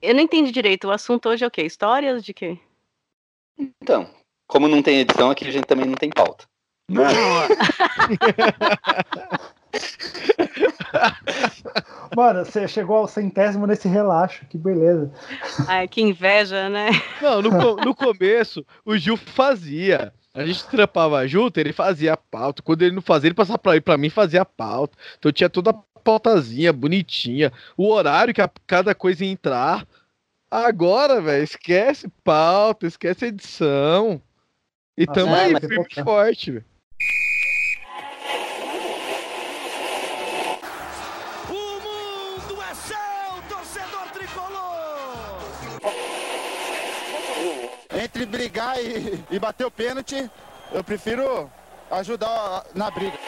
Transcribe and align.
Eu 0.00 0.14
não 0.14 0.22
entendi 0.22 0.52
direito. 0.52 0.88
O 0.88 0.92
assunto 0.92 1.28
hoje 1.28 1.44
é 1.44 1.46
o 1.46 1.50
quê? 1.50 1.62
Histórias 1.62 2.24
de 2.24 2.32
quê? 2.32 2.58
Então, 3.82 4.08
como 4.46 4.68
não 4.68 4.82
tem 4.82 5.00
edição, 5.00 5.30
aqui 5.30 5.46
a 5.46 5.50
gente 5.50 5.66
também 5.66 5.86
não 5.86 5.94
tem 5.94 6.10
pauta. 6.10 6.44
Não. 6.88 7.04
Mano, 12.16 12.44
você 12.44 12.66
chegou 12.66 12.96
ao 12.96 13.08
centésimo 13.08 13.66
nesse 13.66 13.88
relaxo, 13.88 14.46
que 14.46 14.56
beleza. 14.56 15.12
Ai, 15.66 15.86
que 15.86 16.00
inveja, 16.00 16.70
né? 16.70 16.88
Não, 17.20 17.42
no, 17.42 17.76
no 17.76 17.94
começo, 17.94 18.64
o 18.84 18.96
Gil 18.96 19.16
fazia. 19.16 20.12
A 20.34 20.46
gente 20.46 20.66
trampava 20.66 21.26
junto, 21.26 21.58
ele 21.58 21.72
fazia 21.72 22.12
a 22.12 22.16
pauta. 22.16 22.62
Quando 22.62 22.82
ele 22.82 22.94
não 22.94 23.02
fazia, 23.02 23.28
ele 23.28 23.34
passava 23.34 23.58
pra, 23.58 23.80
pra 23.80 23.98
mim 23.98 24.08
fazia 24.08 24.42
a 24.42 24.44
pauta. 24.44 24.96
Então 25.18 25.32
tinha 25.32 25.50
toda 25.50 25.70
a 25.70 25.74
pautazinha, 26.08 26.72
bonitinha. 26.72 27.52
O 27.76 27.90
horário 27.90 28.32
que 28.32 28.40
a- 28.40 28.50
cada 28.66 28.94
coisa 28.94 29.22
ia 29.26 29.30
entrar. 29.30 29.86
Agora, 30.50 31.20
velho, 31.20 31.44
esquece 31.44 32.08
pauta, 32.24 32.86
esquece 32.86 33.26
edição. 33.26 34.22
E 34.96 35.04
Nossa, 35.04 35.20
tamo 35.20 35.36
é, 35.36 35.44
aí, 35.44 35.60
firme 35.60 35.74
e 35.74 35.76
pouca. 35.76 36.04
forte, 36.04 36.50
velho. 36.52 36.64
O 41.50 41.52
mundo 41.52 42.62
é 42.62 42.74
seu, 42.74 43.42
torcedor 43.50 44.08
tricolor! 44.14 45.40
Entre 48.02 48.24
brigar 48.24 48.82
e, 48.82 49.22
e 49.30 49.38
bater 49.38 49.66
o 49.66 49.70
pênalti, 49.70 50.30
eu 50.72 50.82
prefiro 50.82 51.50
ajudar 51.90 52.64
na 52.74 52.90
briga. 52.90 53.18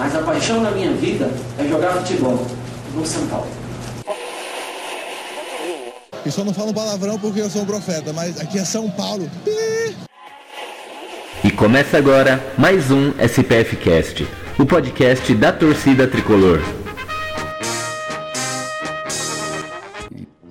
Mas 0.00 0.16
a 0.16 0.22
paixão 0.22 0.62
da 0.62 0.70
minha 0.70 0.92
vida 0.92 1.30
é 1.58 1.68
jogar 1.68 1.90
futebol 1.90 2.46
no 2.94 3.04
São 3.04 3.26
Paulo. 3.26 3.50
E 6.24 6.30
só 6.30 6.42
não 6.42 6.54
falo 6.54 6.72
palavrão 6.72 7.18
porque 7.18 7.42
eu 7.42 7.50
sou 7.50 7.62
um 7.62 7.66
profeta, 7.66 8.10
mas 8.10 8.40
aqui 8.40 8.58
é 8.58 8.64
São 8.64 8.88
Paulo. 8.88 9.30
E 11.44 11.50
começa 11.50 11.98
agora 11.98 12.42
mais 12.56 12.90
um 12.90 13.12
SPF 13.18 13.76
Cast, 13.76 14.26
o 14.58 14.64
podcast 14.64 15.34
da 15.34 15.52
torcida 15.52 16.08
tricolor. 16.08 16.62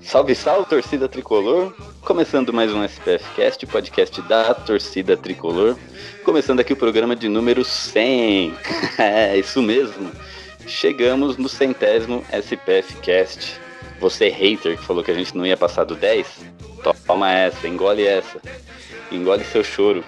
Salve, 0.10 0.34
salve, 0.34 0.68
torcida 0.68 1.08
tricolor! 1.08 1.72
Começando 2.02 2.52
mais 2.52 2.74
um 2.74 2.84
SPF 2.84 3.24
Cast, 3.36 3.64
podcast 3.68 4.20
da 4.24 4.56
torcida 4.56 5.16
tricolor. 5.16 5.78
Começando 6.26 6.60
aqui 6.60 6.74
o 6.74 6.76
programa 6.76 7.16
de 7.16 7.30
número 7.30 7.64
100. 7.64 8.52
é, 8.98 9.38
isso 9.38 9.62
mesmo. 9.62 10.12
Chegamos 10.66 11.38
no 11.38 11.48
centésimo 11.48 12.26
SPF 12.34 12.96
Cast. 13.04 13.62
Você, 14.00 14.30
hater, 14.30 14.80
que 14.80 14.84
falou 14.84 15.04
que 15.04 15.12
a 15.12 15.14
gente 15.14 15.38
não 15.38 15.46
ia 15.46 15.56
passar 15.56 15.84
do 15.84 15.94
10, 15.94 16.44
toma 17.06 17.32
essa, 17.32 17.68
engole 17.68 18.04
essa. 18.04 18.42
Engole 19.12 19.44
seu 19.44 19.64
choro. 19.64 20.04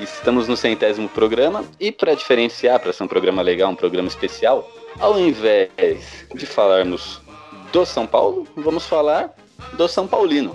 Estamos 0.00 0.48
no 0.48 0.56
centésimo 0.56 1.10
programa 1.10 1.66
e 1.78 1.92
para 1.92 2.14
diferenciar, 2.14 2.80
para 2.80 2.94
ser 2.94 3.04
um 3.04 3.08
programa 3.08 3.42
legal, 3.42 3.70
um 3.70 3.76
programa 3.76 4.08
especial, 4.08 4.66
ao 4.98 5.20
invés 5.20 5.68
de 6.34 6.46
falarmos 6.46 7.21
do 7.72 7.86
São 7.86 8.06
Paulo, 8.06 8.46
vamos 8.54 8.84
falar 8.84 9.34
do 9.72 9.88
São 9.88 10.06
Paulino. 10.06 10.54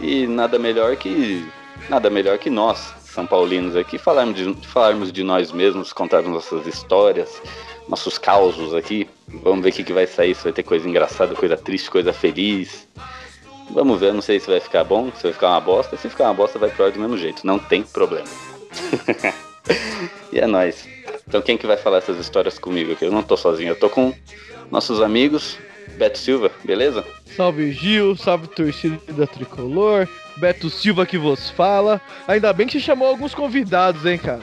E 0.00 0.26
nada 0.26 0.58
melhor 0.58 0.94
que 0.96 1.44
nada 1.88 2.10
melhor 2.10 2.38
que 2.38 2.50
nós, 2.50 2.94
São 3.04 3.26
Paulinos 3.26 3.74
aqui, 3.74 3.98
falarmos 3.98 4.36
de, 4.36 4.66
falarmos 4.66 5.10
de 5.10 5.24
nós 5.24 5.50
mesmos, 5.50 5.92
contarmos 5.92 6.30
nossas 6.30 6.66
histórias, 6.66 7.40
nossos 7.88 8.18
causos 8.18 8.74
aqui. 8.74 9.08
Vamos 9.42 9.62
ver 9.62 9.70
o 9.70 9.72
que, 9.72 9.82
que 9.82 9.92
vai 9.92 10.06
sair, 10.06 10.34
se 10.34 10.44
vai 10.44 10.52
ter 10.52 10.62
coisa 10.62 10.88
engraçada, 10.88 11.34
coisa 11.34 11.56
triste, 11.56 11.90
coisa 11.90 12.12
feliz. 12.12 12.86
Vamos 13.70 13.98
ver, 13.98 14.12
não 14.12 14.22
sei 14.22 14.38
se 14.38 14.46
vai 14.46 14.60
ficar 14.60 14.84
bom, 14.84 15.10
se 15.16 15.22
vai 15.22 15.32
ficar 15.32 15.48
uma 15.48 15.60
bosta. 15.60 15.96
Se 15.96 16.08
ficar 16.08 16.24
uma 16.24 16.34
bosta, 16.34 16.58
vai 16.58 16.70
pro 16.70 16.84
ar 16.84 16.90
do 16.92 17.00
mesmo 17.00 17.16
jeito, 17.16 17.46
não 17.46 17.58
tem 17.58 17.82
problema. 17.82 18.28
e 20.32 20.38
é 20.38 20.46
nóis. 20.46 20.86
Então 21.26 21.40
quem 21.40 21.56
que 21.56 21.66
vai 21.66 21.76
falar 21.76 21.98
essas 21.98 22.18
histórias 22.18 22.58
comigo 22.58 22.92
aqui? 22.92 23.04
Eu 23.04 23.12
não 23.12 23.22
tô 23.22 23.36
sozinho, 23.36 23.70
eu 23.70 23.78
tô 23.78 23.88
com 23.88 24.12
nossos 24.70 25.00
amigos, 25.00 25.58
Beto 26.00 26.16
Silva, 26.16 26.50
beleza? 26.64 27.04
Salve 27.36 27.72
Gil, 27.72 28.16
salve 28.16 28.46
torcida 28.48 29.26
tricolor, 29.26 30.08
Beto 30.38 30.70
Silva 30.70 31.04
que 31.04 31.18
vos 31.18 31.50
fala. 31.50 32.00
Ainda 32.26 32.50
bem 32.54 32.66
que 32.66 32.72
você 32.72 32.80
chamou 32.80 33.06
alguns 33.06 33.34
convidados, 33.34 34.06
hein, 34.06 34.16
cara. 34.16 34.40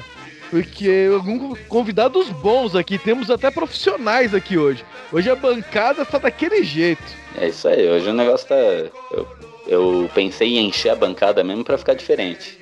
Porque 0.51 1.09
alguns 1.12 1.57
convidados 1.67 2.29
bons 2.29 2.75
aqui, 2.75 3.00
temos 3.00 3.31
até 3.31 3.50
profissionais 3.50 4.35
aqui 4.35 4.56
hoje. 4.56 4.85
Hoje 5.12 5.31
a 5.31 5.35
bancada 5.35 6.06
tá 6.06 6.19
daquele 6.19 6.63
jeito. 6.63 7.01
É 7.35 7.47
isso 7.47 7.67
aí, 7.67 7.90
hoje 7.90 8.07
o 8.07 8.13
negócio 8.13 8.47
tá. 8.47 8.56
Eu, 8.56 9.28
eu 9.66 10.09
pensei 10.13 10.59
em 10.59 10.67
encher 10.67 10.90
a 10.90 10.96
bancada 10.96 11.44
mesmo 11.44 11.63
pra 11.63 11.75
ficar 11.79 11.96
diferente. 11.96 12.59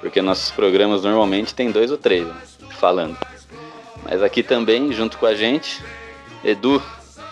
Porque 0.00 0.22
nossos 0.22 0.50
programas 0.50 1.02
normalmente 1.02 1.54
tem 1.54 1.70
dois 1.70 1.90
ou 1.90 1.98
três 1.98 2.26
né, 2.26 2.34
falando. 2.78 3.18
Mas 4.02 4.22
aqui 4.22 4.42
também, 4.42 4.90
junto 4.90 5.18
com 5.18 5.26
a 5.26 5.34
gente, 5.34 5.82
Edu. 6.42 6.82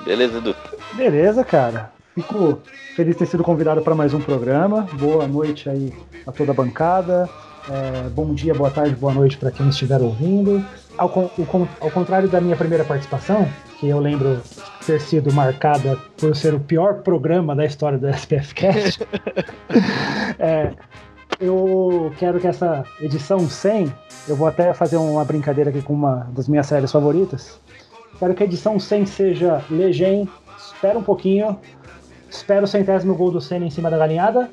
Beleza, 0.05 0.39
Edu? 0.39 0.55
Beleza, 0.95 1.45
cara. 1.45 1.93
Fico 2.15 2.59
feliz 2.97 3.15
de 3.15 3.21
ter 3.21 3.27
sido 3.27 3.43
convidado 3.45 3.81
para 3.83 3.95
mais 3.95 4.13
um 4.13 4.21
programa. 4.21 4.87
Boa 4.99 5.27
noite 5.27 5.69
aí 5.69 5.93
a 6.27 6.33
toda 6.33 6.51
a 6.51 6.55
bancada. 6.55 7.29
É, 7.69 8.09
bom 8.09 8.35
dia, 8.35 8.55
boa 8.55 8.71
tarde, 8.71 8.95
boa 8.97 9.13
noite 9.13 9.37
para 9.37 9.51
quem 9.51 9.69
estiver 9.69 10.01
ouvindo. 10.01 10.65
Ao, 10.99 11.09
o 11.09 11.69
ao 11.81 11.91
contrário 11.91 12.29
da 12.29 12.41
minha 12.41 12.57
primeira 12.57 12.85
participação, 12.85 13.49
que 13.79 13.89
eu 13.89 14.01
lembro 14.01 14.41
ter 14.85 15.01
sido 15.01 15.33
marcada 15.33 15.97
por 16.19 16.35
ser 16.35 16.55
o 16.55 16.61
pior 16.61 17.03
programa 17.03 17.55
da 17.55 17.65
história 17.65 17.97
do 17.97 18.09
SPF 18.09 18.55
Cast, 18.55 19.07
é, 20.39 20.73
eu 21.41 22.13
quero 22.19 22.41
que 22.41 22.47
essa 22.47 22.85
edição 23.01 23.39
100, 23.39 23.93
eu 24.29 24.37
vou 24.37 24.49
até 24.49 24.75
fazer 24.75 24.97
uma 24.97 25.25
brincadeira 25.25 25.71
aqui 25.71 25.81
com 25.81 25.95
uma 25.95 26.29
das 26.35 26.49
minhas 26.49 26.67
séries 26.67 26.91
favoritas. 26.91 27.61
Quero 28.19 28.35
que 28.35 28.43
a 28.43 28.47
edição 28.47 28.79
100 28.79 29.07
seja 29.07 29.65
Legend, 29.71 30.29
espera 30.81 30.99
um 30.99 31.03
pouquinho, 31.03 31.61
espera 32.31 32.65
o 32.65 32.67
centésimo 32.67 33.15
gol 33.15 33.31
do 33.31 33.39
Senna 33.41 33.67
em 33.67 33.71
cima 33.71 33.91
da 33.91 33.99
galinhada. 33.99 34.49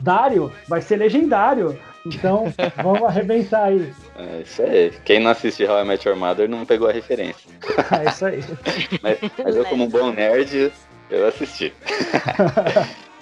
Dário 0.00 0.52
vai 0.68 0.82
ser 0.82 0.96
legendário. 0.96 1.78
Então, 2.04 2.52
vamos 2.82 3.04
arrebentar 3.04 3.66
aí. 3.66 3.92
É 4.18 4.40
isso 4.42 4.62
aí. 4.62 4.92
Quem 5.04 5.20
não 5.20 5.30
assiste 5.30 5.64
How 5.64 5.80
I 5.80 5.84
Met 5.84 6.06
Your 6.08 6.16
Mother 6.18 6.48
não 6.48 6.66
pegou 6.66 6.88
a 6.88 6.92
referência. 6.92 7.48
É 8.04 8.08
isso 8.10 8.26
aí. 8.26 8.40
Mas, 9.00 9.18
mas 9.42 9.56
eu, 9.56 9.64
como 9.66 9.84
um 9.84 9.88
bom 9.88 10.10
nerd, 10.10 10.72
eu 11.10 11.26
assisti. 11.28 11.72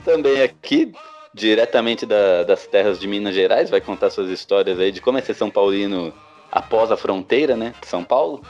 Também 0.04 0.42
aqui, 0.42 0.92
diretamente 1.34 2.06
da- 2.06 2.42
das 2.44 2.66
terras 2.66 2.98
de 2.98 3.06
Minas 3.06 3.34
Gerais, 3.34 3.68
vai 3.70 3.80
contar 3.80 4.08
suas 4.10 4.30
histórias 4.30 4.78
aí 4.78 4.90
de 4.90 5.00
como 5.00 5.18
é 5.18 5.20
ser 5.20 5.34
São 5.34 5.50
Paulino 5.50 6.12
após 6.50 6.90
a 6.90 6.96
fronteira, 6.96 7.56
né? 7.56 7.74
de 7.80 7.86
São 7.86 8.02
Paulo. 8.04 8.42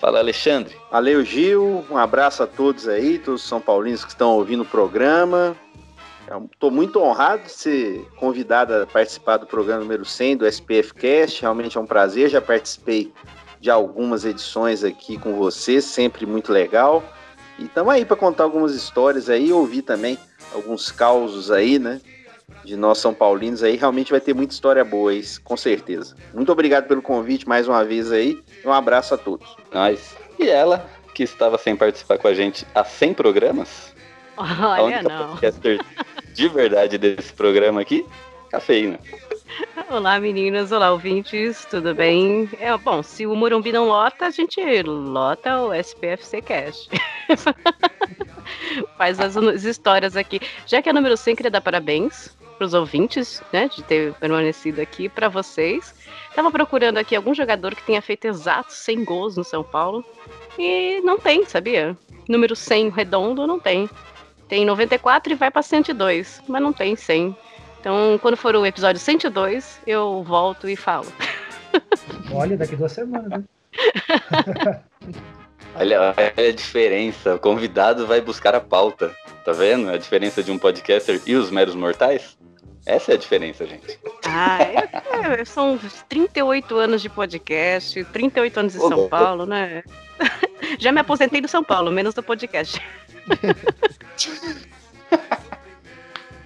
Fala, 0.00 0.20
Alexandre. 0.20 0.76
Valeu, 0.92 1.24
Gil. 1.24 1.84
Um 1.90 1.96
abraço 1.96 2.42
a 2.42 2.46
todos 2.46 2.86
aí, 2.86 3.18
todos 3.18 3.42
os 3.42 3.48
São 3.48 3.60
Paulinos 3.60 4.04
que 4.04 4.10
estão 4.10 4.30
ouvindo 4.30 4.62
o 4.62 4.66
programa. 4.66 5.56
Estou 6.52 6.70
muito 6.70 7.00
honrado 7.00 7.42
de 7.42 7.50
ser 7.50 8.06
convidado 8.16 8.74
a 8.74 8.86
participar 8.86 9.38
do 9.38 9.46
programa 9.46 9.80
número 9.80 10.04
100 10.04 10.36
do 10.36 10.46
SPF 10.46 10.94
Cast. 10.94 11.40
Realmente 11.40 11.76
é 11.76 11.80
um 11.80 11.86
prazer. 11.86 12.28
Já 12.28 12.40
participei 12.40 13.12
de 13.60 13.70
algumas 13.70 14.24
edições 14.24 14.84
aqui 14.84 15.18
com 15.18 15.34
você, 15.34 15.80
sempre 15.80 16.26
muito 16.26 16.52
legal. 16.52 17.02
E 17.58 17.64
estamos 17.64 17.92
aí 17.92 18.04
para 18.04 18.16
contar 18.16 18.44
algumas 18.44 18.74
histórias 18.74 19.28
aí, 19.28 19.52
ouvir 19.52 19.82
também 19.82 20.16
alguns 20.54 20.92
causos 20.92 21.50
aí, 21.50 21.78
né? 21.78 22.00
De 22.64 22.76
nós 22.76 22.98
São 22.98 23.14
Paulinos 23.14 23.62
aí. 23.62 23.76
Realmente 23.76 24.10
vai 24.10 24.20
ter 24.20 24.34
muita 24.34 24.52
história 24.52 24.84
boa 24.84 25.10
aí, 25.10 25.22
com 25.44 25.56
certeza. 25.56 26.14
Muito 26.34 26.50
obrigado 26.50 26.86
pelo 26.86 27.02
convite 27.02 27.48
mais 27.48 27.68
uma 27.68 27.84
vez 27.84 28.10
aí. 28.12 28.42
E 28.64 28.66
um 28.66 28.72
abraço 28.72 29.14
a 29.14 29.18
todos. 29.18 29.56
Nós. 29.72 30.16
E 30.38 30.48
ela, 30.48 30.88
que 31.14 31.22
estava 31.22 31.58
sem 31.58 31.76
participar 31.76 32.18
com 32.18 32.28
a 32.28 32.34
gente 32.34 32.66
há 32.74 32.84
100 32.84 33.14
programas. 33.14 33.92
a 34.36 34.82
Olha, 34.82 34.84
única 34.84 35.02
não. 35.02 35.28
podcaster 35.30 35.80
de 36.32 36.48
verdade 36.48 36.98
desse 36.98 37.32
programa 37.32 37.80
aqui, 37.80 38.06
Cafeína. 38.50 38.98
Olá, 39.90 40.18
meninas. 40.20 40.72
Olá, 40.72 40.92
ouvintes. 40.92 41.64
Tudo 41.64 41.94
bem? 41.94 42.48
É, 42.60 42.76
bom, 42.76 43.02
se 43.02 43.26
o 43.26 43.34
Morumbi 43.34 43.72
não 43.72 43.88
lota, 43.88 44.26
a 44.26 44.30
gente 44.30 44.60
lota 44.82 45.62
o 45.62 45.74
SPFC 45.74 46.42
Cast. 46.42 46.90
Faz 48.96 49.20
as, 49.20 49.36
as 49.36 49.64
histórias 49.64 50.16
aqui. 50.16 50.40
Já 50.66 50.82
que 50.82 50.88
é 50.88 50.92
número 50.92 51.16
100, 51.16 51.36
queria 51.36 51.50
dar 51.50 51.60
parabéns 51.60 52.36
para 52.56 52.66
os 52.66 52.74
ouvintes, 52.74 53.42
né, 53.52 53.68
de 53.68 53.82
ter 53.84 54.12
permanecido 54.14 54.80
aqui 54.80 55.08
para 55.08 55.28
vocês. 55.28 55.94
Tava 56.34 56.50
procurando 56.50 56.98
aqui 56.98 57.14
algum 57.14 57.34
jogador 57.34 57.74
que 57.74 57.82
tenha 57.82 58.02
feito 58.02 58.26
exatos 58.26 58.76
100 58.76 59.04
gols 59.04 59.36
no 59.36 59.44
São 59.44 59.62
Paulo 59.62 60.04
e 60.58 61.00
não 61.02 61.18
tem, 61.18 61.44
sabia? 61.44 61.96
Número 62.28 62.56
100 62.56 62.90
redondo 62.90 63.46
não 63.46 63.60
tem. 63.60 63.88
Tem 64.48 64.64
94 64.64 65.32
e 65.32 65.36
vai 65.36 65.50
para 65.50 65.62
102, 65.62 66.42
mas 66.48 66.62
não 66.62 66.72
tem 66.72 66.96
100. 66.96 67.36
Então, 67.80 68.18
quando 68.20 68.36
for 68.36 68.54
o 68.56 68.66
episódio 68.66 69.00
102, 69.00 69.80
eu 69.86 70.22
volto 70.22 70.68
e 70.68 70.76
falo. 70.76 71.06
Olha, 72.32 72.56
daqui 72.56 72.76
duas 72.76 72.92
semanas, 72.92 73.28
né? 73.28 73.44
Olha, 75.74 76.00
olha 76.16 76.48
a 76.48 76.52
diferença. 76.52 77.36
O 77.36 77.38
convidado 77.38 78.04
vai 78.04 78.20
buscar 78.20 78.52
a 78.52 78.60
pauta. 78.60 79.14
Tá 79.44 79.52
vendo 79.52 79.88
a 79.88 79.96
diferença 79.96 80.42
de 80.42 80.50
um 80.50 80.58
podcaster 80.58 81.20
e 81.24 81.36
os 81.36 81.52
meros 81.52 81.76
mortais? 81.76 82.36
Essa 82.84 83.12
é 83.12 83.14
a 83.14 83.18
diferença, 83.18 83.64
gente. 83.64 83.96
Ah, 84.24 84.58
é, 84.60 85.40
é, 85.40 85.44
são 85.44 85.78
38 86.08 86.76
anos 86.76 87.00
de 87.00 87.08
podcast, 87.08 88.02
38 88.04 88.60
anos 88.60 88.74
em 88.74 88.78
São. 88.80 89.08
Paulo, 89.08 89.46
né? 89.46 89.84
Já 90.80 90.90
me 90.90 91.00
aposentei 91.00 91.40
do 91.40 91.46
São 91.46 91.62
Paulo, 91.62 91.92
menos 91.92 92.14
do 92.14 92.22
podcast. 92.24 92.82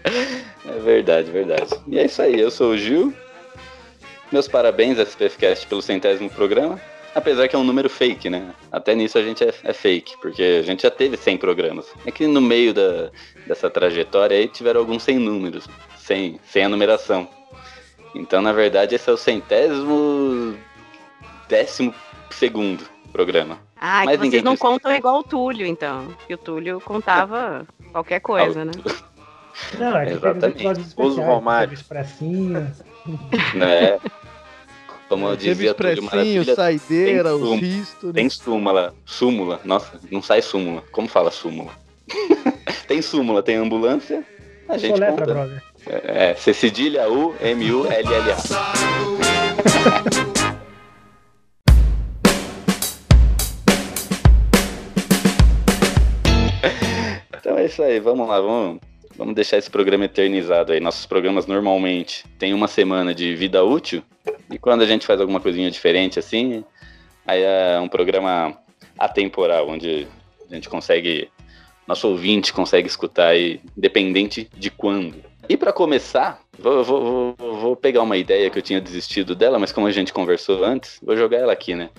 É 0.75 0.79
verdade, 0.79 1.31
verdade. 1.31 1.75
E 1.87 1.99
é 1.99 2.07
isso 2.07 2.23
aí, 2.23 2.41
eu 2.41 2.51
sou 2.51 2.71
o 2.73 2.79
Gil. 2.79 3.13
Meus 4.31 4.49
parabéns, 4.49 4.99
SPFcast, 4.99 5.67
pelo 5.67 5.83
centésimo 5.83 6.31
programa. 6.31 6.81
Apesar 7.15 7.47
que 7.47 7.55
é 7.55 7.59
um 7.59 7.65
número 7.65 7.91
fake, 7.91 8.31
né? 8.31 8.55
Até 8.71 8.95
nisso 8.95 9.19
a 9.19 9.23
gente 9.23 9.45
é, 9.45 9.53
é 9.65 9.73
fake, 9.75 10.17
porque 10.23 10.43
a 10.43 10.63
gente 10.63 10.85
já 10.85 10.91
teve 10.91 11.19
100 11.19 11.37
programas. 11.37 11.93
É 12.07 12.11
que 12.11 12.27
no 12.27 12.41
meio 12.41 12.73
da, 12.73 13.11
dessa 13.47 13.69
trajetória 13.69 14.35
aí 14.35 14.49
tiveram 14.49 14.81
alguns 14.81 15.03
sem 15.03 15.19
números, 15.19 15.69
sem, 15.99 16.41
sem 16.43 16.65
a 16.65 16.71
numeração. 16.71 17.29
Então, 18.15 18.41
na 18.41 18.55
verdade, 18.55 18.95
esse 18.95 19.11
é 19.11 19.13
o 19.13 19.19
centésimo 19.19 20.57
décimo 21.49 21.95
segundo 22.31 22.85
programa. 23.13 23.59
Ah, 23.79 24.05
Mas 24.07 24.19
que 24.19 24.31
vocês 24.31 24.43
não 24.43 24.57
contam 24.57 24.95
igual 24.95 25.19
o 25.19 25.23
Túlio, 25.23 25.67
então. 25.67 26.09
Que 26.27 26.33
o 26.33 26.39
Túlio 26.39 26.81
contava 26.81 27.67
qualquer 27.93 28.21
coisa, 28.21 28.65
né? 28.65 28.73
Não, 29.79 29.97
é 29.99 30.13
Exatamente. 30.13 30.95
Uso 30.97 31.21
Romário. 31.21 31.75
expressinho. 31.75 32.71
Né? 33.55 33.99
Como 35.09 35.27
eu 35.27 35.37
dizia, 35.37 35.71
expressinho, 35.71 36.05
Maravilha, 36.05 36.55
saideira, 36.55 37.31
tem 37.31 37.43
o 37.43 37.55
risto. 37.57 38.13
Tem 38.13 38.31
súmula. 38.31 38.95
Súmula. 39.05 39.61
Nossa, 39.65 39.99
não 40.09 40.23
sai 40.23 40.41
súmula. 40.41 40.85
Como 40.93 41.09
fala 41.09 41.33
súmula? 41.33 41.73
tem 42.87 43.03
súmula, 43.03 43.43
tem 43.43 43.57
ambulância. 43.57 44.25
A 44.69 44.79
gente 44.79 44.93
Soletra, 44.95 45.27
conta. 45.27 45.35
brother. 45.35 45.63
É, 45.87 46.31
é, 46.31 46.35
C 46.37 46.55
cedilha 46.55 47.11
U, 47.11 47.35
M, 47.41 47.73
U, 47.73 47.87
L, 47.91 48.15
L, 48.15 48.33
A. 48.33 48.37
Então 57.39 57.59
é 57.59 57.65
isso 57.67 57.83
aí, 57.83 57.99
vamos 57.99 58.29
lá, 58.29 58.41
vamos, 58.41 58.81
vamos 59.17 59.35
deixar 59.35 59.59
esse 59.59 59.71
programa 59.71 60.05
eternizado 60.05 60.73
aí. 60.73 60.81
Nossos 60.81 61.07
programas 61.07 61.47
normalmente 61.47 62.25
têm 62.39 62.55
uma 62.55 62.69
semana 62.69 63.15
de 63.15 63.35
vida 63.35 63.63
útil, 63.65 64.03
e 64.51 64.59
quando 64.59 64.83
a 64.83 64.87
gente 64.87 65.07
faz 65.07 65.21
alguma 65.21 65.41
coisinha 65.41 65.71
diferente 65.71 66.19
assim, 66.19 66.65
aí 67.27 67.43
é 67.43 67.81
um 67.81 67.89
programa 67.89 68.57
atemporal, 68.99 69.69
onde 69.69 70.07
a 70.51 70.55
gente 70.55 70.69
consegue, 70.69 71.29
nosso 71.87 72.09
ouvinte 72.09 72.53
consegue 72.53 72.87
escutar 72.87 73.29
aí, 73.29 73.61
independente 73.77 74.49
de 74.57 74.71
quando. 74.71 75.17
E 75.49 75.57
para 75.57 75.73
começar, 75.73 76.41
vou, 76.59 76.85
vou, 76.85 77.35
vou, 77.37 77.57
vou 77.57 77.77
pegar 77.77 78.03
uma 78.03 78.17
ideia 78.17 78.49
que 78.49 78.59
eu 78.59 78.63
tinha 78.63 78.81
desistido 78.81 79.35
dela, 79.35 79.59
mas 79.59 79.73
como 79.73 79.87
a 79.87 79.93
gente 79.93 80.13
conversou 80.13 80.65
antes, 80.65 81.01
vou 81.03 81.17
jogar 81.17 81.39
ela 81.39 81.53
aqui, 81.53 81.75
né? 81.75 81.91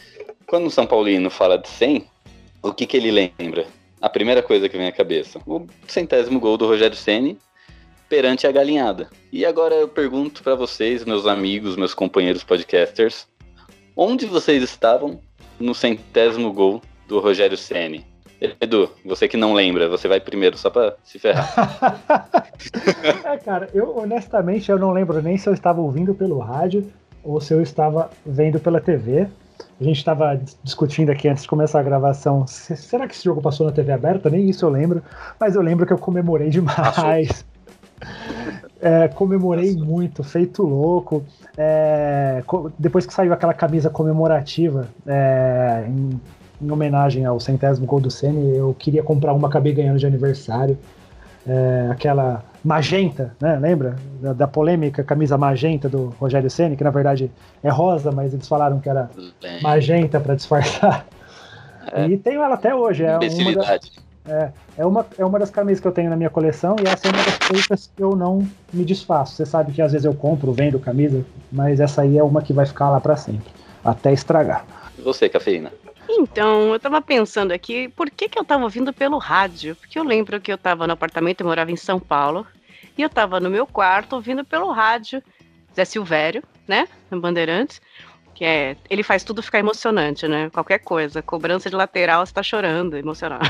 Quando 0.48 0.68
o 0.68 0.72
São 0.72 0.86
Paulino 0.86 1.30
fala 1.30 1.58
de 1.58 1.68
100, 1.68 2.06
o 2.62 2.72
que, 2.72 2.86
que 2.86 2.96
ele 2.96 3.12
lembra? 3.12 3.66
A 4.04 4.10
primeira 4.10 4.44
coisa 4.44 4.68
que 4.68 4.78
vem 4.78 4.88
à 4.88 4.92
cabeça, 4.92 5.40
o 5.48 5.66
centésimo 5.88 6.38
gol 6.38 6.58
do 6.58 6.68
Rogério 6.68 6.98
Ceni 6.98 7.38
perante 8.10 8.46
a 8.46 8.52
galinhada. 8.52 9.08
E 9.32 9.46
agora 9.46 9.76
eu 9.76 9.88
pergunto 9.88 10.44
para 10.44 10.56
vocês, 10.56 11.06
meus 11.06 11.26
amigos, 11.26 11.78
meus 11.78 11.94
companheiros 11.94 12.44
podcasters, 12.44 13.26
onde 13.96 14.26
vocês 14.26 14.62
estavam 14.62 15.22
no 15.58 15.74
centésimo 15.74 16.52
gol 16.52 16.82
do 17.08 17.22
Rogério 17.22 17.56
Ceni? 17.56 18.06
Edu, 18.60 18.92
você 19.06 19.26
que 19.26 19.38
não 19.38 19.54
lembra, 19.54 19.88
você 19.88 20.10
vai 20.10 20.20
primeiro 20.20 20.58
só 20.58 20.70
pra 20.70 20.98
se 21.02 21.18
ferrar. 21.18 22.44
É, 23.24 23.38
cara, 23.38 23.70
eu 23.74 23.98
honestamente 23.98 24.70
eu 24.70 24.78
não 24.78 24.92
lembro 24.92 25.22
nem 25.22 25.38
se 25.38 25.48
eu 25.48 25.54
estava 25.54 25.80
ouvindo 25.80 26.14
pelo 26.14 26.40
rádio 26.40 26.92
ou 27.24 27.40
se 27.40 27.54
eu 27.54 27.62
estava 27.62 28.10
vendo 28.26 28.60
pela 28.60 28.82
TV. 28.82 29.28
A 29.84 29.86
gente 29.86 29.98
estava 29.98 30.40
discutindo 30.64 31.10
aqui 31.10 31.28
antes 31.28 31.44
de 31.44 31.50
começar 31.50 31.82
a 31.82 31.84
gravação. 31.84 32.48
se- 32.48 32.74
Será 32.78 33.06
que 33.06 33.14
esse 33.14 33.26
jogo 33.26 33.42
passou 33.42 33.66
na 33.66 33.72
TV 33.74 33.92
aberta? 33.92 34.30
Nem 34.30 34.50
isso 34.50 34.64
eu 34.64 34.70
lembro. 34.70 35.04
Mas 35.38 35.56
eu 35.56 35.62
lembro 35.62 35.86
que 35.86 35.92
eu 35.92 35.98
comemorei 35.98 36.50
demais. 36.50 37.44
É, 38.82 39.08
comemorei 39.08 39.74
muito, 39.78 40.24
feito 40.26 40.62
louco. 40.64 41.24
É, 41.58 42.44
depois 42.78 43.06
que 43.06 43.14
saiu 43.14 43.32
aquela 43.32 43.54
camisa 43.54 43.90
comemorativa 43.90 44.90
é, 45.08 45.86
em, 45.88 46.20
em 46.62 46.70
homenagem 46.72 47.24
ao 47.24 47.40
centésimo 47.40 47.86
gol 47.86 48.02
do 48.02 48.12
Ceni, 48.12 48.58
eu 48.58 48.76
queria 48.78 49.02
comprar 49.02 49.32
uma, 49.32 49.48
acabei 49.48 49.72
ganhando 49.74 50.00
de 50.00 50.06
aniversário. 50.06 50.78
É, 51.48 51.88
aquela 51.92 52.44
magenta, 52.64 53.36
né? 53.42 53.58
Lembra 53.60 53.96
da, 54.22 54.34
da 54.34 54.48
polêmica 54.48 55.04
camisa 55.04 55.38
magenta 55.38 55.90
do 55.90 56.14
Rogério 56.20 56.50
Ceni, 56.50 56.78
que 56.78 56.84
na 56.84 56.90
verdade 56.92 57.30
é 57.62 57.70
rosa, 57.70 58.12
mas 58.12 58.34
eles 58.34 58.48
falaram 58.48 58.80
que 58.80 58.90
era 58.90 59.10
magenta 59.62 60.20
para 60.20 60.36
disfarçar. 60.36 61.06
É. 61.92 62.08
E 62.08 62.18
tenho 62.18 62.42
ela 62.42 62.56
até 62.56 62.74
hoje. 62.74 63.04
É 63.04 63.18
uma, 63.18 63.54
da- 63.54 63.80
é, 64.26 64.52
é, 64.78 64.86
uma, 64.86 65.06
é 65.18 65.26
uma 65.26 65.38
das 65.38 65.50
camisas 65.50 65.82
que 65.82 65.88
eu 65.88 65.92
tenho 65.92 66.10
na 66.10 66.16
minha 66.16 66.30
coleção 66.30 66.78
e 66.82 66.88
essa 66.88 67.08
é 67.08 67.12
uma 67.12 67.24
das 67.24 67.38
poucas 67.40 67.92
que 67.94 68.02
eu 68.02 68.16
não 68.16 68.48
me 68.72 68.86
desfaço. 68.86 69.36
Você 69.36 69.46
sabe 69.46 69.74
que 69.74 69.82
às 69.82 69.92
vezes 69.92 70.06
eu 70.06 70.14
compro, 70.14 70.54
vendo 70.54 70.80
camisa, 70.80 71.26
mas 71.52 71.82
essa 71.82 72.04
aí 72.04 72.18
é 72.18 72.24
uma 72.24 72.42
que 72.42 72.54
vai 72.54 72.66
ficar 72.66 72.90
lá 72.90 73.02
para 73.02 73.18
sempre, 73.18 73.52
até 73.84 74.14
estragar. 74.14 74.66
E 74.98 75.02
você, 75.02 75.28
cafeína? 75.28 75.72
Então, 76.24 76.72
eu 76.72 76.80
tava 76.80 77.02
pensando 77.02 77.52
aqui, 77.52 77.90
por 77.90 78.10
que, 78.10 78.30
que 78.30 78.40
eu 78.40 78.46
tava 78.46 78.64
ouvindo 78.64 78.94
pelo 78.94 79.18
rádio? 79.18 79.76
Porque 79.76 80.00
eu 80.00 80.04
lembro 80.04 80.40
que 80.40 80.52
eu 80.52 80.58
tava 80.58 80.88
no 80.88 80.94
apartamento, 80.94 81.42
eu 81.42 81.48
morava 81.48 81.70
em 81.70 81.76
São 81.76 82.00
Paulo, 82.00 82.48
e 82.98 83.02
eu 83.02 83.10
tava 83.10 83.42
no 83.42 83.50
meu 83.50 83.68
quarto 83.68 84.14
ouvindo 84.14 84.46
pelo 84.46 84.72
rádio 84.72 85.22
Zé 85.76 85.84
Silvério, 85.84 86.42
né? 86.66 86.88
No 87.12 87.20
Bandeirantes. 87.20 87.82
Que 88.34 88.46
é. 88.46 88.78
Ele 88.90 89.04
faz 89.04 89.24
tudo 89.24 89.44
ficar 89.44 89.60
emocionante, 89.60 90.26
né? 90.26 90.50
Qualquer 90.50 90.80
coisa. 90.80 91.22
Cobrança 91.22 91.70
de 91.70 91.76
lateral, 91.76 92.26
você 92.26 92.34
tá 92.34 92.42
chorando, 92.42 92.96
emocionado. 92.96 93.46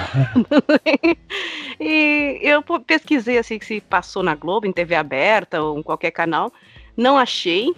e 1.79 2.39
eu 2.41 2.63
pesquisei 2.81 3.37
assim 3.37 3.59
se 3.61 3.81
passou 3.81 4.23
na 4.23 4.33
Globo, 4.33 4.65
em 4.65 4.73
TV 4.73 4.95
aberta 4.95 5.61
ou 5.61 5.77
em 5.77 5.83
qualquer 5.83 6.11
canal. 6.11 6.51
Não 6.97 7.19
achei. 7.19 7.71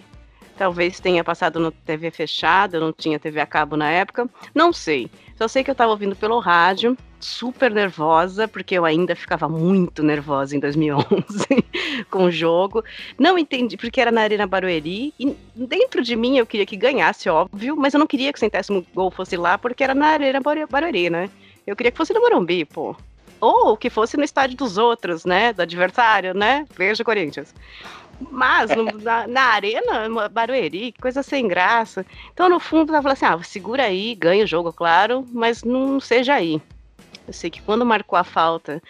Talvez 0.56 0.98
tenha 1.00 1.22
passado 1.22 1.60
no 1.60 1.70
TV 1.70 2.10
fechada, 2.10 2.80
não 2.80 2.92
tinha 2.92 3.18
TV 3.18 3.40
a 3.40 3.46
cabo 3.46 3.76
na 3.76 3.90
época. 3.90 4.28
Não 4.54 4.72
sei. 4.72 5.10
Só 5.36 5.46
sei 5.46 5.62
que 5.62 5.70
eu 5.70 5.74
tava 5.74 5.90
ouvindo 5.90 6.16
pelo 6.16 6.38
rádio, 6.38 6.96
super 7.20 7.70
nervosa, 7.70 8.48
porque 8.48 8.74
eu 8.74 8.84
ainda 8.86 9.14
ficava 9.14 9.48
muito 9.48 10.02
nervosa 10.02 10.56
em 10.56 10.60
2011 10.60 11.46
com 12.10 12.24
o 12.24 12.30
jogo. 12.30 12.82
Não 13.18 13.38
entendi, 13.38 13.76
porque 13.76 14.00
era 14.00 14.10
na 14.10 14.22
Arena 14.22 14.46
Barueri, 14.46 15.12
e 15.20 15.36
dentro 15.54 16.02
de 16.02 16.16
mim 16.16 16.38
eu 16.38 16.46
queria 16.46 16.64
que 16.64 16.76
ganhasse, 16.76 17.28
óbvio, 17.28 17.76
mas 17.76 17.92
eu 17.92 18.00
não 18.00 18.06
queria 18.06 18.32
que 18.32 18.38
o 18.38 18.40
centésimo 18.40 18.86
gol 18.94 19.10
fosse 19.10 19.36
lá, 19.36 19.58
porque 19.58 19.84
era 19.84 19.94
na 19.94 20.06
Arena 20.06 20.40
Baru- 20.40 20.66
Barueri, 20.68 21.10
né? 21.10 21.28
Eu 21.66 21.76
queria 21.76 21.90
que 21.90 21.98
fosse 21.98 22.14
no 22.14 22.20
Morumbi, 22.20 22.64
pô. 22.64 22.96
Ou 23.38 23.76
que 23.76 23.90
fosse 23.90 24.16
no 24.16 24.24
estádio 24.24 24.56
dos 24.56 24.78
outros, 24.78 25.26
né? 25.26 25.52
Do 25.52 25.60
adversário, 25.60 26.32
né? 26.32 26.64
Veja 26.74 27.02
o 27.02 27.04
Corinthians. 27.04 27.54
Mas 28.20 28.74
no- 28.74 28.84
na, 29.00 29.26
na 29.26 29.42
arena, 29.42 30.28
Barueri, 30.30 30.92
coisa 31.00 31.22
sem 31.22 31.46
graça. 31.46 32.04
Então, 32.32 32.48
no 32.48 32.58
fundo, 32.58 32.92
ela 32.92 33.02
falou 33.02 33.12
assim: 33.12 33.26
ah, 33.26 33.42
segura 33.42 33.84
aí, 33.84 34.14
ganha 34.14 34.44
o 34.44 34.46
jogo, 34.46 34.72
claro, 34.72 35.26
mas 35.32 35.62
não 35.62 36.00
seja 36.00 36.34
aí. 36.34 36.60
Eu 37.26 37.32
sei 37.32 37.50
que 37.50 37.60
quando 37.62 37.84
marcou 37.84 38.18
a 38.18 38.24
falta, 38.24 38.82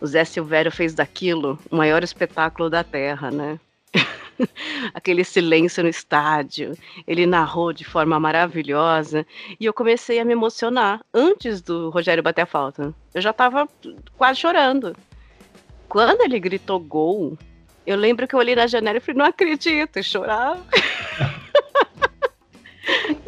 o 0.00 0.06
Zé 0.06 0.24
Silvério 0.24 0.70
fez 0.72 0.94
daquilo 0.94 1.58
o 1.70 1.76
maior 1.76 2.02
espetáculo 2.02 2.68
da 2.68 2.82
Terra, 2.84 3.30
né? 3.30 3.58
Aquele 4.92 5.24
silêncio 5.24 5.82
no 5.82 5.88
estádio, 5.88 6.76
ele 7.06 7.24
narrou 7.26 7.72
de 7.72 7.84
forma 7.84 8.20
maravilhosa 8.20 9.26
e 9.58 9.64
eu 9.64 9.72
comecei 9.72 10.18
a 10.18 10.24
me 10.24 10.32
emocionar 10.32 11.00
antes 11.14 11.62
do 11.62 11.88
Rogério 11.90 12.22
bater 12.22 12.42
a 12.42 12.46
falta. 12.46 12.92
Eu 13.14 13.22
já 13.22 13.32
tava 13.32 13.66
quase 14.16 14.40
chorando. 14.40 14.94
Quando 15.88 16.20
ele 16.22 16.38
gritou 16.38 16.78
gol, 16.78 17.38
eu 17.86 17.96
lembro 17.96 18.26
que 18.26 18.34
eu 18.34 18.38
olhei 18.38 18.56
na 18.56 18.66
janela 18.66 18.98
e 18.98 19.00
falei, 19.00 19.18
não 19.18 19.26
acredito, 19.26 19.98
e 19.98 20.02
chorava. 20.02 20.64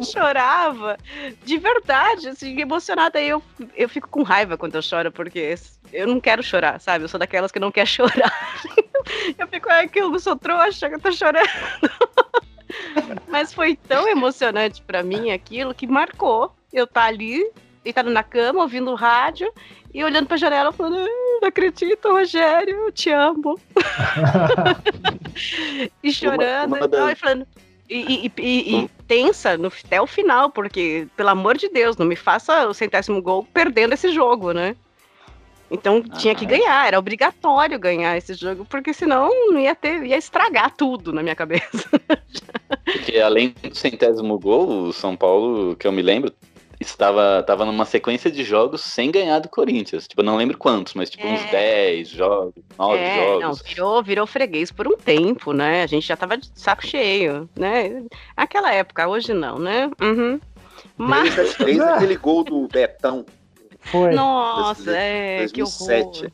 Chorava, 0.01 0.97
de 1.43 1.57
verdade, 1.57 2.29
assim, 2.29 2.59
emocionada. 2.59 3.21
Eu, 3.21 3.43
eu 3.75 3.89
fico 3.89 4.07
com 4.07 4.23
raiva 4.23 4.57
quando 4.57 4.75
eu 4.75 4.81
choro, 4.81 5.11
porque 5.11 5.55
eu 5.91 6.07
não 6.07 6.19
quero 6.19 6.41
chorar, 6.41 6.79
sabe? 6.79 7.03
Eu 7.03 7.09
sou 7.09 7.19
daquelas 7.19 7.51
que 7.51 7.59
não 7.59 7.71
quer 7.71 7.85
chorar. 7.87 8.33
Eu 9.37 9.47
fico, 9.47 9.69
ai, 9.69 9.87
que 9.87 9.99
eu 9.99 10.17
sou 10.19 10.37
trouxa, 10.37 10.89
que 10.89 10.95
eu 10.95 10.99
tô 11.01 11.11
chorando. 11.11 11.45
Mas 13.27 13.53
foi 13.53 13.75
tão 13.75 14.07
emocionante 14.07 14.81
pra 14.81 15.03
mim 15.03 15.31
aquilo 15.31 15.73
que 15.73 15.87
marcou 15.87 16.55
eu 16.71 16.85
estar 16.85 17.05
ali, 17.05 17.43
deitado 17.83 18.09
na 18.09 18.23
cama, 18.23 18.61
ouvindo 18.61 18.91
o 18.91 18.95
rádio 18.95 19.51
e 19.93 20.03
olhando 20.03 20.27
pra 20.27 20.37
janela 20.37 20.71
falando, 20.71 20.97
"Ai, 20.97 21.39
não 21.41 21.47
acredito, 21.47 22.09
Rogério, 22.11 22.75
eu 22.75 22.91
te 22.91 23.09
amo. 23.09 23.59
e 26.03 26.11
chorando, 26.11 26.75
uma 26.75 26.87
das- 26.87 27.11
e 27.11 27.15
falando, 27.15 27.47
E, 27.89 28.27
e, 28.27 28.31
e, 28.37 28.75
e 28.83 28.87
tensa 29.07 29.57
no, 29.57 29.71
até 29.83 29.99
o 29.99 30.05
final, 30.05 30.51
porque, 30.51 31.07
pelo 31.17 31.29
amor 31.29 31.57
de 31.57 31.69
Deus, 31.69 31.97
não 31.97 32.05
me 32.05 32.15
faça 32.15 32.67
o 32.67 32.73
centésimo 32.73 33.19
gol 33.19 33.47
perdendo 33.51 33.93
esse 33.93 34.11
jogo, 34.11 34.51
né? 34.51 34.75
Então 35.71 36.01
tinha 36.03 36.35
que 36.35 36.45
Ah. 36.45 36.49
ganhar, 36.49 36.87
era 36.87 36.99
obrigatório 36.99 37.79
ganhar 37.79 38.15
esse 38.15 38.35
jogo, 38.35 38.63
porque 38.65 38.93
senão 38.93 39.29
não 39.51 39.59
ia 39.59 39.73
ter, 39.73 40.03
ia 40.03 40.17
estragar 40.17 40.71
tudo 40.75 41.11
na 41.11 41.23
minha 41.23 41.35
cabeça. 41.35 41.89
Porque 42.85 43.19
além 43.19 43.55
do 43.63 43.75
centésimo 43.75 44.37
gol, 44.39 44.83
o 44.89 44.93
São 44.93 45.15
Paulo, 45.15 45.75
que 45.75 45.87
eu 45.87 45.91
me 45.91 46.01
lembro, 46.03 46.31
estava, 46.79 47.39
estava 47.39 47.65
numa 47.65 47.85
sequência 47.85 48.31
de 48.31 48.43
jogos 48.43 48.81
sem 48.81 49.11
ganhar 49.11 49.39
do 49.39 49.49
Corinthians. 49.49 50.07
Tipo, 50.07 50.21
eu 50.21 50.25
não 50.25 50.37
lembro 50.37 50.57
quantos, 50.57 50.93
mas 50.93 51.09
tipo 51.09 51.27
uns 51.27 51.41
É. 51.41 51.51
10 51.51 52.09
jogos, 52.09 52.63
9 52.77 52.97
é, 52.97 53.33
não, 53.33 53.41
jogos. 53.41 53.61
virou, 53.61 54.03
virou 54.03 54.27
freguês 54.27 54.71
por 54.71 54.87
um 54.87 54.95
tempo, 54.95 55.51
né? 55.51 55.83
A 55.83 55.87
gente 55.87 56.07
já 56.07 56.15
tava 56.15 56.37
de 56.37 56.49
saco 56.55 56.85
cheio, 56.85 57.49
né? 57.55 58.03
Naquela 58.37 58.73
época, 58.73 59.07
hoje 59.07 59.33
não, 59.33 59.59
né? 59.59 59.91
Uhum. 60.01 60.39
Mas, 60.97 61.55
3 61.55 61.79
aquele 61.79 62.15
gol 62.15 62.43
do 62.43 62.67
Betão. 62.67 63.25
Foi. 63.81 64.13
nossa, 64.13 64.91
é, 64.91 65.47
que 65.47 65.61
2007. 65.61 66.19
horror. 66.19 66.31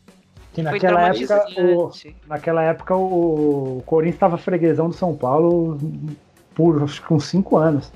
Que 0.53 0.63
Foi 0.63 0.71
naquela 0.71 1.07
época, 1.09 1.45
o, 1.59 1.91
naquela 2.27 2.63
época 2.63 2.95
o 2.95 3.83
Corinthians 3.85 4.15
estava 4.15 4.37
freguesão 4.37 4.87
do 4.87 4.95
São 4.95 5.13
Paulo 5.13 5.77
por 6.55 6.81
acho 6.81 7.05
que 7.05 7.13
uns 7.13 7.25
5 7.25 7.57
anos. 7.57 7.91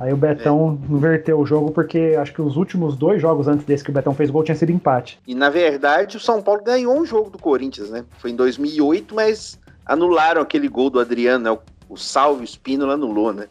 Aí 0.00 0.14
o 0.14 0.16
Betão 0.16 0.80
inverteu 0.88 1.38
o 1.38 1.44
jogo 1.44 1.70
porque 1.72 2.16
acho 2.18 2.32
que 2.32 2.40
os 2.40 2.56
últimos 2.56 2.96
dois 2.96 3.20
jogos 3.20 3.46
antes 3.46 3.66
desse 3.66 3.84
que 3.84 3.90
o 3.90 3.92
Betão 3.92 4.14
fez 4.14 4.30
gol 4.30 4.42
tinha 4.42 4.54
sido 4.56 4.72
empate. 4.72 5.20
E 5.26 5.34
na 5.34 5.50
verdade 5.50 6.16
o 6.16 6.20
São 6.20 6.40
Paulo 6.40 6.62
ganhou 6.64 6.98
um 6.98 7.04
jogo 7.04 7.28
do 7.28 7.38
Corinthians, 7.38 7.90
né? 7.90 8.02
Foi 8.18 8.30
em 8.30 8.34
2008, 8.34 9.14
mas 9.14 9.58
anularam 9.84 10.40
aquele 10.40 10.68
gol 10.68 10.88
do 10.88 10.98
Adriano, 10.98 11.44
né? 11.44 11.50
O, 11.50 11.58
o 11.90 11.96
Salve, 11.98 12.40
o 12.40 12.44
Espínola 12.44 12.94
anulou, 12.94 13.30
né? 13.34 13.46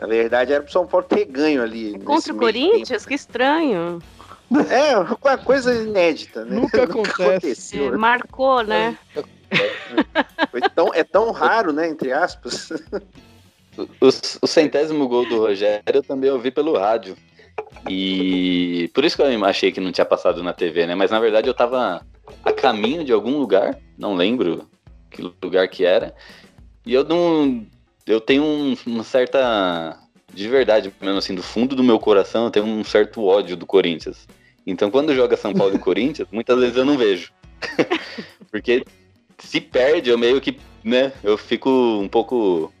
Na 0.00 0.08
verdade 0.08 0.52
era 0.52 0.64
pro 0.64 0.72
São 0.72 0.84
Paulo 0.84 1.06
ter 1.08 1.26
ganho 1.26 1.62
ali. 1.62 1.92
nesse 1.92 2.04
Contra 2.04 2.32
o 2.32 2.36
Corinthians, 2.36 3.06
que 3.06 3.14
estranho. 3.14 4.00
tempo. 4.52 4.72
É, 4.72 4.98
uma 4.98 5.38
coisa 5.38 5.72
inédita, 5.72 6.44
né? 6.44 6.56
Nunca 6.56 6.82
acontece. 6.84 7.22
aconteceu, 7.22 7.86
É, 7.86 7.90
né? 7.92 7.96
marcou, 7.96 8.62
né? 8.64 8.98
Foi 10.50 10.60
tão, 10.74 10.92
é 10.92 11.04
tão 11.04 11.30
raro, 11.30 11.72
né? 11.72 11.88
Entre 11.88 12.12
aspas. 12.12 12.72
O, 13.76 14.08
o 14.42 14.46
centésimo 14.46 15.08
gol 15.08 15.26
do 15.28 15.38
Rogério 15.38 15.82
eu 15.92 16.02
também 16.02 16.30
ouvi 16.30 16.50
pelo 16.50 16.76
rádio. 16.76 17.16
E 17.88 18.90
por 18.94 19.04
isso 19.04 19.16
que 19.16 19.22
eu 19.22 19.44
achei 19.44 19.72
que 19.72 19.80
não 19.80 19.92
tinha 19.92 20.04
passado 20.04 20.42
na 20.42 20.52
TV, 20.52 20.86
né? 20.86 20.94
Mas 20.94 21.10
na 21.10 21.18
verdade 21.20 21.48
eu 21.48 21.54
tava 21.54 22.04
a 22.44 22.52
caminho 22.52 23.04
de 23.04 23.12
algum 23.12 23.38
lugar, 23.38 23.78
não 23.98 24.14
lembro 24.14 24.68
que 25.10 25.22
lugar 25.42 25.68
que 25.68 25.84
era. 25.84 26.14
E 26.86 26.92
eu 26.92 27.04
não. 27.04 27.66
Eu 28.06 28.20
tenho 28.20 28.42
um- 28.42 28.76
uma 28.86 29.04
certa. 29.04 29.98
De 30.32 30.48
verdade, 30.48 30.92
mesmo 31.00 31.18
assim, 31.18 31.34
do 31.34 31.42
fundo 31.42 31.76
do 31.76 31.84
meu 31.84 31.98
coração, 31.98 32.44
eu 32.46 32.50
tenho 32.50 32.64
um 32.64 32.82
certo 32.82 33.22
ódio 33.24 33.56
do 33.56 33.66
Corinthians. 33.66 34.26
Então 34.66 34.90
quando 34.90 35.14
joga 35.14 35.36
São 35.36 35.52
Paulo 35.52 35.74
e 35.74 35.78
Corinthians, 35.80 36.28
muitas 36.32 36.58
vezes 36.58 36.76
eu 36.76 36.84
não 36.84 36.96
vejo. 36.96 37.32
Porque 38.50 38.84
se 39.38 39.60
perde, 39.60 40.10
eu 40.10 40.16
meio 40.18 40.40
que, 40.40 40.58
né, 40.84 41.12
eu 41.22 41.36
fico 41.36 41.68
um 41.70 42.08
pouco. 42.08 42.72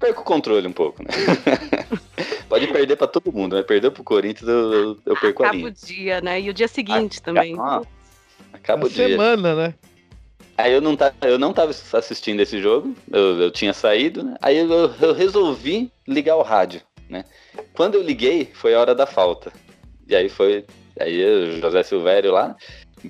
Perco 0.00 0.22
o 0.22 0.24
controle 0.24 0.66
um 0.66 0.72
pouco, 0.72 1.02
né? 1.02 1.10
Pode 2.48 2.66
perder 2.68 2.96
pra 2.96 3.06
todo 3.06 3.30
mundo, 3.32 3.54
né? 3.54 3.62
Perdeu 3.62 3.92
pro 3.92 4.02
Corinthians, 4.02 4.48
eu, 4.48 4.72
eu, 4.72 4.98
eu 5.06 5.16
perco 5.20 5.42
a 5.44 5.48
Acaba 5.48 5.58
o 5.58 5.60
linha. 5.60 5.70
dia, 5.86 6.20
né? 6.22 6.40
E 6.40 6.48
o 6.50 6.54
dia 6.54 6.66
seguinte 6.66 7.20
também. 7.22 7.54
Acaba 8.52 8.82
Uma 8.82 8.86
o 8.86 8.90
dia. 8.90 9.08
semana, 9.08 9.54
né? 9.54 9.74
Aí 10.56 10.72
eu 10.72 10.80
não, 10.80 10.96
tava, 10.96 11.14
eu 11.22 11.38
não 11.38 11.52
tava 11.52 11.70
assistindo 11.70 12.40
esse 12.40 12.60
jogo, 12.60 12.94
eu, 13.10 13.40
eu 13.40 13.50
tinha 13.50 13.72
saído, 13.72 14.22
né? 14.22 14.36
Aí 14.42 14.58
eu, 14.58 14.68
eu 15.00 15.12
resolvi 15.14 15.90
ligar 16.08 16.36
o 16.36 16.42
rádio, 16.42 16.80
né? 17.08 17.24
Quando 17.74 17.94
eu 17.94 18.02
liguei, 18.02 18.50
foi 18.52 18.74
a 18.74 18.80
hora 18.80 18.94
da 18.94 19.06
falta. 19.06 19.52
E 20.08 20.16
aí 20.16 20.28
foi. 20.28 20.64
Aí 20.98 21.24
o 21.24 21.60
José 21.60 21.82
Silvério 21.82 22.32
lá, 22.32 22.56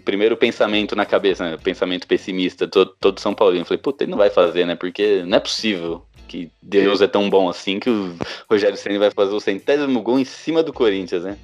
primeiro 0.04 0.36
pensamento 0.36 0.94
na 0.94 1.04
cabeça, 1.06 1.50
né? 1.50 1.56
Pensamento 1.56 2.06
pessimista, 2.06 2.68
todo, 2.68 2.94
todo 3.00 3.18
São 3.20 3.34
Paulino. 3.34 3.64
Falei, 3.64 3.82
puta, 3.82 4.04
ele 4.04 4.10
não 4.10 4.18
vai 4.18 4.30
fazer, 4.30 4.64
né? 4.66 4.76
Porque 4.76 5.22
não 5.24 5.36
é 5.38 5.40
possível 5.40 6.06
que 6.30 6.48
Deus 6.62 7.00
é 7.00 7.08
tão 7.08 7.28
bom 7.28 7.48
assim 7.48 7.80
que 7.80 7.90
o 7.90 8.16
Rogério 8.48 8.76
Ceni 8.76 8.98
vai 8.98 9.10
fazer 9.10 9.34
o 9.34 9.40
centésimo 9.40 10.00
gol 10.00 10.16
em 10.16 10.24
cima 10.24 10.62
do 10.62 10.72
Corinthians, 10.72 11.24
né? 11.24 11.36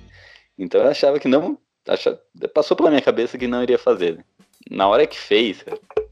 Então 0.56 0.80
eu 0.80 0.88
achava 0.88 1.18
que 1.18 1.26
não. 1.26 1.58
Achava, 1.88 2.20
passou 2.54 2.76
pela 2.76 2.90
minha 2.90 3.02
cabeça 3.02 3.36
que 3.36 3.48
não 3.48 3.64
iria 3.64 3.78
fazer. 3.78 4.14
né? 4.16 4.24
Na 4.70 4.86
hora 4.86 5.04
que 5.04 5.18
fez, 5.18 5.64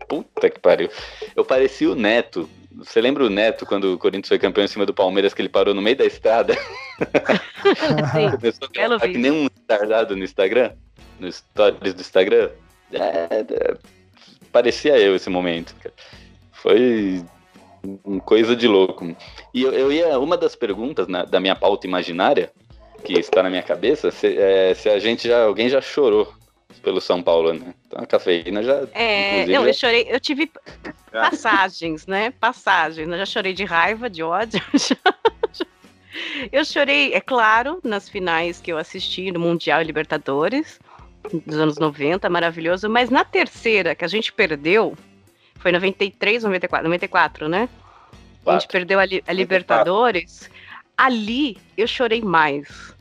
puta 0.08 0.50
que 0.50 0.58
pariu. 0.58 0.90
Eu 1.36 1.44
parecia 1.44 1.88
o 1.88 1.94
Neto. 1.94 2.50
Você 2.72 3.00
lembra 3.00 3.24
o 3.24 3.30
Neto 3.30 3.64
quando 3.64 3.94
o 3.94 3.98
Corinthians 3.98 4.28
foi 4.28 4.40
campeão 4.40 4.64
em 4.64 4.68
cima 4.68 4.84
do 4.84 4.92
Palmeiras 4.92 5.32
que 5.32 5.40
ele 5.40 5.48
parou 5.48 5.72
no 5.72 5.80
meio 5.80 5.96
da 5.96 6.04
estrada? 6.04 6.54
Sim. 8.12 8.30
Começou 8.32 8.68
a 9.00 9.08
que 9.08 9.18
nem 9.18 9.30
um 9.30 9.44
retardado 9.44 10.16
no 10.16 10.24
Instagram, 10.24 10.72
no 11.20 11.30
stories 11.30 11.94
do 11.94 12.00
Instagram. 12.00 12.50
É, 12.92 12.98
é, 13.38 13.76
parecia 14.50 14.98
eu 14.98 15.14
esse 15.14 15.30
momento, 15.30 15.76
cara. 15.76 15.94
Foi 16.52 17.24
uma 18.04 18.20
coisa 18.20 18.54
de 18.56 18.66
louco. 18.66 19.14
E 19.52 19.62
eu, 19.62 19.72
eu 19.72 19.92
ia, 19.92 20.18
uma 20.18 20.36
das 20.36 20.54
perguntas 20.56 21.06
na- 21.08 21.24
da 21.24 21.38
minha 21.40 21.54
pauta 21.54 21.86
imaginária, 21.86 22.50
que 23.04 23.12
está 23.14 23.42
na 23.42 23.50
minha 23.50 23.62
cabeça, 23.62 24.10
se, 24.10 24.36
é, 24.38 24.74
se 24.74 24.88
a 24.88 24.98
gente 24.98 25.28
já, 25.28 25.44
alguém 25.44 25.68
já 25.68 25.80
chorou 25.80 26.32
pelo 26.82 27.00
São 27.00 27.22
Paulo, 27.22 27.52
né? 27.52 27.74
Então 27.86 28.02
a 28.02 28.06
cafeína 28.06 28.62
já. 28.62 28.86
É, 28.92 29.46
não, 29.46 29.62
já- 29.62 29.68
eu 29.68 29.74
chorei, 29.74 30.06
eu 30.08 30.18
tive 30.20 30.50
passagens, 31.12 32.06
né? 32.06 32.32
Passagens. 32.40 33.08
Eu 33.08 33.18
já 33.18 33.26
chorei 33.26 33.52
de 33.52 33.64
raiva, 33.64 34.08
de 34.10 34.22
ódio. 34.22 34.60
Eu 36.52 36.64
chorei, 36.64 37.12
é 37.12 37.20
claro, 37.20 37.80
nas 37.82 38.08
finais 38.08 38.60
que 38.60 38.70
eu 38.70 38.78
assisti 38.78 39.32
no 39.32 39.40
Mundial 39.40 39.80
e 39.80 39.84
Libertadores 39.84 40.78
dos 41.44 41.56
anos 41.58 41.76
90, 41.76 42.28
maravilhoso, 42.30 42.88
mas 42.88 43.10
na 43.10 43.24
terceira 43.24 43.96
que 43.96 44.04
a 44.04 44.08
gente 44.08 44.32
perdeu, 44.32 44.96
foi 45.64 45.72
93, 45.72 46.44
94, 46.44 46.84
94, 46.86 47.48
né? 47.48 47.68
A 48.46 48.52
gente 48.52 48.60
Quatro. 48.64 48.68
perdeu 48.68 49.00
a, 49.00 49.06
li- 49.06 49.24
a 49.26 49.32
Libertadores. 49.32 50.50
Ali 50.94 51.56
eu 51.74 51.86
chorei 51.88 52.20
mais. 52.20 52.94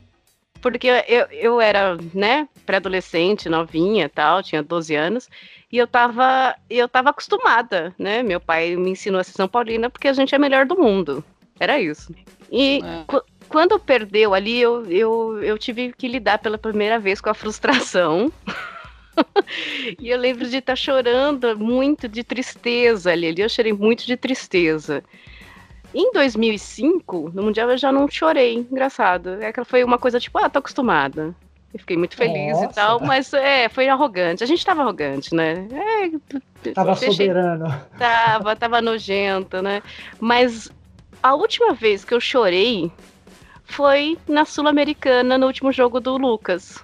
Porque 0.62 0.88
eu, 1.06 1.26
eu 1.30 1.60
era, 1.60 1.98
né, 2.14 2.48
pré-adolescente, 2.64 3.50
novinha 3.50 4.08
tal, 4.08 4.42
tinha 4.42 4.62
12 4.62 4.94
anos, 4.94 5.28
e 5.70 5.76
eu 5.76 5.86
tava, 5.86 6.56
eu 6.70 6.88
tava 6.88 7.10
acostumada, 7.10 7.94
né? 7.98 8.22
Meu 8.22 8.40
pai 8.40 8.74
me 8.76 8.92
ensinou 8.92 9.20
a 9.20 9.24
ser 9.24 9.32
São 9.32 9.46
Paulina 9.46 9.90
porque 9.90 10.08
a 10.08 10.14
gente 10.14 10.34
é 10.34 10.38
melhor 10.38 10.64
do 10.64 10.74
mundo. 10.78 11.22
Era 11.60 11.78
isso. 11.78 12.14
E 12.50 12.80
É. 12.82 13.04
qu- 13.06 13.22
quando 13.46 13.78
perdeu 13.78 14.32
ali, 14.32 14.58
eu, 14.58 14.86
eu, 14.90 15.42
eu 15.42 15.58
tive 15.58 15.92
que 15.92 16.08
lidar 16.08 16.38
pela 16.38 16.56
primeira 16.56 16.98
vez 16.98 17.20
com 17.20 17.28
a 17.28 17.34
frustração. 17.34 18.32
e 19.98 20.10
eu 20.10 20.18
lembro 20.18 20.48
de 20.48 20.58
estar 20.58 20.76
chorando 20.76 21.58
muito 21.58 22.08
de 22.08 22.22
tristeza 22.24 23.12
ali. 23.12 23.28
Ali 23.28 23.42
eu 23.42 23.48
chorei 23.48 23.72
muito 23.72 24.06
de 24.06 24.16
tristeza. 24.16 25.02
Em 25.94 26.12
2005, 26.12 27.30
no 27.34 27.42
Mundial, 27.44 27.70
eu 27.70 27.78
já 27.78 27.92
não 27.92 28.08
chorei. 28.08 28.54
Engraçado. 28.56 29.40
É 29.42 29.52
que 29.52 29.64
foi 29.64 29.84
uma 29.84 29.98
coisa 29.98 30.18
tipo, 30.18 30.38
ah, 30.38 30.48
tô 30.50 30.58
acostumada. 30.58 31.34
Eu 31.72 31.80
fiquei 31.80 31.96
muito 31.96 32.16
feliz 32.16 32.52
Nossa. 32.52 32.64
e 32.66 32.68
tal, 32.68 33.00
mas 33.00 33.32
é, 33.32 33.68
foi 33.68 33.88
arrogante. 33.88 34.44
A 34.44 34.46
gente 34.46 34.64
tava 34.64 34.82
arrogante, 34.82 35.34
né? 35.34 35.66
É, 35.72 36.72
Tava 36.72 36.94
deixei- 36.94 37.10
soberano. 37.10 37.66
Tava, 37.98 38.54
tava 38.54 38.80
nojento, 38.80 39.60
né? 39.60 39.82
Mas 40.20 40.70
a 41.20 41.34
última 41.34 41.74
vez 41.74 42.04
que 42.04 42.14
eu 42.14 42.20
chorei 42.20 42.92
foi 43.64 44.16
na 44.28 44.44
Sul-Americana, 44.44 45.36
no 45.36 45.46
último 45.46 45.72
jogo 45.72 45.98
do 45.98 46.16
Lucas. 46.16 46.78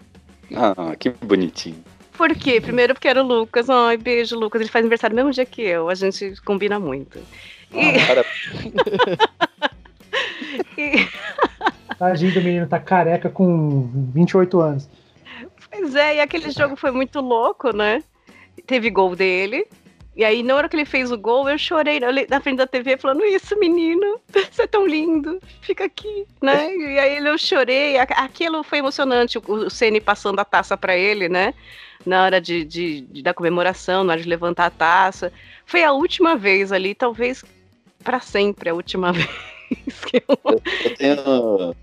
Ah, 0.56 0.96
que 0.96 1.10
bonitinho. 1.10 1.84
Por 2.21 2.35
quê? 2.35 2.61
Primeiro 2.61 2.93
porque 2.93 3.09
era 3.09 3.23
o 3.23 3.27
Lucas. 3.27 3.71
Ai, 3.71 3.97
beijo, 3.97 4.39
Lucas. 4.39 4.61
Ele 4.61 4.71
faz 4.71 4.83
aniversário 4.83 5.17
no 5.17 5.23
mesmo 5.23 5.33
dia 5.33 5.47
que 5.47 5.62
eu. 5.62 5.89
A 5.89 5.95
gente 5.95 6.35
combina 6.45 6.79
muito. 6.79 7.19
E, 7.73 7.93
Cara, 8.07 8.27
e- 10.77 11.09
Tadinho 11.99 12.35
do 12.35 12.43
menino, 12.43 12.67
tá 12.67 12.79
careca 12.79 13.31
com 13.31 13.89
28 14.12 14.61
anos. 14.61 14.87
pois 15.71 15.95
é, 15.95 16.17
e 16.17 16.21
aquele 16.21 16.50
jogo 16.50 16.77
foi 16.77 16.91
muito 16.91 17.21
louco, 17.21 17.75
né? 17.75 18.05
Teve 18.67 18.91
gol 18.91 19.17
dele. 19.17 19.67
E 20.17 20.25
aí, 20.25 20.43
na 20.43 20.57
hora 20.57 20.69
que 20.69 20.75
ele 20.76 20.85
fez 20.85 21.12
o 21.12 21.17
gol, 21.17 21.49
eu 21.49 21.57
chorei 21.57 22.00
na 22.29 22.40
frente 22.40 22.57
da 22.59 22.67
TV 22.67 22.97
falando: 22.97 23.25
Isso, 23.25 23.57
menino, 23.59 24.21
você 24.50 24.62
é 24.62 24.67
tão 24.67 24.87
lindo, 24.87 25.40
fica 25.61 25.85
aqui, 25.85 26.26
né? 26.43 26.75
E 26.75 26.99
aí 26.99 27.19
eu 27.25 27.38
chorei. 27.38 27.97
Aquilo 27.99 28.62
foi 28.64 28.79
emocionante, 28.79 29.38
o, 29.38 29.43
o 29.47 29.71
Ceni 29.71 30.00
passando 30.00 30.40
a 30.40 30.45
taça 30.45 30.76
para 30.76 30.97
ele, 30.97 31.29
né? 31.29 31.55
Na 32.05 32.25
hora 32.25 32.40
de, 32.40 32.64
de- 32.64 33.02
de- 33.02 33.23
da 33.23 33.33
comemoração, 33.33 34.02
na 34.02 34.14
hora 34.14 34.23
de 34.23 34.29
levantar 34.29 34.67
a 34.67 34.71
taça. 34.71 35.33
Foi 35.64 35.85
a 35.85 35.93
última 35.93 36.37
vez 36.37 36.73
ali, 36.73 36.95
talvez 36.95 37.45
para 38.02 38.19
sempre 38.21 38.69
a 38.71 38.75
última 38.75 39.12
vez 39.14 40.05
que 40.07 40.23
eu. 40.29 40.61
eu 40.85 40.90
tenho, 40.97 41.75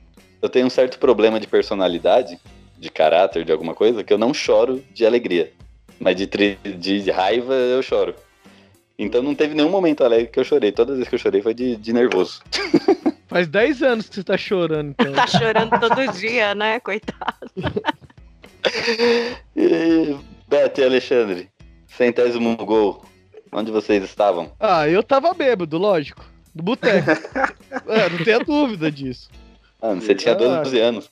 eu 0.41 0.49
tenho 0.49 0.65
um 0.65 0.69
certo 0.69 0.99
problema 0.99 1.39
de 1.39 1.47
personalidade, 1.47 2.37
de 2.77 2.89
caráter, 2.89 3.45
de 3.45 3.51
alguma 3.51 3.73
coisa, 3.73 4.03
que 4.03 4.11
eu 4.11 4.17
não 4.17 4.33
choro 4.33 4.83
de 4.93 5.05
alegria. 5.05 5.53
Mas 5.99 6.15
de, 6.15 6.27
tri- 6.27 6.57
de 6.63 7.09
raiva 7.11 7.53
eu 7.53 7.81
choro. 7.81 8.15
Então 8.99 9.21
não 9.21 9.35
teve 9.35 9.53
nenhum 9.53 9.69
momento 9.69 10.03
alegre 10.03 10.27
que 10.27 10.39
eu 10.39 10.43
chorei. 10.43 10.71
Todas 10.71 10.93
as 10.93 10.97
vezes 10.99 11.09
que 11.09 11.15
eu 11.15 11.19
chorei 11.19 11.41
foi 11.41 11.53
de, 11.53 11.75
de 11.75 11.93
nervoso. 11.93 12.41
Faz 13.27 13.47
10 13.47 13.83
anos 13.83 14.07
que 14.09 14.15
você 14.15 14.23
tá 14.23 14.37
chorando, 14.37 14.91
então. 14.91 15.11
Tá 15.11 15.27
chorando 15.27 15.79
todo 15.79 16.13
dia, 16.13 16.55
né? 16.55 16.79
Coitado. 16.79 17.51
E, 19.55 20.17
Beto 20.47 20.81
e 20.81 20.83
Alexandre, 20.83 21.49
centésimo 21.87 22.55
gol. 22.57 23.05
Onde 23.51 23.71
vocês 23.71 24.03
estavam? 24.03 24.51
Ah, 24.59 24.89
eu 24.89 25.01
tava 25.01 25.33
bêbado, 25.33 25.77
lógico. 25.77 26.25
Do 26.53 26.63
boteco. 26.63 27.09
é, 27.87 28.09
não 28.09 28.23
tenha 28.23 28.39
dúvida 28.39 28.91
disso. 28.91 29.29
Mano, 29.81 30.01
você 30.01 30.13
tinha 30.13 30.35
12 30.35 30.79
anos. 30.79 31.09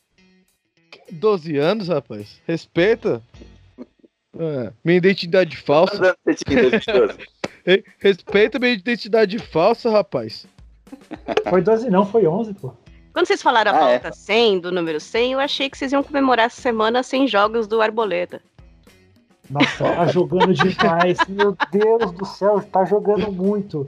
12 1.12 1.58
anos, 1.58 1.88
rapaz. 1.88 2.42
Respeita. 2.46 3.22
É, 4.38 4.72
minha 4.84 4.98
identidade 4.98 5.56
falsa. 5.58 5.98
Quantos 5.98 6.08
anos 6.08 6.18
você 6.26 6.34
tinha 6.36 6.60
em 6.60 6.70
2012? 6.70 7.18
Re- 7.66 7.84
Respeita 8.00 8.60
minha 8.60 8.74
identidade 8.74 9.40
falsa, 9.40 9.90
rapaz. 9.90 10.46
Foi 11.50 11.62
12, 11.62 11.90
não, 11.90 12.06
foi 12.06 12.28
11, 12.28 12.54
pô. 12.54 12.74
Quando 13.14 13.28
vocês 13.28 13.42
falaram 13.42 13.72
a 13.72 13.76
Ah, 13.76 13.90
é? 13.90 14.00
volta 14.00 14.12
100, 14.12 14.60
do 14.60 14.72
número 14.72 15.00
100, 15.00 15.34
eu 15.34 15.40
achei 15.40 15.70
que 15.70 15.78
vocês 15.78 15.92
iam 15.92 16.04
comemorar 16.04 16.48
essa 16.48 16.62
semana 16.62 17.02
100 17.02 17.28
jogos 17.28 17.66
do 17.68 17.82
Arboleda. 17.82 18.42
Nossa, 19.50 19.84
tá 19.84 20.08
jogando 20.12 20.54
demais. 20.54 21.18
Meu 21.30 21.56
Deus 21.72 22.12
do 22.12 22.26
céu, 22.26 22.62
tá 22.62 22.84
jogando 22.84 23.32
muito. 23.32 23.88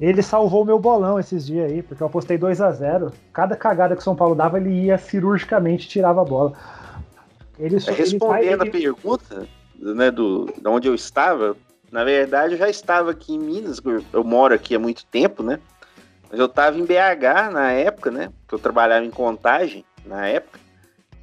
Ele 0.00 0.22
salvou 0.22 0.64
meu 0.64 0.78
bolão 0.78 1.18
esses 1.18 1.46
dias 1.46 1.70
aí, 1.70 1.82
porque 1.82 2.02
eu 2.02 2.06
apostei 2.08 2.36
2 2.36 2.60
a 2.60 2.70
0 2.70 3.12
Cada 3.32 3.56
cagada 3.56 3.94
que 3.94 4.00
o 4.02 4.04
São 4.04 4.14
Paulo 4.16 4.34
dava, 4.34 4.58
ele 4.58 4.70
ia 4.70 4.98
cirurgicamente 4.98 5.88
tirava 5.88 6.20
a 6.20 6.24
bola. 6.24 6.52
Ele 7.58 7.80
só 7.80 7.90
ele 7.92 8.00
Respondendo 8.02 8.58
vai- 8.58 8.68
a 8.68 8.70
pergunta, 8.70 9.46
né, 9.78 10.10
do, 10.10 10.46
de 10.56 10.68
onde 10.68 10.88
eu 10.88 10.94
estava, 10.94 11.56
na 11.90 12.04
verdade 12.04 12.54
eu 12.54 12.58
já 12.58 12.68
estava 12.68 13.10
aqui 13.10 13.34
em 13.34 13.38
Minas, 13.38 13.80
eu, 13.84 14.04
eu 14.12 14.24
moro 14.24 14.54
aqui 14.54 14.74
há 14.74 14.78
muito 14.78 15.04
tempo, 15.06 15.42
né? 15.42 15.58
Mas 16.30 16.38
eu 16.40 16.46
estava 16.46 16.78
em 16.78 16.84
BH 16.84 17.50
na 17.52 17.72
época, 17.72 18.10
né? 18.10 18.30
Que 18.48 18.54
eu 18.54 18.58
trabalhava 18.58 19.04
em 19.04 19.10
contagem 19.10 19.84
na 20.04 20.26
época. 20.26 20.58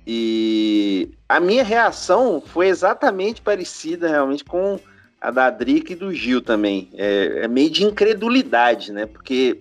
E 0.05 1.11
a 1.27 1.39
minha 1.39 1.63
reação 1.63 2.41
foi 2.45 2.67
exatamente 2.67 3.41
parecida 3.41 4.07
realmente 4.07 4.43
com 4.43 4.79
a 5.19 5.31
da 5.31 5.49
Drica 5.49 5.93
e 5.93 5.95
do 5.95 6.13
Gil 6.13 6.41
também. 6.41 6.89
É, 6.93 7.41
é 7.43 7.47
meio 7.47 7.69
de 7.69 7.83
incredulidade, 7.85 8.91
né? 8.91 9.05
Porque 9.05 9.59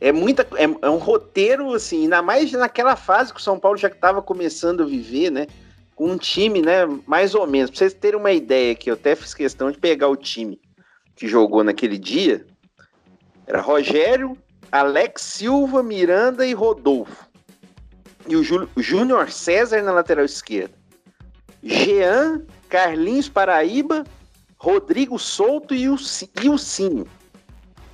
é 0.00 0.12
muita 0.12 0.46
é, 0.56 0.64
é 0.86 0.90
um 0.90 0.98
roteiro 0.98 1.72
assim, 1.72 2.02
ainda 2.02 2.20
mais 2.22 2.52
naquela 2.52 2.96
fase 2.96 3.32
que 3.32 3.40
o 3.40 3.42
São 3.42 3.58
Paulo 3.58 3.76
já 3.78 3.88
estava 3.88 4.20
começando 4.22 4.82
a 4.82 4.86
viver, 4.86 5.30
né? 5.30 5.46
Com 5.94 6.10
um 6.10 6.18
time, 6.18 6.60
né? 6.60 6.86
Mais 7.06 7.34
ou 7.34 7.46
menos. 7.46 7.70
Pra 7.70 7.78
vocês 7.78 7.94
terem 7.94 8.18
uma 8.18 8.32
ideia 8.32 8.72
aqui, 8.72 8.90
eu 8.90 8.94
até 8.94 9.14
fiz 9.14 9.32
questão 9.32 9.70
de 9.70 9.78
pegar 9.78 10.08
o 10.08 10.16
time 10.16 10.60
que 11.14 11.28
jogou 11.28 11.62
naquele 11.62 11.96
dia. 11.96 12.44
Era 13.46 13.60
Rogério, 13.60 14.36
Alex 14.72 15.22
Silva, 15.22 15.82
Miranda 15.82 16.44
e 16.46 16.52
Rodolfo. 16.52 17.28
E 18.26 18.36
o 18.36 18.42
Jú- 18.42 18.68
o 18.74 18.82
Júnior 18.82 19.30
César 19.30 19.82
na 19.82 19.92
lateral 19.92 20.24
esquerda. 20.24 20.74
Jean, 21.62 22.42
Carlinhos 22.68 23.28
Paraíba, 23.28 24.04
Rodrigo 24.56 25.18
Souto 25.18 25.74
e 25.74 25.88
o, 25.88 25.96
e 26.42 26.48
o 26.48 26.58
Cinho. 26.58 27.06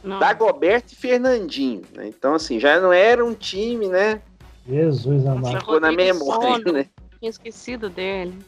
Não. 0.02 0.18
Dagoberto 0.18 0.92
e 0.92 0.96
Fernandinho. 0.96 1.82
né? 1.94 2.08
Então, 2.08 2.34
assim, 2.34 2.58
já 2.58 2.80
não 2.80 2.92
era 2.92 3.24
um 3.24 3.34
time, 3.34 3.88
né? 3.88 4.20
Jesus 4.68 5.26
amado. 5.26 5.58
Ficou 5.58 5.80
na 5.80 5.92
memória, 5.92 6.64
Sono. 6.64 6.72
né? 6.72 6.86
Tinha 7.18 7.30
esquecido 7.30 7.90
dele. 7.90 8.38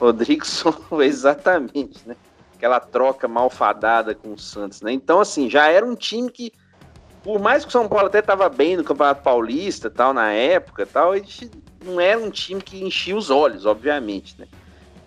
Rodrigo 0.00 0.46
Souto, 0.46 1.00
exatamente, 1.02 2.00
né? 2.06 2.16
Aquela 2.56 2.80
troca 2.80 3.28
malfadada 3.28 4.14
com 4.14 4.32
o 4.32 4.38
Santos, 4.38 4.80
né? 4.80 4.92
Então, 4.92 5.20
assim, 5.20 5.48
já 5.48 5.68
era 5.68 5.86
um 5.86 5.94
time 5.94 6.30
que, 6.30 6.52
por 7.22 7.38
mais 7.38 7.64
que 7.64 7.68
o 7.68 7.72
São 7.72 7.88
Paulo 7.88 8.06
até 8.06 8.18
estava 8.18 8.48
bem 8.48 8.76
no 8.76 8.82
Campeonato 8.82 9.22
Paulista, 9.22 9.88
tal, 9.88 10.12
na 10.12 10.32
época, 10.32 10.84
tal, 10.84 11.12
a 11.12 11.18
gente 11.18 11.50
não 11.84 12.00
era 12.00 12.18
um 12.18 12.30
time 12.30 12.60
que 12.60 12.82
enchia 12.82 13.16
os 13.16 13.30
olhos, 13.30 13.64
obviamente, 13.64 14.34
né? 14.38 14.46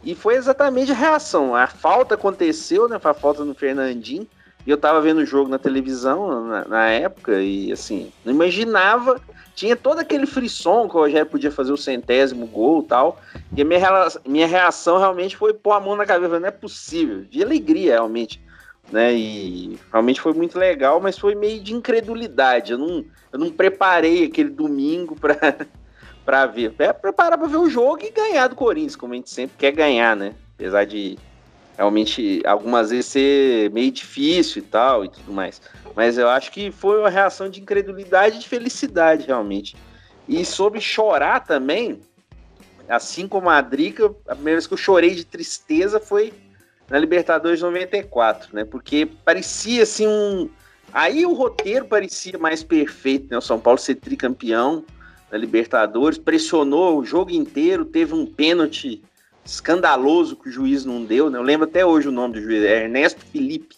E 0.04 0.16
foi 0.16 0.36
exatamente 0.36 0.92
a 0.92 0.96
reação. 0.96 1.56
A 1.56 1.68
falta 1.68 2.16
aconteceu, 2.16 2.88
né? 2.88 2.98
Foi 2.98 3.12
a 3.12 3.14
falta 3.14 3.44
no 3.44 3.54
Fernandinho. 3.54 4.28
E 4.66 4.70
eu 4.70 4.78
tava 4.78 5.02
vendo 5.02 5.20
o 5.20 5.26
jogo 5.26 5.50
na 5.50 5.58
televisão 5.58 6.46
na, 6.46 6.66
na 6.66 6.90
época 6.90 7.42
e, 7.42 7.72
assim, 7.72 8.12
não 8.24 8.34
imaginava. 8.34 9.20
Tinha 9.56 9.76
todo 9.76 10.00
aquele 10.00 10.26
frisson 10.26 10.88
que 10.88 10.96
o 10.96 11.00
Rogério 11.00 11.26
podia 11.26 11.52
fazer 11.52 11.72
o 11.72 11.78
centésimo 11.78 12.46
gol 12.48 12.82
e 12.82 12.88
tal. 12.88 13.22
E 13.56 13.62
a 13.62 13.66
minha, 13.66 14.08
minha 14.26 14.48
reação 14.48 14.98
realmente 14.98 15.36
foi 15.36 15.54
pôr 15.54 15.74
a 15.74 15.80
mão 15.80 15.96
na 15.96 16.06
cabeça. 16.06 16.40
Não 16.40 16.48
é 16.48 16.52
possível. 16.52 17.26
De 17.30 17.44
alegria, 17.44 17.94
realmente. 17.94 18.42
Né? 18.92 19.14
E 19.14 19.80
realmente 19.92 20.22
foi 20.22 20.34
muito 20.34 20.58
legal, 20.58 21.00
mas 21.00 21.18
foi 21.18 21.36
meio 21.36 21.62
de 21.62 21.74
incredulidade. 21.74 22.72
Eu 22.72 22.78
não, 22.78 23.06
eu 23.32 23.40
não 23.40 23.50
preparei 23.50 24.26
aquele 24.26 24.50
domingo 24.50 25.16
pra, 25.16 25.36
pra 26.26 26.46
ver. 26.46 26.74
É 26.80 26.94
preparar 26.94 27.38
pra 27.38 27.48
ver 27.48 27.58
o 27.58 27.70
jogo 27.70 28.00
e 28.04 28.12
ganhar 28.12 28.48
do 28.48 28.56
Corinthians, 28.56 28.96
como 28.96 29.14
a 29.14 29.16
gente 29.16 29.30
sempre 29.30 29.56
quer 29.58 29.72
ganhar, 29.72 30.16
né? 30.16 30.34
Apesar 30.56 30.86
de 30.86 31.18
realmente 31.82 32.44
algumas 32.46 32.92
vezes 32.92 33.08
ser 33.08 33.72
meio 33.72 33.92
difícil 33.92 34.62
e 34.62 34.66
tal 34.66 35.04
e 35.04 35.10
tudo 35.10 35.34
mais. 35.34 35.60
Mas 35.96 36.16
eu 36.16 36.30
acho 36.30 36.52
que 36.52 36.72
foi 36.72 37.00
uma 37.00 37.10
reação 37.10 37.50
de 37.50 37.60
incredulidade 37.60 38.36
e 38.36 38.40
de 38.40 38.48
felicidade, 38.48 39.26
realmente. 39.26 39.76
E 40.28 40.46
sobre 40.46 40.80
chorar 40.80 41.40
também, 41.40 42.00
assim 42.88 43.28
como 43.28 43.50
a 43.50 43.60
Drica, 43.62 44.14
a 44.28 44.36
primeira 44.36 44.58
vez 44.58 44.68
que 44.68 44.74
eu 44.74 44.78
chorei 44.78 45.16
de 45.16 45.26
tristeza 45.26 46.00
foi 46.00 46.32
na 46.88 47.00
Libertadores 47.00 47.58
de 47.58 47.66
94, 47.66 48.56
né? 48.56 48.64
Porque 48.64 49.08
parecia 49.26 49.82
assim 49.82 50.08
um. 50.08 50.50
Aí 50.94 51.26
o 51.26 51.34
roteiro 51.34 51.86
parecia 51.86 52.38
mais 52.38 52.64
perfeito, 52.64 53.28
né? 53.32 53.38
O 53.40 53.42
São 53.42 53.60
Paulo 53.60 53.80
ser 53.80 53.96
tricampeão 53.96 54.86
na 55.32 55.38
Libertadores, 55.38 56.20
pressionou 56.20 57.00
o 57.00 57.06
jogo 57.06 57.32
inteiro, 57.32 57.86
teve 57.86 58.14
um 58.14 58.26
pênalti 58.26 59.02
escandaloso 59.46 60.36
que 60.36 60.50
o 60.50 60.52
juiz 60.52 60.86
não 60.86 61.04
deu, 61.04 61.30
né? 61.30 61.38
Eu 61.38 61.44
lembro 61.44 61.68
até 61.68 61.86
hoje 61.86 62.08
o 62.08 62.12
nome 62.12 62.36
do 62.36 62.42
juiz, 62.42 62.64
é 62.64 62.84
Ernesto 62.84 63.22
Felipe, 63.26 63.76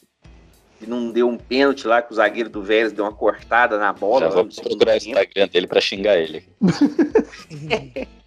que 0.80 0.90
não 0.90 1.12
deu 1.12 1.30
um 1.30 1.38
pênalti 1.38 1.88
lá, 1.88 2.02
que 2.02 2.12
o 2.12 2.16
zagueiro 2.16 2.50
do 2.50 2.62
Vélez 2.62 2.92
deu 2.92 3.06
uma 3.06 3.14
cortada 3.14 3.78
na 3.78 3.94
bola. 3.94 4.28
Já 4.28 4.30
vou 4.30 4.46
procurar 4.46 4.94
o. 4.94 4.98
Instagram 4.98 5.48
dele 5.48 5.68
pra 5.68 5.82
xingar 5.82 6.18
ele. 6.18 6.44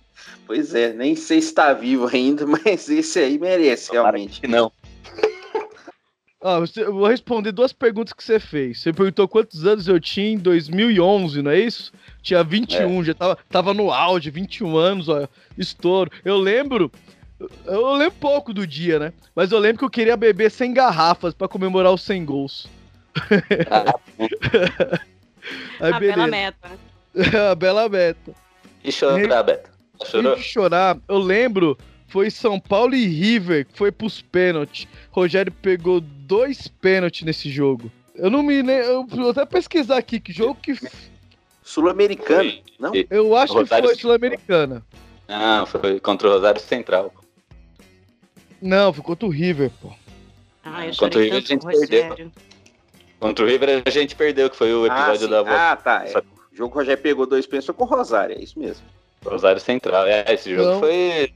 Pois 0.47 0.75
é, 0.75 0.93
nem 0.93 1.17
sei 1.17 1.43
se 1.43 1.53
tá 1.53 1.73
vivo 1.73 2.07
ainda, 2.07 2.47
mas 2.47 2.89
esse 2.89 3.19
aí 3.19 3.39
merece, 3.39 3.91
realmente. 3.93 4.41
Que 4.41 4.47
não. 4.47 4.71
Ah, 6.49 6.63
eu 6.77 6.93
vou 6.93 7.09
responder 7.09 7.51
duas 7.51 7.73
perguntas 7.73 8.13
que 8.13 8.23
você 8.23 8.39
fez. 8.39 8.79
Você 8.79 8.93
perguntou 8.93 9.27
quantos 9.27 9.67
anos 9.67 9.89
eu 9.89 9.99
tinha 9.99 10.29
em 10.29 10.39
2011, 10.39 11.43
não 11.43 11.51
é 11.51 11.59
isso? 11.59 11.93
Tinha 12.23 12.45
21, 12.45 13.03
já 13.03 13.15
tava, 13.15 13.39
tava 13.51 13.75
no 13.75 13.91
auge, 13.91 14.31
21 14.31 14.77
anos, 14.77 15.09
ó, 15.09 15.27
estouro. 15.59 16.09
Eu 16.25 16.37
lembro, 16.37 16.93
eu 17.67 17.93
lembro 17.95 18.15
pouco 18.19 18.53
do 18.55 18.67
dia, 18.67 18.99
né? 18.99 19.13
Mas 19.35 19.53
eu 19.53 19.59
lembro 19.59 19.79
que 19.79 19.85
eu 19.85 19.91
queria 19.91 20.17
beber 20.17 20.51
100 20.51 20.73
garrafas 20.73 21.35
pra 21.35 21.49
comemorar 21.49 21.93
os 21.93 22.03
100 22.03 22.25
gols. 22.25 22.69
Aí, 25.81 25.93
a 25.93 26.01
bela 26.01 26.27
meta. 26.27 26.71
a 27.51 27.55
bela 27.55 27.89
meta. 27.89 28.35
E 28.83 28.93
chorar, 28.93 29.43
Beto? 29.43 29.71
Chorou? 30.05 30.37
De 30.37 30.43
chorar, 30.43 30.99
eu 31.09 31.19
lembro, 31.19 31.77
foi 32.09 32.31
São 32.31 32.61
Paulo 32.61 32.95
e 32.95 33.07
River, 33.07 33.67
que 33.67 33.77
foi 33.77 33.91
pros 33.91 34.21
pênaltis. 34.21 34.87
Rogério 35.11 35.51
pegou 35.51 36.01
dois 36.01 36.69
pênaltis 36.69 37.23
nesse 37.23 37.51
jogo. 37.51 37.91
Eu 38.15 38.31
não 38.31 38.43
me 38.43 38.63
lembro, 38.63 38.87
eu 38.87 39.07
vou 39.07 39.31
até 39.31 39.45
pesquisar 39.45 39.99
aqui 39.99 40.21
que 40.21 40.33
jogo 40.33 40.57
que 40.63 40.79
Sul-Americano, 41.63 42.51
Foi- 42.51 42.63
não? 42.79 42.93
eu 43.11 43.37
acho 43.37 43.53
que 43.53 43.59
Rosário 43.59 43.85
foi 43.87 43.95
Central. 43.95 44.13
Sul-Americana. 44.13 44.87
Não, 45.29 45.67
foi 45.67 45.99
contra 45.99 46.29
o 46.29 46.33
Rosário 46.33 46.61
Central. 46.61 47.13
Não, 48.67 48.93
foi 48.93 49.03
contra 49.05 49.27
o 49.27 49.31
River, 49.31 49.71
pô. 49.81 49.91
Ah, 50.65 50.87
eu 50.87 50.91
Contra 50.97 51.07
o 51.07 51.13
chorei 51.23 51.31
River, 51.31 51.45
tanto 51.47 51.63
com 51.63 51.69
a 51.69 51.71
o 51.71 51.75
gente 51.75 51.89
perdeu. 51.89 52.09
Rogério. 52.11 52.33
Contra 53.21 53.45
o 53.45 53.49
River 53.49 53.83
a 53.87 53.91
gente 53.91 54.17
perdeu, 54.17 54.51
que 54.51 54.57
foi 54.57 54.75
o 54.75 54.85
Ah, 54.85 54.87
episódio 54.89 55.21
sim. 55.27 55.31
da 55.31 55.43
volta. 55.43 55.71
ah, 55.73 55.77
tá. 55.77 56.05
É. 56.07 56.19
O 56.19 56.57
jogo 56.57 56.71
que 56.71 56.77
o 56.77 56.81
Rogério 56.81 57.03
pegou 57.03 57.27
dois 57.27 57.47
pênaltis 57.47 57.75
com 57.75 57.85
o 57.85 57.87
Rosário, 57.87 58.37
é 58.37 58.43
isso 58.43 58.59
mesmo. 58.59 58.85
Rosário 59.25 59.61
Central. 59.61 60.07
É, 60.07 60.25
esse 60.35 60.55
jogo 60.55 60.71
Não. 60.73 60.81
foi 60.81 61.33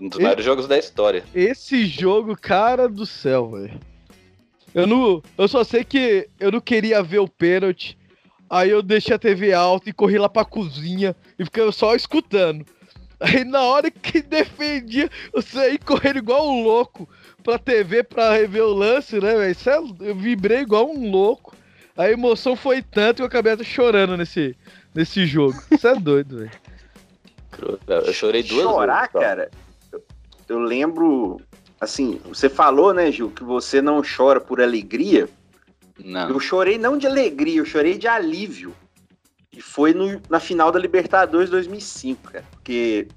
um 0.00 0.08
dos 0.08 0.18
E- 0.18 0.22
maiores 0.22 0.44
jogos 0.44 0.66
da 0.68 0.78
história. 0.78 1.24
Esse 1.34 1.86
jogo, 1.86 2.36
cara 2.36 2.88
do 2.88 3.04
céu, 3.06 3.50
velho. 3.50 3.80
Eu 4.74 4.86
não, 4.86 5.22
eu 5.36 5.48
só 5.48 5.64
sei 5.64 5.82
que 5.82 6.28
eu 6.38 6.52
não 6.52 6.60
queria 6.60 7.02
ver 7.02 7.18
o 7.20 7.28
pênalti. 7.28 7.96
Aí 8.50 8.70
eu 8.70 8.82
deixei 8.82 9.14
a 9.14 9.18
TV 9.18 9.52
alta 9.52 9.90
e 9.90 9.92
corri 9.92 10.18
lá 10.18 10.28
pra 10.28 10.44
cozinha 10.44 11.14
e 11.38 11.44
fiquei 11.44 11.70
só 11.72 11.94
escutando. 11.94 12.64
Aí 13.20 13.44
na 13.44 13.62
hora 13.62 13.90
que 13.90 14.22
defendia, 14.22 15.10
eu 15.32 15.42
saí 15.42 15.76
correndo 15.78 16.18
igual 16.18 16.48
um 16.48 16.62
louco 16.62 17.08
pra 17.42 17.58
TV 17.58 18.04
pra 18.04 18.32
rever 18.32 18.62
o 18.62 18.72
lance, 18.72 19.18
né, 19.20 19.34
velho? 19.34 19.56
É- 20.02 20.08
Eu 20.08 20.14
vibrei 20.14 20.60
igual 20.60 20.88
um 20.90 21.10
louco. 21.10 21.56
A 21.96 22.08
emoção 22.10 22.54
foi 22.54 22.80
tanto 22.80 23.16
que 23.16 23.22
eu 23.22 23.26
acabei 23.26 23.52
até 23.54 23.64
chorando 23.64 24.16
nesse, 24.16 24.56
nesse 24.94 25.26
jogo. 25.26 25.60
Você 25.68 25.88
é 25.88 25.94
doido, 25.96 26.38
velho. 26.38 26.50
Eu 27.88 28.12
chorei 28.12 28.42
duas 28.42 28.62
Chorar, 28.62 29.00
vezes. 29.00 29.12
cara, 29.26 29.50
eu, 29.92 30.02
eu 30.48 30.58
lembro. 30.60 31.40
Assim, 31.80 32.20
você 32.24 32.48
falou, 32.48 32.92
né, 32.94 33.10
Gil, 33.10 33.30
que 33.30 33.42
você 33.42 33.80
não 33.82 34.00
chora 34.02 34.40
por 34.40 34.60
alegria. 34.60 35.28
Não. 36.04 36.28
Eu 36.28 36.38
chorei 36.38 36.78
não 36.78 36.96
de 36.96 37.06
alegria, 37.06 37.58
eu 37.58 37.64
chorei 37.64 37.98
de 37.98 38.06
alívio. 38.06 38.72
E 39.52 39.60
foi 39.60 39.94
no, 39.94 40.20
na 40.28 40.38
final 40.38 40.70
da 40.70 40.78
Libertadores 40.78 41.50
2005, 41.50 42.32
cara. 42.32 42.44
Porque 42.50 43.08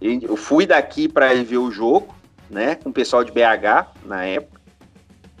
eu 0.00 0.36
fui 0.36 0.66
daqui 0.66 1.08
para 1.08 1.32
ver 1.42 1.58
o 1.58 1.70
jogo, 1.70 2.14
né? 2.50 2.74
Com 2.74 2.90
o 2.90 2.92
pessoal 2.92 3.22
de 3.22 3.30
BH 3.30 3.86
na 4.04 4.24
época. 4.24 4.60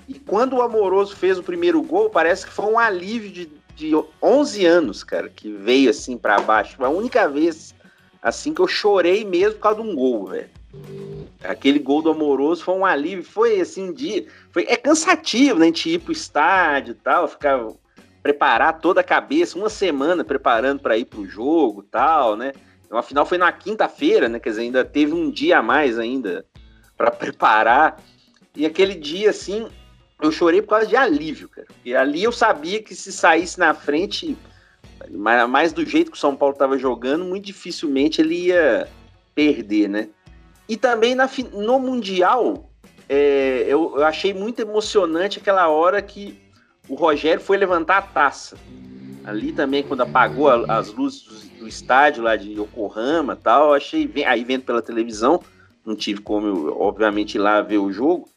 E 0.08 0.14
quando 0.14 0.56
o 0.56 0.62
Amoroso 0.62 1.16
fez 1.16 1.38
o 1.38 1.42
primeiro 1.42 1.82
gol, 1.82 2.10
parece 2.10 2.46
que 2.46 2.52
foi 2.52 2.66
um 2.66 2.78
alívio 2.78 3.30
de, 3.30 3.50
de 3.74 4.04
11 4.22 4.66
anos, 4.66 5.04
cara, 5.04 5.28
que 5.28 5.50
veio 5.50 5.90
assim 5.90 6.16
para 6.16 6.40
baixo. 6.40 6.76
Foi 6.76 6.86
a 6.86 6.90
única 6.90 7.28
vez 7.28 7.74
assim 8.22 8.54
que 8.54 8.60
eu 8.60 8.68
chorei 8.68 9.24
mesmo 9.24 9.54
por 9.54 9.62
causa 9.62 9.82
de 9.82 9.88
um 9.88 9.94
gol, 9.94 10.26
velho. 10.26 10.50
Aquele 11.42 11.78
gol 11.78 12.00
do 12.00 12.10
Amoroso 12.10 12.62
foi 12.62 12.74
um 12.74 12.86
alívio, 12.86 13.24
foi 13.24 13.60
assim 13.60 13.90
um 13.90 13.92
dia, 13.92 14.26
foi 14.52 14.64
é 14.68 14.76
cansativo, 14.76 15.58
né, 15.58 15.64
a 15.64 15.66
gente 15.66 15.90
ir 15.90 15.98
pro 15.98 16.12
estádio 16.12 16.92
e 16.92 16.94
tal, 16.94 17.26
ficar 17.26 17.66
preparar 18.22 18.80
toda 18.80 19.00
a 19.00 19.04
cabeça, 19.04 19.58
uma 19.58 19.68
semana 19.68 20.24
preparando 20.24 20.80
para 20.80 20.96
ir 20.96 21.04
pro 21.04 21.26
jogo, 21.26 21.82
tal, 21.82 22.36
né? 22.36 22.52
Então, 22.84 22.98
afinal 22.98 23.26
foi 23.26 23.38
na 23.38 23.50
quinta-feira, 23.50 24.28
né? 24.28 24.38
Quer 24.38 24.50
dizer, 24.50 24.62
ainda 24.62 24.84
teve 24.84 25.12
um 25.12 25.30
dia 25.30 25.58
a 25.58 25.62
mais 25.62 25.98
ainda 25.98 26.44
para 26.96 27.10
preparar. 27.12 28.00
E 28.54 28.66
aquele 28.66 28.94
dia 28.94 29.30
assim, 29.30 29.66
eu 30.20 30.30
chorei 30.30 30.62
por 30.62 30.68
causa 30.68 30.86
de 30.86 30.94
alívio, 30.94 31.48
cara. 31.48 31.66
E 31.84 31.94
ali 31.94 32.22
eu 32.22 32.30
sabia 32.30 32.82
que 32.82 32.94
se 32.94 33.10
saísse 33.10 33.58
na 33.58 33.74
frente, 33.74 34.36
mais 35.48 35.72
do 35.72 35.84
jeito 35.84 36.10
que 36.10 36.16
o 36.16 36.20
São 36.20 36.36
Paulo 36.36 36.52
estava 36.52 36.78
jogando, 36.78 37.24
muito 37.24 37.44
dificilmente 37.44 38.20
ele 38.20 38.46
ia 38.46 38.88
perder, 39.34 39.88
né? 39.88 40.08
E 40.68 40.76
também 40.76 41.14
na, 41.14 41.28
no 41.52 41.78
Mundial, 41.78 42.70
é, 43.08 43.64
eu, 43.66 43.94
eu, 43.96 44.04
achei 44.04 44.32
muito 44.32 44.60
emocionante 44.60 45.38
aquela 45.38 45.68
hora 45.68 46.00
que 46.00 46.40
o 46.92 46.94
Rogério 46.94 47.42
foi 47.42 47.56
levantar 47.56 47.96
a 47.96 48.02
taça. 48.02 48.54
Ali 49.24 49.50
também, 49.50 49.82
quando 49.82 50.02
apagou 50.02 50.50
a, 50.50 50.76
as 50.76 50.92
luzes 50.92 51.22
do, 51.22 51.60
do, 51.60 51.68
estádio 51.68 52.22
lá 52.22 52.36
de 52.36 52.52
Yokohama 52.52 53.34
tal, 53.34 53.72
achei. 53.72 54.10
Aí 54.26 54.44
vendo 54.44 54.64
pela 54.64 54.82
televisão, 54.82 55.42
não 55.86 55.96
tive 55.96 56.20
como, 56.20 56.70
obviamente, 56.78 57.36
ir 57.36 57.38
lá 57.38 57.62
ver 57.62 57.78
o 57.78 57.90
jogo. 57.90 58.28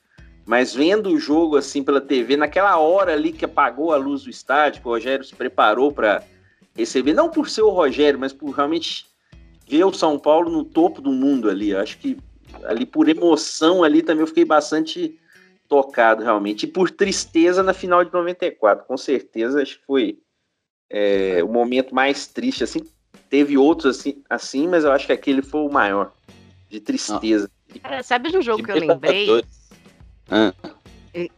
Mas 0.46 0.74
vendo 0.74 1.10
o 1.10 1.20
jogo 1.20 1.58
assim 1.58 1.84
pela 1.84 2.00
TV, 2.00 2.38
naquela 2.38 2.78
hora 2.78 3.12
ali 3.12 3.34
que 3.34 3.44
apagou 3.44 3.92
a 3.92 3.98
luz 3.98 4.24
do 4.24 4.30
estádio, 4.30 4.82
que 4.82 4.88
o 4.88 4.92
Rogério 4.92 5.26
se 5.26 5.36
preparou 5.36 5.92
para 5.92 6.24
receber, 6.74 7.14
não 7.14 7.30
por 7.30 7.50
ser 7.50 7.64
o 7.64 7.72
Rogério, 7.72 8.18
mas 8.18 8.32
por 8.32 8.52
realmente 8.52 9.06
ver 9.68 9.84
o 9.84 9.92
São 9.92 10.18
Paulo 10.18 10.50
no 10.50 10.64
topo 10.64 11.02
do 11.02 11.12
mundo 11.12 11.50
ali. 11.50 11.72
Eu 11.72 11.82
acho 11.82 11.98
que 11.98 12.18
ali 12.64 12.86
por 12.86 13.10
emoção 13.10 13.84
ali 13.84 14.02
também 14.02 14.22
eu 14.22 14.28
fiquei 14.28 14.46
bastante 14.46 15.20
tocado 15.68 16.24
realmente. 16.24 16.64
E 16.64 16.68
por 16.68 16.90
tristeza 16.90 17.64
na 17.64 17.74
final 17.74 18.04
de 18.04 18.12
94, 18.12 18.86
com 18.86 18.98
certeza 18.98 19.62
acho 19.62 19.80
que 19.80 19.86
foi 19.86 20.20
é, 20.90 21.44
o 21.44 21.48
momento 21.48 21.94
mais 21.94 22.28
triste 22.28 22.64
assim. 22.64 22.82
Teve 23.30 23.58
outros 23.58 24.00
assim, 24.00 24.24
assim, 24.30 24.68
mas 24.68 24.84
eu 24.84 24.92
acho 24.92 25.06
que 25.06 25.14
aquele 25.14 25.42
foi 25.42 25.62
o 25.62 25.70
maior 25.70 26.12
de 26.70 26.80
tristeza. 26.80 27.50
Cara, 27.82 28.04
sabe 28.04 28.32
de 28.32 28.38
um 28.38 28.42
jogo 28.42 28.64
que 28.64 28.72
eu 28.72 28.80
lembrei? 28.80 29.44
Ah. 30.30 30.54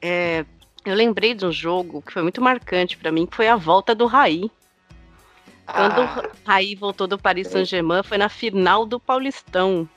É, 0.02 0.46
eu 0.86 0.96
lembrei 0.96 1.34
de 1.34 1.46
um 1.46 1.52
jogo 1.52 2.02
que 2.02 2.14
foi 2.14 2.22
muito 2.22 2.42
marcante 2.42 2.98
para 2.98 3.12
mim, 3.12 3.26
que 3.26 3.36
foi 3.36 3.48
a 3.48 3.56
volta 3.56 3.96
do 3.96 4.06
Raí. 4.06 4.52
Quando 5.66 6.02
ah. 6.02 6.24
o 6.24 6.48
Raí 6.48 6.76
voltou 6.76 7.08
do 7.08 7.18
Paris 7.18 7.48
Saint-Germain, 7.48 8.04
foi 8.04 8.18
na 8.18 8.30
final 8.30 8.86
do 8.86 9.00
Paulistão. 9.00 9.88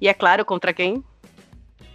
E 0.00 0.08
é 0.08 0.14
claro, 0.14 0.44
contra 0.44 0.72
quem? 0.72 1.02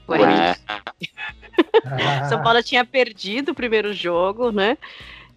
São 2.29 2.41
Paulo 2.41 2.61
tinha 2.63 2.85
perdido 2.85 3.51
o 3.51 3.55
primeiro 3.55 3.93
jogo, 3.93 4.51
né? 4.51 4.77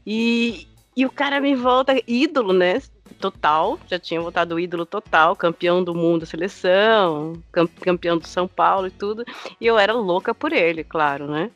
E, 0.06 0.66
e 0.96 1.04
o 1.06 1.10
cara 1.10 1.40
me 1.40 1.54
volta 1.54 2.00
ídolo, 2.06 2.52
né? 2.52 2.80
Total, 3.18 3.78
já 3.88 3.98
tinha 3.98 4.20
voltado 4.20 4.58
ídolo 4.58 4.84
total, 4.84 5.34
campeão 5.34 5.82
do 5.82 5.94
mundo 5.94 6.26
seleção, 6.26 7.34
campeão 7.80 8.18
do 8.18 8.26
São 8.26 8.46
Paulo 8.46 8.86
e 8.86 8.90
tudo. 8.90 9.24
E 9.60 9.66
eu 9.66 9.78
era 9.78 9.92
louca 9.92 10.34
por 10.34 10.52
ele, 10.52 10.84
claro, 10.84 11.26
né? 11.26 11.50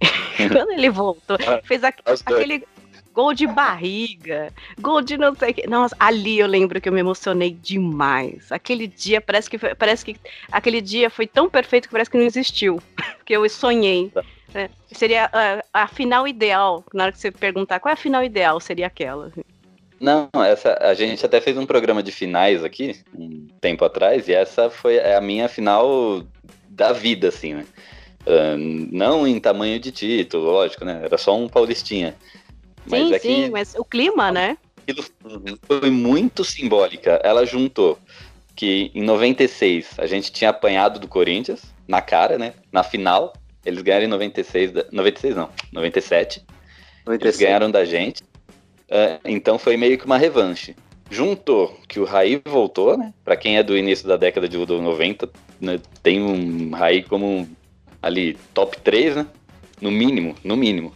Quando 0.52 0.70
ele 0.72 0.90
voltou, 0.90 1.36
ah, 1.46 1.60
fez 1.64 1.82
aquele 1.84 2.66
gol 3.14 3.32
de 3.32 3.46
barriga, 3.46 4.52
gol 4.80 5.00
de 5.00 5.16
não 5.16 5.34
sei 5.36 5.52
o 5.52 5.54
que. 5.54 5.66
Nossa, 5.68 5.96
ali 6.00 6.40
eu 6.40 6.48
lembro 6.48 6.80
que 6.80 6.88
eu 6.88 6.92
me 6.92 6.98
emocionei 6.98 7.52
demais. 7.52 8.50
Aquele 8.50 8.88
dia 8.88 9.20
parece 9.20 9.48
que 9.48 9.56
foi, 9.56 9.74
parece 9.74 10.04
que 10.04 10.16
aquele 10.50 10.80
dia 10.80 11.08
foi 11.08 11.26
tão 11.26 11.48
perfeito 11.48 11.86
que 11.86 11.92
parece 11.92 12.10
que 12.10 12.18
não 12.18 12.24
existiu, 12.24 12.82
que 13.24 13.32
eu 13.32 13.48
sonhei. 13.48 14.10
Né? 14.52 14.68
Seria 14.90 15.30
a, 15.32 15.82
a, 15.82 15.86
final 15.86 16.26
ideal. 16.26 16.84
Na 16.92 17.04
hora 17.04 17.12
que 17.12 17.18
você 17.18 17.30
perguntar 17.30 17.78
qual 17.78 17.90
é 17.90 17.94
a 17.94 17.96
final 17.96 18.24
ideal, 18.24 18.58
seria 18.58 18.88
aquela. 18.88 19.30
Não, 20.00 20.28
essa 20.44 20.76
a 20.80 20.92
gente 20.92 21.24
até 21.24 21.40
fez 21.40 21.56
um 21.56 21.64
programa 21.64 22.02
de 22.02 22.10
finais 22.10 22.64
aqui 22.64 23.00
um 23.16 23.46
tempo 23.60 23.84
atrás 23.84 24.28
e 24.28 24.34
essa 24.34 24.68
foi 24.68 24.98
a 24.98 25.20
minha 25.20 25.48
final 25.48 26.24
da 26.68 26.92
vida, 26.92 27.28
assim, 27.28 27.54
né? 27.54 27.64
Uh, 28.26 28.56
não 28.90 29.26
em 29.26 29.38
tamanho 29.38 29.78
de 29.78 29.92
título, 29.92 30.44
lógico, 30.44 30.84
né? 30.84 31.00
Era 31.04 31.16
só 31.16 31.36
um 31.36 31.48
paulistinha. 31.48 32.16
Mas 32.86 33.00
sim, 33.00 33.14
é 33.14 33.18
sim, 33.18 33.50
mas 33.50 33.74
o 33.74 33.84
clima, 33.84 34.30
né? 34.30 34.56
Foi 35.66 35.90
muito 35.90 36.44
simbólica. 36.44 37.20
Ela 37.24 37.46
juntou 37.46 37.98
que 38.54 38.90
em 38.94 39.02
96 39.02 39.98
a 39.98 40.06
gente 40.06 40.30
tinha 40.32 40.50
apanhado 40.50 40.98
do 40.98 41.08
Corinthians 41.08 41.62
na 41.88 42.00
cara, 42.00 42.38
né? 42.38 42.54
Na 42.70 42.82
final. 42.82 43.32
Eles 43.64 43.82
ganharam 43.82 44.04
em 44.04 44.08
96. 44.08 44.72
96 44.92 45.36
não, 45.36 45.48
97. 45.72 46.44
97. 47.06 47.24
Eles 47.24 47.36
ganharam 47.36 47.70
da 47.70 47.84
gente. 47.84 48.22
Uh, 48.22 49.18
então 49.24 49.58
foi 49.58 49.76
meio 49.76 49.98
que 49.98 50.04
uma 50.04 50.18
revanche. 50.18 50.76
Juntou 51.10 51.78
que 51.88 52.00
o 52.00 52.04
Raí 52.04 52.40
voltou, 52.44 52.96
né? 52.96 53.12
Pra 53.24 53.36
quem 53.36 53.56
é 53.56 53.62
do 53.62 53.76
início 53.76 54.06
da 54.06 54.16
década 54.16 54.48
de 54.48 54.56
90, 54.56 55.30
né? 55.60 55.80
tem 56.02 56.22
um 56.22 56.70
Raí 56.70 57.02
como 57.02 57.48
ali 58.02 58.34
top 58.52 58.78
3, 58.80 59.16
né? 59.16 59.26
No 59.80 59.90
mínimo, 59.90 60.34
no 60.44 60.56
mínimo. 60.56 60.94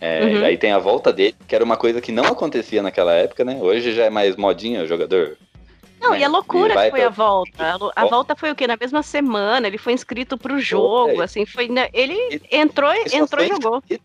É, 0.00 0.24
uhum. 0.24 0.44
Aí 0.44 0.58
tem 0.58 0.72
a 0.72 0.78
volta 0.78 1.12
dele, 1.12 1.36
que 1.46 1.54
era 1.54 1.64
uma 1.64 1.76
coisa 1.76 2.00
que 2.00 2.12
não 2.12 2.24
acontecia 2.24 2.82
naquela 2.82 3.12
época, 3.12 3.44
né? 3.44 3.58
Hoje 3.60 3.92
já 3.92 4.04
é 4.04 4.10
mais 4.10 4.36
modinha 4.36 4.82
o 4.82 4.86
jogador. 4.86 5.36
Não, 6.00 6.10
né? 6.10 6.20
e 6.20 6.24
a 6.24 6.28
loucura 6.28 6.74
que 6.74 6.90
foi 6.90 7.00
pra... 7.00 7.06
a 7.06 7.10
volta. 7.10 7.78
A, 7.96 8.06
volta 8.06 8.36
foi 8.36 8.50
o 8.50 8.54
quê? 8.54 8.66
Na 8.66 8.76
mesma 8.76 9.02
semana, 9.02 9.66
ele 9.66 9.78
foi 9.78 9.92
inscrito 9.92 10.36
pro 10.36 10.60
jogo, 10.60 11.22
é. 11.22 11.24
assim, 11.24 11.46
foi. 11.46 11.68
Né? 11.68 11.88
Ele 11.92 12.42
entrou, 12.50 12.92
ele 12.92 13.16
entrou 13.16 13.42
e 13.42 13.48
jogou. 13.48 13.78
Inscrito, 13.78 14.04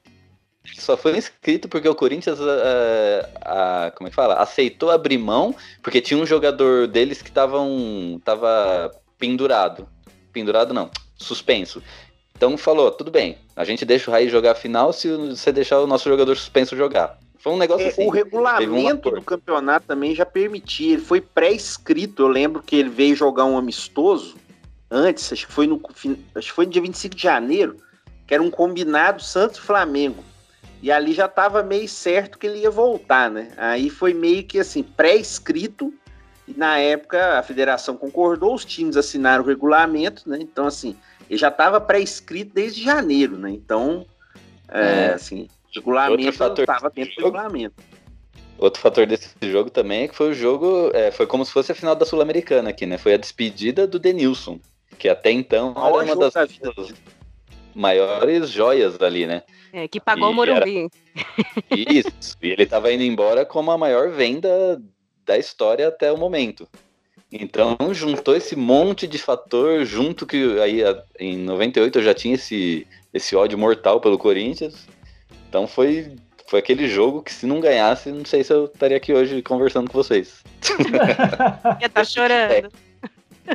só 0.76 0.96
foi 0.96 1.18
inscrito 1.18 1.68
porque 1.68 1.90
o 1.90 1.96
Corinthians, 1.96 2.40
uh, 2.40 2.44
uh, 2.44 3.92
como 3.96 4.08
é 4.08 4.10
que 4.10 4.16
fala? 4.16 4.36
Aceitou 4.36 4.92
abrir 4.92 5.18
mão, 5.18 5.56
porque 5.82 6.00
tinha 6.00 6.20
um 6.20 6.26
jogador 6.26 6.88
deles 6.88 7.22
que 7.22 7.30
estava 7.30 7.60
um, 7.60 8.20
tava 8.24 8.92
pendurado. 9.18 9.88
Pendurado 10.32 10.74
não, 10.74 10.90
suspenso. 11.18 11.82
Então 12.40 12.58
falou, 12.58 12.90
tudo 12.90 13.12
bem, 13.12 13.38
a 13.54 13.66
gente 13.66 13.84
deixa 13.84 14.10
o 14.10 14.14
Raí 14.14 14.30
jogar 14.30 14.54
a 14.54 14.56
final 14.56 14.94
se 14.94 15.10
você 15.10 15.52
deixar 15.52 15.82
o 15.82 15.86
nosso 15.86 16.08
jogador 16.08 16.38
suspenso 16.38 16.74
jogar. 16.74 17.20
Foi 17.38 17.52
um 17.52 17.58
negócio 17.58 17.86
é, 17.86 17.90
assim. 17.90 18.08
O 18.08 18.10
regulamento 18.10 19.10
um 19.10 19.16
do 19.16 19.22
campeonato 19.22 19.86
também 19.86 20.16
já 20.16 20.26
permitia, 20.26 20.94
ele 20.94 21.02
foi 21.02 21.20
pré-escrito. 21.20 22.24
Eu 22.24 22.30
lembro 22.30 22.64
que 22.64 22.78
ele 22.78 22.88
veio 22.88 23.14
jogar 23.14 23.44
um 23.44 23.58
amistoso 23.58 24.38
antes, 24.90 25.34
acho 25.34 25.48
que 25.48 25.52
foi 25.52 25.68
no 25.68 25.82
acho 26.34 26.48
que 26.48 26.54
foi 26.54 26.66
no 26.66 26.72
dia 26.72 26.82
25 26.82 27.14
de 27.14 27.22
janeiro, 27.22 27.76
que 28.26 28.34
era 28.34 28.42
um 28.42 28.50
combinado 28.50 29.22
Santos 29.22 29.60
Flamengo. 29.60 30.24
E 30.82 30.90
ali 30.94 31.12
já 31.12 31.26
estava 31.26 31.62
meio 31.62 31.90
certo 31.90 32.40
que 32.40 32.48
ele 32.48 32.60
ia 32.60 32.72
voltar, 32.72 33.30
né? 33.30 33.52
Aí 33.58 33.90
foi 33.90 34.14
meio 34.14 34.46
que 34.46 34.60
assim, 34.60 34.82
pré-escrito. 34.82 35.94
E 36.48 36.58
na 36.58 36.78
época 36.78 37.38
a 37.38 37.44
federação 37.44 37.98
concordou, 37.98 38.56
os 38.56 38.64
times 38.64 38.96
assinaram 38.96 39.44
o 39.44 39.48
regulamento, 39.48 40.30
né? 40.30 40.38
Então, 40.40 40.66
assim, 40.66 40.96
ele 41.30 41.38
já 41.38 41.50
estava 41.50 41.80
pré-escrito 41.80 42.54
desde 42.54 42.84
janeiro, 42.84 43.38
né? 43.38 43.52
Então, 43.52 44.06
é, 44.68 44.82
é. 44.82 45.14
assim, 45.14 45.48
regulamento 45.74 46.62
estava 46.62 46.90
dentro 46.90 47.16
do 47.16 47.26
regulamento. 47.26 47.76
Outro 48.58 48.82
fator 48.82 49.06
desse 49.06 49.30
jogo 49.44 49.70
também 49.70 50.04
é 50.04 50.08
que 50.08 50.16
foi 50.16 50.32
o 50.32 50.34
jogo, 50.34 50.92
é, 50.94 51.12
foi 51.12 51.26
como 51.26 51.46
se 51.46 51.52
fosse 51.52 51.72
a 51.72 51.76
final 51.76 51.96
da 51.96 52.06
Sul-Americana 52.06 52.72
aqui, 52.72 52.86
né? 52.86 52.98
Foi 52.98 53.14
a 53.14 53.18
despedida 53.18 53.88
do 53.88 53.98
Denilson, 53.98 54.60
que 54.98 55.08
até 55.08 55.32
então 55.32 55.74
era 55.78 56.04
uma 56.04 56.16
das, 56.16 56.34
das 56.34 56.94
maiores 57.74 58.50
joias 58.50 59.02
ali, 59.02 59.26
né? 59.26 59.44
É, 59.72 59.88
que 59.88 60.00
pagou 60.00 60.30
e 60.30 60.32
o 60.32 60.36
Morumbi. 60.36 60.90
Era... 61.70 61.92
Isso, 61.94 62.36
e 62.42 62.50
ele 62.50 62.64
estava 62.64 62.92
indo 62.92 63.04
embora 63.04 63.46
como 63.46 63.72
a 63.72 63.78
maior 63.78 64.10
venda 64.10 64.82
da 65.26 65.38
história 65.38 65.88
até 65.88 66.12
o 66.12 66.18
momento. 66.18 66.68
Então 67.32 67.78
juntou 67.92 68.36
esse 68.36 68.56
monte 68.56 69.08
de 69.08 69.18
fator 69.18 69.86
junto 69.86 70.26
que 70.26 70.60
aí 70.60 70.82
em 71.20 71.38
98 71.38 72.00
eu 72.00 72.04
já 72.04 72.14
tinha 72.14 72.36
esse, 72.36 72.88
esse 73.14 73.36
ódio 73.36 73.58
mortal 73.58 74.02
pelo 74.02 74.18
Corinthians. 74.18 74.88
Então 75.48 75.68
foi 75.68 76.16
foi 76.48 76.58
aquele 76.58 76.88
jogo 76.88 77.22
que 77.22 77.32
se 77.32 77.46
não 77.46 77.60
ganhasse, 77.60 78.12
não 78.12 78.26
sei 78.26 78.44
se 78.44 78.52
eu 78.52 78.66
estaria 78.66 78.98
aqui 78.98 79.14
hoje 79.14 79.40
conversando 79.44 79.88
com 79.88 79.96
vocês. 79.96 80.44
Ia 81.80 81.90
tá 81.90 82.04
chorando. 82.04 82.66
É. 82.66 82.90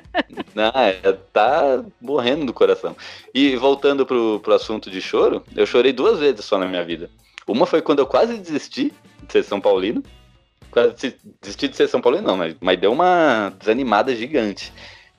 Não, 0.55 0.73
é, 0.75 1.13
tá 1.33 1.85
morrendo 2.01 2.47
do 2.47 2.53
coração. 2.53 2.97
E 3.33 3.57
voltando 3.57 4.07
pro, 4.07 4.41
pro 4.41 4.55
assunto 4.55 4.91
de 4.91 5.01
choro, 5.01 5.43
eu 5.57 5.67
chorei 5.67 5.93
duas 5.93 6.19
vezes 6.19 6.45
só 6.45 6.59
na 6.59 6.67
minha 6.67 6.85
vida. 6.85 7.11
Uma 7.47 7.67
foi 7.67 7.83
quando 7.83 7.99
eu 8.01 8.07
quase 8.07 8.39
desisti 8.39 8.93
de 9.23 9.33
ser 9.33 9.43
São 9.45 9.61
Paulino. 9.61 10.03
Quase 10.75 11.17
desisti 11.41 11.69
de 11.69 11.77
ser 11.77 11.89
São 11.89 12.01
Paulo, 12.01 12.21
não, 12.21 12.37
mas, 12.37 12.57
mas 12.61 12.79
deu 12.79 12.93
uma 12.93 13.55
desanimada 13.59 14.15
gigante. 14.15 14.73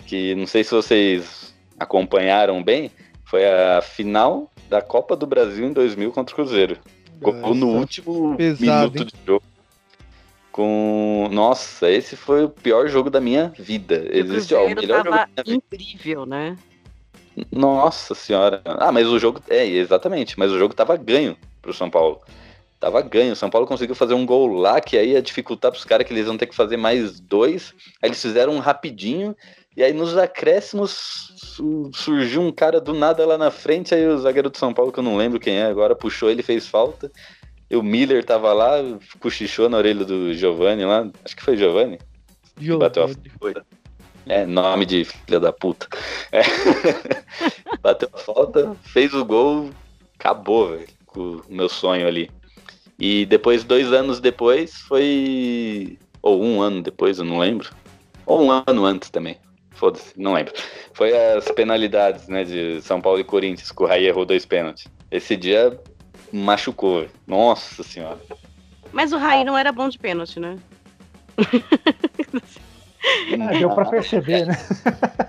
Que 0.05 0.35
não 0.35 0.45
sei 0.45 0.63
se 0.63 0.71
vocês 0.71 1.55
acompanharam 1.79 2.61
bem, 2.61 2.91
foi 3.23 3.45
a 3.45 3.81
final 3.81 4.51
da 4.69 4.81
Copa 4.81 5.15
do 5.15 5.25
Brasil 5.25 5.65
em 5.65 5.73
2000 5.73 6.11
contra 6.11 6.33
o 6.33 6.35
Cruzeiro. 6.35 6.77
Gol 7.21 7.55
no 7.55 7.69
último 7.69 8.35
pesado, 8.35 8.91
minuto 8.91 9.05
de 9.05 9.25
jogo. 9.25 9.43
Com. 10.51 11.29
Nossa, 11.31 11.89
esse 11.89 12.15
foi 12.15 12.43
o 12.43 12.49
pior 12.49 12.87
jogo 12.87 13.09
da 13.09 13.21
minha 13.21 13.51
vida. 13.57 14.05
E 14.11 14.21
o 14.21 14.25
Existe 14.25 14.53
ó, 14.53 14.65
o 14.65 14.75
Cruzeiro 14.75 14.81
melhor 14.81 15.03
jogo 15.03 15.09
tava 15.09 15.29
da 15.33 15.43
minha 15.43 15.61
vida. 15.69 15.83
incrível, 15.83 16.25
né? 16.25 16.57
Nossa 17.51 18.13
senhora. 18.13 18.61
Ah, 18.65 18.91
mas 18.91 19.07
o 19.07 19.17
jogo. 19.17 19.41
É, 19.49 19.65
exatamente. 19.65 20.37
Mas 20.37 20.51
o 20.51 20.57
jogo 20.57 20.73
tava 20.73 20.95
ganho 20.97 21.37
pro 21.61 21.73
São 21.73 21.89
Paulo. 21.89 22.21
Tava 22.85 23.01
ganho. 23.01 23.33
O 23.33 23.35
São 23.35 23.49
Paulo 23.49 23.65
conseguiu 23.65 23.95
fazer 23.95 24.13
um 24.13 24.27
gol 24.27 24.45
lá, 24.47 24.79
que 24.79 24.95
aí 24.95 25.13
ia 25.13 25.21
dificultar 25.21 25.71
pros 25.71 25.83
caras 25.83 26.05
que 26.05 26.13
eles 26.13 26.27
vão 26.27 26.37
ter 26.37 26.45
que 26.45 26.53
fazer 26.55 26.77
mais 26.77 27.19
dois. 27.19 27.73
Aí 27.99 28.09
eles 28.09 28.21
fizeram 28.21 28.53
um 28.53 28.59
rapidinho. 28.59 29.35
E 29.75 29.83
aí 29.83 29.91
nos 29.91 30.15
acréscimos 30.15 31.33
su- 31.35 31.89
surgiu 31.91 32.43
um 32.43 32.51
cara 32.51 32.79
do 32.79 32.93
nada 32.93 33.25
lá 33.25 33.39
na 33.39 33.49
frente. 33.49 33.95
Aí 33.95 34.07
o 34.07 34.19
zagueiro 34.19 34.51
do 34.51 34.57
São 34.59 34.71
Paulo, 34.71 34.91
que 34.91 34.99
eu 34.99 35.03
não 35.03 35.17
lembro 35.17 35.39
quem 35.39 35.55
é 35.57 35.65
agora, 35.65 35.95
puxou 35.95 36.29
ele 36.29 36.43
fez 36.43 36.67
falta. 36.67 37.11
E 37.71 37.75
o 37.75 37.81
Miller 37.81 38.23
tava 38.23 38.53
lá, 38.53 38.73
cochichou 39.19 39.67
na 39.67 39.77
orelha 39.77 40.05
do 40.05 40.31
Giovanni 40.35 40.85
lá. 40.85 41.09
Acho 41.23 41.35
que 41.35 41.41
foi 41.43 41.57
Giovanni. 41.57 41.97
que 42.55 42.77
Bateu 42.77 43.05
a 43.05 43.07
falta. 43.07 43.65
É, 44.27 44.45
nome 44.45 44.85
de 44.85 45.05
filha 45.05 45.39
da 45.39 45.51
puta. 45.51 45.87
É. 46.31 46.41
Bateu 47.81 48.09
a 48.13 48.17
falta, 48.19 48.75
fez 48.83 49.11
o 49.15 49.25
gol, 49.25 49.71
acabou, 50.19 50.69
velho, 50.69 50.87
com 51.07 51.19
o 51.19 51.41
meu 51.49 51.67
sonho 51.67 52.07
ali. 52.07 52.29
E 52.97 53.25
depois, 53.25 53.63
dois 53.63 53.91
anos 53.91 54.19
depois, 54.19 54.75
foi. 54.81 55.97
Ou 56.21 56.43
um 56.43 56.61
ano 56.61 56.81
depois, 56.81 57.19
eu 57.19 57.25
não 57.25 57.39
lembro. 57.39 57.69
Ou 58.25 58.43
um 58.43 58.51
ano 58.51 58.85
antes 58.85 59.09
também. 59.09 59.37
Foda-se, 59.71 60.13
não 60.17 60.33
lembro. 60.33 60.53
Foi 60.93 61.15
as 61.33 61.51
penalidades, 61.51 62.27
né, 62.27 62.43
de 62.43 62.81
São 62.81 63.01
Paulo 63.01 63.19
e 63.19 63.23
Corinthians, 63.23 63.71
que 63.71 63.83
o 63.83 63.85
Raí 63.85 64.05
errou 64.05 64.25
dois 64.25 64.45
pênaltis. 64.45 64.87
Esse 65.11 65.35
dia 65.35 65.77
machucou, 66.31 67.01
velho. 67.01 67.11
Nossa 67.27 67.83
senhora. 67.83 68.19
Mas 68.93 69.11
o 69.11 69.17
Raí 69.17 69.43
não 69.43 69.57
era 69.57 69.73
bom 69.73 69.89
de 69.89 69.99
pênalti, 69.99 70.39
né? 70.39 70.57
Ah, 73.39 73.57
deu 73.57 73.69
pra 73.75 73.85
perceber, 73.85 74.45
né? 74.45 74.57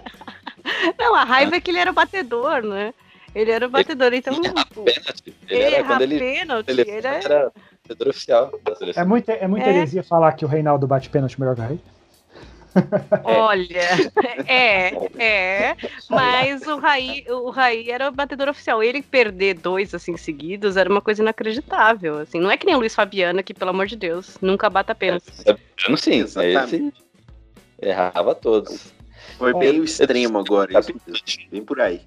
Não, 0.98 1.14
a 1.14 1.24
raiva 1.24 1.56
é 1.56 1.60
que 1.60 1.70
ele 1.70 1.78
era 1.78 1.92
batedor, 1.92 2.62
né? 2.62 2.94
Ele 3.36 3.50
era 3.50 3.66
o 3.66 3.68
batedor, 3.70 4.14
então. 4.14 4.32
Pênalti. 4.40 5.34
Ele 5.46 5.62
era 5.62 5.76
Erra 5.76 5.86
quando 5.86 6.02
ele. 6.02 6.18
pênalti, 6.18 6.68
ele 6.70 6.80
ele 6.80 7.06
é- 7.06 7.20
era 7.22 7.52
jogador 7.86 8.08
oficial 8.08 8.60
da 8.64 8.74
seleção. 8.74 9.02
É 9.02 9.06
muita, 9.06 9.32
é 9.34 9.46
muita 9.46 9.66
É. 9.68 9.76
heresia 9.76 10.02
falar 10.02 10.32
que 10.32 10.42
o 10.46 10.48
Reinaldo 10.48 10.86
bate 10.86 11.10
pênalti 11.10 11.38
melhor 11.38 11.54
que 11.54 11.60
o 11.60 11.64
Raí. 11.64 11.80
Olha, 13.24 13.88
é, 14.46 14.88
é, 15.22 15.76
mas 16.08 16.62
o 16.66 16.78
Raí, 16.78 17.24
o 17.28 17.50
Raí 17.50 17.90
era 17.90 18.08
o 18.08 18.12
batedor 18.12 18.48
oficial. 18.48 18.82
Ele 18.82 19.02
perder 19.02 19.54
dois 19.58 19.94
assim 19.94 20.16
seguidos 20.16 20.78
era 20.78 20.88
uma 20.90 21.02
coisa 21.02 21.20
inacreditável. 21.20 22.18
Assim, 22.18 22.40
não 22.40 22.50
é 22.50 22.56
que 22.56 22.64
nem 22.64 22.74
o 22.74 22.78
Luiz 22.78 22.94
Fabiano, 22.94 23.42
que, 23.42 23.52
pelo 23.52 23.70
amor 23.70 23.86
de 23.86 23.96
Deus, 23.96 24.38
nunca 24.40 24.70
bata 24.70 24.94
pênalti. 24.94 25.26
Eu 25.44 25.58
não 25.90 25.96
sim, 25.98 26.20
esse 26.22 26.92
errava 27.82 28.34
todos. 28.34 28.94
Foi 29.36 29.52
bem 29.52 29.80
o 29.80 29.84
extremo 29.84 30.38
agora, 30.38 30.78
isso 30.78 30.94
mesmo. 31.06 31.22
Bem 31.50 31.62
por 31.62 31.80
aí. 31.80 32.00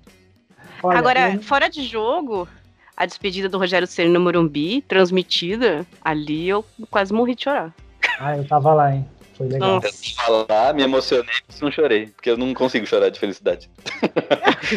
Olha, 0.83 0.97
Agora, 0.99 1.33
eu- 1.35 1.41
fora 1.41 1.69
de 1.69 1.83
jogo, 1.83 2.47
a 2.95 3.05
despedida 3.05 3.47
do 3.49 3.57
Rogério 3.57 3.87
Ceni 3.87 4.09
no 4.09 4.19
Morumbi, 4.19 4.81
transmitida, 4.81 5.85
ali 6.03 6.47
eu 6.47 6.65
quase 6.89 7.13
morri 7.13 7.35
de 7.35 7.43
chorar. 7.43 7.73
Ah, 8.19 8.37
eu 8.37 8.45
tava 8.47 8.73
lá, 8.73 8.93
hein? 8.93 9.05
Foi 9.37 9.47
legal. 9.47 9.75
Nossa. 9.75 9.89
Falar, 10.15 10.73
me 10.73 10.83
emocionei, 10.83 11.25
mas 11.47 11.61
não 11.61 11.71
chorei, 11.71 12.07
porque 12.07 12.29
eu 12.29 12.37
não 12.37 12.53
consigo 12.53 12.85
chorar 12.85 13.09
de 13.09 13.19
felicidade. 13.19 13.69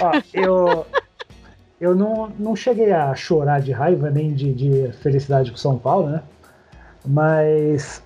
Ó, 0.01 0.21
eu 0.33 0.87
eu 1.81 1.97
não, 1.97 2.29
não 2.39 2.55
cheguei 2.55 2.93
a 2.93 3.13
chorar 3.17 3.61
de 3.61 3.73
raiva 3.73 4.09
nem 4.09 4.33
de, 4.33 4.53
de 4.55 4.93
felicidade 5.03 5.51
com 5.51 5.57
São 5.57 5.77
Paulo, 5.77 6.09
né? 6.11 6.23
Mas 7.05 8.01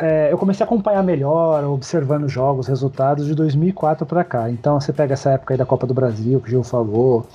é, 0.00 0.32
eu 0.32 0.38
comecei 0.38 0.64
a 0.64 0.66
acompanhar 0.66 1.02
melhor, 1.02 1.62
observando 1.64 2.24
os 2.24 2.32
jogos, 2.32 2.66
resultados 2.66 3.26
de 3.26 3.34
2004 3.34 4.06
para 4.06 4.24
cá. 4.24 4.50
Então 4.50 4.80
você 4.80 4.92
pega 4.92 5.12
essa 5.12 5.30
época 5.32 5.52
aí 5.52 5.58
da 5.58 5.66
Copa 5.66 5.86
do 5.86 5.92
Brasil, 5.92 6.40
que 6.40 6.48
o 6.48 6.50
Gil 6.50 6.64
falou, 6.64 7.26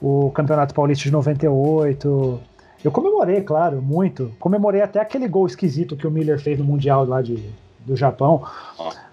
o 0.00 0.30
Campeonato 0.32 0.74
Paulista 0.74 1.04
de 1.04 1.10
98. 1.10 2.40
Eu 2.84 2.92
comemorei, 2.92 3.40
claro, 3.40 3.80
muito. 3.80 4.30
Comemorei 4.38 4.82
até 4.82 5.00
aquele 5.00 5.26
gol 5.26 5.46
esquisito 5.46 5.96
que 5.96 6.06
o 6.06 6.10
Miller 6.10 6.38
fez 6.38 6.58
no 6.58 6.64
Mundial 6.64 7.06
lá 7.06 7.22
de, 7.22 7.42
do 7.80 7.96
Japão. 7.96 8.44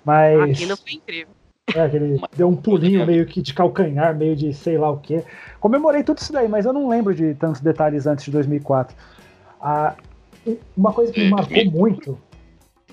Mas. 0.03 0.51
Aquilo 0.51 0.75
foi 0.75 0.93
incrível. 0.93 1.33
É, 1.75 1.87
que 1.87 1.95
ele 1.95 2.19
deu 2.35 2.49
um 2.49 2.55
pulinho 2.55 3.05
meio 3.07 3.25
que 3.27 3.41
de 3.41 3.53
calcanhar, 3.53 4.15
meio 4.15 4.35
de 4.35 4.53
sei 4.53 4.77
lá 4.77 4.89
o 4.89 4.97
quê. 4.97 5.23
Comemorei 5.59 6.03
tudo 6.03 6.17
isso 6.17 6.33
daí, 6.33 6.49
mas 6.49 6.65
eu 6.65 6.73
não 6.73 6.89
lembro 6.89 7.13
de 7.13 7.33
tantos 7.35 7.61
detalhes 7.61 8.07
antes 8.07 8.25
de 8.25 8.31
2004. 8.31 8.95
Ah, 9.61 9.95
uma 10.75 10.91
coisa 10.91 11.13
que 11.13 11.21
me 11.21 11.29
marcou 11.29 11.65
muito, 11.65 12.17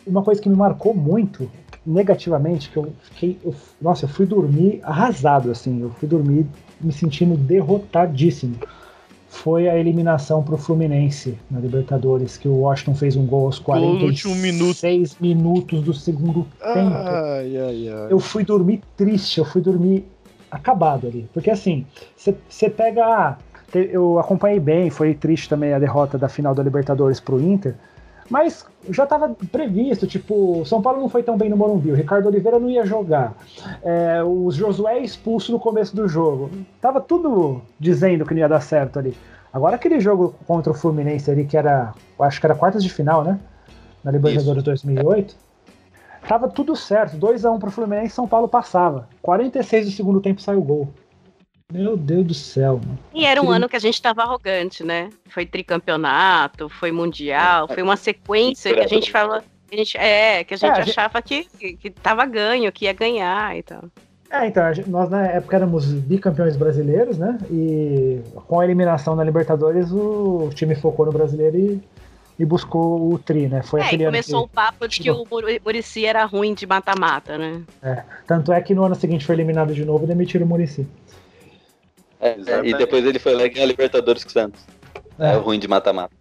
uma 0.06 0.22
coisa 0.22 0.40
que 0.40 0.48
me 0.48 0.56
marcou 0.56 0.94
muito 0.94 1.50
negativamente, 1.84 2.68
que 2.70 2.76
eu 2.76 2.92
fiquei, 3.02 3.38
eu- 3.44 3.54
nossa, 3.80 4.04
eu 4.04 4.08
fui 4.08 4.26
dormir 4.26 4.80
arrasado, 4.82 5.50
assim, 5.50 5.80
eu 5.80 5.90
fui 5.90 6.08
dormir 6.08 6.46
me 6.80 6.92
sentindo 6.92 7.36
derrotadíssimo. 7.36 8.56
Foi 9.28 9.68
a 9.68 9.76
eliminação 9.76 10.42
pro 10.42 10.56
Fluminense 10.56 11.36
na 11.50 11.60
Libertadores, 11.60 12.36
que 12.36 12.48
o 12.48 12.60
Washington 12.60 12.94
fez 12.94 13.16
um 13.16 13.26
gol 13.26 13.46
aos 13.46 13.58
Gol 13.58 13.74
no 13.74 13.80
46 13.98 14.02
último 14.02 14.34
minuto. 14.36 15.20
minutos 15.20 15.82
do 15.82 15.92
segundo 15.92 16.46
tempo 16.72 16.94
Ai, 16.94 17.56
ai, 17.56 17.88
ai. 17.88 18.06
eu 18.12 18.18
fui 18.18 18.44
dormir 18.44 18.80
triste, 18.96 19.38
eu 19.38 19.44
fui 19.44 19.60
dormir 19.60 20.06
acabado 20.50 21.06
ali. 21.06 21.28
Porque 21.34 21.50
assim, 21.50 21.86
você 22.48 22.70
pega. 22.70 23.04
ah, 23.04 23.36
Eu 23.74 24.18
acompanhei 24.18 24.58
bem, 24.60 24.88
foi 24.90 25.12
triste 25.12 25.48
também 25.48 25.74
a 25.74 25.78
derrota 25.78 26.16
da 26.16 26.28
final 26.28 26.54
da 26.54 26.62
Libertadores 26.62 27.20
pro 27.20 27.40
Inter. 27.40 27.74
Mas 28.28 28.66
já 28.90 29.04
estava 29.04 29.34
previsto, 29.50 30.06
tipo, 30.06 30.64
São 30.64 30.82
Paulo 30.82 31.00
não 31.00 31.08
foi 31.08 31.22
tão 31.22 31.36
bem 31.36 31.48
no 31.48 31.56
Morumbi, 31.56 31.90
o 31.90 31.94
Ricardo 31.94 32.26
Oliveira 32.26 32.58
não 32.58 32.68
ia 32.68 32.84
jogar. 32.84 33.34
É, 33.82 34.22
o 34.22 34.50
Josué 34.50 34.98
expulso 35.00 35.52
no 35.52 35.60
começo 35.60 35.94
do 35.94 36.08
jogo. 36.08 36.50
Tava 36.80 37.00
tudo 37.00 37.62
dizendo 37.78 38.24
que 38.24 38.34
não 38.34 38.40
ia 38.40 38.48
dar 38.48 38.60
certo 38.60 38.98
ali. 38.98 39.16
Agora 39.52 39.76
aquele 39.76 40.00
jogo 40.00 40.34
contra 40.46 40.72
o 40.72 40.74
Fluminense 40.74 41.30
ali, 41.30 41.46
que 41.46 41.56
era, 41.56 41.94
acho 42.20 42.40
que 42.40 42.46
era 42.46 42.54
quartas 42.54 42.82
de 42.82 42.92
final, 42.92 43.24
né? 43.24 43.38
Na 44.04 44.10
Libertadores 44.10 44.62
2008. 44.62 45.34
Tava 46.28 46.48
tudo 46.48 46.74
certo, 46.74 47.16
2x1 47.16 47.58
pro 47.58 47.70
Fluminense, 47.70 48.14
São 48.14 48.26
Paulo 48.26 48.48
passava. 48.48 49.08
46 49.22 49.86
do 49.86 49.92
segundo 49.92 50.20
tempo 50.20 50.42
saiu 50.42 50.58
o 50.58 50.62
gol. 50.62 50.88
Meu 51.72 51.96
Deus 51.96 52.24
do 52.26 52.34
céu, 52.34 52.78
mano. 52.82 52.98
E 53.12 53.24
era 53.26 53.42
um 53.42 53.50
ano 53.50 53.68
que 53.68 53.74
a 53.74 53.80
gente 53.80 54.00
tava 54.00 54.22
arrogante, 54.22 54.84
né? 54.84 55.10
Foi 55.28 55.44
tricampeonato, 55.44 56.68
foi 56.68 56.92
mundial, 56.92 57.66
foi 57.66 57.82
uma 57.82 57.96
sequência 57.96 58.72
que 58.72 58.80
a 58.80 58.86
gente 58.86 59.10
fala. 59.10 59.42
que 59.68 59.74
a 59.74 59.78
gente- 59.78 59.96
é, 59.98 60.44
que 60.44 60.54
a 60.54 60.56
gente 60.56 60.68
É, 60.68 60.72
a 60.72 60.80
gente- 60.82 60.90
achava 60.90 61.20
que, 61.20 61.42
que 61.42 61.90
tava 61.90 62.24
ganho, 62.24 62.70
que 62.70 62.84
ia 62.84 62.92
ganhar 62.92 63.56
e 63.58 63.64
tal. 63.64 63.82
É, 64.30 64.46
então, 64.46 64.62
nós 64.86 65.10
na 65.10 65.26
época 65.26 65.56
éramos 65.56 65.86
bicampeões 65.86 66.56
brasileiros, 66.56 67.18
né? 67.18 67.36
E 67.50 68.20
com 68.46 68.60
a 68.60 68.64
eliminação 68.64 69.16
na 69.16 69.24
Libertadores, 69.24 69.90
o 69.90 70.48
time 70.54 70.76
focou 70.76 71.04
no 71.06 71.10
brasileiro 71.12 71.56
e, 71.58 71.82
e 72.38 72.44
buscou 72.44 73.12
o 73.12 73.18
tri, 73.18 73.48
né? 73.48 73.60
Foi 73.64 73.80
é, 73.80 73.82
e 73.82 73.86
aquele 73.88 74.04
ano 74.04 74.12
começou 74.12 74.44
que, 74.46 74.52
o 74.52 74.54
papo 74.54 74.86
de 74.86 75.00
que 75.00 75.10
o 75.10 75.24
Mur- 75.28 75.60
Muricy 75.64 76.06
era 76.06 76.24
ruim 76.24 76.54
de 76.54 76.64
mata-mata, 76.64 77.36
né? 77.36 77.62
Tanto 78.24 78.52
é 78.52 78.60
que 78.62 78.72
no 78.72 78.84
ano 78.84 78.94
seguinte 78.94 79.26
foi 79.26 79.34
eliminado 79.34 79.74
de 79.74 79.84
novo 79.84 80.04
e 80.04 80.06
demitiram 80.06 80.46
o 80.46 80.48
Murici. 80.48 80.86
É, 82.20 82.36
e 82.64 82.74
depois 82.74 83.04
ele 83.04 83.18
foi 83.18 83.34
lá 83.34 83.44
e 83.44 83.48
ganhou 83.48 83.64
a 83.64 83.68
Libertadores 83.68 84.22
com 84.24 84.30
o 84.30 84.32
Santos. 84.32 84.60
É, 85.18 85.32
É. 85.32 85.36
ruim 85.36 85.58
de 85.58 85.68
mata-mata. 85.68 86.14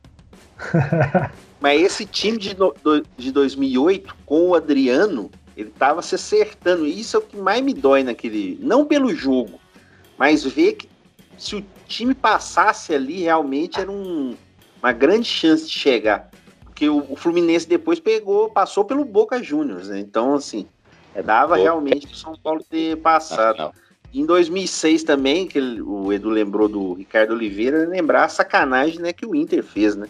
Mas 1.60 1.82
esse 1.82 2.06
time 2.06 2.38
de, 2.38 2.56
no- 2.58 2.74
do- 2.84 3.06
de 3.18 3.32
2008, 3.32 4.16
com 4.26 4.50
o 4.50 4.56
Adriano, 4.56 5.32
ele 5.56 5.70
tava 5.70 6.02
se 6.02 6.16
acertando. 6.16 6.86
E 6.86 7.00
Isso 7.00 7.16
é 7.18 7.20
o 7.20 7.24
que 7.24 7.38
mais 7.38 7.62
me 7.64 7.74
dói 7.74 8.04
naquele. 8.04 8.58
Não 8.62 8.86
pelo 8.86 9.14
jogo, 9.14 9.60
mas 10.18 10.44
ver 10.44 10.74
que 10.74 10.90
se 11.38 11.56
o 11.56 11.66
time 11.88 12.14
passasse 12.14 12.94
ali, 12.94 13.22
realmente 13.24 13.80
era 13.80 13.92
um- 13.92 14.36
uma 14.82 14.92
grande 14.92 15.28
chance 15.28 15.66
de 15.66 15.72
chegar. 15.74 16.30
Porque 16.64 16.88
o, 16.90 17.06
o 17.10 17.16
Fluminense 17.16 17.68
depois 17.68 18.00
pegou, 18.00 18.50
passou 18.50 18.84
pelo 18.86 19.04
Boca 19.06 19.42
Juniors, 19.42 19.88
né? 19.90 20.00
Então, 20.00 20.36
assim, 20.36 20.68
é, 21.14 21.24
dava 21.24 21.50
Boca. 21.56 21.62
realmente 21.62 22.06
pro 22.08 22.16
São 22.18 22.36
Paulo 22.38 22.64
ter 22.70 22.98
passado. 22.98 23.58
Não, 23.58 23.74
Em 24.16 24.26
2006 24.26 25.04
também, 25.04 25.46
que 25.46 25.58
ele- 25.58 25.82
o 25.82 26.14
Edu 26.14 26.30
lembrou 26.30 26.70
do 26.70 26.94
Ricardo 26.94 27.34
Oliveira, 27.34 27.86
lembrar 27.86 28.24
a 28.24 28.30
sacanagem 28.30 29.00
né, 29.00 29.12
que 29.12 29.26
o 29.26 29.36
Inter 29.36 29.62
fez, 29.62 29.94
né? 29.94 30.08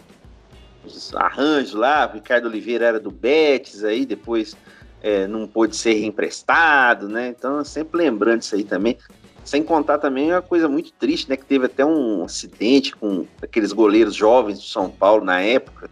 Os 0.84 1.12
arranjos 1.12 1.74
lá, 1.74 2.08
o 2.08 2.14
Ricardo 2.14 2.46
Oliveira 2.46 2.86
era 2.86 3.00
do 3.00 3.10
Betis, 3.10 3.82
aí 3.82 4.06
depois 4.06 4.56
é, 5.02 5.26
não 5.26 5.48
pôde 5.48 5.74
ser 5.74 5.94
reemprestado, 5.94 7.08
né? 7.08 7.34
Então, 7.36 7.64
sempre 7.64 7.98
lembrando 7.98 8.42
isso 8.42 8.54
aí 8.54 8.62
também. 8.62 8.96
Sem 9.44 9.62
contar 9.64 9.98
também 9.98 10.30
uma 10.30 10.42
coisa 10.42 10.68
muito 10.68 10.92
triste, 10.92 11.28
né? 11.28 11.36
Que 11.36 11.44
teve 11.44 11.66
até 11.66 11.84
um 11.84 12.22
acidente 12.22 12.94
com 12.94 13.26
aqueles 13.42 13.72
goleiros 13.72 14.14
jovens 14.14 14.58
do 14.58 14.64
São 14.64 14.88
Paulo 14.88 15.24
na 15.24 15.40
época. 15.40 15.90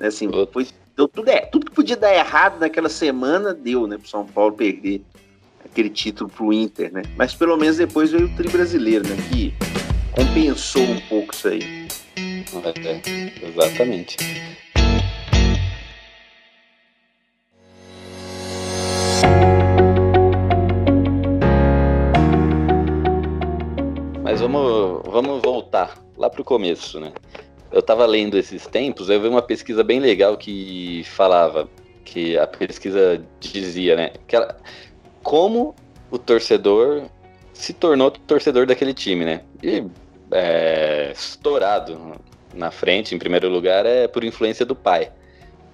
Né, 0.00 0.08
assim, 0.08 0.28
foi 0.52 0.66
deu 0.96 1.06
tudo, 1.06 1.28
é, 1.28 1.40
tudo 1.40 1.66
que 1.66 1.72
podia 1.72 1.96
dar 1.96 2.12
errado 2.12 2.58
naquela 2.58 2.88
semana 2.88 3.54
deu, 3.54 3.86
né, 3.86 3.96
pro 3.96 4.08
São 4.08 4.26
Paulo 4.26 4.54
perder 4.54 5.02
aquele 5.74 5.90
título 5.90 6.30
pro 6.30 6.52
Inter, 6.52 6.92
né? 6.92 7.02
Mas 7.16 7.34
pelo 7.34 7.56
menos 7.56 7.76
depois 7.76 8.12
veio 8.12 8.26
o 8.26 8.36
tri 8.36 8.48
brasileiro, 8.48 9.06
né? 9.08 9.16
Que 9.28 9.52
compensou 10.12 10.82
um 10.82 11.00
pouco 11.08 11.34
isso 11.34 11.48
aí. 11.48 11.88
É, 12.84 13.48
exatamente. 13.48 14.16
Mas 24.22 24.40
vamos, 24.40 25.02
vamos 25.06 25.42
voltar 25.42 25.98
lá 26.16 26.30
pro 26.30 26.44
começo, 26.44 27.00
né? 27.00 27.12
Eu 27.72 27.82
tava 27.82 28.06
lendo 28.06 28.38
esses 28.38 28.64
tempos, 28.68 29.10
eu 29.10 29.20
vi 29.20 29.26
uma 29.26 29.42
pesquisa 29.42 29.82
bem 29.82 29.98
legal 29.98 30.36
que 30.36 31.02
falava, 31.06 31.68
que 32.04 32.38
a 32.38 32.46
pesquisa 32.46 33.20
dizia, 33.40 33.96
né? 33.96 34.12
Que 34.28 34.36
ela, 34.36 34.56
como 35.24 35.74
o 36.10 36.18
torcedor 36.18 37.06
se 37.52 37.72
tornou 37.72 38.10
torcedor 38.10 38.66
daquele 38.66 38.94
time, 38.94 39.24
né? 39.24 39.40
E 39.62 39.84
é, 40.30 41.10
estourado 41.12 42.20
na 42.54 42.70
frente, 42.70 43.14
em 43.14 43.18
primeiro 43.18 43.48
lugar, 43.48 43.86
é 43.86 44.06
por 44.06 44.22
influência 44.22 44.64
do 44.64 44.76
pai. 44.76 45.10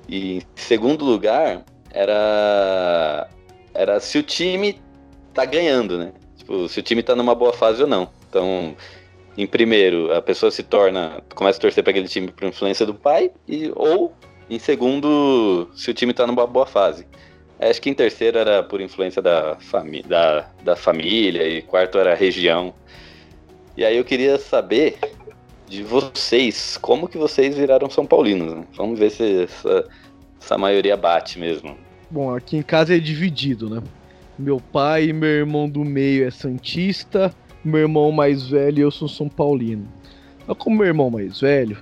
E 0.08 0.38
em 0.38 0.42
segundo 0.54 1.04
lugar, 1.04 1.64
era, 1.90 3.28
era 3.74 4.00
se 4.00 4.16
o 4.18 4.22
time 4.22 4.80
tá 5.34 5.44
ganhando, 5.44 5.98
né? 5.98 6.12
Tipo, 6.36 6.68
se 6.68 6.80
o 6.80 6.82
time 6.82 7.02
tá 7.02 7.14
numa 7.14 7.34
boa 7.34 7.52
fase 7.52 7.82
ou 7.82 7.88
não. 7.88 8.08
Então, 8.28 8.74
em 9.36 9.46
primeiro, 9.46 10.12
a 10.12 10.22
pessoa 10.22 10.50
se 10.50 10.62
torna, 10.62 11.22
começa 11.34 11.58
a 11.58 11.62
torcer 11.62 11.82
para 11.82 11.90
aquele 11.90 12.08
time 12.08 12.30
por 12.30 12.46
influência 12.46 12.86
do 12.86 12.94
pai, 12.94 13.32
e, 13.46 13.70
ou 13.74 14.14
em 14.48 14.58
segundo, 14.58 15.70
se 15.74 15.90
o 15.90 15.94
time 15.94 16.12
tá 16.12 16.26
numa 16.26 16.46
boa 16.46 16.66
fase. 16.66 17.06
Acho 17.61 17.83
que 17.83 17.90
em 17.90 17.94
terceiro 17.94 18.38
era 18.38 18.62
por 18.62 18.81
influência 18.81 19.20
da, 19.20 19.57
fami 19.61 20.03
da, 20.03 20.49
da 20.64 20.75
família, 20.75 21.46
e 21.46 21.61
quarto 21.61 21.99
era 21.99 22.14
região. 22.14 22.73
E 23.77 23.85
aí 23.85 23.96
eu 23.96 24.05
queria 24.05 24.38
saber 24.38 24.99
de 25.68 25.83
vocês, 25.83 26.79
como 26.79 27.09
que 27.09 27.18
vocês 27.18 27.57
viraram 27.57 27.90
São 27.90 28.07
Paulinos? 28.07 28.55
Né? 28.55 28.64
Vamos 28.77 28.99
ver 28.99 29.11
se 29.11 29.44
essa, 29.44 29.88
essa 30.40 30.59
maioria 30.59 30.96
bate 30.96 31.38
mesmo. 31.38 31.77
Bom, 32.11 32.35
aqui 32.35 32.57
em 32.57 32.62
casa 32.62 32.96
é 32.96 32.99
dividido, 32.99 33.70
né? 33.70 33.83
Meu 34.38 34.59
pai 34.61 35.05
e 35.05 35.12
meu 35.12 35.29
irmão 35.29 35.68
do 35.68 35.85
meio 35.85 36.27
é 36.27 36.31
Santista, 36.31 37.33
meu 37.64 37.83
irmão 37.83 38.11
mais 38.11 38.49
velho 38.49 38.83
eu 38.83 38.90
sou 38.90 39.07
São 39.09 39.29
Paulino. 39.29 39.87
Mas 40.46 40.57
como 40.57 40.77
meu 40.77 40.87
irmão 40.87 41.11
mais 41.11 41.40
velho, 41.40 41.79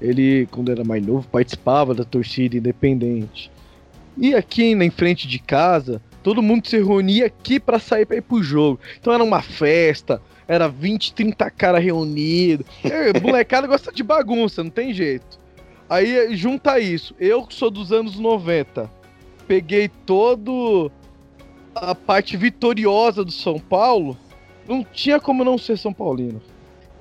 ele, 0.00 0.46
quando 0.50 0.72
era 0.72 0.84
mais 0.84 1.04
novo, 1.04 1.26
participava 1.28 1.94
da 1.94 2.04
torcida 2.04 2.56
independente. 2.56 3.51
E 4.16 4.34
aqui 4.34 4.74
na 4.74 4.90
frente 4.90 5.26
de 5.26 5.38
casa, 5.38 6.00
todo 6.22 6.42
mundo 6.42 6.66
se 6.68 6.76
reunia 6.76 7.26
aqui 7.26 7.58
para 7.58 7.78
sair 7.78 8.06
para 8.06 8.16
ir 8.16 8.22
pro 8.22 8.42
jogo. 8.42 8.80
Então 9.00 9.12
era 9.12 9.22
uma 9.22 9.42
festa, 9.42 10.20
era 10.46 10.68
20, 10.68 11.14
30 11.14 11.50
cara 11.50 11.78
reunido. 11.78 12.64
É, 12.84 13.18
molecada 13.20 13.66
gosta 13.66 13.92
de 13.92 14.02
bagunça, 14.02 14.62
não 14.62 14.70
tem 14.70 14.92
jeito. 14.92 15.40
Aí 15.88 16.34
junta 16.36 16.78
isso, 16.78 17.14
eu 17.20 17.46
que 17.46 17.54
sou 17.54 17.70
dos 17.70 17.92
anos 17.92 18.18
90, 18.18 18.90
peguei 19.46 19.88
todo 20.06 20.90
a 21.74 21.94
parte 21.94 22.36
vitoriosa 22.36 23.24
do 23.24 23.30
São 23.30 23.58
Paulo, 23.58 24.16
não 24.66 24.82
tinha 24.84 25.20
como 25.20 25.44
não 25.44 25.58
ser 25.58 25.76
São 25.76 25.92
Paulino. 25.92 26.40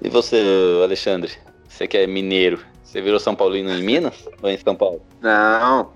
E 0.02 0.10
você, 0.10 0.38
Alexandre? 0.84 1.32
Você 1.68 1.88
que 1.88 1.98
é 1.98 2.06
mineiro, 2.06 2.60
você 2.84 3.02
virou 3.02 3.20
São 3.20 3.34
Paulino 3.34 3.72
em 3.72 3.82
Minas 3.82 4.28
ou 4.42 4.50
em 4.50 4.58
São 4.58 4.76
Paulo? 4.76 5.02
Não, 5.22 5.92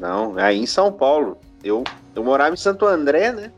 não, 0.00 0.36
aí 0.38 0.58
em 0.58 0.66
São 0.66 0.90
Paulo. 0.92 1.38
Eu, 1.62 1.84
eu 2.14 2.24
morava 2.24 2.54
em 2.54 2.56
Santo 2.56 2.86
André, 2.86 3.32
né? 3.32 3.52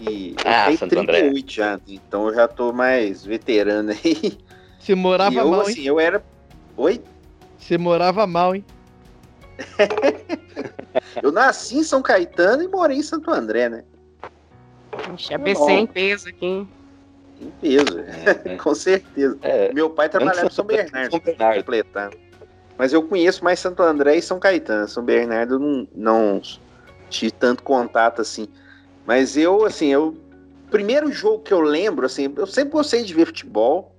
E 0.00 0.34
Ah, 0.44 0.70
eu 0.70 0.78
Santo 0.78 0.90
tenho 0.90 1.02
André. 1.02 1.18
38 1.20 1.52
já, 1.52 1.80
então 1.86 2.28
eu 2.28 2.34
já 2.34 2.48
tô 2.48 2.72
mais 2.72 3.24
veterano 3.24 3.90
aí. 3.92 4.38
Você 4.78 4.94
morava 4.94 5.34
eu, 5.34 5.48
mal, 5.50 5.60
assim, 5.62 5.80
hein? 5.80 5.86
eu 5.86 5.98
era. 6.00 6.24
Oi? 6.76 7.02
Você 7.58 7.76
morava 7.76 8.26
mal, 8.26 8.54
hein? 8.54 8.64
Eu 11.22 11.32
nasci 11.32 11.78
em 11.78 11.82
São 11.82 12.02
Caetano 12.02 12.62
e 12.62 12.68
morei 12.68 12.98
em 12.98 13.02
Santo 13.02 13.30
André, 13.30 13.68
né? 13.68 13.84
Ixi, 15.14 15.34
ABC 15.34 15.72
em 15.72 15.86
peso 15.86 16.28
aqui. 16.28 16.44
hein? 16.46 16.68
Em 17.40 17.50
peso, 17.60 18.00
É, 18.46 18.56
com 18.62 18.74
certeza. 18.74 19.36
é. 19.42 19.72
Meu 19.72 19.90
pai 19.90 20.08
trabalhava 20.08 20.46
em 20.46 20.50
São 20.50 20.64
Bernardo. 20.64 21.10
São 21.10 21.20
Bernardo. 21.20 21.58
completar. 21.58 22.10
Mas 22.78 22.92
eu 22.92 23.02
conheço 23.02 23.42
mais 23.42 23.58
Santo 23.58 23.82
André 23.82 24.16
e 24.16 24.22
São 24.22 24.38
Caetano. 24.38 24.88
São 24.88 25.02
Bernardo 25.02 25.58
não, 25.58 25.88
não 25.94 26.42
tive 27.08 27.32
tanto 27.32 27.62
contato 27.62 28.20
assim. 28.20 28.48
Mas 29.06 29.36
eu, 29.36 29.64
assim, 29.64 29.88
eu. 29.88 30.16
Primeiro 30.70 31.10
jogo 31.12 31.42
que 31.42 31.54
eu 31.54 31.60
lembro, 31.60 32.04
assim, 32.04 32.32
eu 32.36 32.46
sempre 32.46 32.72
gostei 32.72 33.04
de 33.04 33.14
ver 33.14 33.26
futebol. 33.26 33.94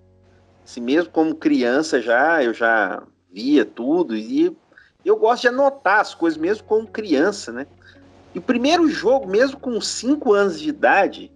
Assim, 0.65 0.81
mesmo 0.81 1.11
como 1.11 1.33
criança 1.33 2.01
já, 2.01 2.43
eu 2.43 2.53
já 2.53 3.01
via 3.31 3.63
tudo. 3.65 4.15
E 4.15 4.55
eu 5.05 5.15
gosto 5.15 5.43
de 5.43 5.47
anotar 5.47 6.01
as 6.01 6.13
coisas, 6.13 6.37
mesmo 6.37 6.65
como 6.65 6.85
criança, 6.85 7.51
né? 7.51 7.65
E 8.35 8.39
o 8.39 8.41
primeiro 8.41 8.87
jogo, 8.89 9.25
mesmo 9.25 9.59
com 9.59 9.79
5 9.79 10.33
anos 10.33 10.59
de 10.59 10.69
idade, 10.69 11.31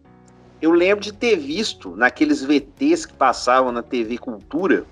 eu 0.61 0.71
lembro 0.71 1.03
de 1.03 1.13
ter 1.13 1.37
visto 1.37 1.95
naqueles 1.95 2.43
VTs 2.43 3.05
que 3.05 3.13
passavam 3.13 3.71
na 3.71 3.81
TV 3.81 4.17
Cultura. 4.17 4.85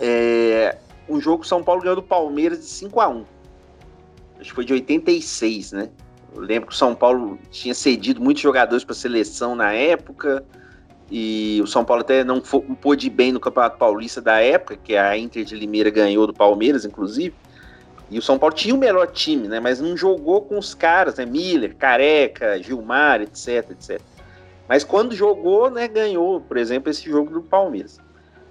É, 0.00 0.76
um 1.08 1.20
jogo 1.20 1.46
São 1.46 1.62
Paulo 1.62 1.80
ganhou 1.82 1.96
do 1.96 2.02
Palmeiras 2.02 2.58
de 2.60 2.66
5 2.66 3.00
a 3.00 3.08
1 3.08 3.24
Acho 4.40 4.48
que 4.50 4.54
foi 4.54 4.64
de 4.64 4.72
86, 4.72 5.72
né? 5.72 5.88
Eu 6.34 6.40
lembro 6.40 6.68
que 6.68 6.74
o 6.74 6.76
São 6.76 6.94
Paulo 6.94 7.38
tinha 7.50 7.74
cedido 7.74 8.20
muitos 8.20 8.42
jogadores 8.42 8.82
para 8.84 8.92
a 8.92 8.96
seleção 8.96 9.54
na 9.54 9.72
época. 9.72 10.44
E 11.10 11.60
o 11.62 11.66
São 11.66 11.84
Paulo 11.84 12.00
até 12.00 12.24
não, 12.24 12.42
fo- 12.42 12.64
não 12.66 12.74
pôde 12.74 13.06
ir 13.06 13.10
bem 13.10 13.30
no 13.32 13.38
Campeonato 13.38 13.76
Paulista 13.76 14.20
da 14.20 14.40
época, 14.40 14.76
que 14.82 14.96
a 14.96 15.16
Inter 15.16 15.44
de 15.44 15.54
Limeira 15.54 15.90
ganhou 15.90 16.26
do 16.26 16.32
Palmeiras, 16.32 16.84
inclusive. 16.84 17.34
E 18.10 18.18
o 18.18 18.22
São 18.22 18.38
Paulo 18.38 18.54
tinha 18.54 18.74
o 18.74 18.78
melhor 18.78 19.06
time, 19.08 19.46
né? 19.46 19.60
Mas 19.60 19.78
não 19.78 19.96
jogou 19.96 20.40
com 20.42 20.58
os 20.58 20.74
caras, 20.74 21.16
né? 21.16 21.26
Miller, 21.26 21.76
Careca, 21.76 22.60
Gilmar, 22.62 23.20
etc, 23.20 23.70
etc. 23.70 24.00
Mas 24.66 24.82
quando 24.84 25.14
jogou, 25.14 25.70
né, 25.70 25.86
ganhou, 25.86 26.40
por 26.40 26.56
exemplo, 26.56 26.90
esse 26.90 27.04
jogo 27.04 27.30
do 27.30 27.42
Palmeiras. 27.42 28.00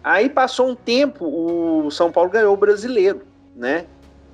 Aí 0.03 0.29
passou 0.29 0.69
um 0.69 0.75
tempo, 0.75 1.25
o 1.25 1.91
São 1.91 2.11
Paulo 2.11 2.29
ganhou 2.29 2.53
o 2.53 2.57
brasileiro, 2.57 3.21
né? 3.55 3.85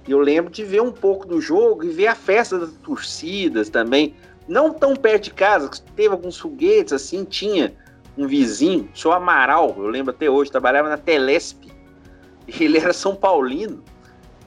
Eu 0.08 0.20
lembro 0.20 0.50
de 0.50 0.64
ver 0.64 0.82
um 0.82 0.92
pouco 0.92 1.28
do 1.28 1.42
jogo 1.42 1.84
e 1.84 1.90
ver 1.90 2.08
a 2.08 2.16
festa 2.16 2.58
das 2.58 2.72
torcidas 2.72 3.70
também. 3.70 4.16
Não 4.48 4.72
tão 4.72 4.96
perto 4.96 5.26
de 5.26 5.32
casa, 5.32 5.70
teve 5.96 6.14
alguns 6.14 6.40
foguetes, 6.40 6.94
assim, 6.94 7.26
tinha 7.26 7.76
um 8.18 8.26
vizinho, 8.26 8.90
o 8.94 8.98
senhor 8.98 9.14
Amaral, 9.14 9.76
eu 9.78 9.88
lembro 9.88 10.12
até 10.12 10.30
hoje, 10.30 10.50
trabalhava 10.50 10.88
na 10.88 10.98
Telesp. 10.98 11.66
Ele 12.48 12.78
era 12.78 12.94
São 12.94 13.16
Paulino. 13.16 13.84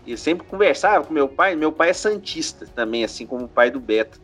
E 0.06 0.16
sempre 0.16 0.46
conversava 0.46 1.04
com 1.04 1.12
meu 1.12 1.28
pai. 1.28 1.54
Meu 1.54 1.70
pai 1.70 1.90
é 1.90 1.92
Santista 1.92 2.66
também, 2.74 3.04
assim 3.04 3.26
como 3.26 3.44
o 3.44 3.48
pai 3.48 3.70
do 3.70 3.78
Beto. 3.78 4.18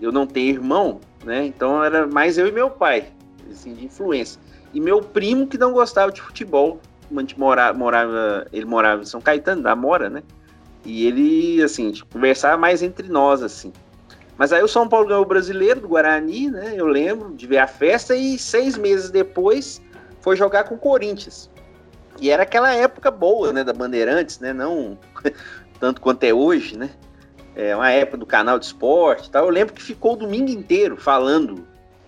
Eu 0.00 0.12
não 0.12 0.26
tenho 0.26 0.48
irmão, 0.48 1.00
né? 1.24 1.44
Então 1.44 1.82
era 1.82 2.06
mais 2.06 2.38
eu 2.38 2.46
e 2.46 2.52
meu 2.52 2.70
pai, 2.70 3.08
assim, 3.50 3.74
de 3.74 3.84
influência. 3.84 4.40
E 4.72 4.80
meu 4.80 5.00
primo 5.00 5.46
que 5.46 5.58
não 5.58 5.72
gostava 5.72 6.12
de 6.12 6.20
futebol. 6.20 6.80
Morava, 7.36 7.78
morava, 7.78 8.46
ele 8.52 8.64
morava 8.64 9.02
em 9.02 9.06
São 9.06 9.20
Caetano, 9.20 9.62
da 9.62 9.76
Mora, 9.76 10.10
né? 10.10 10.22
E 10.84 11.06
ele, 11.06 11.62
assim, 11.62 11.92
conversava 12.12 12.56
mais 12.56 12.82
entre 12.82 13.08
nós, 13.08 13.42
assim. 13.42 13.72
Mas 14.36 14.52
aí 14.52 14.62
o 14.62 14.68
São 14.68 14.88
Paulo 14.88 15.06
ganhou 15.06 15.22
o 15.22 15.26
brasileiro 15.26 15.80
do 15.80 15.88
Guarani, 15.88 16.50
né? 16.50 16.74
Eu 16.76 16.86
lembro 16.86 17.34
de 17.34 17.46
ver 17.46 17.58
a 17.58 17.66
festa 17.66 18.14
e 18.14 18.38
seis 18.38 18.76
meses 18.76 19.10
depois 19.10 19.80
foi 20.20 20.36
jogar 20.36 20.64
com 20.64 20.74
o 20.74 20.78
Corinthians. 20.78 21.50
E 22.20 22.30
era 22.30 22.42
aquela 22.42 22.74
época 22.74 23.10
boa, 23.10 23.52
né? 23.52 23.64
Da 23.64 23.72
Bandeirantes, 23.72 24.38
né? 24.38 24.52
Não 24.52 24.98
tanto 25.80 26.00
quanto 26.00 26.24
é 26.24 26.34
hoje, 26.34 26.76
né? 26.76 26.90
É 27.54 27.74
uma 27.74 27.90
época 27.90 28.18
do 28.18 28.26
canal 28.26 28.58
de 28.58 28.66
esporte 28.66 29.28
e 29.28 29.30
tal. 29.30 29.46
Eu 29.46 29.50
lembro 29.50 29.72
que 29.72 29.82
ficou 29.82 30.12
o 30.12 30.16
domingo 30.16 30.50
inteiro 30.50 30.96
falando 30.96 31.66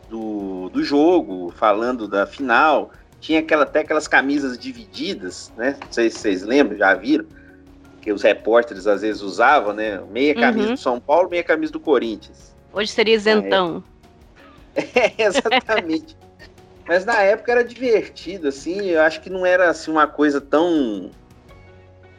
do, 0.08 0.68
do 0.70 0.82
jogo, 0.82 1.52
falando 1.56 2.08
da 2.08 2.26
final. 2.26 2.90
Tinha 3.20 3.40
aquela, 3.40 3.64
até 3.64 3.80
aquelas 3.80 4.06
camisas 4.06 4.58
divididas, 4.58 5.52
né? 5.56 5.76
Não 5.84 5.92
sei 5.92 6.08
se 6.10 6.18
vocês 6.18 6.42
lembram, 6.42 6.78
já 6.78 6.94
viram 6.94 7.26
que 8.00 8.12
os 8.12 8.22
repórteres 8.22 8.86
às 8.86 9.02
vezes 9.02 9.22
usavam, 9.22 9.72
né? 9.72 10.00
Meia 10.10 10.34
camisa 10.34 10.68
Uhum. 10.68 10.74
do 10.74 10.80
São 10.80 11.00
Paulo, 11.00 11.28
meia 11.28 11.42
camisa 11.42 11.72
do 11.72 11.80
Corinthians. 11.80 12.54
Hoje 12.72 12.90
seria 12.92 13.14
isentão. 13.14 13.82
É, 14.74 15.12
exatamente. 15.24 16.16
Mas 16.86 17.04
na 17.04 17.20
época 17.20 17.50
era 17.52 17.64
divertido, 17.64 18.48
assim. 18.48 18.80
Eu 18.86 19.02
acho 19.02 19.20
que 19.20 19.28
não 19.28 19.44
era 19.44 19.68
assim 19.68 19.90
uma 19.90 20.06
coisa 20.06 20.40
tão, 20.40 21.10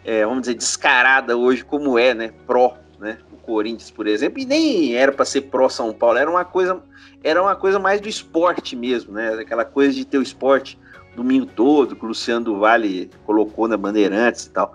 é, 0.04 0.26
vamos 0.26 0.42
dizer, 0.42 0.56
descarada 0.56 1.38
hoje 1.38 1.64
como 1.64 1.98
é, 1.98 2.14
né? 2.14 2.34
Pró, 2.46 2.78
né? 3.00 3.18
Corinthians, 3.50 3.90
por 3.90 4.06
exemplo, 4.06 4.40
e 4.40 4.46
nem 4.46 4.96
era 4.96 5.12
para 5.12 5.26
ser 5.26 5.42
pró 5.42 5.68
São 5.68 5.92
Paulo. 5.92 6.20
Era 6.20 6.30
uma 6.30 6.46
coisa, 6.46 6.82
era 7.24 7.42
uma 7.42 7.56
coisa 7.56 7.80
mais 7.80 8.00
do 8.00 8.08
esporte 8.08 8.76
mesmo, 8.76 9.14
né? 9.14 9.34
Aquela 9.34 9.66
coisa 9.66 9.94
de 9.94 10.06
ter 10.06 10.20
o 10.20 10.22
esporte 10.22 10.80
domingo 11.16 11.48
todo, 11.48 11.96
que 11.96 12.06
o 12.06 12.10
Luciano 12.10 12.46
do 12.46 12.60
Vale 12.60 13.10
colocou 13.26 13.68
na 13.68 13.76
Bandeirantes 13.76 14.46
e 14.46 14.52
tal. 14.52 14.74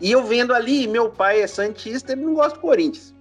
E 0.00 0.10
eu 0.10 0.24
vendo 0.24 0.54
ali, 0.54 0.88
meu 0.88 1.10
pai 1.10 1.42
é 1.42 1.46
Santista, 1.46 2.12
ele 2.12 2.22
não 2.22 2.34
gosta 2.34 2.54
do 2.54 2.60
Corinthians. 2.60 3.14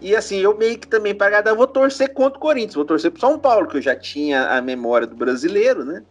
E 0.00 0.16
assim, 0.16 0.38
eu 0.38 0.56
meio 0.56 0.78
que 0.78 0.88
também 0.88 1.14
pagada, 1.14 1.50
eu 1.50 1.56
vou 1.56 1.66
torcer 1.66 2.12
contra 2.12 2.38
o 2.38 2.40
Corinthians, 2.40 2.74
vou 2.74 2.84
torcer 2.84 3.10
pro 3.10 3.20
São 3.20 3.38
Paulo, 3.38 3.68
que 3.68 3.76
eu 3.76 3.82
já 3.82 3.94
tinha 3.94 4.48
a 4.56 4.60
memória 4.60 5.06
do 5.06 5.14
brasileiro, 5.14 5.84
né? 5.84 6.02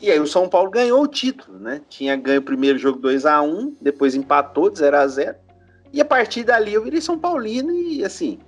E 0.00 0.10
aí 0.10 0.18
o 0.18 0.26
São 0.26 0.48
Paulo 0.48 0.68
ganhou 0.70 1.00
o 1.00 1.06
título, 1.06 1.58
né? 1.58 1.80
Tinha 1.88 2.16
ganho 2.16 2.40
o 2.40 2.44
primeiro 2.44 2.78
jogo 2.78 2.98
2 2.98 3.24
a 3.24 3.40
1 3.40 3.76
depois 3.80 4.16
empatou 4.16 4.68
de 4.68 4.80
0 4.80 4.96
a 4.96 5.06
0 5.06 5.36
E 5.92 6.00
a 6.00 6.04
partir 6.04 6.44
dali 6.44 6.72
eu 6.72 6.82
virei 6.82 7.00
São 7.00 7.18
Paulino 7.18 7.70
e 7.70 8.04
assim, 8.04 8.38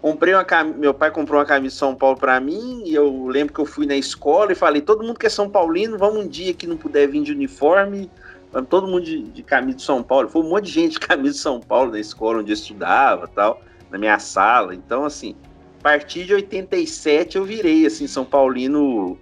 comprei 0.00 0.32
uma 0.32 0.44
cam... 0.44 0.64
meu 0.64 0.94
pai 0.94 1.10
comprou 1.10 1.40
uma 1.40 1.46
camisa 1.46 1.74
de 1.74 1.78
São 1.78 1.94
Paulo 1.94 2.16
para 2.16 2.38
mim 2.38 2.82
e 2.84 2.94
eu 2.94 3.26
lembro 3.26 3.52
que 3.52 3.60
eu 3.60 3.66
fui 3.66 3.84
na 3.84 3.96
escola 3.96 4.52
e 4.52 4.54
falei, 4.54 4.80
todo 4.80 5.02
mundo 5.02 5.18
que 5.18 5.26
é 5.26 5.30
São 5.30 5.50
Paulino, 5.50 5.98
vamos 5.98 6.24
um 6.24 6.28
dia 6.28 6.54
que 6.54 6.66
não 6.66 6.76
puder 6.76 7.08
vir 7.08 7.22
de 7.22 7.32
uniforme, 7.32 8.08
vamos 8.52 8.68
todo 8.68 8.86
mundo 8.86 9.02
de, 9.02 9.22
de 9.24 9.42
camisa 9.42 9.78
de 9.78 9.82
São 9.82 10.02
Paulo. 10.02 10.28
Foi 10.28 10.42
um 10.42 10.48
monte 10.48 10.66
de 10.66 10.72
gente 10.72 10.92
de 10.92 11.00
camisa 11.00 11.34
de 11.34 11.40
São 11.40 11.60
Paulo 11.60 11.90
na 11.92 11.98
escola 11.98 12.38
onde 12.38 12.52
eu 12.52 12.54
estudava, 12.54 13.26
tal, 13.26 13.60
na 13.90 13.98
minha 13.98 14.18
sala. 14.20 14.74
Então 14.74 15.04
assim, 15.04 15.34
a 15.80 15.82
partir 15.82 16.24
de 16.24 16.34
87 16.34 17.36
eu 17.36 17.44
virei 17.44 17.86
assim 17.86 18.06
São 18.06 18.24
Paulino 18.24 19.18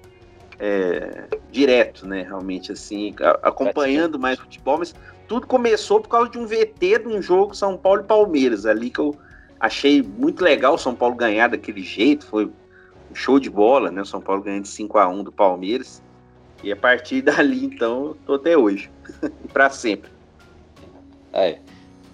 é, 0.58 1.24
direto, 1.50 2.06
né? 2.06 2.22
Realmente, 2.22 2.72
assim, 2.72 3.14
acompanhando 3.42 4.18
mais 4.18 4.38
futebol, 4.38 4.78
mas 4.78 4.94
tudo 5.28 5.46
começou 5.46 6.00
por 6.00 6.08
causa 6.08 6.30
de 6.30 6.38
um 6.38 6.46
VT 6.46 7.00
de 7.00 7.08
um 7.08 7.20
jogo 7.20 7.54
São 7.54 7.76
Paulo 7.76 8.02
e 8.02 8.04
Palmeiras, 8.04 8.66
ali 8.66 8.90
que 8.90 9.00
eu 9.00 9.16
achei 9.58 10.02
muito 10.02 10.42
legal 10.42 10.74
o 10.74 10.78
São 10.78 10.94
Paulo 10.94 11.14
ganhar 11.14 11.48
daquele 11.48 11.82
jeito, 11.82 12.26
foi 12.26 12.46
um 13.10 13.14
show 13.14 13.38
de 13.38 13.50
bola, 13.50 13.90
né? 13.90 14.02
O 14.02 14.06
São 14.06 14.20
Paulo 14.20 14.42
ganhando 14.42 14.62
de 14.62 14.68
5 14.68 14.98
a 14.98 15.08
1 15.08 15.24
do 15.24 15.32
Palmeiras. 15.32 16.02
E 16.62 16.72
a 16.72 16.76
partir 16.76 17.22
dali, 17.22 17.64
então, 17.64 18.16
tô 18.26 18.34
até 18.34 18.56
hoje. 18.56 18.90
e 19.44 19.48
para 19.48 19.70
sempre. 19.70 20.10
É, 21.32 21.58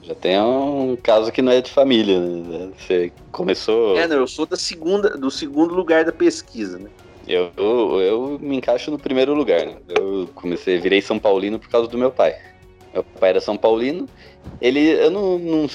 já 0.03 0.15
tem 0.15 0.41
um 0.41 0.97
caso 1.01 1.31
que 1.31 1.41
não 1.41 1.53
é 1.53 1.61
de 1.61 1.71
família, 1.71 2.19
né? 2.19 2.71
Você 2.77 3.13
começou. 3.31 3.97
É, 3.97 4.07
não, 4.07 4.17
eu 4.17 4.27
sou 4.27 4.47
da 4.47 4.57
segunda, 4.57 5.11
do 5.11 5.31
segundo 5.31 5.75
lugar 5.75 6.05
da 6.05 6.13
pesquisa, 6.13 6.79
né? 6.79 6.91
Eu, 7.27 7.53
eu, 7.57 8.01
eu, 8.01 8.39
me 8.41 8.57
encaixo 8.57 8.91
no 8.91 8.99
primeiro 8.99 9.33
lugar, 9.33 9.65
né? 9.65 9.77
Eu 9.89 10.29
comecei, 10.35 10.81
virei 10.81 11.01
São 11.01 11.21
Paulino 11.21 11.59
por 11.59 11.69
causa 11.69 11.89
do 11.89 11.97
meu 11.97 12.11
pai. 12.11 12.37
Meu 12.93 13.03
pai 13.03 13.31
era 13.31 13.41
São 13.41 13.57
Paulino. 13.57 14.09
Ele, 14.61 14.81
eu 14.81 15.11
não, 15.11 15.39
não 15.39 15.67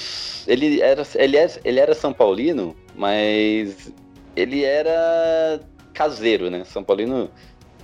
ele 0.46 0.80
era, 0.80 1.02
ele 1.14 1.36
era, 1.36 1.60
ele 1.64 1.80
era 1.80 1.94
São 1.94 2.12
Paulino, 2.12 2.76
mas 2.94 3.92
ele 4.36 4.64
era 4.64 5.60
caseiro, 5.92 6.50
né? 6.50 6.64
São 6.64 6.84
Paulino 6.84 7.30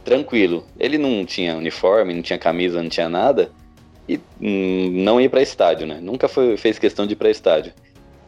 tranquilo. 0.04 0.66
Ele 0.78 0.98
não 0.98 1.24
tinha 1.24 1.56
uniforme, 1.56 2.14
não 2.14 2.22
tinha 2.22 2.38
camisa, 2.38 2.82
não 2.82 2.88
tinha 2.88 3.08
nada 3.08 3.50
e 4.08 4.20
hum, 4.40 4.90
não 4.92 5.20
ia 5.20 5.30
para 5.30 5.42
estádio, 5.42 5.86
né? 5.86 5.98
Nunca 6.00 6.28
foi, 6.28 6.56
fez 6.56 6.78
questão 6.78 7.06
de 7.06 7.14
ir 7.14 7.16
para 7.16 7.30
estádio. 7.30 7.72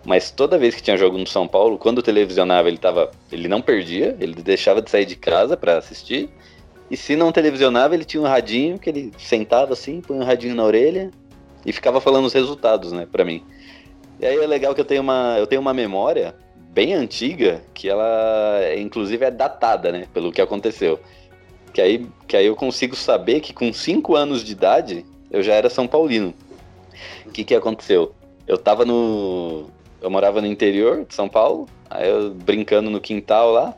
Mas 0.05 0.31
toda 0.31 0.59
vez 0.59 0.75
que 0.75 0.83
tinha 0.83 0.97
jogo 0.97 1.19
no 1.19 1.27
São 1.27 1.49
Paulo, 1.49 1.79
quando 1.79 2.03
televisionava, 2.03 2.69
ele 2.69 2.79
tava, 2.79 3.11
ele 3.31 3.49
não 3.49 3.61
perdia, 3.61 4.17
ele 4.21 4.35
deixava 4.35 4.81
de 4.81 4.91
sair 4.91 5.05
de 5.05 5.17
casa 5.17 5.57
para 5.57 5.77
assistir. 5.77 6.31
E 6.91 6.97
se 6.97 7.17
não 7.17 7.33
televisionava, 7.33 7.95
ele 7.95 8.05
tinha 8.05 8.23
um 8.23 8.27
radinho 8.27 8.79
que 8.79 8.89
ele 8.89 9.13
sentava 9.19 9.73
assim, 9.73 10.01
põe 10.01 10.17
um 10.17 10.25
radinho 10.25 10.55
na 10.55 10.65
orelha 10.65 11.11
e 11.65 11.73
ficava 11.73 12.01
falando 12.01 12.27
os 12.27 12.33
resultados, 12.33 12.93
né, 12.93 13.07
para 13.11 13.25
mim. 13.25 13.43
E 14.21 14.27
aí 14.27 14.37
é 14.37 14.47
legal 14.47 14.75
que 14.75 14.81
eu 14.81 14.85
tenho 14.85 15.03
uma, 15.03 15.37
eu 15.39 15.47
tenho 15.47 15.61
uma 15.61 15.75
memória 15.75 16.35
bem 16.71 16.95
antiga 16.95 17.63
que 17.75 17.89
ela, 17.89 18.61
inclusive, 18.77 19.25
é 19.25 19.31
datada, 19.31 19.91
né, 19.91 20.07
pelo 20.13 20.31
que 20.31 20.41
aconteceu. 20.41 21.01
Que 21.73 21.81
aí, 21.81 22.07
que 22.27 22.37
aí 22.37 22.47
eu 22.47 22.55
consigo 22.55 22.95
saber 22.95 23.41
que 23.41 23.53
com 23.53 23.73
5 23.73 24.15
anos 24.15 24.45
de 24.45 24.53
idade 24.53 25.05
eu 25.31 25.43
já 25.43 25.55
era 25.55 25.69
São 25.69 25.87
Paulino. 25.87 26.33
O 27.27 27.31
que 27.31 27.45
que 27.45 27.55
aconteceu? 27.55 28.15
Eu 28.47 28.57
tava 28.57 28.85
no, 28.85 29.67
eu 30.01 30.09
morava 30.09 30.41
no 30.41 30.47
interior 30.47 31.05
de 31.05 31.15
São 31.15 31.29
Paulo, 31.29 31.69
aí 31.91 32.09
eu 32.09 32.31
brincando 32.31 32.89
no 32.89 33.01
quintal 33.01 33.51
lá, 33.51 33.77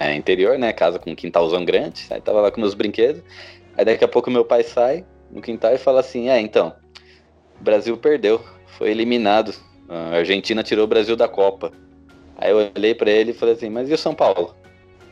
é 0.00 0.14
interior, 0.14 0.58
né, 0.58 0.72
casa 0.72 0.98
com 0.98 1.10
um 1.10 1.14
quintalzão 1.14 1.64
grande, 1.64 2.06
aí 2.10 2.20
tava 2.20 2.40
lá 2.40 2.50
com 2.50 2.60
meus 2.60 2.74
brinquedos, 2.74 3.22
aí 3.76 3.84
daqui 3.84 4.02
a 4.02 4.08
pouco 4.08 4.30
meu 4.30 4.44
pai 4.44 4.62
sai 4.62 5.04
no 5.30 5.42
quintal 5.42 5.74
e 5.74 5.78
fala 5.78 6.00
assim, 6.00 6.28
é, 6.28 6.40
então, 6.40 6.74
o 7.60 7.62
Brasil 7.62 7.96
perdeu, 7.96 8.40
foi 8.78 8.90
eliminado, 8.90 9.54
a 9.88 10.16
Argentina 10.16 10.62
tirou 10.62 10.84
o 10.84 10.88
Brasil 10.88 11.16
da 11.16 11.28
Copa. 11.28 11.72
Aí 12.36 12.50
eu 12.50 12.70
olhei 12.74 12.94
para 12.94 13.10
ele 13.10 13.32
e 13.32 13.34
falei 13.34 13.54
assim, 13.54 13.68
mas 13.68 13.90
e 13.90 13.92
o 13.92 13.98
São 13.98 14.14
Paulo? 14.14 14.54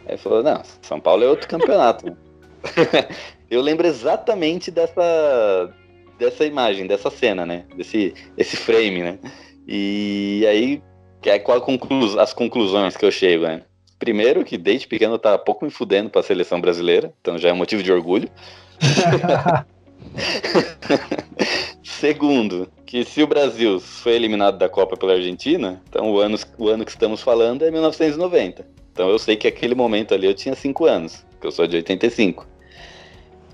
Aí 0.07 0.13
ele 0.13 0.19
falou, 0.19 0.43
não, 0.43 0.63
São 0.81 0.99
Paulo 0.99 1.25
é 1.25 1.29
outro 1.29 1.47
campeonato. 1.51 2.17
eu 3.51 3.61
lembro 3.61 3.87
exatamente 3.87 4.71
dessa, 4.71 5.75
dessa 6.19 6.45
imagem, 6.47 6.87
dessa 6.87 7.11
cena, 7.11 7.45
né? 7.45 7.67
Desse 7.77 8.15
esse 8.37 8.57
frame, 8.57 9.03
né? 9.03 9.19
E 9.67 10.47
aí, 10.49 10.83
é 11.27 11.39
qual 11.39 11.61
conclu 11.61 12.19
as 12.19 12.33
conclusões 12.33 12.97
que 12.97 13.05
eu 13.05 13.11
chego, 13.11 13.45
né? 13.45 13.63
Primeiro, 13.99 14.45
que 14.45 14.57
desde 14.57 14.87
pequeno 14.87 15.15
eu 15.15 15.19
tava 15.19 15.39
pouco 15.39 15.65
me 15.65 15.71
fudendo 15.71 16.09
pra 16.09 16.23
seleção 16.23 16.61
brasileira, 16.61 17.13
então 17.21 17.37
já 17.37 17.49
é 17.49 17.53
um 17.53 17.57
motivo 17.57 17.83
de 17.83 17.93
orgulho. 17.93 18.29
Segundo, 21.83 22.69
que 22.87 23.05
se 23.05 23.23
o 23.23 23.27
Brasil 23.27 23.81
foi 23.81 24.13
eliminado 24.13 24.57
da 24.57 24.69
Copa 24.69 24.97
pela 24.97 25.15
Argentina, 25.15 25.83
então 25.89 26.13
o 26.13 26.21
ano, 26.21 26.39
o 26.57 26.69
ano 26.69 26.85
que 26.85 26.91
estamos 26.93 27.21
falando 27.21 27.65
é 27.65 27.71
1990. 27.71 28.65
Então 28.93 29.09
eu 29.09 29.19
sei 29.19 29.37
que 29.37 29.49
aquele 29.49 29.75
momento 29.75 30.15
ali 30.15 30.27
eu 30.27 30.35
tinha 30.35 30.55
5 30.55 30.87
anos, 30.87 31.25
que 31.41 31.47
eu 31.47 31.51
sou 31.51 31.67
de 31.67 31.77
85. 31.77 32.47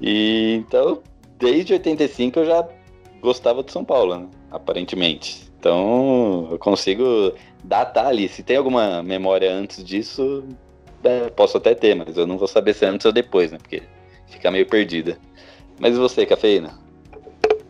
E 0.01 0.62
então 0.66 1.03
desde 1.38 1.72
85 1.72 2.40
eu 2.40 2.47
já 2.47 2.68
gostava 3.20 3.62
de 3.62 3.72
São 3.72 3.84
Paulo, 3.84 4.16
né? 4.16 4.28
aparentemente. 4.51 5.53
Então 5.65 6.49
eu 6.51 6.59
consigo 6.59 7.33
datar 7.65 8.09
ali. 8.09 8.29
Se 8.29 8.43
tem 8.43 8.59
alguma 8.59 9.03
memória 9.03 9.51
antes 9.51 9.83
disso, 9.83 10.45
é, 11.03 11.31
posso 11.31 11.57
até 11.57 11.75
ter, 11.75 11.95
mas 11.95 12.19
eu 12.19 12.27
não 12.27 12.37
vou 12.37 12.47
saber 12.47 12.75
se 12.75 12.85
é 12.85 12.89
antes 12.89 13.07
ou 13.07 13.12
depois, 13.12 13.51
né? 13.51 13.57
Porque 13.57 13.83
fica 14.27 14.51
meio 14.51 14.67
perdida. 14.67 15.17
Mas 15.81 15.97
e 15.97 15.99
você, 15.99 16.27
Cafeína? 16.27 16.79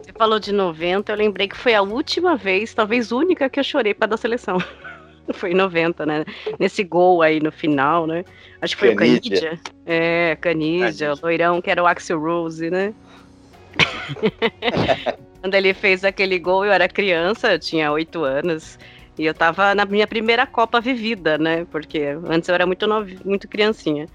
Você 0.03 0.13
falou 0.13 0.41
de 0.41 0.51
90, 0.51 1.13
eu 1.13 1.17
lembrei 1.17 1.47
que 1.47 1.57
foi 1.57 1.73
a 1.73 1.83
última 1.83 2.37
vez, 2.37 2.75
talvez 2.75 3.13
única, 3.13 3.49
que 3.49 3.61
eu 3.61 3.65
chorei 3.65 3.95
para 3.95 4.09
da 4.09 4.17
seleção. 4.17 4.59
foi 5.33 5.53
em 5.53 5.55
90, 5.55 6.05
né? 6.05 6.25
Nesse 6.59 6.83
gol 6.83 7.23
aí 7.23 7.39
no 7.39 7.53
final, 7.53 8.09
né? 8.09 8.25
Acho 8.61 8.75
que 8.75 8.81
foi 8.81 8.95
Canidia. 8.97 9.37
o 9.37 9.41
Canidia. 9.41 9.61
É, 9.87 10.37
Canidia, 10.41 11.13
o 11.13 11.19
loirão 11.23 11.63
que 11.63 11.71
era 11.71 11.81
o 11.81 11.87
Axel 11.87 12.19
Rose, 12.19 12.69
né? 12.69 12.93
Quando 15.41 15.55
ele 15.55 15.75
fez 15.75 16.05
aquele 16.05 16.39
gol, 16.39 16.65
eu 16.65 16.73
era 16.73 16.89
criança, 16.89 17.53
eu 17.53 17.59
tinha 17.59 17.93
oito 17.93 18.25
anos. 18.25 18.79
E 19.19 19.25
eu 19.27 19.35
tava 19.35 19.75
na 19.75 19.85
minha 19.85 20.07
primeira 20.07 20.47
Copa 20.47 20.81
vivida, 20.81 21.39
né? 21.39 21.67
Porque 21.71 22.17
antes 22.27 22.49
eu 22.49 22.55
era 22.55 22.67
muito 22.67 22.87
novi, 22.87 23.19
muito 23.25 23.47
criancinha. 23.47 24.07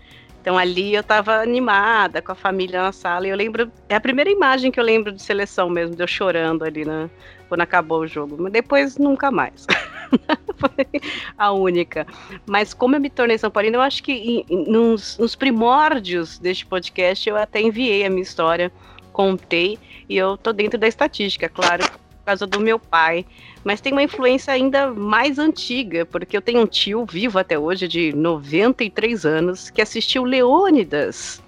Então 0.42 0.58
ali 0.58 0.94
eu 0.94 1.04
tava 1.04 1.42
animada 1.42 2.22
com 2.22 2.32
a 2.32 2.36
família 2.36 2.82
na 2.82 2.92
sala 2.92 3.28
e 3.28 3.30
eu 3.30 3.36
lembro, 3.36 3.72
é 3.88 3.96
a 3.96 4.02
primeira 4.02 4.30
imagem 4.30 4.72
que 4.72 4.80
eu 4.80 4.84
lembro 4.84 5.12
de 5.12 5.22
seleção 5.22 5.70
mesmo, 5.70 5.96
de 5.96 6.02
eu 6.02 6.08
chorando 6.08 6.64
ali, 6.64 6.86
né? 6.86 7.10
Quando 7.48 7.62
acabou 7.62 8.02
o 8.02 8.08
jogo. 8.08 8.38
Mas 8.40 8.52
depois 8.52 8.98
nunca 8.98 9.32
mais. 9.32 9.68
Foi 10.58 11.02
a 11.38 11.52
única. 11.52 12.08
Mas 12.46 12.74
como 12.74 12.96
eu 12.96 13.00
me 13.00 13.10
tornei 13.10 13.38
São 13.38 13.52
Paulino, 13.52 13.78
eu 13.78 13.82
acho 13.82 14.02
que 14.02 14.46
nos, 14.50 15.18
nos 15.18 15.36
primórdios 15.36 16.40
deste 16.40 16.66
podcast 16.66 17.30
eu 17.30 17.38
até 17.38 17.62
enviei 17.62 18.06
a 18.06 18.10
minha 18.10 18.24
história 18.24 18.72
contei 19.20 19.78
e 20.08 20.16
eu 20.16 20.38
tô 20.38 20.54
dentro 20.54 20.80
da 20.80 20.88
estatística, 20.88 21.50
claro, 21.50 21.84
por 21.84 22.26
causa 22.26 22.48
do 22.48 22.58
meu 22.58 22.80
pai. 22.80 23.26
Mas 23.66 23.82
tem 23.82 23.92
uma 23.92 24.02
influência 24.02 24.54
ainda 24.54 24.94
mais 24.94 25.38
antiga, 25.38 26.06
porque 26.06 26.38
eu 26.38 26.42
tenho 26.42 26.62
um 26.62 26.66
tio 26.66 27.06
vivo 27.06 27.38
até 27.38 27.60
hoje, 27.60 27.86
de 27.86 28.16
93 28.16 29.26
anos, 29.26 29.70
que 29.70 29.82
assistiu 29.82 30.24
Leônidas 30.24 31.44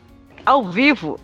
ao 0.45 0.65
vivo 0.65 1.17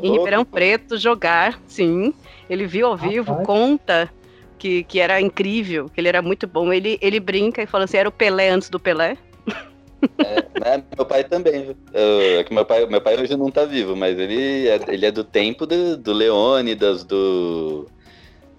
em 0.00 0.12
Ribeirão 0.12 0.44
Preto 0.44 0.96
jogar, 0.96 1.60
sim. 1.66 2.14
Ele 2.48 2.64
viu 2.64 2.86
ao 2.86 2.96
vivo, 2.96 3.32
Rapaz. 3.32 3.46
conta 3.48 4.10
que, 4.56 4.84
que 4.84 5.00
era 5.00 5.20
incrível, 5.20 5.88
que 5.88 6.00
ele 6.00 6.06
era 6.06 6.22
muito 6.22 6.46
bom. 6.46 6.72
Ele, 6.72 6.96
ele 7.02 7.18
brinca 7.18 7.60
e 7.60 7.66
fala 7.66 7.84
assim: 7.84 7.96
era 7.96 8.08
o 8.08 8.12
Pelé 8.12 8.50
antes 8.50 8.70
do 8.70 8.78
Pelé. 8.78 9.16
É, 10.18 10.60
né? 10.60 10.84
Meu 10.96 11.04
pai 11.04 11.24
também. 11.24 11.76
Eu, 11.92 12.40
é 12.40 12.44
que 12.44 12.54
meu 12.54 12.64
pai, 12.64 12.86
meu 12.86 13.00
pai 13.00 13.20
hoje 13.20 13.36
não 13.36 13.50
tá 13.50 13.64
vivo, 13.64 13.94
mas 13.96 14.18
ele 14.18 14.68
é, 14.68 14.80
ele 14.88 15.06
é 15.06 15.10
do 15.10 15.24
tempo 15.24 15.66
do, 15.66 15.96
do 15.96 16.12
Leônidas, 16.12 17.04
do. 17.04 17.86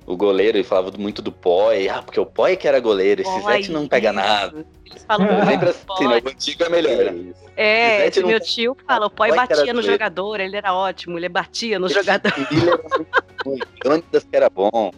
O 0.06 0.18
goleiro, 0.18 0.58
ele 0.58 0.64
falava 0.64 0.92
muito 0.98 1.22
do 1.22 1.32
Poi. 1.32 1.88
Ah, 1.88 2.02
porque 2.02 2.20
o 2.20 2.26
Poi 2.26 2.58
que 2.58 2.68
era 2.68 2.80
goleiro, 2.80 3.22
esse 3.22 3.42
Zete 3.44 3.72
não 3.72 3.88
pega 3.88 4.12
nada. 4.12 4.66
Eles 4.86 5.06
falam 5.06 5.28
Sempre 5.46 5.70
assim, 5.70 6.08
né? 6.08 6.22
O 6.26 6.30
antigo 6.30 6.64
é 6.64 6.70
melhor. 6.70 7.14
É, 7.56 8.08
esse 8.08 8.24
meu 8.24 8.40
tio 8.40 8.76
fala, 8.88 9.06
o 9.06 9.10
Poi 9.10 9.32
batia 9.34 9.74
no 9.74 9.82
jogador, 9.82 10.40
ele 10.40 10.58
era 10.58 10.74
ótimo, 10.74 11.18
ele 11.18 11.30
batia 11.30 11.78
no 11.78 11.88
jogador. 11.88 12.34
Ele 12.52 12.70
era 12.70 12.82
muito 12.98 13.26
ruim, 13.46 13.60
Leônidas 13.86 14.24
que 14.24 14.36
era 14.36 14.50
bom. 14.50 14.92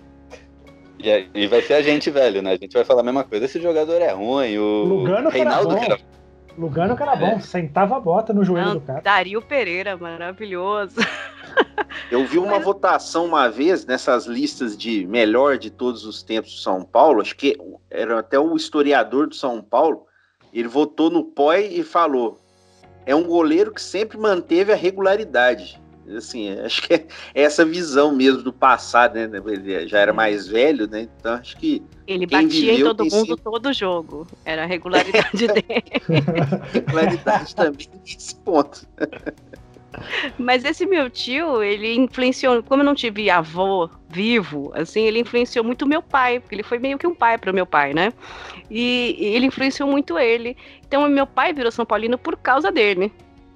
E, 0.99 1.27
e 1.35 1.47
vai 1.47 1.61
ser 1.61 1.73
a 1.73 1.81
gente, 1.81 2.09
velho, 2.09 2.41
né? 2.41 2.53
A 2.53 2.57
gente 2.57 2.73
vai 2.73 2.85
falar 2.85 3.01
a 3.01 3.03
mesma 3.03 3.25
coisa. 3.25 3.43
Esse 3.43 3.61
jogador 3.61 4.01
é 4.01 4.13
ruim, 4.13 4.57
o 4.57 4.83
Lugano 4.85 5.29
Reinaldo 5.29 5.75
que 5.75 5.83
era 5.83 5.97
bom. 5.97 6.03
Lugano 6.58 6.95
que 6.95 7.01
era 7.01 7.16
bom, 7.16 7.38
é. 7.38 7.39
sentava 7.39 7.97
a 7.97 7.99
bota 7.99 8.32
no 8.32 8.43
joelho 8.43 8.68
Não, 8.68 8.74
do 8.76 8.82
cara. 8.82 9.01
Dario 9.01 9.41
Pereira, 9.41 9.97
maravilhoso. 9.97 10.95
Eu 12.12 12.26
vi 12.26 12.38
uma 12.38 12.60
votação 12.60 13.26
uma 13.26 13.49
vez 13.49 13.86
nessas 13.86 14.26
listas 14.26 14.78
de 14.78 15.06
melhor 15.06 15.58
de 15.58 15.70
todos 15.70 16.06
os 16.06 16.24
tempos 16.24 16.54
do 16.54 16.60
São 16.60 16.84
Paulo, 16.84 17.22
acho 17.22 17.36
que 17.36 17.58
era 17.89 18.20
até 18.20 18.39
o 18.39 18.56
historiador 18.56 19.28
do 19.28 19.36
São 19.36 19.62
Paulo, 19.62 20.06
ele 20.51 20.68
votou 20.68 21.10
no 21.10 21.24
POI 21.24 21.68
e 21.68 21.84
falou: 21.84 22.39
é 23.06 23.16
um 23.16 23.24
goleiro 23.24 23.72
que 23.74 23.82
sempre 23.82 24.18
manteve 24.18 24.72
a 24.72 24.76
regularidade. 24.76 25.82
Assim, 26.16 26.58
acho 26.60 26.82
que 26.84 26.93
é 26.93 27.06
essa 27.34 27.66
visão 27.66 28.14
mesmo 28.14 28.41
do 28.41 28.51
passado, 28.54 29.16
né? 29.16 29.30
Ele 29.47 29.88
já 29.88 29.99
era 29.99 30.14
mais 30.14 30.47
velho, 30.47 30.88
né? 30.88 31.08
Então 31.20 31.34
acho 31.36 31.58
que. 31.58 31.82
Ele 32.06 32.26
batia 32.28 32.74
em 32.74 32.84
todo 32.84 33.04
mundo 33.04 33.28
sempre- 33.28 33.43
todo 33.43 33.74
jogo. 33.74 34.28
Era 34.43 34.64
a 34.64 34.66
regularidade 34.66 35.47
dele. 35.47 35.84
regularidade 36.74 37.56
também 37.56 37.88
nesse 38.06 38.36
ponto. 38.36 38.86
Mas 40.38 40.66
esse 40.66 40.86
meu 40.86 41.10
tio, 41.10 41.62
ele 41.62 41.93
influenciou, 41.95 42.64
como 42.64 42.82
eu 42.82 42.86
não 42.86 42.95
tive 42.95 43.30
avô 43.30 43.89
vivo, 44.10 44.72
assim, 44.76 45.01
ele 45.04 45.20
influenciou 45.20 45.64
muito 45.64 45.86
meu 45.88 46.01
pai, 46.01 46.39
porque 46.39 46.56
ele 46.56 46.64
foi 46.64 46.80
meio 46.80 46.97
que 46.97 47.06
um 47.08 47.14
pai 47.14 47.38
para 47.38 47.51
o 47.51 47.54
meu 47.54 47.66
pai, 47.66 47.93
né? 47.93 48.12
E, 48.70 49.16
e 49.20 49.26
ele 49.36 49.45
influenciou 49.45 49.88
muito 49.88 50.18
ele. 50.18 50.58
Então, 50.88 51.08
meu 51.08 51.28
pai 51.28 51.54
virou 51.54 51.72
São 51.72 51.86
Paulino 51.86 52.18
por 52.18 52.36
causa 52.38 52.72
dele. 52.72 53.12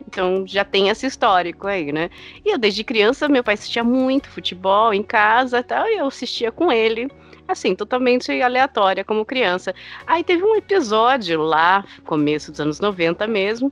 Então, 0.08 0.46
já 0.48 0.64
tem 0.64 0.90
esse 0.90 1.06
histórico 1.06 1.68
aí, 1.68 1.92
né? 1.92 2.10
E 2.46 2.50
eu, 2.52 2.58
desde 2.58 2.84
criança, 2.84 3.28
meu 3.28 3.44
pai 3.44 3.56
assistia 3.56 3.84
muito 3.84 4.30
futebol 4.30 4.94
em 4.94 5.04
casa 5.04 5.60
e 5.60 5.64
tal, 5.64 5.86
e 5.88 5.98
eu 5.98 6.08
assistia 6.08 6.52
com 6.52 6.72
ele, 6.72 7.10
assim, 7.48 7.76
totalmente 7.76 8.32
aleatória 8.42 9.04
como 9.04 9.26
criança. 9.26 9.76
Aí 10.06 10.24
teve 10.24 10.44
um 10.44 10.56
episódio 10.56 11.42
lá, 11.42 11.84
começo 12.06 12.52
dos 12.52 12.62
anos 12.62 12.80
90 12.80 13.28
mesmo, 13.28 13.72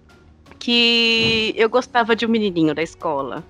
que 0.59 1.53
eu 1.55 1.69
gostava 1.69 2.15
de 2.15 2.25
um 2.25 2.29
menininho 2.29 2.75
da 2.75 2.83
escola, 2.83 3.43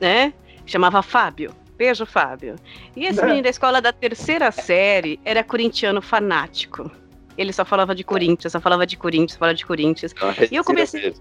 né? 0.00 0.32
Chamava 0.64 1.02
Fábio. 1.02 1.52
Beijo, 1.76 2.06
Fábio. 2.06 2.56
E 2.94 3.04
esse 3.06 3.20
É. 3.20 3.24
menino 3.24 3.42
da 3.42 3.50
escola 3.50 3.82
da 3.82 3.92
terceira 3.92 4.50
série 4.52 5.18
era 5.24 5.42
corintiano 5.42 6.00
fanático. 6.00 6.90
Ele 7.36 7.52
só 7.52 7.64
falava 7.64 7.94
de 7.94 8.04
Corinthians, 8.04 8.52
só 8.52 8.60
falava 8.60 8.86
de 8.86 8.96
Corinthians, 8.96 9.32
só 9.32 9.38
falava 9.38 9.56
de 9.56 9.66
Corinthians. 9.66 10.14
E 10.50 10.54
eu 10.54 10.62
comecei, 10.62 11.14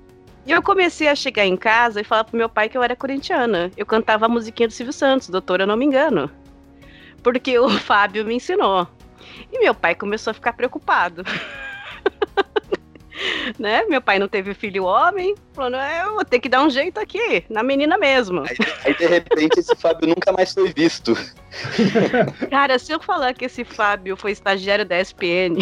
e 0.45 0.51
eu 0.51 0.61
comecei 0.61 1.07
a 1.07 1.15
chegar 1.15 1.45
em 1.45 1.55
casa 1.55 2.01
e 2.01 2.03
falar 2.03 2.23
pro 2.23 2.37
meu 2.37 2.49
pai 2.49 2.67
que 2.67 2.77
eu 2.77 2.83
era 2.83 2.95
corintiana. 2.95 3.71
Eu 3.77 3.85
cantava 3.85 4.25
a 4.25 4.29
musiquinha 4.29 4.67
do 4.67 4.73
Silvio 4.73 4.93
Santos, 4.93 5.29
doutor, 5.29 5.61
eu 5.61 5.67
não 5.67 5.77
me 5.77 5.85
engano. 5.85 6.29
Porque 7.21 7.57
o 7.59 7.69
Fábio 7.79 8.25
me 8.25 8.35
ensinou. 8.35 8.87
E 9.51 9.59
meu 9.59 9.75
pai 9.75 9.93
começou 9.93 10.31
a 10.31 10.33
ficar 10.33 10.53
preocupado. 10.53 11.23
né? 13.59 13.83
Meu 13.85 14.01
pai 14.01 14.17
não 14.17 14.27
teve 14.27 14.53
filho 14.53 14.85
homem, 14.85 15.35
falou, 15.53 15.71
"Não, 15.71 15.79
eu 15.79 16.15
vou 16.15 16.25
ter 16.25 16.39
que 16.39 16.49
dar 16.49 16.63
um 16.63 16.69
jeito 16.69 16.99
aqui, 16.99 17.45
na 17.49 17.61
menina 17.61 17.97
mesmo. 17.97 18.43
Aí 18.83 18.95
de 18.95 19.05
repente 19.05 19.59
esse 19.59 19.75
Fábio 19.75 20.09
nunca 20.09 20.31
mais 20.31 20.53
foi 20.53 20.73
visto. 20.73 21.13
Cara, 22.49 22.79
se 22.79 22.91
eu 22.91 22.99
falar 22.99 23.33
que 23.33 23.45
esse 23.45 23.63
Fábio 23.63 24.17
foi 24.17 24.31
estagiário 24.31 24.85
da 24.85 24.99
SPN. 24.99 25.57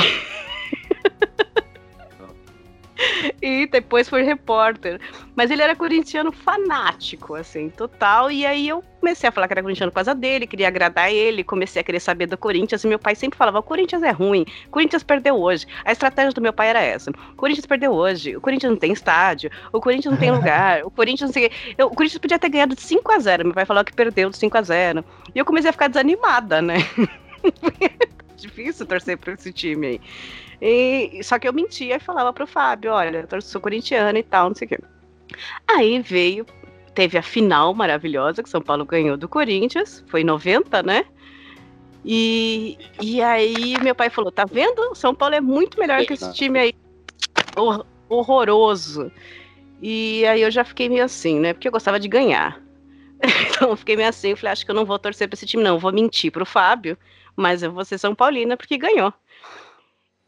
e 3.41 3.66
depois 3.68 4.10
foi 4.10 4.24
repórter. 4.24 5.00
Mas 5.36 5.50
ele 5.52 5.62
era 5.62 5.76
corintiano 5.76 6.32
fanático, 6.32 7.36
assim, 7.36 7.70
total. 7.70 8.32
E 8.32 8.45
aí 8.45 8.68
eu 8.68 8.84
comecei 9.00 9.30
a 9.30 9.32
falar 9.32 9.47
que 9.47 9.54
era 9.54 9.62
corintiano 9.62 9.91
por 9.91 9.95
causa 9.95 10.14
dele, 10.14 10.45
queria 10.45 10.68
agradar 10.68 11.12
ele, 11.12 11.43
comecei 11.43 11.80
a 11.80 11.84
querer 11.84 12.00
saber 12.02 12.26
do 12.28 12.38
Corinthians. 12.38 12.84
E 12.84 12.88
meu 12.88 13.00
pai 13.00 13.16
sempre 13.16 13.38
falava: 13.38 13.60
o 13.60 13.64
Corinthians 13.64 14.04
é 14.04 14.12
ruim, 14.12 14.45
o 14.68 14.70
Corinthians 14.70 15.04
perdeu 15.04 15.36
hoje. 15.36 15.66
A 15.86 15.91
estratégia 15.91 16.32
do 16.34 16.41
meu 16.41 16.52
pai 16.54 16.70
era 16.70 16.82
essa: 16.82 17.10
o 17.12 17.36
Corinthians 17.36 17.66
perdeu 17.66 17.91
hoje, 17.93 18.36
o 18.36 18.41
Corinthians 18.41 18.72
não 18.72 18.80
tem 18.80 18.91
estádio, 18.91 19.50
o 19.72 19.80
Corinthians 19.80 20.12
não 20.14 20.20
tem 20.20 20.32
lugar, 20.36 20.84
o 20.84 20.91
Corinthians 20.91 21.30
não 21.30 21.34
sei. 21.34 21.47
o 21.47 21.50
quê. 21.50 21.76
Eu- 21.78 21.88
o 21.88 21.95
Corinthians 21.95 22.20
podia 22.20 22.39
ter 22.39 22.50
ganhado 22.50 22.76
de 22.76 22.82
5 22.82 23.12
a 23.12 23.20
0 23.20 23.45
Meu 23.45 23.54
pai 23.54 23.66
falou 23.66 23.84
que 23.84 23.93
perdeu 23.93 24.30
de 24.30 24.38
5 24.38 24.58
a 24.58 24.62
0 24.62 25.04
E 25.34 25.39
eu 25.39 25.45
comecei 25.45 25.70
a 25.70 25.74
ficar 25.74 25.88
desanimada, 25.88 26.62
né? 26.62 26.76
Difícil 28.36 28.86
torcer 28.86 29.18
pra 29.18 29.34
esse 29.34 29.52
time 29.52 29.88
aí. 29.88 30.02
E, 30.62 31.22
só 31.24 31.39
que 31.39 31.47
eu 31.47 31.53
mentia 31.53 31.95
e 31.95 31.99
falava 31.99 32.34
pro 32.34 32.45
Fábio, 32.47 32.91
olha, 32.91 33.28
eu 33.32 33.41
sou 33.41 33.62
corintiana 33.62 34.20
e 34.20 34.24
tal, 34.24 34.49
não 34.49 34.55
sei 34.55 34.66
o 34.66 34.70
quê. 34.70 34.80
Aí 35.68 36.01
veio, 36.01 36.45
teve 36.93 37.18
a 37.18 37.22
final 37.22 37.74
maravilhosa 37.74 38.43
que 38.43 38.49
São 38.49 38.62
Paulo 38.62 38.86
ganhou 38.86 39.16
do 39.16 39.30
Corinthians, 39.30 40.03
foi 40.07 40.22
em 40.22 40.26
90, 40.26 40.84
né? 40.84 41.05
E, 42.03 42.78
e 43.01 43.22
aí 43.22 43.76
meu 43.82 43.93
pai 43.93 44.10
falou, 44.10 44.32
tá 44.32 44.45
vendo? 44.45 44.95
São 44.95 45.14
Paulo 45.14 45.36
é 45.36 45.41
muito 45.41 45.80
melhor 45.80 46.05
que 46.05 46.14
esse 46.14 46.34
time 46.34 46.60
aí. 46.60 46.74
Hor- 47.55 47.86
horroroso. 48.07 49.12
E 49.82 50.26
aí 50.26 50.41
eu 50.41 50.51
já 50.51 50.64
fiquei 50.64 50.89
meio 50.89 51.03
assim, 51.03 51.39
né? 51.39 51.53
Porque 51.53 51.68
eu 51.68 51.72
gostava 51.72 51.99
de 51.99 52.07
ganhar. 52.07 52.62
Então 53.49 53.72
eu 53.72 53.76
fiquei 53.76 53.97
meio 53.97 54.07
assim, 54.07 54.30
eu 54.30 54.38
falei, 54.38 54.53
acho 54.53 54.64
que 54.66 54.72
eu 54.72 54.76
não 54.76 54.86
vou 54.86 54.97
torcer 54.97 55.28
pra 55.28 55.36
esse 55.36 55.45
time, 55.45 55.62
não. 55.62 55.76
Eu 55.76 55.80
vou 55.80 55.91
mentir 55.91 56.32
pro 56.32 56.45
Fábio, 56.45 56.97
mas 57.36 57.62
eu 57.62 57.72
vou 57.72 57.84
ser 57.84 57.97
São 57.97 58.16
Paulina 58.16 58.55
porque 58.55 58.78
ganhou. 58.78 59.14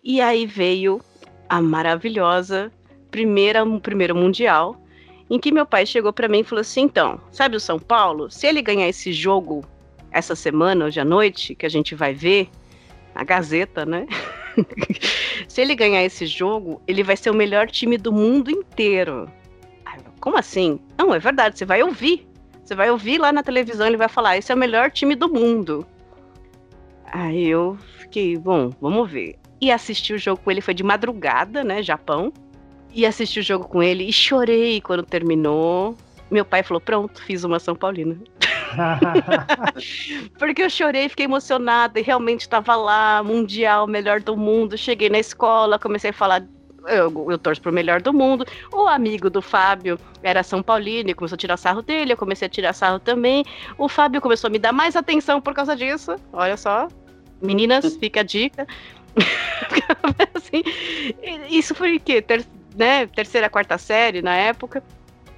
E 0.03 0.19
aí 0.19 0.45
veio 0.45 0.99
a 1.47 1.61
maravilhosa 1.61 2.71
primeira, 3.11 3.63
primeiro 3.79 4.15
mundial, 4.15 4.75
em 5.29 5.39
que 5.39 5.51
meu 5.51 5.65
pai 5.65 5.85
chegou 5.85 6.11
pra 6.11 6.27
mim 6.27 6.39
e 6.39 6.43
falou 6.43 6.61
assim: 6.61 6.81
então, 6.81 7.19
sabe 7.31 7.55
o 7.55 7.59
São 7.59 7.77
Paulo? 7.77 8.31
Se 8.31 8.47
ele 8.47 8.61
ganhar 8.61 8.87
esse 8.87 9.13
jogo 9.13 9.63
essa 10.11 10.35
semana, 10.35 10.85
hoje 10.85 10.99
à 10.99 11.05
noite, 11.05 11.53
que 11.53 11.65
a 11.65 11.69
gente 11.69 11.93
vai 11.93 12.13
ver, 12.13 12.49
a 13.13 13.23
Gazeta, 13.23 13.85
né? 13.85 14.07
Se 15.47 15.61
ele 15.61 15.75
ganhar 15.75 16.03
esse 16.03 16.25
jogo, 16.25 16.81
ele 16.87 17.03
vai 17.03 17.15
ser 17.15 17.29
o 17.29 17.33
melhor 17.33 17.67
time 17.67 17.97
do 17.97 18.11
mundo 18.11 18.49
inteiro. 18.51 19.29
Como 20.19 20.37
assim? 20.37 20.79
Não, 20.97 21.13
é 21.13 21.19
verdade, 21.19 21.57
você 21.57 21.65
vai 21.65 21.81
ouvir. 21.81 22.27
Você 22.63 22.75
vai 22.75 22.91
ouvir 22.91 23.17
lá 23.17 23.31
na 23.31 23.43
televisão, 23.43 23.87
ele 23.87 23.97
vai 23.97 24.09
falar: 24.09 24.37
esse 24.37 24.51
é 24.51 24.55
o 24.55 24.57
melhor 24.57 24.91
time 24.91 25.15
do 25.15 25.27
mundo. 25.27 25.85
Aí 27.05 27.47
eu 27.47 27.77
fiquei, 27.99 28.37
bom, 28.37 28.71
vamos 28.79 29.09
ver. 29.09 29.40
E 29.61 29.71
assisti 29.71 30.13
o 30.13 30.17
jogo 30.17 30.41
com 30.43 30.49
ele, 30.49 30.59
foi 30.59 30.73
de 30.73 30.83
madrugada, 30.83 31.63
né, 31.63 31.83
Japão. 31.83 32.33
E 32.93 33.05
assisti 33.05 33.39
o 33.39 33.43
jogo 33.43 33.67
com 33.67 33.81
ele 33.81 34.03
e 34.03 34.11
chorei 34.11 34.81
quando 34.81 35.03
terminou. 35.03 35.95
Meu 36.29 36.43
pai 36.43 36.63
falou: 36.63 36.81
pronto, 36.81 37.21
fiz 37.23 37.43
uma 37.43 37.59
São 37.59 37.75
Paulina. 37.75 38.17
Porque 40.39 40.63
eu 40.63 40.69
chorei, 40.69 41.07
fiquei 41.09 41.25
emocionada 41.25 41.99
e 41.99 42.03
realmente 42.03 42.41
estava 42.41 42.75
lá, 42.75 43.21
mundial, 43.23 43.85
melhor 43.85 44.19
do 44.21 44.35
mundo. 44.35 44.77
Cheguei 44.77 45.09
na 45.09 45.19
escola, 45.19 45.77
comecei 45.77 46.09
a 46.09 46.13
falar. 46.13 46.43
Eu, 46.87 47.29
eu 47.29 47.37
torço 47.37 47.61
pro 47.61 47.71
melhor 47.71 48.01
do 48.01 48.11
mundo. 48.11 48.45
O 48.73 48.87
amigo 48.87 49.29
do 49.29 49.41
Fábio 49.41 49.99
era 50.23 50.41
São 50.41 50.63
Paulino 50.63 51.11
e 51.11 51.13
começou 51.13 51.35
a 51.35 51.37
tirar 51.37 51.57
sarro 51.57 51.83
dele. 51.83 52.13
Eu 52.13 52.17
comecei 52.17 52.47
a 52.47 52.49
tirar 52.49 52.73
sarro 52.73 52.97
também. 52.97 53.45
O 53.77 53.87
Fábio 53.87 54.19
começou 54.19 54.47
a 54.47 54.51
me 54.51 54.57
dar 54.57 54.71
mais 54.71 54.95
atenção 54.95 55.39
por 55.39 55.53
causa 55.53 55.75
disso. 55.75 56.15
Olha 56.33 56.57
só. 56.57 56.87
Meninas, 57.39 57.95
fica 57.97 58.21
a 58.21 58.23
dica. 58.23 58.67
assim, 60.33 60.63
isso 61.49 61.75
foi 61.75 61.97
o 61.97 61.99
quê? 61.99 62.21
Ter- 62.21 62.45
né, 62.75 63.05
terceira, 63.07 63.49
quarta 63.49 63.77
série 63.77 64.21
na 64.21 64.35
época. 64.35 64.83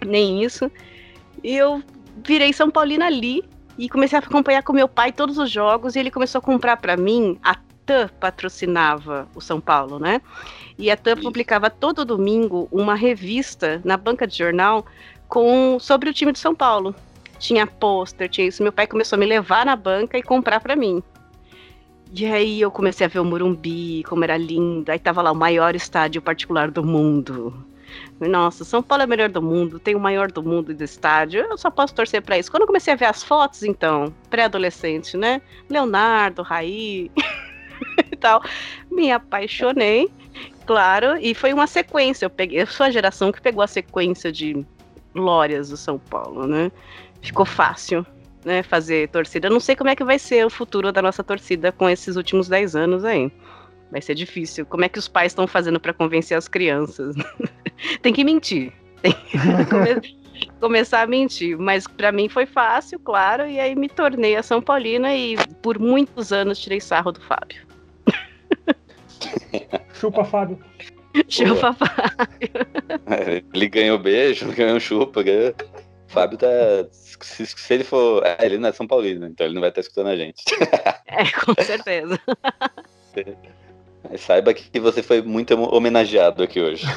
Nem 0.05 0.43
isso. 0.43 0.71
E 1.43 1.55
eu 1.55 1.81
virei 2.25 2.53
São 2.53 2.69
Paulina 2.69 3.07
ali 3.07 3.43
e 3.77 3.89
comecei 3.89 4.17
a 4.17 4.21
acompanhar 4.21 4.63
com 4.63 4.73
meu 4.73 4.87
pai 4.87 5.11
todos 5.11 5.37
os 5.37 5.49
jogos 5.49 5.95
e 5.95 5.99
ele 5.99 6.11
começou 6.11 6.39
a 6.39 6.41
comprar 6.41 6.77
pra 6.77 6.95
mim. 6.95 7.37
A 7.43 7.55
TAM 7.85 8.09
patrocinava 8.19 9.27
o 9.35 9.41
São 9.41 9.59
Paulo, 9.59 9.99
né? 9.99 10.21
E 10.77 10.89
a 10.89 10.97
TAM 10.97 11.17
publicava 11.17 11.69
todo 11.69 12.05
domingo 12.05 12.67
uma 12.71 12.95
revista 12.95 13.81
na 13.83 13.97
banca 13.97 14.27
de 14.27 14.37
jornal 14.37 14.85
com 15.27 15.79
sobre 15.79 16.09
o 16.09 16.13
time 16.13 16.31
de 16.31 16.39
São 16.39 16.53
Paulo. 16.53 16.95
Tinha 17.39 17.67
pôster, 17.67 18.29
tinha 18.29 18.47
isso. 18.47 18.63
Meu 18.63 18.71
pai 18.71 18.87
começou 18.87 19.17
a 19.17 19.19
me 19.19 19.25
levar 19.25 19.65
na 19.65 19.75
banca 19.75 20.17
e 20.17 20.23
comprar 20.23 20.59
pra 20.59 20.75
mim. 20.75 21.03
E 22.15 22.27
aí 22.27 22.61
eu 22.61 22.69
comecei 22.69 23.05
a 23.05 23.09
ver 23.09 23.19
o 23.19 23.25
Morumbi, 23.25 24.03
como 24.03 24.23
era 24.23 24.37
lindo. 24.37 24.91
Aí 24.91 24.99
tava 24.99 25.21
lá 25.23 25.31
o 25.31 25.35
maior 25.35 25.75
estádio 25.75 26.21
particular 26.21 26.69
do 26.69 26.83
mundo. 26.83 27.65
Nossa, 28.19 28.63
São 28.63 28.83
Paulo 28.83 29.01
é 29.01 29.05
o 29.05 29.09
melhor 29.09 29.29
do 29.29 29.41
mundo, 29.41 29.79
tem 29.79 29.95
o 29.95 29.99
maior 29.99 30.31
do 30.31 30.43
mundo 30.43 30.75
de 30.75 30.83
estádio. 30.83 31.41
Eu 31.41 31.57
só 31.57 31.71
posso 31.71 31.93
torcer 31.95 32.21
pra 32.21 32.37
isso. 32.37 32.51
Quando 32.51 32.61
eu 32.61 32.67
comecei 32.67 32.93
a 32.93 32.95
ver 32.95 33.05
as 33.05 33.23
fotos, 33.23 33.63
então, 33.63 34.13
pré-adolescente, 34.29 35.17
né? 35.17 35.41
Leonardo, 35.67 36.43
Raí 36.43 37.09
e 38.11 38.15
tal, 38.15 38.43
me 38.91 39.11
apaixonei, 39.11 40.07
claro, 40.67 41.17
e 41.19 41.33
foi 41.33 41.51
uma 41.51 41.65
sequência. 41.65 42.27
Eu 42.27 42.29
peguei, 42.29 42.61
eu 42.61 42.67
sou 42.67 42.85
a 42.85 42.91
geração 42.91 43.31
que 43.31 43.41
pegou 43.41 43.63
a 43.63 43.67
sequência 43.67 44.31
de 44.31 44.63
glórias 45.13 45.69
do 45.69 45.77
São 45.77 45.97
Paulo, 45.97 46.45
né? 46.45 46.71
Ficou 47.21 47.45
fácil. 47.45 48.05
Né, 48.45 48.61
fazer 48.61 49.07
torcida. 49.09 49.47
Eu 49.47 49.51
não 49.51 49.59
sei 49.59 49.73
como 49.75 49.89
é 49.89 49.95
que 49.95 50.03
vai 50.03 50.19
ser 50.19 50.45
o 50.45 50.49
futuro 50.49 50.91
da 50.91 51.01
nossa 51.01 51.23
torcida 51.23 51.71
com 51.71 51.89
esses 51.89 52.17
últimos 52.17 52.49
10 52.49 52.75
anos 52.75 53.05
aí. 53.05 53.31
Vai 53.89 54.01
ser 54.01 54.15
difícil. 54.15 54.65
Como 54.65 54.83
é 54.83 54.89
que 54.89 54.99
os 54.99 55.07
pais 55.07 55.31
estão 55.31 55.47
fazendo 55.47 55.79
para 55.79 55.93
convencer 55.93 56.37
as 56.37 56.47
crianças? 56.49 57.15
Tem 58.01 58.11
que 58.11 58.23
mentir. 58.23 58.73
Tem 59.01 59.13
que 59.13 59.37
come- 59.69 60.17
começar 60.59 61.03
a 61.03 61.07
mentir. 61.07 61.57
Mas 61.57 61.87
para 61.87 62.11
mim 62.11 62.27
foi 62.27 62.45
fácil, 62.45 62.99
claro, 62.99 63.47
e 63.47 63.59
aí 63.59 63.75
me 63.75 63.87
tornei 63.87 64.35
a 64.35 64.43
São 64.43 64.61
Paulina 64.61 65.15
e 65.15 65.37
por 65.61 65.79
muitos 65.79 66.33
anos 66.33 66.59
tirei 66.59 66.81
sarro 66.81 67.13
do 67.13 67.21
Fábio. 67.21 67.61
Chupa, 69.93 70.25
Fábio. 70.25 70.59
Chupa 71.29 71.73
Fábio. 71.73 73.47
Ele 73.53 73.69
ganhou 73.69 73.97
beijo, 73.99 74.51
ganhou 74.51 74.79
chupa, 74.79 75.23
ganhou. 75.23 75.53
Fábio 76.07 76.37
tá. 76.37 76.47
Se, 77.23 77.45
se 77.45 77.73
ele 77.73 77.83
for. 77.83 78.25
É, 78.25 78.45
ele 78.45 78.57
não 78.57 78.69
é 78.69 78.71
São 78.71 78.87
Paulino, 78.87 79.27
então 79.27 79.45
ele 79.45 79.53
não 79.53 79.61
vai 79.61 79.69
estar 79.69 79.81
escutando 79.81 80.07
a 80.07 80.15
gente. 80.15 80.43
É, 81.05 81.29
com 81.29 81.53
certeza. 81.61 82.19
Saiba 84.17 84.51
que 84.51 84.79
você 84.79 85.03
foi 85.03 85.21
muito 85.21 85.53
homenageado 85.53 86.41
aqui 86.41 86.59
hoje. 86.59 86.87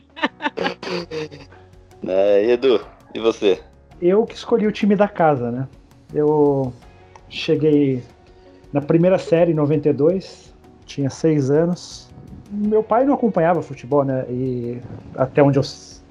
é, 2.06 2.44
e 2.44 2.52
Edu, 2.52 2.86
e 3.12 3.18
você? 3.18 3.60
Eu 4.00 4.24
que 4.24 4.36
escolhi 4.36 4.68
o 4.68 4.72
time 4.72 4.94
da 4.94 5.08
casa, 5.08 5.50
né? 5.50 5.66
Eu 6.14 6.72
cheguei 7.28 8.04
na 8.72 8.80
primeira 8.80 9.18
série 9.18 9.52
em 9.52 9.54
92, 9.54 10.54
tinha 10.86 11.10
seis 11.10 11.50
anos. 11.50 12.08
Meu 12.50 12.82
pai 12.82 13.04
não 13.04 13.14
acompanhava 13.14 13.62
futebol, 13.62 14.04
né? 14.04 14.24
E 14.30 14.80
até 15.16 15.42
onde 15.42 15.58
eu 15.58 15.64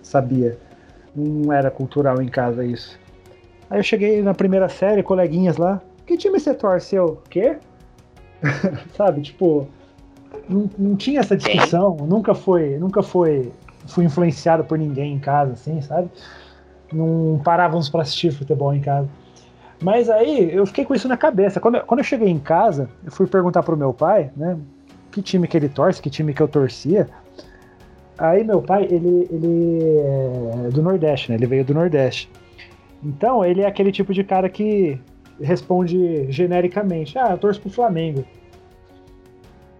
sabia, 0.03 0.57
não 1.15 1.51
era 1.51 1.71
cultural 1.71 2.21
em 2.21 2.27
casa 2.27 2.63
isso. 2.63 2.99
Aí 3.69 3.79
eu 3.79 3.83
cheguei 3.83 4.21
na 4.21 4.33
primeira 4.33 4.69
série, 4.69 5.03
coleguinhas 5.03 5.57
lá. 5.57 5.81
Que 6.05 6.17
time 6.17 6.39
você 6.39 6.53
torceu? 6.53 7.21
Quê? 7.29 7.57
Sabe, 8.95 9.21
tipo, 9.21 9.67
não, 10.47 10.69
não 10.77 10.95
tinha 10.95 11.19
essa 11.19 11.35
discussão, 11.35 11.95
nunca 11.97 12.33
foi, 12.33 12.77
nunca 12.77 13.03
foi, 13.03 13.51
fui 13.87 14.05
influenciado 14.05 14.63
por 14.63 14.77
ninguém 14.77 15.13
em 15.13 15.19
casa, 15.19 15.53
assim, 15.53 15.81
sabe? 15.81 16.09
Não 16.91 17.41
parávamos 17.43 17.89
para 17.89 18.03
assistir 18.03 18.31
futebol 18.31 18.73
em 18.73 18.79
casa. 18.79 19.09
Mas 19.81 20.09
aí 20.09 20.53
eu 20.53 20.65
fiquei 20.65 20.85
com 20.85 20.95
isso 20.95 21.07
na 21.07 21.17
cabeça. 21.17 21.59
Quando 21.59 21.75
eu, 21.75 21.81
quando 21.81 21.99
eu 21.99 22.03
cheguei 22.03 22.29
em 22.29 22.39
casa, 22.39 22.89
eu 23.05 23.11
fui 23.11 23.27
perguntar 23.27 23.63
pro 23.63 23.77
meu 23.77 23.93
pai, 23.93 24.31
né? 24.35 24.57
Que 25.11 25.21
time 25.21 25.47
que 25.47 25.57
ele 25.57 25.69
torce, 25.69 26.01
que 26.01 26.09
time 26.09 26.33
que 26.33 26.41
eu 26.41 26.47
torcia. 26.47 27.07
Aí 28.17 28.43
meu 28.43 28.61
pai, 28.61 28.87
ele, 28.89 29.27
ele 29.29 29.79
é 30.65 30.69
do 30.71 30.81
Nordeste, 30.81 31.29
né? 31.29 31.35
Ele 31.35 31.45
veio 31.45 31.65
do 31.65 31.73
Nordeste. 31.73 32.29
Então 33.03 33.45
ele 33.45 33.61
é 33.61 33.67
aquele 33.67 33.91
tipo 33.91 34.13
de 34.13 34.23
cara 34.23 34.49
que 34.49 34.99
responde 35.39 36.31
genericamente: 36.31 37.17
Ah, 37.17 37.31
eu 37.31 37.37
torço 37.37 37.61
pro 37.61 37.69
Flamengo. 37.69 38.25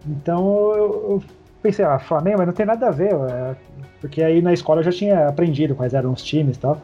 Então 0.06 0.72
eu, 0.74 1.10
eu 1.10 1.22
pensei, 1.62 1.84
ah, 1.84 1.98
Flamengo, 1.98 2.38
mas 2.38 2.46
não 2.46 2.54
tem 2.54 2.64
nada 2.64 2.88
a 2.88 2.90
ver, 2.90 3.14
porque 4.00 4.22
aí 4.22 4.40
na 4.40 4.52
escola 4.52 4.80
eu 4.80 4.84
já 4.84 4.92
tinha 4.92 5.28
aprendido 5.28 5.74
quais 5.74 5.92
eram 5.92 6.12
os 6.12 6.22
times 6.22 6.56
e 6.56 6.60
tal. 6.60 6.78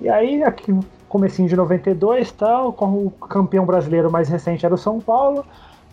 E 0.00 0.08
aí, 0.08 0.42
aqui, 0.42 0.76
comecinho 1.08 1.48
de 1.48 1.54
92 1.54 2.32
tal, 2.32 2.72
como 2.72 3.06
o 3.06 3.10
campeão 3.10 3.64
brasileiro 3.64 4.10
mais 4.10 4.28
recente 4.28 4.66
era 4.66 4.74
o 4.74 4.78
São 4.78 4.98
Paulo, 5.00 5.44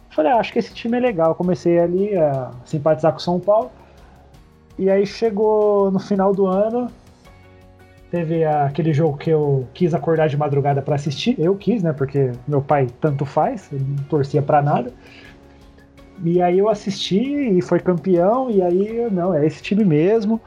falei, 0.09 0.31
ah, 0.31 0.37
acho 0.37 0.51
que 0.51 0.59
esse 0.59 0.73
time 0.73 0.97
é 0.97 0.99
legal. 0.99 1.35
Comecei 1.35 1.79
ali 1.79 2.17
a 2.17 2.51
simpatizar 2.65 3.11
com 3.11 3.19
o 3.19 3.21
São 3.21 3.39
Paulo. 3.39 3.69
E 4.77 4.89
aí 4.89 5.05
chegou 5.05 5.91
no 5.91 5.99
final 5.99 6.33
do 6.33 6.47
ano, 6.47 6.87
teve 8.11 8.43
aquele 8.43 8.93
jogo 8.93 9.17
que 9.17 9.29
eu 9.29 9.67
quis 9.73 9.93
acordar 9.93 10.27
de 10.27 10.37
madrugada 10.37 10.81
para 10.81 10.95
assistir. 10.95 11.35
Eu 11.39 11.55
quis, 11.55 11.83
né? 11.83 11.93
Porque 11.93 12.31
meu 12.47 12.61
pai 12.61 12.87
tanto 12.99 13.25
faz, 13.25 13.71
ele 13.71 13.85
não 13.87 14.03
torcia 14.05 14.41
para 14.41 14.61
nada. 14.61 14.91
E 16.23 16.41
aí 16.41 16.59
eu 16.59 16.67
assisti 16.67 17.19
e 17.57 17.61
foi 17.61 17.79
campeão, 17.79 18.49
e 18.49 18.61
aí, 18.61 19.07
não, 19.11 19.33
é 19.33 19.45
esse 19.45 19.61
time 19.61 19.85
mesmo. 19.85 20.41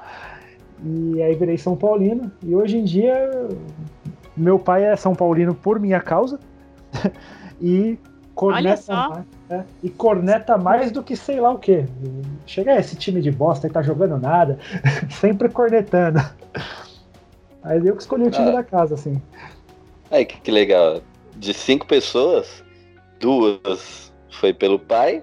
E 0.84 1.22
aí 1.22 1.34
virei 1.34 1.56
São 1.56 1.76
Paulino. 1.76 2.30
E 2.42 2.54
hoje 2.54 2.76
em 2.76 2.84
dia, 2.84 3.30
meu 4.36 4.58
pai 4.58 4.84
é 4.84 4.96
São 4.96 5.14
Paulino 5.14 5.54
por 5.54 5.80
minha 5.80 6.00
causa. 6.00 6.38
e 7.60 7.98
corneta 8.34 9.08
mais, 9.08 9.24
é, 9.48 9.62
e 9.82 9.90
corneta 9.90 10.58
mais 10.58 10.90
do 10.90 11.02
que 11.02 11.16
sei 11.16 11.40
lá 11.40 11.52
o 11.52 11.58
que. 11.58 11.84
Chega 12.44 12.78
esse 12.78 12.96
time 12.96 13.20
de 13.20 13.30
bosta 13.30 13.66
aí 13.66 13.72
tá 13.72 13.82
jogando 13.82 14.18
nada, 14.18 14.58
sempre 15.08 15.48
cornetando. 15.48 16.20
Aí 17.62 17.86
eu 17.86 17.94
que 17.94 18.02
escolhi 18.02 18.24
o 18.24 18.30
time 18.30 18.48
ah. 18.48 18.52
da 18.52 18.64
casa, 18.64 18.94
assim. 18.94 19.20
Aí 20.10 20.24
que, 20.24 20.40
que 20.40 20.50
legal. 20.50 21.00
De 21.36 21.54
cinco 21.54 21.86
pessoas, 21.86 22.62
duas 23.18 24.12
foi 24.30 24.52
pelo 24.52 24.78
pai 24.78 25.22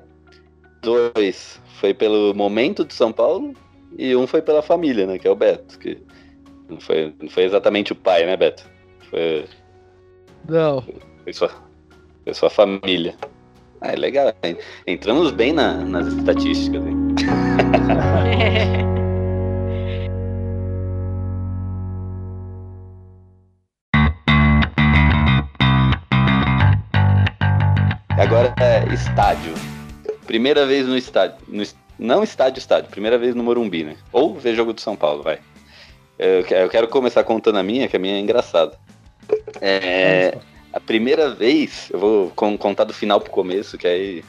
dois 0.81 1.59
foi 1.79 1.93
pelo 1.93 2.33
momento 2.33 2.83
de 2.83 2.93
São 2.93 3.11
Paulo 3.11 3.53
e 3.97 4.15
um 4.15 4.27
foi 4.27 4.41
pela 4.41 4.61
família, 4.61 5.05
né? 5.07 5.17
Que 5.17 5.27
é 5.27 5.31
o 5.31 5.35
Beto. 5.35 5.79
Que 5.79 6.01
não 6.69 6.79
foi, 6.79 7.13
não 7.21 7.29
foi 7.29 7.43
exatamente 7.43 7.91
o 7.93 7.95
pai, 7.95 8.25
né, 8.25 8.35
Beto? 8.35 8.69
Foi. 9.09 9.45
Não. 10.47 10.83
Foi 11.23 11.33
sua, 11.33 11.49
foi 12.23 12.33
sua 12.33 12.49
família. 12.49 13.15
Ah, 13.81 13.93
é 13.93 13.95
legal. 13.95 14.33
Entramos 14.85 15.31
bem 15.31 15.53
na, 15.53 15.73
nas 15.73 16.07
estatísticas, 16.07 16.85
hein? 16.85 17.15
Agora 28.29 28.53
é 28.61 28.93
estádio. 28.93 29.55
Primeira 30.27 30.63
vez 30.63 30.85
no 30.85 30.95
estádio. 30.95 31.37
No, 31.47 31.63
não 31.97 32.23
estádio, 32.23 32.59
estádio. 32.59 32.91
Primeira 32.91 33.17
vez 33.17 33.33
no 33.33 33.43
Morumbi, 33.43 33.83
né? 33.83 33.97
Ou 34.11 34.35
ver 34.35 34.53
jogo 34.53 34.71
do 34.71 34.79
São 34.79 34.95
Paulo, 34.95 35.23
vai. 35.23 35.39
Eu, 36.19 36.45
eu 36.45 36.69
quero 36.69 36.87
começar 36.87 37.23
contando 37.23 37.57
a 37.57 37.63
minha, 37.63 37.87
que 37.87 37.95
a 37.95 37.99
minha 37.99 38.17
é 38.17 38.19
engraçada. 38.19 38.77
É, 39.59 40.37
a 40.71 40.79
primeira 40.79 41.33
vez, 41.33 41.89
eu 41.91 41.97
vou 41.97 42.29
contar 42.29 42.83
do 42.83 42.93
final 42.93 43.19
pro 43.19 43.31
começo, 43.31 43.79
que 43.79 43.87
aí 43.87 44.23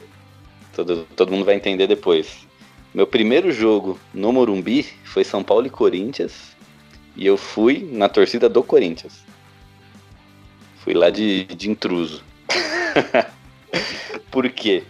todo, 0.75 1.05
todo 1.15 1.31
mundo 1.31 1.45
vai 1.45 1.53
entender 1.53 1.85
depois. 1.85 2.47
Meu 2.95 3.05
primeiro 3.05 3.51
jogo 3.51 3.99
no 4.11 4.33
Morumbi 4.33 4.81
foi 5.03 5.23
São 5.23 5.43
Paulo 5.43 5.67
e 5.67 5.69
Corinthians. 5.69 6.55
E 7.15 7.27
eu 7.27 7.37
fui 7.37 7.87
na 7.91 8.09
torcida 8.09 8.49
do 8.49 8.63
Corinthians. 8.63 9.23
Fui 10.77 10.95
lá 10.95 11.11
de, 11.11 11.43
de 11.43 11.69
intruso. 11.69 12.23
Por 14.31 14.49
quê? 14.49 14.83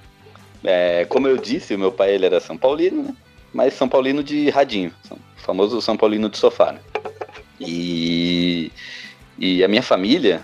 É, 0.63 1.05
como 1.05 1.27
eu 1.27 1.38
disse, 1.38 1.73
o 1.73 1.79
meu 1.79 1.91
pai 1.91 2.13
ele 2.13 2.25
era 2.25 2.39
São 2.39 2.57
Paulino, 2.57 3.03
né? 3.03 3.15
Mas 3.53 3.73
São 3.73 3.89
Paulino 3.89 4.23
de 4.23 4.49
radinho, 4.49 4.93
famoso 5.38 5.82
São 5.82 5.97
Paulino 5.97 6.29
de 6.29 6.38
sofá, 6.38 6.71
né? 6.71 6.79
E, 7.59 8.71
e 9.38 9.63
a 9.63 9.67
minha 9.67 9.84
família 9.84 10.41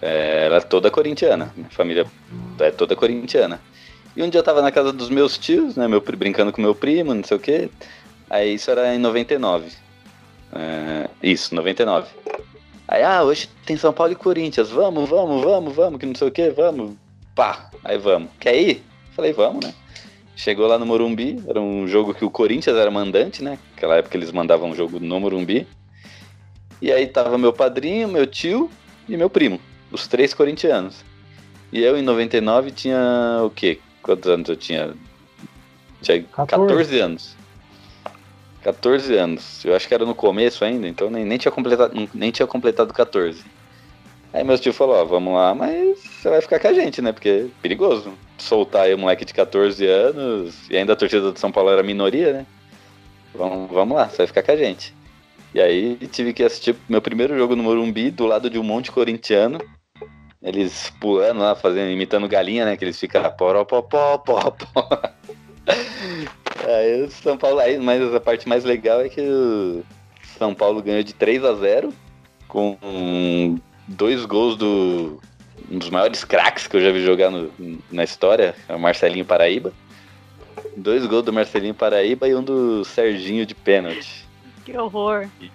é, 0.00 0.44
era 0.46 0.60
toda 0.60 0.90
corintiana, 0.90 1.52
minha 1.56 1.70
família 1.70 2.06
é 2.60 2.70
toda 2.70 2.94
corintiana. 2.94 3.60
E 4.14 4.22
um 4.22 4.28
dia 4.28 4.40
eu 4.40 4.44
tava 4.44 4.60
na 4.60 4.70
casa 4.70 4.92
dos 4.92 5.08
meus 5.08 5.38
tios, 5.38 5.76
né? 5.76 5.88
Meu, 5.88 6.00
brincando 6.00 6.52
com 6.52 6.60
meu 6.60 6.74
primo, 6.74 7.14
não 7.14 7.24
sei 7.24 7.36
o 7.36 7.40
quê. 7.40 7.70
Aí 8.28 8.54
isso 8.54 8.70
era 8.70 8.94
em 8.94 8.98
99. 8.98 9.70
É, 10.52 11.08
isso, 11.22 11.54
99. 11.54 12.08
Aí, 12.86 13.02
ah, 13.02 13.22
hoje 13.22 13.48
tem 13.64 13.76
São 13.76 13.92
Paulo 13.92 14.12
e 14.12 14.16
Corinthians, 14.16 14.68
vamos, 14.68 15.08
vamos, 15.08 15.42
vamos, 15.42 15.74
vamos, 15.74 15.98
que 15.98 16.04
não 16.04 16.14
sei 16.14 16.28
o 16.28 16.30
que, 16.30 16.50
vamos. 16.50 16.92
Pá, 17.34 17.70
aí 17.82 17.98
vamos. 17.98 18.30
Quer 18.38 18.56
ir? 18.56 18.84
Falei, 19.14 19.32
vamos, 19.32 19.64
né? 19.64 19.74
Chegou 20.34 20.66
lá 20.66 20.78
no 20.78 20.86
Morumbi, 20.86 21.42
era 21.46 21.60
um 21.60 21.86
jogo 21.86 22.14
que 22.14 22.24
o 22.24 22.30
Corinthians 22.30 22.76
era 22.76 22.90
mandante, 22.90 23.44
né? 23.44 23.58
Naquela 23.70 23.96
época 23.96 24.16
eles 24.16 24.32
mandavam 24.32 24.70
um 24.70 24.74
jogo 24.74 24.98
no 24.98 25.20
Morumbi. 25.20 25.66
E 26.80 26.90
aí 26.90 27.06
tava 27.06 27.38
meu 27.38 27.52
padrinho, 27.52 28.08
meu 28.08 28.26
tio 28.26 28.70
e 29.08 29.16
meu 29.16 29.30
primo, 29.30 29.60
os 29.90 30.08
três 30.08 30.34
corintianos. 30.34 31.04
E 31.72 31.82
eu 31.82 31.96
em 31.96 32.02
99 32.02 32.70
tinha 32.70 33.40
o 33.44 33.50
quê? 33.50 33.78
Quantos 34.02 34.28
anos 34.28 34.48
eu 34.48 34.56
tinha? 34.56 34.94
Tinha 36.02 36.22
14, 36.22 36.66
14 36.68 37.00
anos. 37.00 37.36
14 38.62 39.16
anos. 39.16 39.64
Eu 39.64 39.74
acho 39.74 39.86
que 39.86 39.94
era 39.94 40.04
no 40.04 40.14
começo 40.14 40.64
ainda, 40.64 40.88
então 40.88 41.10
nem, 41.10 41.24
nem, 41.24 41.38
tinha, 41.38 41.52
completado, 41.52 42.08
nem 42.12 42.30
tinha 42.30 42.46
completado 42.46 42.92
14. 42.92 43.44
Aí 44.32 44.42
meu 44.42 44.58
tio 44.58 44.72
falou, 44.72 44.96
ó, 44.96 45.04
vamos 45.04 45.34
lá, 45.34 45.54
mas 45.54 46.11
você 46.22 46.30
vai 46.30 46.40
ficar 46.40 46.60
com 46.60 46.68
a 46.68 46.72
gente, 46.72 47.02
né? 47.02 47.10
Porque 47.10 47.28
é 47.28 47.46
perigoso 47.60 48.14
soltar 48.38 48.82
aí 48.82 48.94
um 48.94 48.98
moleque 48.98 49.24
de 49.24 49.34
14 49.34 49.84
anos 49.84 50.70
e 50.70 50.76
ainda 50.76 50.92
a 50.92 50.96
torcida 50.96 51.32
do 51.32 51.38
São 51.38 51.50
Paulo 51.50 51.70
era 51.70 51.82
minoria, 51.82 52.32
né? 52.32 52.46
Vamos, 53.34 53.68
vamos 53.68 53.96
lá, 53.96 54.08
você 54.08 54.18
vai 54.18 54.26
ficar 54.28 54.44
com 54.44 54.52
a 54.52 54.56
gente. 54.56 54.94
E 55.52 55.60
aí 55.60 55.96
tive 56.12 56.32
que 56.32 56.44
assistir 56.44 56.76
meu 56.88 57.02
primeiro 57.02 57.36
jogo 57.36 57.56
no 57.56 57.64
Morumbi 57.64 58.10
do 58.12 58.24
lado 58.24 58.48
de 58.48 58.56
um 58.56 58.62
monte 58.62 58.92
corintiano. 58.92 59.58
Eles 60.40 60.92
pulando 61.00 61.40
lá, 61.40 61.56
fazendo, 61.56 61.90
imitando 61.90 62.28
galinha, 62.28 62.64
né? 62.64 62.76
Que 62.76 62.84
eles 62.84 63.00
ficam 63.00 63.22
pó, 63.36 63.64
pó, 63.64 63.82
pó, 63.82 64.18
pó, 64.18 64.50
pó. 64.50 64.88
Aí 66.64 67.02
o 67.02 67.10
São 67.10 67.36
Paulo, 67.36 67.58
aí, 67.58 67.78
mas 67.78 68.14
a 68.14 68.20
parte 68.20 68.48
mais 68.48 68.62
legal 68.62 69.00
é 69.00 69.08
que 69.08 69.20
o 69.20 69.82
São 70.38 70.54
Paulo 70.54 70.80
ganhou 70.80 71.02
de 71.02 71.14
3 71.14 71.44
a 71.44 71.54
0 71.54 71.92
com 72.46 72.76
dois 73.88 74.24
gols 74.24 74.56
do 74.56 75.20
um 75.70 75.78
dos 75.78 75.90
maiores 75.90 76.24
craques 76.24 76.66
que 76.66 76.76
eu 76.76 76.80
já 76.80 76.90
vi 76.90 77.04
jogar 77.04 77.30
no, 77.30 77.52
na 77.90 78.04
história, 78.04 78.54
é 78.68 78.74
o 78.74 78.80
Marcelinho 78.80 79.24
Paraíba. 79.24 79.72
Dois 80.76 81.06
gols 81.06 81.24
do 81.24 81.32
Marcelinho 81.32 81.74
Paraíba 81.74 82.28
e 82.28 82.34
um 82.34 82.42
do 82.42 82.84
Serginho 82.84 83.44
de 83.44 83.54
pênalti. 83.54 84.26
Que 84.64 84.76
horror. 84.76 85.28
E, 85.40 85.50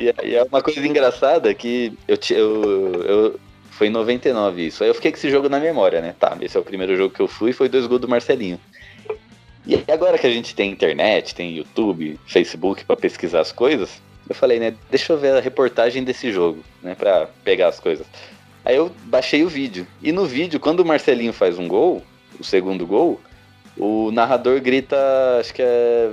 e, 0.00 0.28
e 0.28 0.34
é 0.34 0.42
uma 0.42 0.62
coisa 0.62 0.86
engraçada 0.86 1.52
que 1.54 1.92
eu, 2.08 2.18
eu, 2.30 2.92
eu 3.04 3.40
foi 3.70 3.86
em 3.86 3.90
99 3.90 4.66
isso. 4.66 4.82
Aí 4.82 4.90
eu 4.90 4.94
fiquei 4.94 5.10
com 5.10 5.16
esse 5.16 5.30
jogo 5.30 5.48
na 5.48 5.58
memória, 5.58 6.00
né? 6.00 6.14
Tá, 6.18 6.36
esse 6.40 6.56
é 6.56 6.60
o 6.60 6.64
primeiro 6.64 6.96
jogo 6.96 7.14
que 7.14 7.20
eu 7.20 7.28
fui, 7.28 7.52
foi 7.52 7.68
dois 7.68 7.86
gols 7.86 8.00
do 8.00 8.08
Marcelinho. 8.08 8.60
E 9.66 9.82
agora 9.90 10.18
que 10.18 10.26
a 10.26 10.30
gente 10.30 10.54
tem 10.54 10.70
internet, 10.70 11.34
tem 11.34 11.56
YouTube, 11.56 12.18
Facebook 12.26 12.84
para 12.84 12.96
pesquisar 12.96 13.40
as 13.40 13.52
coisas, 13.52 14.00
Eu 14.28 14.34
falei, 14.34 14.60
né, 14.60 14.74
deixa 14.90 15.12
eu 15.12 15.18
ver 15.18 15.36
a 15.36 15.40
reportagem 15.40 16.04
desse 16.04 16.30
jogo, 16.30 16.62
né, 16.82 16.94
pra 16.94 17.28
pegar 17.42 17.68
as 17.68 17.80
coisas. 17.80 18.06
Aí 18.64 18.76
eu 18.76 18.90
baixei 19.04 19.42
o 19.44 19.48
vídeo. 19.48 19.86
E 20.02 20.12
no 20.12 20.26
vídeo, 20.26 20.60
quando 20.60 20.80
o 20.80 20.84
Marcelinho 20.84 21.32
faz 21.32 21.58
um 21.58 21.66
gol, 21.66 22.02
o 22.38 22.44
segundo 22.44 22.86
gol, 22.86 23.20
o 23.76 24.10
narrador 24.10 24.60
grita, 24.60 24.96
acho 25.38 25.54
que 25.54 25.62
é 25.62 26.10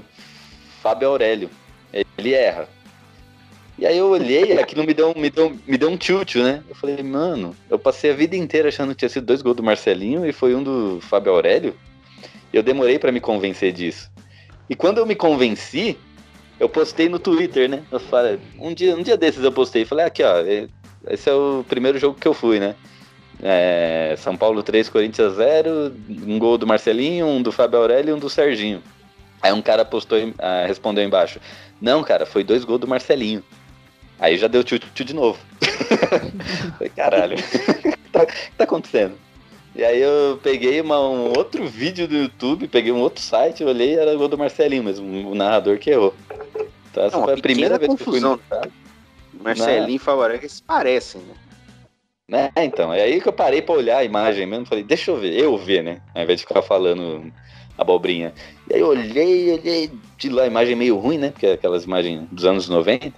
Fábio 0.82 1.10
Aurélio. 1.10 1.50
Ele 2.18 2.34
erra. 2.34 2.68
E 3.78 3.86
aí 3.86 3.98
eu 3.98 4.10
olhei, 4.10 4.54
aquilo 4.60 4.84
me 4.84 4.94
deu, 4.94 5.14
me 5.16 5.30
deu, 5.30 5.56
me 5.68 5.78
deu 5.78 5.90
um 5.90 5.98
tilt, 5.98 6.36
né? 6.36 6.64
Eu 6.68 6.76
falei, 6.76 7.04
mano, 7.04 7.56
eu 7.70 7.78
passei 7.78 8.12
a 8.12 8.16
vida 8.16 8.36
inteira 8.36 8.70
achando 8.70 8.92
que 8.92 8.98
tinha 8.98 9.10
sido 9.10 9.26
dois 9.26 9.42
gols 9.42 9.58
do 9.58 9.64
Marcelinho 9.64 10.26
e 10.26 10.32
foi 10.32 10.56
um 10.56 10.64
do 10.64 11.00
Fábio 11.02 11.34
Aurélio. 11.34 11.76
Eu 12.52 12.64
demorei 12.64 12.98
para 12.98 13.12
me 13.12 13.20
convencer 13.20 13.72
disso. 13.74 14.10
E 14.70 14.76
quando 14.76 14.98
eu 14.98 15.06
me 15.06 15.16
convenci, 15.16 15.98
eu 16.60 16.68
postei 16.68 17.08
no 17.08 17.20
Twitter, 17.20 17.70
né? 17.70 17.84
Eu 17.92 18.00
falei, 18.00 18.40
um 18.60 18.74
dia, 18.74 18.96
um 18.96 19.04
dia 19.04 19.16
desses 19.18 19.44
eu 19.44 19.52
postei, 19.52 19.86
falei, 19.86 20.06
aqui 20.06 20.24
ó, 20.24 20.42
esse 21.10 21.30
é 21.30 21.34
o 21.34 21.66
primeiro 21.68 21.98
jogo 21.98 22.20
que 22.20 22.28
eu 22.28 22.34
fui, 22.34 22.60
né? 22.60 22.76
É, 23.42 24.16
São 24.18 24.36
Paulo 24.36 24.64
3, 24.64 24.90
Corinthians 24.90 25.36
0, 25.36 25.94
um 26.26 26.40
gol 26.40 26.58
do 26.58 26.66
Marcelinho, 26.66 27.28
um 27.28 27.42
do 27.42 27.52
Fábio 27.52 27.80
Aurélio 27.80 28.12
e 28.12 28.14
um 28.14 28.20
do 28.20 28.30
Serginho. 28.30 28.82
Aí 29.42 29.54
um 29.54 29.62
cara 29.62 29.86
postou, 29.86 30.18
ah, 30.40 30.66
respondeu 30.66 31.04
embaixo, 31.04 31.40
não, 31.80 32.04
cara, 32.04 32.26
foi 32.26 32.44
dois 32.44 32.64
gols 32.66 32.80
do 32.80 32.88
Marcelinho. 32.88 33.44
Aí 34.20 34.36
já 34.38 34.48
deu 34.48 34.64
tio, 34.64 34.80
tio 34.80 35.06
de 35.06 35.14
novo. 35.14 35.40
Falei, 36.78 36.90
caralho, 36.96 37.38
o 37.38 37.44
que 37.94 38.10
tá, 38.12 38.26
tá 38.58 38.64
acontecendo? 38.64 39.14
E 39.76 39.84
aí 39.84 40.02
eu 40.02 40.40
peguei 40.42 40.82
uma, 40.82 41.00
um 41.00 41.38
outro 41.38 41.68
vídeo 41.68 42.08
do 42.08 42.16
YouTube, 42.16 42.68
peguei 42.68 42.92
um 42.92 43.00
outro 43.00 43.22
site, 43.22 43.64
olhei 43.64 43.96
era 43.96 44.16
o 44.16 44.18
gol 44.18 44.28
do 44.28 44.38
Marcelinho 44.38 44.84
mesmo, 44.84 45.30
o 45.30 45.36
narrador 45.36 45.78
que 45.78 45.92
errou. 45.92 46.16
Então 46.90 47.04
essa 47.04 47.16
Não, 47.16 47.26
foi 47.26 47.36
a 47.36 47.38
primeira 47.38 47.78
vez 47.78 47.92
confusão. 47.92 48.40
que 48.40 48.54
eu 48.54 48.60
fui 48.60 48.70
no 48.70 48.87
Marcelinho 49.48 49.96
e 49.96 50.00
Favoreca 50.00 50.48
se 50.48 50.62
parecem, 50.62 51.22
né? 51.22 51.34
Né? 52.30 52.52
Então, 52.58 52.94
é 52.94 53.04
aí 53.04 53.22
que 53.22 53.28
eu 53.28 53.34
parei 53.34 53.62
pra 53.62 53.76
olhar 53.76 54.00
a 54.00 54.04
imagem 54.04 54.46
mesmo, 54.46 54.66
falei, 54.66 54.84
deixa 54.84 55.12
eu 55.12 55.18
ver, 55.18 55.34
eu 55.40 55.58
ver, 55.58 55.82
né? 55.82 56.02
Ao 56.14 56.24
invés 56.24 56.40
de 56.42 56.46
ficar 56.46 56.62
falando 56.62 57.32
abobrinha. 57.78 58.34
E 58.70 58.74
aí 58.74 58.82
eu 58.82 58.88
olhei, 58.88 59.54
olhei 59.54 59.92
de 60.18 60.30
lá, 60.30 60.44
a 60.44 60.48
imagem 60.48 60.76
meio 60.76 60.98
ruim, 60.98 61.18
né? 61.18 61.30
Porque 61.32 61.46
é 61.46 61.54
aquelas 61.54 61.86
imagens 61.86 62.28
dos 62.30 62.44
anos 62.44 62.68
90. 62.68 63.14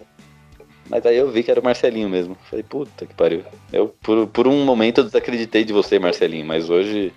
Mas 0.89 1.05
aí 1.05 1.17
eu 1.17 1.29
vi 1.31 1.43
que 1.43 1.49
era 1.49 1.59
o 1.59 1.63
Marcelinho 1.63 2.09
mesmo. 2.09 2.35
Falei, 2.49 2.63
puta 2.63 3.05
que 3.05 3.13
pariu. 3.15 3.43
Eu, 3.71 3.87
por, 4.01 4.27
por 4.27 4.47
um 4.47 4.63
momento, 4.63 4.99
eu 4.99 5.05
desacreditei 5.05 5.63
de 5.63 5.73
você, 5.73 5.97
Marcelinho, 5.97 6.45
mas 6.45 6.69
hoje 6.69 7.11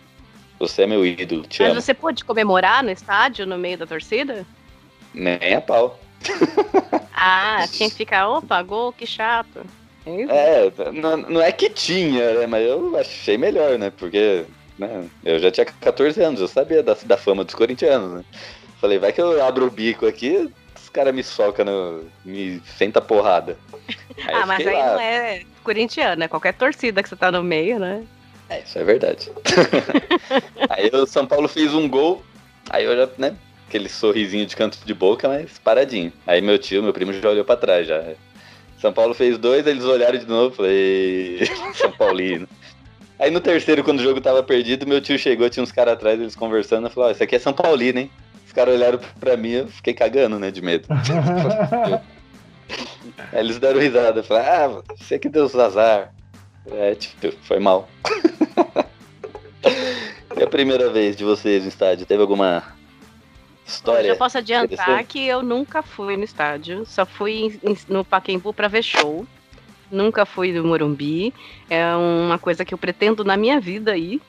você 0.59 0.83
é 0.83 0.87
meu 0.87 1.05
ídolo. 1.05 1.43
Te 1.43 1.63
Mas 1.63 1.73
amo. 1.73 1.81
você 1.81 1.93
pôde 1.93 2.25
comemorar 2.25 2.85
no 2.85 2.91
estádio, 2.91 3.47
no 3.47 3.59
meio 3.59 3.77
da 3.77 3.87
torcida? 3.87 4.47
Nem 5.13 5.55
a 5.55 5.61
pau. 5.61 5.99
Ah, 7.25 7.69
tinha 7.71 7.89
que 7.89 7.95
ficar, 7.95 8.29
opa, 8.29 8.61
gol, 8.63 8.93
que 8.93 9.07
chato. 9.07 9.65
É? 10.05 10.67
É, 10.67 10.93
não, 10.93 11.17
não 11.17 11.41
é 11.41 11.53
que 11.53 11.71
tinha, 11.71 12.41
né? 12.41 12.47
Mas 12.49 12.67
eu 12.67 12.99
achei 12.99 13.39
melhor, 13.39 13.79
né? 13.79 13.93
Porque 13.97 14.45
né, 14.77 15.05
eu 15.25 15.39
já 15.39 15.51
tinha 15.51 15.65
14 15.65 16.21
anos, 16.21 16.41
eu 16.41 16.49
sabia 16.49 16.83
da, 16.83 16.97
da 17.05 17.17
fama 17.17 17.45
dos 17.45 17.55
corintianos, 17.55 18.15
né? 18.15 18.25
Falei, 18.81 18.99
vai 18.99 19.13
que 19.13 19.21
eu 19.21 19.45
abro 19.45 19.67
o 19.67 19.71
bico 19.71 20.07
aqui, 20.07 20.51
os 20.77 20.89
caras 20.89 21.15
me 21.15 21.23
socam, 21.23 21.65
no, 21.65 22.05
me 22.25 22.61
senta 22.77 23.01
porrada. 23.01 23.57
Aí 24.27 24.35
ah, 24.35 24.47
mas 24.47 24.67
aí 24.67 24.75
lá. 24.75 24.93
não 24.93 25.01
é 25.01 25.43
corintiano, 25.65 26.23
é 26.23 26.29
qualquer 26.29 26.55
torcida 26.55 27.03
que 27.03 27.09
você 27.09 27.17
tá 27.17 27.31
no 27.33 27.43
meio, 27.43 27.79
né? 27.79 28.05
É, 28.49 28.61
isso 28.61 28.79
é 28.79 28.85
verdade. 28.85 29.31
aí 30.69 30.91
o 30.93 31.07
São 31.07 31.27
Paulo 31.27 31.49
fez 31.49 31.73
um 31.75 31.89
gol, 31.89 32.23
aí 32.71 32.85
eu 32.85 32.97
já, 32.97 33.09
né, 33.19 33.37
aquele 33.73 33.89
sorrisinho 33.89 34.45
de 34.45 34.55
canto 34.55 34.79
de 34.85 34.93
boca, 34.93 35.27
mas 35.27 35.59
paradinho. 35.59 36.13
Aí 36.27 36.43
meu 36.43 36.59
tio, 36.59 36.83
meu 36.83 36.93
primo 36.93 37.11
já 37.15 37.31
olhou 37.31 37.45
pra 37.45 37.57
trás 37.57 37.87
já. 37.87 38.05
São 38.79 38.93
Paulo 38.93 39.15
fez 39.15 39.39
dois, 39.39 39.67
eles 39.67 39.85
olharam 39.85 40.19
de 40.19 40.27
novo, 40.27 40.55
falei, 40.55 41.41
São 41.75 41.91
Paulino. 41.91 42.47
Aí 43.19 43.31
no 43.31 43.41
terceiro, 43.41 43.83
quando 43.83 44.01
o 44.01 44.03
jogo 44.03 44.21
tava 44.21 44.43
perdido, 44.43 44.87
meu 44.87 45.01
tio 45.01 45.19
chegou, 45.19 45.49
tinha 45.49 45.63
uns 45.63 45.73
caras 45.73 45.95
atrás, 45.95 46.21
eles 46.21 46.37
conversando, 46.37 46.87
eu 46.87 46.91
falei, 46.91 47.11
ó, 47.11 47.13
isso 47.13 47.23
aqui 47.23 47.37
é 47.37 47.39
São 47.39 47.55
Paulino, 47.55 48.01
hein? 48.01 48.11
Os 48.47 48.53
caras 48.53 48.75
olharam 48.75 49.01
pra 49.19 49.37
mim, 49.37 49.53
eu 49.53 49.69
fiquei 49.69 49.95
cagando, 49.95 50.39
né, 50.39 50.51
de 50.51 50.61
medo. 50.61 50.87
Aí 53.33 53.41
eles 53.41 53.59
deram 53.59 53.81
risada, 53.81 54.23
falaram, 54.23 54.83
ah, 54.89 54.95
você 54.97 55.19
que 55.19 55.29
deu 55.29 55.45
os 55.45 55.55
azar. 55.57 56.13
É, 56.71 56.95
tipo, 56.95 57.33
foi 57.43 57.59
mal. 57.59 57.89
e 60.37 60.43
a 60.43 60.47
primeira 60.47 60.91
vez 60.91 61.17
de 61.17 61.25
vocês 61.25 61.63
no 61.63 61.69
estádio, 61.69 62.07
teve 62.07 62.21
alguma 62.21 62.63
história? 63.75 64.09
Eu 64.09 64.17
posso 64.17 64.39
adiantar 64.39 65.05
que 65.05 65.27
eu 65.27 65.43
nunca 65.43 65.83
fui 65.83 66.17
no 66.17 66.25
estádio, 66.25 66.85
só 66.87 67.05
fui 67.05 67.61
no 67.89 68.05
Pacaembu 68.05 68.53
pra 68.53 68.69
ver 68.69 68.83
show. 68.83 69.27
Nunca 69.91 70.25
fui 70.25 70.53
no 70.53 70.65
Morumbi. 70.65 71.35
É 71.69 71.85
uma 71.95 72.39
coisa 72.39 72.65
que 72.65 72.73
eu 72.73 72.79
pretendo 72.79 73.25
na 73.25 73.37
minha 73.37 73.61
vida 73.61 73.93
aí, 73.93 74.21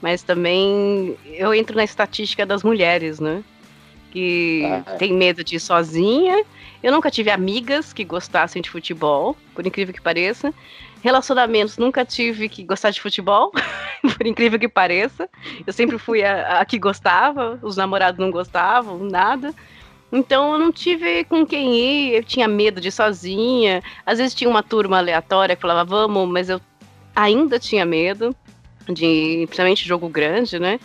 mas 0.00 0.22
também 0.22 1.14
eu 1.26 1.52
entro 1.52 1.76
na 1.76 1.84
estatística 1.84 2.46
das 2.46 2.62
mulheres, 2.62 3.20
né? 3.20 3.42
Que 4.10 4.62
Ah, 4.64 4.82
é. 4.94 4.96
tem 4.96 5.12
medo 5.12 5.44
de 5.44 5.56
ir 5.56 5.60
sozinha. 5.60 6.42
Eu 6.82 6.90
nunca 6.90 7.10
tive 7.10 7.30
amigas 7.30 7.92
que 7.92 8.02
gostassem 8.02 8.62
de 8.62 8.70
futebol, 8.70 9.36
por 9.54 9.66
incrível 9.66 9.92
que 9.92 10.00
pareça. 10.00 10.54
Relacionamentos, 11.02 11.78
nunca 11.78 12.04
tive 12.04 12.48
que 12.48 12.62
gostar 12.62 12.90
de 12.90 13.00
futebol, 13.00 13.52
por 14.16 14.26
incrível 14.26 14.58
que 14.58 14.68
pareça. 14.68 15.28
Eu 15.66 15.72
sempre 15.72 15.98
fui 15.98 16.22
a, 16.22 16.60
a 16.60 16.64
que 16.64 16.78
gostava, 16.78 17.58
os 17.62 17.76
namorados 17.76 18.20
não 18.20 18.30
gostavam, 18.30 18.98
nada. 18.98 19.54
Então 20.12 20.52
eu 20.52 20.58
não 20.58 20.72
tive 20.72 21.24
com 21.24 21.46
quem 21.46 21.76
ir, 21.76 22.14
eu 22.16 22.24
tinha 22.24 22.48
medo 22.48 22.80
de 22.80 22.88
ir 22.88 22.92
sozinha. 22.92 23.82
Às 24.04 24.18
vezes 24.18 24.34
tinha 24.34 24.50
uma 24.50 24.62
turma 24.62 24.98
aleatória 24.98 25.56
que 25.56 25.62
falava, 25.62 25.84
vamos, 25.84 26.28
mas 26.28 26.48
eu 26.48 26.60
ainda 27.14 27.58
tinha 27.58 27.84
medo 27.84 28.34
de, 28.86 29.44
principalmente 29.46 29.86
jogo 29.86 30.08
grande, 30.08 30.58
né? 30.58 30.80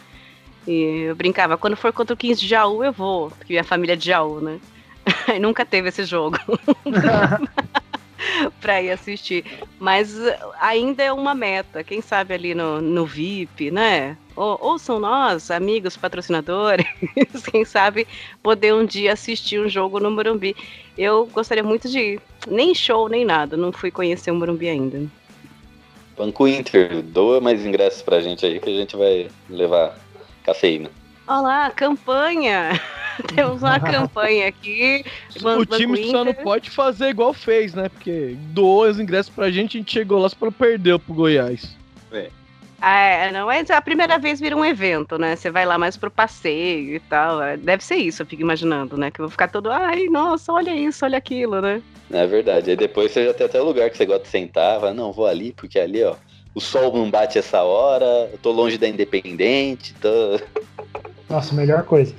E 0.68 1.08
eu 1.08 1.16
brincava, 1.16 1.58
quando 1.58 1.76
for 1.76 1.92
contra 1.92 2.14
o 2.14 2.18
15 2.18 2.40
de 2.40 2.48
Jaú, 2.48 2.84
eu 2.84 2.92
vou, 2.92 3.30
porque 3.32 3.54
minha 3.54 3.64
família 3.64 3.94
é 3.94 3.96
de 3.96 4.06
Jaú, 4.06 4.40
né? 4.42 4.60
Aí 5.28 5.40
nunca 5.40 5.66
teve 5.66 5.90
esse 5.90 6.04
jogo 6.06 6.38
pra 8.62 8.82
ir 8.82 8.92
assistir. 8.92 9.46
Mas 9.80 10.18
uh, 10.18 10.34
ainda 10.60 11.04
é 11.04 11.12
uma 11.12 11.34
meta, 11.34 11.84
quem 11.84 12.02
sabe 12.02 12.34
ali 12.34 12.54
no, 12.54 12.82
no 12.82 13.06
VIP, 13.06 13.72
né? 13.72 14.18
Ou, 14.36 14.58
ou 14.62 14.80
são 14.80 15.00
nós, 15.00 15.50
amigos 15.50 15.96
patrocinadores, 15.96 16.86
quem 17.52 17.64
sabe 17.64 18.06
poder 18.44 18.74
um 18.74 18.86
dia 18.86 19.14
assistir 19.14 19.60
um 19.60 19.70
jogo 19.70 20.00
no 20.00 20.12
Morumbi. 20.12 20.56
Eu 20.98 21.26
gostaria 21.28 21.64
muito 21.64 21.90
de 21.90 22.00
ir. 22.00 22.22
Nem 22.48 22.76
show, 22.76 23.08
nem 23.08 23.24
nada. 23.26 23.56
Não 23.56 23.72
fui 23.72 23.92
conhecer 23.92 24.32
o 24.32 24.36
Morumbi 24.36 24.68
ainda. 24.68 25.02
Banco 26.18 26.48
Inter, 26.48 27.02
doa 27.02 27.42
mais 27.42 27.66
ingressos 27.66 28.02
pra 28.02 28.22
gente 28.22 28.46
aí 28.46 28.60
que 28.60 28.70
a 28.70 28.74
gente 28.74 28.96
vai 28.96 29.30
levar 29.50 29.98
cafeína. 30.44 30.90
Olá, 31.28 31.72
campanha! 31.72 32.80
Temos 33.34 33.64
uma 33.64 33.80
campanha 33.82 34.48
aqui. 34.48 35.04
O 35.44 35.66
time 35.66 36.12
só 36.12 36.24
não 36.24 36.34
pode 36.34 36.70
fazer 36.70 37.10
igual 37.10 37.34
fez, 37.34 37.74
né? 37.74 37.90
Porque 37.90 38.36
doou 38.52 38.84
os 38.84 39.00
ingressos 39.00 39.34
pra 39.34 39.50
gente 39.50 39.78
a 39.78 39.80
gente 39.80 39.92
chegou 39.92 40.20
lá 40.20 40.30
só 40.30 40.36
pra 40.36 40.52
perder 40.52 41.00
pro 41.00 41.14
Goiás. 41.14 41.76
Ah, 42.82 43.00
é, 43.00 43.32
não, 43.32 43.48
mas 43.48 43.72
a 43.72 43.82
primeira 43.82 44.20
vez 44.20 44.40
vira 44.40 44.56
um 44.56 44.64
evento, 44.64 45.18
né? 45.18 45.36
Você 45.36 45.50
vai 45.50 45.66
lá 45.66 45.78
mais 45.78 45.98
pro 45.98 46.12
passeio 46.12 46.96
e 46.96 47.00
tal. 47.00 47.42
é, 47.42 47.58
Deve 47.58 47.84
ser 47.84 47.96
isso, 47.96 48.22
eu 48.22 48.26
fico 48.28 48.44
imaginando, 48.44 48.96
né? 48.98 49.10
Que 49.10 49.22
eu 49.22 49.24
vou 49.24 49.32
ficar 49.32 49.48
todo, 49.48 49.72
ai, 49.72 50.06
nossa, 50.06 50.52
olha 50.52 50.76
isso, 50.76 51.04
olha 51.04 51.18
aquilo, 51.18 51.62
né? 51.62 51.82
É 52.12 52.28
verdade. 52.28 52.70
Aí 52.70 52.76
depois 52.78 53.12
você 53.12 53.26
já 53.26 53.34
tem 53.34 53.48
até 53.48 53.60
o 53.60 53.66
lugar 53.66 53.90
que 53.90 53.98
você 53.98 54.06
gosta 54.06 54.24
de 54.24 54.30
sentar. 54.30 54.80
Fala, 54.80 54.94
não, 54.94 55.12
vou 55.12 55.26
ali, 55.26 55.52
porque 55.54 55.80
ali, 55.80 56.04
ó, 56.04 56.16
o 56.54 56.62
sol 56.62 56.94
não 56.94 57.10
bate 57.10 57.40
essa 57.40 57.64
hora, 57.64 58.30
eu 58.32 58.38
tô 58.38 58.52
longe 58.52 58.78
da 58.78 58.88
Independente, 58.88 59.94
tô... 59.96 60.40
Nossa, 61.28 61.56
melhor 61.56 61.84
coisa. 61.84 62.14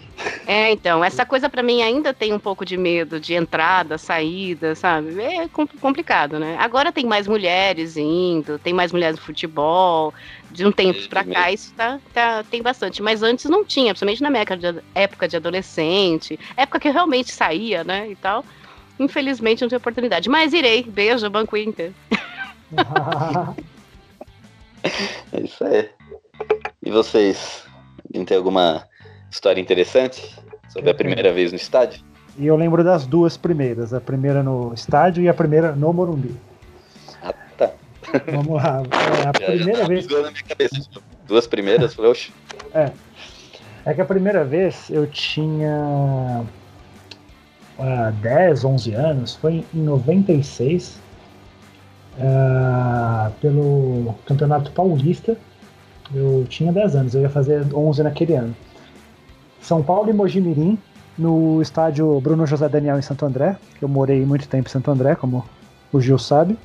É, 0.49 0.73
então, 0.73 1.05
essa 1.05 1.25
coisa 1.25 1.49
pra 1.49 1.63
mim 1.63 1.81
ainda 1.81 2.13
tem 2.13 2.33
um 2.33 2.39
pouco 2.41 2.65
de 2.65 2.77
medo 2.77 3.21
de 3.21 3.35
entrada, 3.35 3.97
saída, 3.99 4.75
sabe? 4.75 5.21
É 5.21 5.49
com- 5.49 5.67
complicado, 5.67 6.41
né? 6.41 6.57
Agora 6.59 6.91
tem 6.91 7.05
mais 7.07 7.29
mulheres 7.29 7.97
indo, 7.97 8.59
tem 8.59 8.73
mais 8.73 8.91
mulheres 8.91 9.17
no 9.17 9.25
futebol. 9.25 10.13
De 10.51 10.67
um 10.67 10.73
tempo 10.73 11.09
pra 11.09 11.23
cá, 11.23 11.53
isso 11.53 11.73
tá, 11.75 12.01
tá- 12.13 12.43
tem 12.51 12.61
bastante. 12.63 13.01
Mas 13.01 13.23
antes 13.23 13.45
não 13.47 13.65
tinha, 13.65 13.93
principalmente 13.93 14.23
na 14.23 14.31
minha 14.31 14.45
época 14.95 15.29
de, 15.29 15.37
adolescente, 15.37 16.39
época 16.57 16.81
que 16.81 16.89
eu 16.89 16.93
realmente 16.93 17.31
saía, 17.33 17.85
né? 17.85 18.09
E 18.11 18.17
tal. 18.17 18.45
Infelizmente 18.99 19.61
não 19.61 19.69
tive 19.69 19.77
oportunidade. 19.77 20.29
Mas 20.29 20.53
irei. 20.53 20.83
Beijo, 20.83 21.31
Banco 21.31 21.57
Inter. 21.57 21.93
É 25.33 25.41
isso 25.41 25.65
aí. 25.65 25.89
E 26.85 26.91
vocês? 26.91 27.65
Não 28.15 28.25
tem 28.25 28.37
alguma 28.37 28.87
história 29.31 29.61
interessante 29.61 30.35
sobre 30.69 30.91
a 30.91 30.95
primeira 30.95 31.33
vez 31.33 31.53
no 31.53 31.57
estádio? 31.57 32.03
E 32.39 32.47
eu 32.47 32.57
lembro 32.57 32.85
das 32.85 33.07
duas 33.07 33.37
primeiras, 33.37 33.95
a 33.95 34.01
primeira 34.01 34.43
no 34.43 34.73
estádio 34.75 35.23
e 35.23 35.29
a 35.29 35.35
primeira 35.35 35.73
no 35.73 35.93
Morumbi. 35.93 36.35
Ah, 37.23 37.33
tá. 37.57 37.71
Vamos 38.33 38.63
lá. 38.63 38.83
É, 38.83 39.29
a 39.29 39.33
Já- 39.41 39.47
já 39.47 39.55
primeira 39.57 39.81
tá 39.83 39.89
vez. 39.89 40.07
na 40.07 40.31
minha 40.31 40.43
cabeça. 40.47 40.81
tipo, 40.81 41.03
Duas 41.27 41.47
primeiras, 41.47 41.95
falei, 41.95 42.11
oxe, 42.11 42.33
É. 42.75 42.91
É 43.85 43.95
que 43.95 44.01
a 44.01 44.05
primeira 44.05 44.45
vez 44.45 44.91
eu 44.91 45.07
tinha. 45.07 46.45
uh, 47.79 48.13
10, 48.21 48.65
11 48.65 48.93
anos, 48.95 49.35
foi 49.37 49.65
em 49.75 49.79
96, 49.81 51.01
uh, 52.19 53.31
pelo 53.41 54.15
Campeonato 54.27 54.71
Paulista. 54.73 55.37
Eu 56.15 56.45
tinha 56.49 56.73
10 56.73 56.97
anos, 56.97 57.15
eu 57.15 57.23
ia 57.23 57.31
fazer 57.31 57.65
11 57.75 58.03
naquele 58.03 58.35
ano. 58.35 58.55
São 59.61 59.83
Paulo 59.83 60.11
e 60.11 60.13
Mojimirim, 60.13 60.79
no 61.19 61.63
estádio 61.63 62.21
Bruno 62.21 62.47
José 62.47 62.69
Daniel 62.69 62.99
em 62.99 63.03
Santo 63.03 63.25
André, 63.25 63.57
que 63.79 63.85
eu 63.85 63.89
morei 63.89 64.25
muito 64.25 64.49
tempo 64.49 64.69
em 64.69 64.73
Santo 64.73 64.91
André, 64.91 65.15
como 65.15 65.45
o 65.93 66.01
Gil 66.01 66.19
sabe. 66.19 66.59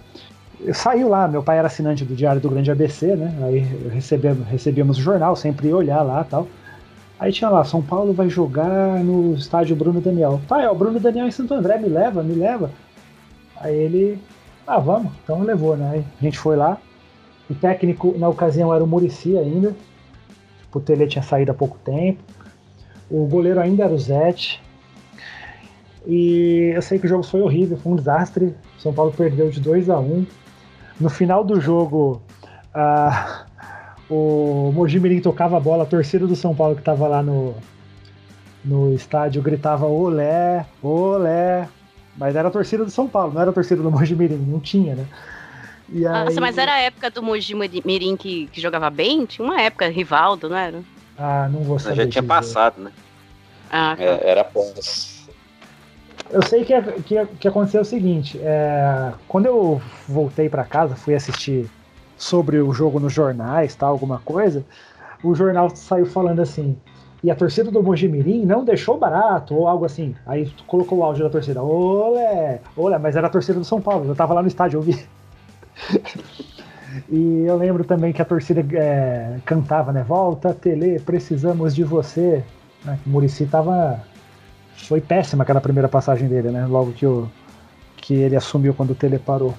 Saí 0.74 1.04
lá, 1.04 1.28
meu 1.28 1.42
pai 1.42 1.58
era 1.58 1.68
assinante 1.68 2.06
do 2.06 2.16
Diário 2.16 2.42
do 2.42 2.50
Grande 2.50 2.70
ABC, 2.70 3.16
né? 3.16 3.36
Aí 3.44 3.60
recebemos, 3.92 4.48
recebíamos 4.48 4.98
o 4.98 5.02
jornal, 5.02 5.36
sempre 5.36 5.70
ia 5.70 5.76
olhar 5.76 6.02
lá 6.04 6.24
tal. 6.24 6.48
Aí 7.20 7.32
tinha 7.32 7.50
lá, 7.50 7.64
São 7.64 7.82
Paulo 7.82 8.14
vai 8.14 8.30
jogar 8.30 9.04
no 9.04 9.34
estádio 9.34 9.76
Bruno 9.76 10.02
Daniel. 10.02 10.42
Pai, 10.48 10.68
ó, 10.68 10.72
o 10.72 10.76
Bruno 10.76 11.00
Daniel 11.00 11.28
em 11.28 11.32
Santo 11.32 11.54
André, 11.54 11.78
me 11.78 11.88
leva, 11.88 12.22
me 12.22 12.34
leva. 12.34 12.72
Aí 13.58 13.76
ele, 13.76 14.20
ah, 14.68 14.80
vamos, 14.80 15.12
então 15.24 15.42
levou, 15.42 15.78
né? 15.78 15.90
Aí 15.94 16.06
a 16.20 16.24
gente 16.24 16.38
foi 16.38 16.56
lá. 16.56 16.78
O 17.50 17.56
técnico 17.56 18.16
na 18.18 18.28
ocasião 18.28 18.74
era 18.74 18.84
o 18.84 18.88
Murici 18.88 19.38
ainda. 19.38 19.76
O 20.74 20.80
Tele 20.80 21.06
tinha 21.06 21.22
saído 21.22 21.52
há 21.52 21.56
pouco 21.56 21.78
tempo. 21.84 22.24
O 23.12 23.26
goleiro 23.26 23.60
ainda 23.60 23.84
era 23.84 23.94
o 23.94 24.00
Zete. 24.00 24.62
E 26.08 26.72
eu 26.74 26.82
sei 26.82 26.98
que 26.98 27.06
o 27.06 27.10
jogo 27.10 27.24
foi 27.24 27.42
horrível, 27.42 27.78
foi 27.78 27.92
um 27.92 27.96
desastre. 27.98 28.56
São 28.80 28.94
Paulo 28.94 29.12
perdeu 29.12 29.50
de 29.50 29.60
2 29.60 29.90
a 29.90 30.00
1 30.00 30.04
um. 30.04 30.26
No 30.98 31.10
final 31.10 31.44
do 31.44 31.60
jogo, 31.60 32.22
o 34.10 34.72
Mojimirim 34.74 35.20
tocava 35.20 35.58
a 35.58 35.60
bola, 35.60 35.84
a 35.84 35.86
torcida 35.86 36.26
do 36.26 36.36
São 36.36 36.56
Paulo 36.56 36.76
que 36.76 36.82
estava 36.82 37.06
lá 37.08 37.22
no, 37.22 37.54
no 38.64 38.94
estádio 38.94 39.42
gritava 39.42 39.86
olé, 39.86 40.66
olé. 40.82 41.68
Mas 42.18 42.36
era 42.36 42.48
a 42.48 42.52
torcida 42.52 42.86
do 42.86 42.92
São 42.92 43.08
Paulo, 43.08 43.34
não 43.34 43.42
era 43.42 43.52
a 43.52 43.54
torcida 43.54 43.82
do 43.82 43.92
Mojimirim, 43.92 44.36
não 44.36 44.60
tinha, 44.60 44.96
né? 44.96 45.06
E 45.90 46.08
aí... 46.08 46.26
Nossa, 46.26 46.40
mas 46.40 46.58
era 46.58 46.74
a 46.74 46.80
época 46.80 47.10
do 47.10 47.22
Mojimirim 47.22 48.16
que, 48.16 48.48
que 48.48 48.62
jogava 48.62 48.90
bem? 48.90 49.26
Tinha 49.26 49.46
uma 49.46 49.62
época, 49.62 49.90
Rivaldo, 49.90 50.48
não 50.48 50.56
era? 50.56 50.82
Ah, 51.24 51.48
não 51.52 51.62
vou 51.62 51.78
saber. 51.78 51.98
Já 51.98 52.08
tinha 52.08 52.24
passado, 52.24 52.82
né? 52.82 52.92
Ah, 53.70 53.96
tá. 53.96 54.04
é, 54.04 54.30
era 54.32 54.44
pós. 54.44 55.30
Eu 56.32 56.42
sei 56.42 56.66
que, 56.66 56.82
que, 57.04 57.26
que 57.40 57.48
aconteceu 57.48 57.82
o 57.82 57.86
seguinte: 57.86 58.40
é, 58.42 59.12
quando 59.28 59.46
eu 59.46 59.80
voltei 60.08 60.50
para 60.50 60.64
casa, 60.64 60.96
fui 60.96 61.14
assistir 61.14 61.70
sobre 62.18 62.60
o 62.60 62.74
jogo 62.74 63.00
nos 63.00 63.14
jornais, 63.14 63.76
tal, 63.76 63.92
alguma 63.92 64.20
coisa, 64.20 64.66
o 65.24 65.36
jornal 65.36 65.70
saiu 65.76 66.08
falando 66.08 66.42
assim. 66.42 66.76
E 67.24 67.30
a 67.30 67.36
torcida 67.36 67.70
do 67.70 67.84
Mojimirim 67.84 68.46
não 68.48 68.66
deixou 68.66 68.98
barato, 68.98 69.54
ou 69.54 69.68
algo 69.68 69.86
assim. 69.86 70.16
Aí 70.26 70.52
colocou 70.66 70.98
o 70.98 71.04
áudio 71.04 71.24
da 71.24 71.30
torcida. 71.30 71.62
Olé, 71.62 72.62
olé, 72.76 72.98
mas 72.98 73.16
era 73.16 73.28
a 73.28 73.30
torcida 73.30 73.60
do 73.60 73.66
São 73.66 73.80
Paulo. 73.80 74.10
Eu 74.10 74.16
tava 74.16 74.34
lá 74.34 74.42
no 74.42 74.48
estádio, 74.48 74.80
eu 74.80 74.82
vi. 74.82 75.06
E 77.10 77.44
eu 77.46 77.58
lembro 77.58 77.84
também 77.84 78.12
que 78.14 78.22
a 78.22 78.26
torcida 78.26 78.66
é, 78.78 79.38
cantava, 79.46 79.92
né? 79.92 80.04
Volta, 80.04 80.54
Tele, 80.54 81.00
precisamos 81.00 81.76
de 81.76 81.84
você. 81.84 82.44
Né? 82.84 83.00
O 83.06 83.10
Murici 83.10 83.46
tava. 83.46 84.04
Foi 84.88 85.00
péssima 85.00 85.44
aquela 85.44 85.62
primeira 85.62 85.88
passagem 85.88 86.28
dele, 86.28 86.50
né? 86.50 86.66
Logo 86.66 86.92
que, 86.92 87.06
o, 87.06 87.30
que 87.98 88.16
ele 88.16 88.36
assumiu 88.36 88.74
quando 88.74 88.92
o 88.92 88.96
Tele 88.96 89.20
parou. 89.20 89.54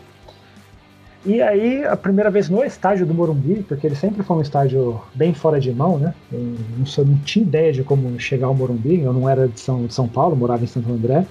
E 1.24 1.41
aí, 1.41 1.85
a 1.85 1.97
primeira 1.97 2.30
vez 2.30 2.49
no 2.49 2.64
estádio 2.64 3.07
do 3.07 3.14
Morumbi, 3.14 3.62
porque 3.62 3.87
ele 3.87 3.95
sempre 3.95 4.24
foi 4.24 4.39
um 4.39 4.41
estádio 4.41 5.01
bem 5.14 5.33
fora 5.33 5.61
de 5.61 5.70
mão, 5.70 5.97
né? 5.97 6.12
Eu 6.33 6.41
não, 6.41 7.05
não 7.05 7.18
tinha 7.18 7.45
ideia 7.45 7.72
de 7.72 7.85
como 7.85 8.18
chegar 8.18 8.49
ao 8.49 8.55
Morumbi. 8.55 9.01
Eu 9.01 9.12
não 9.12 9.28
era 9.28 9.47
de 9.47 9.61
São, 9.61 9.87
de 9.87 9.95
São 9.95 10.09
Paulo, 10.09 10.35
morava 10.35 10.64
em 10.64 10.66
Santo 10.66 10.91
André. 10.91 11.24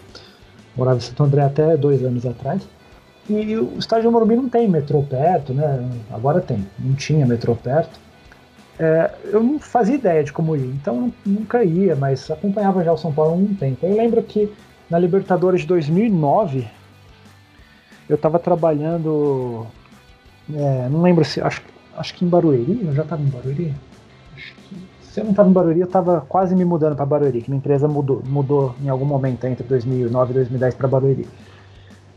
Morava 0.78 0.97
em 0.97 1.02
Santo 1.02 1.22
André 1.24 1.41
até 1.43 1.76
dois 1.76 2.02
anos 2.04 2.26
atrás. 2.26 2.66
E 3.30 3.55
o 3.55 3.78
estádio 3.78 4.11
Morumbi 4.11 4.36
não 4.36 4.49
tem 4.49 4.67
metrô 4.67 5.03
perto, 5.03 5.53
né? 5.53 5.89
Agora 6.11 6.41
tem, 6.41 6.65
não 6.80 6.95
tinha 6.95 7.26
metrô 7.26 7.55
perto. 7.55 7.99
É, 8.80 9.11
eu 9.26 9.43
não 9.43 9.59
fazia 9.59 9.95
ideia 9.95 10.24
de 10.24 10.34
como 10.34 10.55
ir, 10.55 10.65
então 10.65 11.13
nunca 11.26 11.63
ia, 11.63 11.95
mas 11.95 12.32
acompanhava 12.32 12.84
já 12.84 12.91
o 12.91 12.97
São 12.97 13.13
Paulo 13.13 13.32
há 13.32 13.36
um 13.36 13.53
tempo. 13.53 13.86
Eu 13.86 13.95
lembro 13.95 14.24
que 14.24 14.51
na 14.89 14.97
Libertadores 14.97 15.61
de 15.61 15.67
2009 15.67 16.67
eu 18.09 18.15
estava 18.15 18.39
trabalhando, 18.39 19.67
é, 20.53 20.89
não 20.89 21.01
lembro 21.01 21.24
se, 21.24 21.39
acho, 21.39 21.61
acho 21.95 22.15
que 22.15 22.26
em 22.26 22.28
Barueri, 22.28 22.82
eu 22.84 22.93
já 22.93 23.03
estava 23.03 23.22
em 23.22 23.28
Barueri? 23.28 23.74
Se 25.01 25.19
eu 25.19 25.26
não 25.26 25.32
estava 25.32 25.49
em 25.49 25.53
Barueri, 25.53 25.82
eu 25.82 25.86
estava 25.86 26.22
quase 26.28 26.55
me 26.55 26.65
mudando 26.65 26.95
para 26.95 27.05
Barueri, 27.05 27.41
que 27.41 27.49
minha 27.51 27.59
empresa 27.59 27.88
mudou, 27.88 28.24
mudou 28.26 28.76
em 28.84 28.89
algum 28.89 29.05
momento 29.05 29.45
entre 29.45 29.63
2009 29.65 30.32
e 30.32 30.34
2010 30.34 30.76
para 30.76 30.88
Barueri 30.88 31.28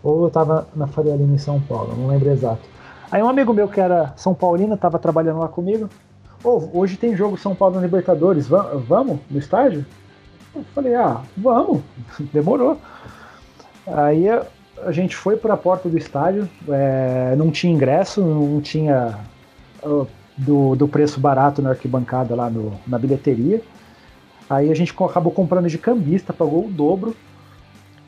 ou 0.04 0.22
eu 0.22 0.28
estava 0.28 0.68
na 0.76 0.86
Faria 0.86 1.16
Lima 1.16 1.34
em 1.34 1.38
São 1.38 1.58
Paulo, 1.58 1.96
não 1.96 2.06
lembro 2.06 2.30
exato. 2.30 2.60
Aí 3.10 3.22
um 3.22 3.28
amigo 3.28 3.54
meu 3.54 3.66
que 3.66 3.80
era 3.80 4.12
São 4.16 4.34
Paulino 4.34 4.74
estava 4.74 4.98
trabalhando 4.98 5.38
lá 5.38 5.48
comigo. 5.48 5.88
Oh, 6.44 6.62
hoje 6.74 6.98
tem 6.98 7.16
jogo 7.16 7.38
São 7.38 7.54
Paulo 7.54 7.76
na 7.76 7.80
Libertadores, 7.80 8.46
vamos 8.46 9.18
no 9.30 9.38
estádio? 9.38 9.84
Eu 10.54 10.62
falei, 10.74 10.94
ah, 10.94 11.22
vamos, 11.34 11.80
demorou. 12.32 12.78
Aí 13.86 14.28
a 14.28 14.92
gente 14.92 15.16
foi 15.16 15.36
para 15.38 15.54
a 15.54 15.56
porta 15.56 15.88
do 15.88 15.96
estádio, 15.96 16.48
é, 16.68 17.34
não 17.36 17.50
tinha 17.50 17.72
ingresso, 17.72 18.20
não 18.20 18.60
tinha 18.60 19.18
do, 20.36 20.76
do 20.76 20.86
preço 20.86 21.18
barato 21.18 21.62
na 21.62 21.70
arquibancada 21.70 22.34
lá 22.34 22.50
no, 22.50 22.74
na 22.86 22.98
bilheteria. 22.98 23.62
Aí 24.50 24.70
a 24.70 24.74
gente 24.74 24.94
acabou 25.02 25.32
comprando 25.32 25.68
de 25.68 25.78
cambista, 25.78 26.32
pagou 26.32 26.66
o 26.66 26.70
dobro 26.70 27.16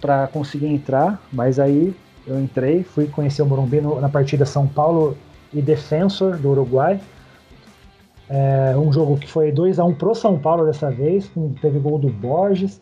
para 0.00 0.26
conseguir 0.28 0.66
entrar, 0.66 1.20
mas 1.32 1.58
aí 1.58 1.94
eu 2.26 2.40
entrei, 2.40 2.82
fui 2.82 3.06
conhecer 3.06 3.42
o 3.42 3.46
Morumbi 3.46 3.80
no, 3.80 4.00
na 4.00 4.08
partida 4.08 4.44
São 4.44 4.66
Paulo 4.66 5.16
e 5.52 5.62
Defensor 5.62 6.36
do 6.36 6.50
Uruguai. 6.50 7.00
É, 8.28 8.74
um 8.76 8.92
jogo 8.92 9.16
que 9.16 9.30
foi 9.30 9.52
2 9.52 9.78
a 9.78 9.84
1 9.84 9.94
pro 9.94 10.14
São 10.14 10.38
Paulo 10.38 10.66
dessa 10.66 10.90
vez, 10.90 11.30
teve 11.60 11.78
gol 11.78 11.98
do 11.98 12.08
Borges. 12.08 12.80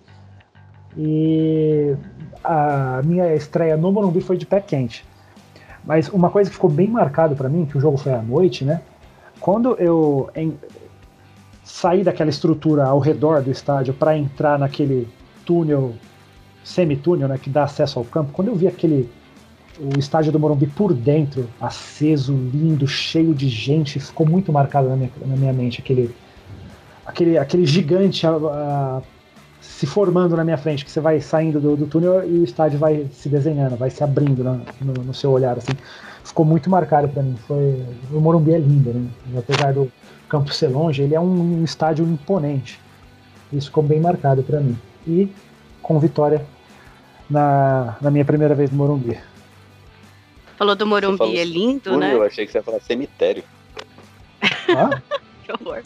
E 0.96 1.94
a 2.42 3.02
minha 3.04 3.34
estreia 3.34 3.76
no 3.76 3.92
Morumbi 3.92 4.20
foi 4.20 4.36
de 4.36 4.46
pé 4.46 4.60
quente. 4.60 5.04
Mas 5.84 6.08
uma 6.08 6.30
coisa 6.30 6.48
que 6.48 6.54
ficou 6.54 6.70
bem 6.70 6.88
marcado 6.88 7.34
para 7.36 7.48
mim, 7.48 7.66
que 7.66 7.76
o 7.76 7.80
jogo 7.80 7.98
foi 7.98 8.14
à 8.14 8.22
noite, 8.22 8.64
né? 8.64 8.80
Quando 9.38 9.74
eu 9.74 10.30
em, 10.34 10.56
saí 11.62 12.02
daquela 12.02 12.30
estrutura 12.30 12.86
ao 12.86 12.98
redor 12.98 13.42
do 13.42 13.50
estádio 13.50 13.92
para 13.92 14.16
entrar 14.16 14.58
naquele 14.58 15.08
túnel 15.44 15.94
semitúnel, 16.64 17.28
né, 17.28 17.38
que 17.38 17.50
dá 17.50 17.64
acesso 17.64 17.98
ao 17.98 18.04
campo, 18.04 18.32
quando 18.32 18.48
eu 18.48 18.56
vi 18.56 18.66
aquele 18.66 19.08
o 19.78 19.98
estádio 19.98 20.30
do 20.30 20.38
Morumbi 20.38 20.68
por 20.68 20.94
dentro, 20.94 21.48
aceso, 21.60 22.32
lindo, 22.32 22.86
cheio 22.86 23.34
de 23.34 23.48
gente, 23.48 23.98
ficou 23.98 24.24
muito 24.24 24.52
marcado 24.52 24.88
na 24.88 24.96
minha, 24.96 25.10
na 25.26 25.36
minha 25.36 25.52
mente 25.52 25.80
aquele 25.80 26.14
aquele, 27.04 27.36
aquele 27.36 27.66
gigante 27.66 28.26
a, 28.26 28.30
a, 28.30 29.02
se 29.60 29.86
formando 29.86 30.36
na 30.36 30.44
minha 30.44 30.56
frente, 30.56 30.84
que 30.84 30.90
você 30.90 31.00
vai 31.00 31.20
saindo 31.20 31.60
do, 31.60 31.76
do, 31.76 31.86
túnel 31.86 32.24
e 32.28 32.38
o 32.38 32.44
estádio 32.44 32.78
vai 32.78 33.06
se 33.12 33.28
desenhando, 33.28 33.76
vai 33.76 33.90
se 33.90 34.02
abrindo 34.04 34.44
no, 34.80 34.92
no, 35.04 35.14
seu 35.14 35.30
olhar, 35.30 35.58
assim. 35.58 35.72
Ficou 36.22 36.44
muito 36.44 36.70
marcado 36.70 37.08
para 37.08 37.22
mim. 37.22 37.36
Foi, 37.46 37.82
o 38.12 38.20
Morumbi 38.20 38.52
é 38.52 38.58
lindo, 38.58 38.92
né? 38.92 39.08
Apesar 39.36 39.72
do 39.72 39.90
campo 40.28 40.52
ser 40.52 40.68
longe, 40.68 41.02
ele 41.02 41.14
é 41.14 41.20
um, 41.20 41.60
um 41.60 41.64
estádio 41.64 42.04
imponente. 42.06 42.80
Isso 43.52 43.66
ficou 43.66 43.82
bem 43.82 44.00
marcado 44.00 44.42
para 44.42 44.60
mim. 44.60 44.76
E 45.06 45.30
com 45.82 45.98
vitória 45.98 46.44
na, 47.28 47.96
na 48.00 48.10
minha 48.10 48.24
primeira 48.24 48.54
vez 48.54 48.70
no 48.70 48.76
Morumbi. 48.76 49.18
Falou 50.56 50.74
do 50.74 50.86
Morumbi, 50.86 51.18
falou 51.18 51.36
é 51.36 51.44
lindo, 51.44 51.96
né? 51.96 52.14
Eu 52.14 52.22
achei 52.22 52.46
que 52.46 52.52
você 52.52 52.58
ia 52.58 52.62
falar 52.62 52.80
cemitério. 52.80 53.42
Ah? 54.68 55.00
que 55.44 55.52
horror. 55.52 55.82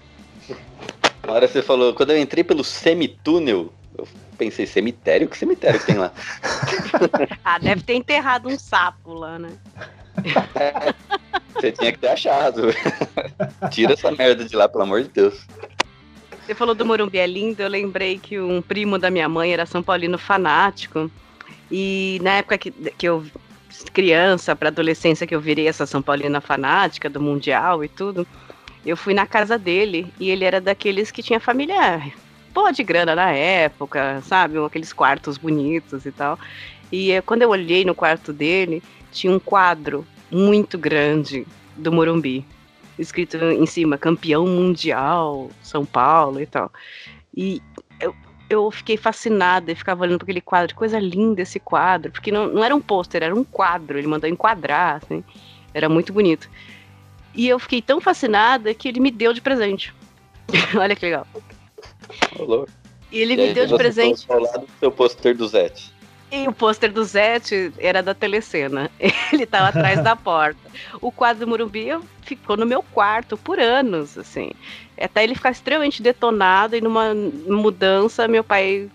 Na 1.26 1.32
hora 1.32 1.48
você 1.48 1.62
falou, 1.62 1.94
quando 1.94 2.10
eu 2.10 2.18
entrei 2.18 2.44
pelo 2.44 2.64
semitúnel, 2.64 3.72
eu 3.96 4.06
pensei, 4.36 4.66
cemitério? 4.66 5.28
Que 5.28 5.36
cemitério 5.36 5.80
que 5.80 5.86
tem 5.86 5.98
lá? 5.98 6.12
ah, 7.44 7.58
deve 7.58 7.82
ter 7.82 7.94
enterrado 7.94 8.48
um 8.48 8.58
sapo 8.58 9.14
lá, 9.14 9.38
né? 9.38 9.50
É, 10.56 10.92
você 11.54 11.70
tinha 11.70 11.92
que 11.92 11.98
ter 11.98 12.08
achado. 12.08 12.74
Tira 13.70 13.92
essa 13.92 14.10
merda 14.10 14.44
de 14.44 14.56
lá, 14.56 14.68
pelo 14.68 14.82
amor 14.82 15.02
de 15.02 15.08
Deus. 15.10 15.46
Você 16.44 16.56
falou 16.56 16.74
do 16.74 16.84
Morumbi 16.84 17.18
é 17.18 17.26
lindo, 17.26 17.62
eu 17.62 17.68
lembrei 17.68 18.18
que 18.18 18.40
um 18.40 18.60
primo 18.60 18.98
da 18.98 19.10
minha 19.10 19.28
mãe 19.28 19.52
era 19.52 19.64
São 19.64 19.80
Paulino 19.80 20.18
fanático. 20.18 21.08
E 21.70 22.18
na 22.22 22.32
época 22.32 22.58
que, 22.58 22.70
que 22.70 23.06
eu, 23.06 23.24
criança 23.92 24.56
para 24.56 24.68
adolescência, 24.68 25.26
que 25.26 25.34
eu 25.34 25.40
virei 25.40 25.68
essa 25.68 25.86
São 25.86 26.00
Paulina 26.02 26.40
fanática 26.40 27.08
do 27.08 27.20
Mundial 27.20 27.84
e 27.84 27.88
tudo, 27.88 28.26
eu 28.84 28.96
fui 28.96 29.14
na 29.14 29.26
casa 29.26 29.58
dele 29.58 30.12
e 30.18 30.30
ele 30.30 30.44
era 30.44 30.60
daqueles 30.60 31.10
que 31.10 31.22
tinha 31.22 31.40
família 31.40 32.00
boa 32.54 32.72
de 32.72 32.82
grana 32.82 33.14
na 33.14 33.30
época, 33.30 34.20
sabe? 34.22 34.58
Aqueles 34.58 34.92
quartos 34.92 35.36
bonitos 35.36 36.06
e 36.06 36.10
tal. 36.10 36.38
E 36.90 37.12
eh, 37.12 37.20
quando 37.20 37.42
eu 37.42 37.50
olhei 37.50 37.84
no 37.84 37.94
quarto 37.94 38.32
dele, 38.32 38.82
tinha 39.12 39.32
um 39.32 39.38
quadro 39.38 40.06
muito 40.30 40.78
grande 40.78 41.46
do 41.76 41.92
Morumbi 41.92 42.44
escrito 42.98 43.36
em 43.36 43.66
cima, 43.66 43.96
campeão 43.96 44.46
mundial, 44.46 45.50
São 45.62 45.84
Paulo 45.86 46.40
e 46.40 46.46
tal. 46.46 46.70
E 47.36 47.62
eu, 48.48 48.70
fiquei 48.70 48.96
fascinada 48.96 49.72
e 49.72 49.74
ficava 49.74 50.02
olhando 50.02 50.18
para 50.18 50.24
aquele 50.24 50.40
quadro, 50.40 50.68
que 50.68 50.74
coisa 50.74 50.98
linda 50.98 51.42
esse 51.42 51.60
quadro, 51.60 52.10
porque 52.12 52.32
não, 52.32 52.48
não 52.48 52.64
era 52.64 52.74
um 52.74 52.80
pôster, 52.80 53.22
era 53.22 53.34
um 53.34 53.44
quadro, 53.44 53.98
ele 53.98 54.06
mandou 54.06 54.28
enquadrar, 54.28 55.00
assim, 55.02 55.22
era 55.74 55.88
muito 55.88 56.12
bonito. 56.12 56.48
E 57.34 57.48
eu 57.48 57.58
fiquei 57.58 57.80
tão 57.80 58.00
fascinada 58.00 58.72
que 58.74 58.88
ele 58.88 59.00
me 59.00 59.10
deu 59.10 59.32
de 59.32 59.40
presente. 59.40 59.94
Olha 60.76 60.96
que 60.96 61.04
legal. 61.04 61.26
Falou. 62.36 62.66
E 63.12 63.20
ele 63.20 63.34
E 63.34 63.36
me 63.36 63.54
deu 63.54 63.66
de 63.66 63.76
presente. 63.76 64.26
do 64.26 64.68
seu 64.80 64.90
pôster 64.90 65.36
do 65.36 65.46
Zete. 65.46 65.92
E 66.30 66.46
o 66.46 66.52
pôster 66.52 66.92
do 66.92 67.02
Zete 67.04 67.72
era 67.78 68.02
da 68.02 68.14
telecena. 68.14 68.90
Ele 69.32 69.44
estava 69.44 69.68
atrás 69.68 70.02
da 70.04 70.14
porta. 70.14 70.67
O 71.00 71.10
quadro 71.10 71.44
do 71.44 71.48
Morumbi 71.48 71.88
ficou 72.22 72.56
no 72.56 72.66
meu 72.66 72.82
quarto 72.82 73.36
por 73.36 73.58
anos, 73.58 74.18
assim. 74.18 74.50
Até 75.00 75.22
ele 75.22 75.34
ficar 75.34 75.50
extremamente 75.50 76.02
detonado 76.02 76.76
e 76.76 76.80
numa 76.80 77.14
mudança, 77.46 78.26
meu 78.26 78.42
pai 78.42 78.90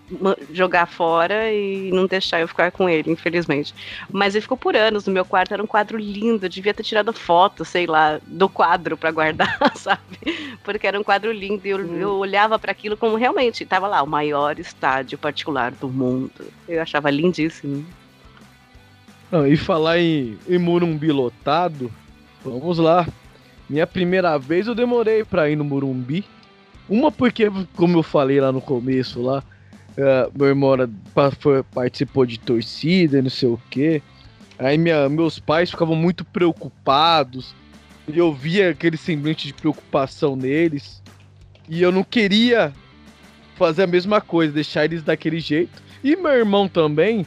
jogar 0.52 0.86
fora 0.86 1.50
e 1.50 1.90
não 1.92 2.06
deixar 2.06 2.40
eu 2.40 2.48
ficar 2.48 2.70
com 2.70 2.88
ele, 2.88 3.10
infelizmente. 3.10 3.74
Mas 4.10 4.34
ele 4.34 4.42
ficou 4.42 4.56
por 4.56 4.76
anos 4.76 5.06
no 5.06 5.12
meu 5.12 5.24
quarto, 5.24 5.54
era 5.54 5.62
um 5.62 5.66
quadro 5.66 5.96
lindo, 5.96 6.44
eu 6.44 6.50
devia 6.50 6.74
ter 6.74 6.82
tirado 6.82 7.12
foto, 7.12 7.64
sei 7.64 7.86
lá, 7.86 8.20
do 8.26 8.48
quadro 8.48 8.96
para 8.96 9.10
guardar, 9.10 9.58
sabe? 9.74 10.18
Porque 10.62 10.86
era 10.86 11.00
um 11.00 11.04
quadro 11.04 11.32
lindo 11.32 11.66
e 11.66 11.70
eu, 11.70 11.96
eu 11.96 12.10
olhava 12.16 12.58
para 12.58 12.72
aquilo 12.72 12.96
como 12.96 13.16
realmente 13.16 13.64
estava 13.64 13.88
lá, 13.88 14.02
o 14.02 14.06
maior 14.06 14.58
estádio 14.58 15.16
particular 15.16 15.72
do 15.72 15.88
mundo. 15.88 16.52
Eu 16.68 16.82
achava 16.82 17.10
lindíssimo. 17.10 17.84
Não, 19.34 19.44
e 19.48 19.56
falar 19.56 19.98
em, 19.98 20.38
em 20.48 20.58
Murumbi 20.58 21.10
lotado, 21.10 21.90
vamos 22.44 22.78
lá. 22.78 23.04
Minha 23.68 23.84
primeira 23.84 24.38
vez 24.38 24.68
eu 24.68 24.76
demorei 24.76 25.24
pra 25.24 25.50
ir 25.50 25.56
no 25.56 25.64
Murumbi. 25.64 26.24
Uma 26.88 27.10
porque, 27.10 27.50
como 27.74 27.98
eu 27.98 28.04
falei 28.04 28.40
lá 28.40 28.52
no 28.52 28.60
começo, 28.60 29.20
lá, 29.20 29.42
eh, 29.96 30.30
meu 30.32 30.46
irmão 30.46 30.74
era- 30.74 30.88
participou 31.74 32.24
de 32.24 32.38
torcida 32.38 33.20
não 33.20 33.28
sei 33.28 33.48
o 33.48 33.60
quê. 33.70 34.00
Aí 34.56 34.78
minha- 34.78 35.08
meus 35.08 35.40
pais 35.40 35.68
ficavam 35.68 35.96
muito 35.96 36.24
preocupados. 36.24 37.56
E 38.06 38.16
eu 38.16 38.32
via 38.32 38.70
aquele 38.70 38.96
semblante 38.96 39.48
de 39.48 39.52
preocupação 39.54 40.36
neles. 40.36 41.02
E 41.68 41.82
eu 41.82 41.90
não 41.90 42.04
queria 42.04 42.72
fazer 43.56 43.82
a 43.82 43.88
mesma 43.88 44.20
coisa, 44.20 44.52
deixar 44.52 44.84
eles 44.84 45.02
daquele 45.02 45.40
jeito. 45.40 45.82
E 46.04 46.14
meu 46.14 46.30
irmão 46.30 46.68
também, 46.68 47.26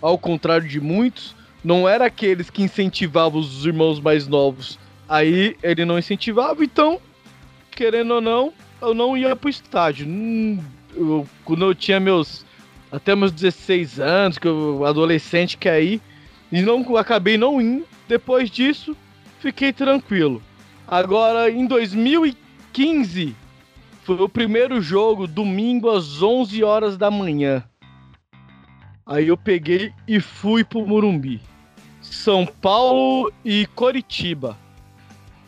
ao 0.00 0.16
contrário 0.16 0.66
de 0.66 0.80
muitos, 0.80 1.41
não 1.64 1.88
era 1.88 2.06
aqueles 2.06 2.50
que 2.50 2.62
incentivavam 2.62 3.40
os 3.40 3.64
irmãos 3.64 4.00
mais 4.00 4.26
novos. 4.26 4.78
Aí 5.08 5.56
ele 5.62 5.84
não 5.84 5.98
incentivava, 5.98 6.64
então, 6.64 7.00
querendo 7.70 8.14
ou 8.14 8.20
não, 8.20 8.52
eu 8.80 8.94
não 8.94 9.16
ia 9.16 9.36
pro 9.36 9.48
estádio. 9.50 10.06
Hum, 10.08 10.58
eu- 10.94 11.26
quando 11.44 11.64
eu 11.64 11.74
tinha 11.74 12.00
meus. 12.00 12.44
Até 12.90 13.14
meus 13.16 13.32
16 13.32 13.98
anos, 13.98 14.36
que 14.38 14.46
eu 14.46 14.84
adolescente 14.84 15.56
que 15.56 15.66
aí, 15.68 15.98
e 16.50 16.60
não 16.60 16.96
acabei 16.98 17.38
não 17.38 17.58
indo. 17.60 17.86
Depois 18.06 18.50
disso, 18.50 18.94
fiquei 19.40 19.72
tranquilo. 19.72 20.42
Agora, 20.86 21.50
em 21.50 21.66
2015, 21.66 23.34
foi 24.04 24.16
o 24.16 24.28
primeiro 24.28 24.80
jogo, 24.82 25.26
domingo 25.26 25.88
às 25.88 26.20
11 26.22 26.62
horas 26.62 26.98
da 26.98 27.10
manhã. 27.10 27.64
Aí 29.06 29.28
eu 29.28 29.36
peguei 29.38 29.92
e 30.06 30.20
fui 30.20 30.62
pro 30.62 30.86
Murumbi. 30.86 31.40
São 32.12 32.44
Paulo 32.44 33.32
e 33.42 33.66
Coritiba. 33.68 34.56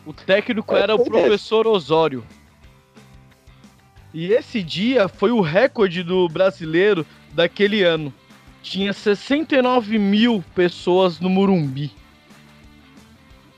O 0.03 0.11
técnico 0.11 0.75
É, 0.75 0.81
era 0.81 0.95
o 0.95 1.03
professor 1.05 1.67
Osório. 1.67 2.25
E 4.11 4.31
esse 4.33 4.63
dia 4.63 5.07
foi 5.07 5.29
o 5.29 5.41
recorde 5.41 6.01
do 6.01 6.27
brasileiro 6.27 7.05
daquele 7.33 7.83
ano. 7.83 8.11
Tinha 8.63 8.93
69 8.93 9.99
mil 9.99 10.43
pessoas 10.55 11.19
no 11.19 11.29
Murumbi. 11.29 11.91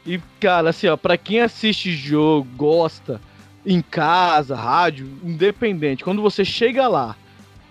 E, 0.06 0.20
cara, 0.40 0.72
assim, 0.72 0.88
ó, 0.88 0.98
pra 0.98 1.18
quem 1.18 1.40
assiste 1.40 1.94
jogo, 1.94 2.46
gosta, 2.58 3.22
em 3.66 3.82
casa, 3.82 4.54
rádio, 4.54 5.08
independente, 5.24 6.04
quando 6.04 6.22
você 6.22 6.44
chega 6.44 6.90
lá 6.90 7.16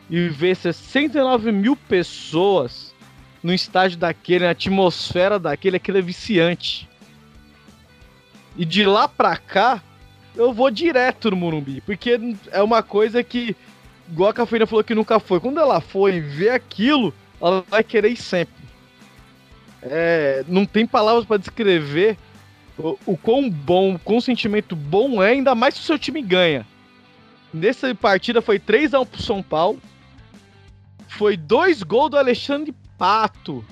e 0.09 0.29
vê 0.29 0.55
69 0.55 1.53
mil 1.53 1.77
pessoas 1.77 2.96
no 3.47 3.55
estádio 3.55 3.97
daquele, 3.97 4.45
na 4.45 4.51
atmosfera 4.51 5.39
daquele, 5.39 5.77
aquilo 5.77 5.99
é 5.99 6.03
viciante. 6.03 6.89
E 8.57 8.65
de 8.65 8.85
lá 8.85 9.07
pra 9.07 9.37
cá, 9.37 9.81
eu 10.35 10.53
vou 10.53 10.69
direto 10.69 11.31
no 11.31 11.37
Morumbi, 11.37 11.81
porque 11.83 12.19
é 12.51 12.61
uma 12.61 12.83
coisa 12.83 13.23
que, 13.23 13.55
igual 14.11 14.31
a 14.31 14.35
Cafeína 14.35 14.67
falou 14.67 14.83
que 14.83 14.97
nunca 14.97 15.21
foi, 15.21 15.39
quando 15.39 15.61
ela 15.61 15.81
foi 15.81 16.21
ver 16.21 16.51
aquilo, 16.51 17.15
ela 17.41 17.65
vai 17.71 17.85
querer 17.85 18.09
ir 18.09 18.17
sempre. 18.17 18.65
É, 19.81 20.45
não 20.49 20.67
tem 20.67 20.85
palavras 20.85 21.25
pra 21.25 21.37
descrever 21.37 22.19
o, 22.77 22.99
o 23.07 23.17
quão 23.17 23.49
bom, 23.49 23.95
o 23.95 23.99
quão 24.01 24.21
sentimento 24.21 24.75
bom 24.75 25.23
é, 25.23 25.31
ainda 25.31 25.55
mais 25.55 25.75
se 25.75 25.83
o 25.83 25.85
seu 25.85 25.99
time 26.01 26.21
ganha. 26.21 26.67
Nessa 27.55 27.95
partida 27.95 28.43
foi 28.43 28.59
3x1 28.59 29.07
pro 29.07 29.23
São 29.23 29.41
Paulo. 29.41 29.81
Foi 31.07 31.37
dois 31.37 31.85
gols 31.85 32.11
do 32.11 32.19
Alexandre 32.19 32.75
Pato. 32.99 33.65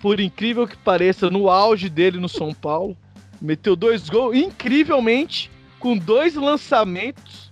Por 0.00 0.20
incrível 0.20 0.66
que 0.66 0.76
pareça, 0.76 1.30
no 1.30 1.48
auge 1.50 1.88
dele 1.88 2.18
no 2.18 2.28
São 2.28 2.52
Paulo. 2.54 2.96
Meteu 3.40 3.76
dois 3.76 4.08
gols, 4.08 4.36
incrivelmente, 4.36 5.50
com 5.78 5.96
dois 5.96 6.34
lançamentos. 6.34 7.46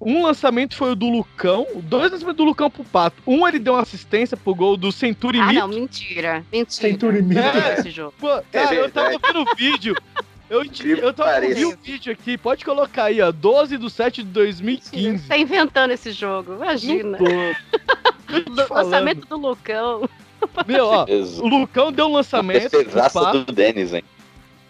Um 0.00 0.22
lançamento 0.22 0.76
foi 0.76 0.92
o 0.92 0.94
do 0.94 1.08
Lucão, 1.08 1.66
dois 1.82 2.10
lançamentos 2.12 2.36
do 2.36 2.44
Lucão 2.44 2.70
pro 2.70 2.84
Pato. 2.84 3.22
Um 3.26 3.46
ele 3.48 3.58
deu 3.58 3.74
uma 3.74 3.82
assistência 3.82 4.36
pro 4.36 4.54
gol 4.54 4.76
do 4.76 4.92
Centuri 4.92 5.38
Ah, 5.40 5.46
Mito. 5.46 5.60
não, 5.60 5.68
mentira. 5.68 6.44
Mentira. 6.52 6.88
Centuri 6.90 7.22
Mito. 7.22 7.40
É. 7.40 7.74
Esse 7.78 7.90
jogo. 7.90 8.12
Pô, 8.18 8.28
cara, 8.52 8.74
eu 8.74 8.90
tava 8.90 9.10
vendo 9.10 9.40
o 9.42 9.54
vídeo. 9.56 9.94
Eu, 10.50 10.62
eu 10.62 11.14
pareça. 11.14 11.54
vendo 11.54 11.72
o 11.72 11.76
vídeo 11.82 12.12
aqui, 12.12 12.36
pode 12.36 12.64
colocar 12.64 13.04
aí, 13.04 13.20
ó. 13.20 13.32
12 13.32 13.78
de 13.78 13.90
7 13.90 14.22
de 14.22 14.28
2015. 14.28 15.26
Tá 15.28 15.38
inventando 15.38 15.90
esse 15.92 16.12
jogo, 16.12 16.54
imagina. 16.54 17.18
Tô. 17.18 17.24
Tô 18.54 18.66
falando. 18.66 18.84
Lançamento 18.90 19.26
do 19.26 19.36
Lucão. 19.36 20.08
Meu, 20.66 20.86
ó, 20.86 21.06
o 21.40 21.48
Lucão 21.48 21.90
deu 21.90 22.06
um 22.06 22.12
lançamento. 22.12 22.76
O 22.76 23.44
do 23.44 23.52
Denis, 23.52 23.94
hein? 23.94 24.04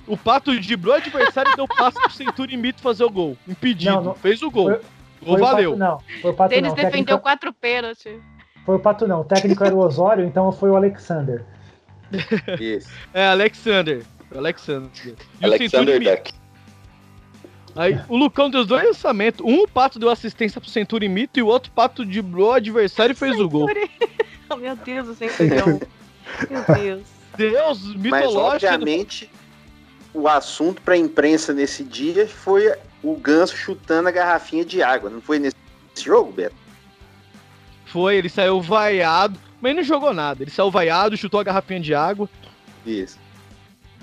o 0.07 0.17
Pato 0.17 0.55
driblou 0.61 0.95
o 0.95 0.99
adversário 0.99 1.51
e 1.53 1.57
deu 1.57 1.67
passe 1.67 1.99
pro 2.01 2.13
Centuri 2.13 2.57
Mito 2.57 2.81
fazer 2.83 3.05
o 3.05 3.11
gol. 3.11 3.37
Impedido. 3.49 3.95
Não, 3.95 4.03
não- 4.05 4.15
Fez 4.15 4.43
o 4.43 4.51
gol. 4.51 4.67
Foi- 4.71 4.81
O 5.23 5.25
gol 5.27 5.39
Foi 5.39 5.41
o 5.41 5.45
valeu. 5.51 5.71
Pato, 5.71 5.81
não. 5.81 5.99
Foi 6.21 6.31
o 6.31 6.35
Pato 6.35 6.51
Denis 6.51 6.65
não. 6.65 6.73
O 6.73 6.77
defendeu 6.77 6.93
técnico, 7.01 7.23
quatro 7.23 7.53
pênaltis. 7.53 8.13
foi 8.67 8.77
o 8.77 8.79
Pato 8.79 9.09
não. 9.09 9.21
O 9.23 9.25
técnico 9.25 9.65
era 9.65 9.75
o 9.75 9.79
Osório, 9.79 10.25
então 10.27 10.53
foi 10.53 10.69
o 10.71 10.77
Alexander. 10.77 11.43
Isso. 12.61 12.89
É, 13.13 13.27
Alexander. 13.29 14.05
Alexander. 14.39 14.91
E 15.05 15.09
o 15.11 15.47
Alexander 15.47 15.71
Centuri 15.71 15.99
Mito. 15.99 16.17
Duck. 16.17 16.35
Aí 17.77 18.01
o 18.09 18.17
Lucão 18.17 18.49
deu 18.51 18.61
os 18.61 18.67
dois 18.67 18.85
lançamentos. 18.85 19.45
Um 19.45 19.63
o 19.63 19.69
Pato 19.69 19.99
deu 19.99 20.09
assistência 20.09 20.61
pro 20.61 20.71
Centuri 20.71 21.09
Mito 21.09 21.39
e 21.39 21.43
o 21.43 21.47
outro 21.47 21.73
Pato 21.73 22.05
driblou 22.05 22.51
o 22.51 22.53
adversário 22.53 23.13
e 23.13 23.17
fez 23.17 23.39
o 23.39 23.49
gol. 23.49 23.69
Oh, 24.51 24.57
meu 24.57 24.77
Deus, 24.77 25.09
o 25.09 25.15
centurião. 25.15 25.81
Meu 26.51 26.77
Deus. 26.77 27.03
Deus 27.35 27.83
Mas, 27.83 27.97
mitológico. 27.97 28.73
obviamente, 28.73 29.31
o 30.13 30.29
assunto 30.29 30.83
para 30.83 30.95
a 30.95 30.99
imprensa 30.99 31.55
nesse 31.55 31.83
dia 31.83 32.29
foi 32.29 32.73
o 33.03 33.17
Ganso 33.17 33.57
chutando 33.57 34.09
a 34.09 34.13
garrafinha 34.13 34.63
de 34.63 34.83
água. 34.83 35.09
Não 35.09 35.21
foi 35.21 35.39
nesse 35.39 35.57
jogo, 35.97 36.31
Beto? 36.31 36.55
Foi, 37.87 38.17
ele 38.17 38.29
saiu 38.29 38.61
vaiado, 38.61 39.39
mas 39.61 39.75
não 39.75 39.83
jogou 39.83 40.13
nada. 40.13 40.43
Ele 40.43 40.51
saiu 40.51 40.71
vaiado, 40.71 41.17
chutou 41.17 41.41
a 41.41 41.45
garrafinha 41.45 41.81
de 41.81 41.95
água. 41.95 42.29
Isso. 42.85 43.19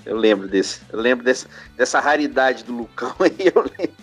Eu 0.04 0.16
lembro 0.16 0.48
desse. 0.48 0.80
Eu 0.92 1.00
lembro 1.00 1.24
desse, 1.24 1.46
dessa 1.76 2.00
raridade 2.00 2.64
do 2.64 2.76
Lucão 2.76 3.14
aí. 3.20 3.52
Eu 3.54 3.62
lembro. 3.62 3.96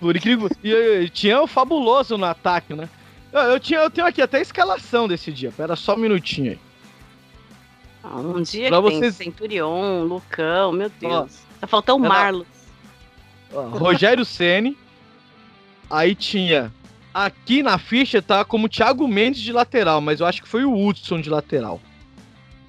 Por 0.00 0.16
incrível. 0.16 0.50
E, 0.62 0.72
e 1.04 1.08
tinha 1.08 1.40
o 1.40 1.46
fabuloso 1.46 2.18
no 2.18 2.24
ataque, 2.26 2.74
né? 2.74 2.88
Eu, 3.32 3.40
eu 3.42 3.60
tinha, 3.60 3.80
eu 3.80 3.90
tenho 3.90 4.06
aqui 4.06 4.20
até 4.20 4.38
a 4.38 4.42
escalação 4.42 5.08
desse 5.08 5.32
dia. 5.32 5.52
Pera 5.56 5.76
só 5.76 5.94
um 5.94 5.98
minutinho 5.98 6.52
aí. 6.52 6.58
Ah, 8.02 8.16
Um 8.16 8.42
dia 8.42 8.68
Pra 8.68 8.82
que 8.82 8.88
tem 8.88 8.98
vocês- 8.98 9.14
Centurion, 9.16 10.02
Lucão, 10.04 10.72
meu 10.72 10.90
Deus. 11.00 11.38
Tá 11.60 11.66
faltando 11.66 12.04
o 12.04 12.08
Marlos. 12.08 12.46
Ó, 13.52 13.62
Rogério 13.62 14.24
Ceni. 14.24 14.76
Aí 15.88 16.14
tinha. 16.14 16.72
Aqui 17.14 17.62
na 17.62 17.78
ficha 17.78 18.20
tá 18.20 18.44
como 18.44 18.68
Thiago 18.68 19.06
Mendes 19.06 19.40
de 19.40 19.52
lateral, 19.52 20.00
mas 20.00 20.18
eu 20.20 20.26
acho 20.26 20.42
que 20.42 20.48
foi 20.48 20.64
o 20.64 20.74
Hudson 20.86 21.20
de 21.20 21.30
lateral. 21.30 21.80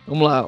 Vamos 0.08 0.28
lá. 0.28 0.48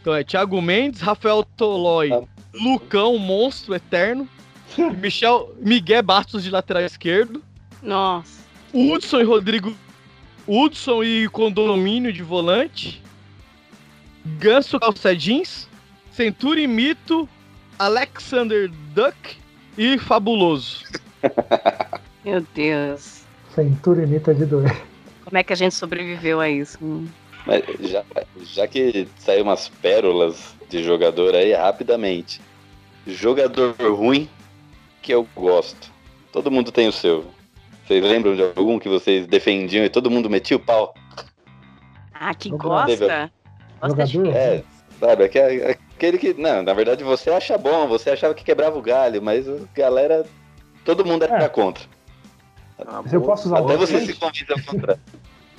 Então 0.00 0.14
é 0.14 0.24
Thiago 0.24 0.60
Mendes, 0.60 1.00
Rafael 1.00 1.44
Tolói, 1.56 2.10
Lucão, 2.52 3.18
monstro 3.18 3.74
eterno. 3.74 4.28
Michel, 5.00 5.54
Miguel 5.58 6.02
Bastos 6.02 6.42
de 6.42 6.50
lateral 6.50 6.82
esquerdo. 6.82 7.42
Nossa. 7.82 8.44
Hudson 8.72 9.20
e 9.20 9.24
Rodrigo. 9.24 9.74
Hudson 10.46 11.02
e 11.02 11.28
Condomínio 11.28 12.12
de 12.12 12.22
volante. 12.22 13.02
Ganso 14.38 14.78
Calçadins. 14.78 15.68
Centuri 16.10 16.66
Mito. 16.66 17.28
Alexander 17.78 18.70
Duck 18.94 19.36
e 19.76 19.98
Fabuloso. 19.98 20.84
Meu 22.24 22.44
Deus. 22.54 23.22
Cintura 23.54 24.02
imita 24.02 24.34
de 24.34 24.46
doer. 24.46 24.82
Como 25.24 25.36
é 25.36 25.42
que 25.42 25.52
a 25.52 25.56
gente 25.56 25.74
sobreviveu 25.74 26.40
a 26.40 26.48
isso? 26.48 26.78
Hum. 26.82 27.06
Mas 27.46 27.62
já, 27.88 28.04
já 28.42 28.66
que 28.66 29.06
saiu 29.18 29.44
umas 29.44 29.68
pérolas 29.68 30.54
de 30.68 30.82
jogador 30.82 31.34
aí, 31.34 31.52
rapidamente. 31.52 32.40
Jogador 33.06 33.74
ruim 33.94 34.28
que 35.00 35.12
eu 35.14 35.26
gosto. 35.36 35.92
Todo 36.32 36.50
mundo 36.50 36.72
tem 36.72 36.88
o 36.88 36.92
seu. 36.92 37.24
Vocês 37.86 38.02
lembram 38.02 38.34
de 38.34 38.42
algum 38.42 38.78
que 38.80 38.88
vocês 38.88 39.26
defendiam 39.28 39.84
e 39.84 39.88
todo 39.88 40.10
mundo 40.10 40.28
metia 40.28 40.56
o 40.56 40.60
pau? 40.60 40.92
Ah, 42.12 42.34
que 42.34 42.50
gosta? 42.50 43.30
Gosta 43.80 44.04
de? 44.04 44.28
É, 44.30 44.64
sabe? 44.98 45.24
aque- 45.24 45.78
Aquele 45.96 46.18
que. 46.18 46.34
Não, 46.34 46.62
na 46.64 46.74
verdade 46.74 47.04
você 47.04 47.30
acha 47.30 47.56
bom, 47.56 47.86
você 47.86 48.10
achava 48.10 48.34
que 48.34 48.42
quebrava 48.42 48.76
o 48.76 48.82
galho, 48.82 49.22
mas 49.22 49.48
a 49.48 49.56
galera. 49.74 50.26
Todo 50.84 51.04
mundo 51.04 51.22
era 51.24 51.44
É. 51.44 51.48
contra. 51.48 51.84
Se 53.08 53.14
eu 53.16 53.20
posso 53.22 53.46
usar 53.48 53.58
Até 53.60 53.76
você 53.76 54.00
se 54.04 54.14
convida 54.14 54.54
contrário. 54.64 55.00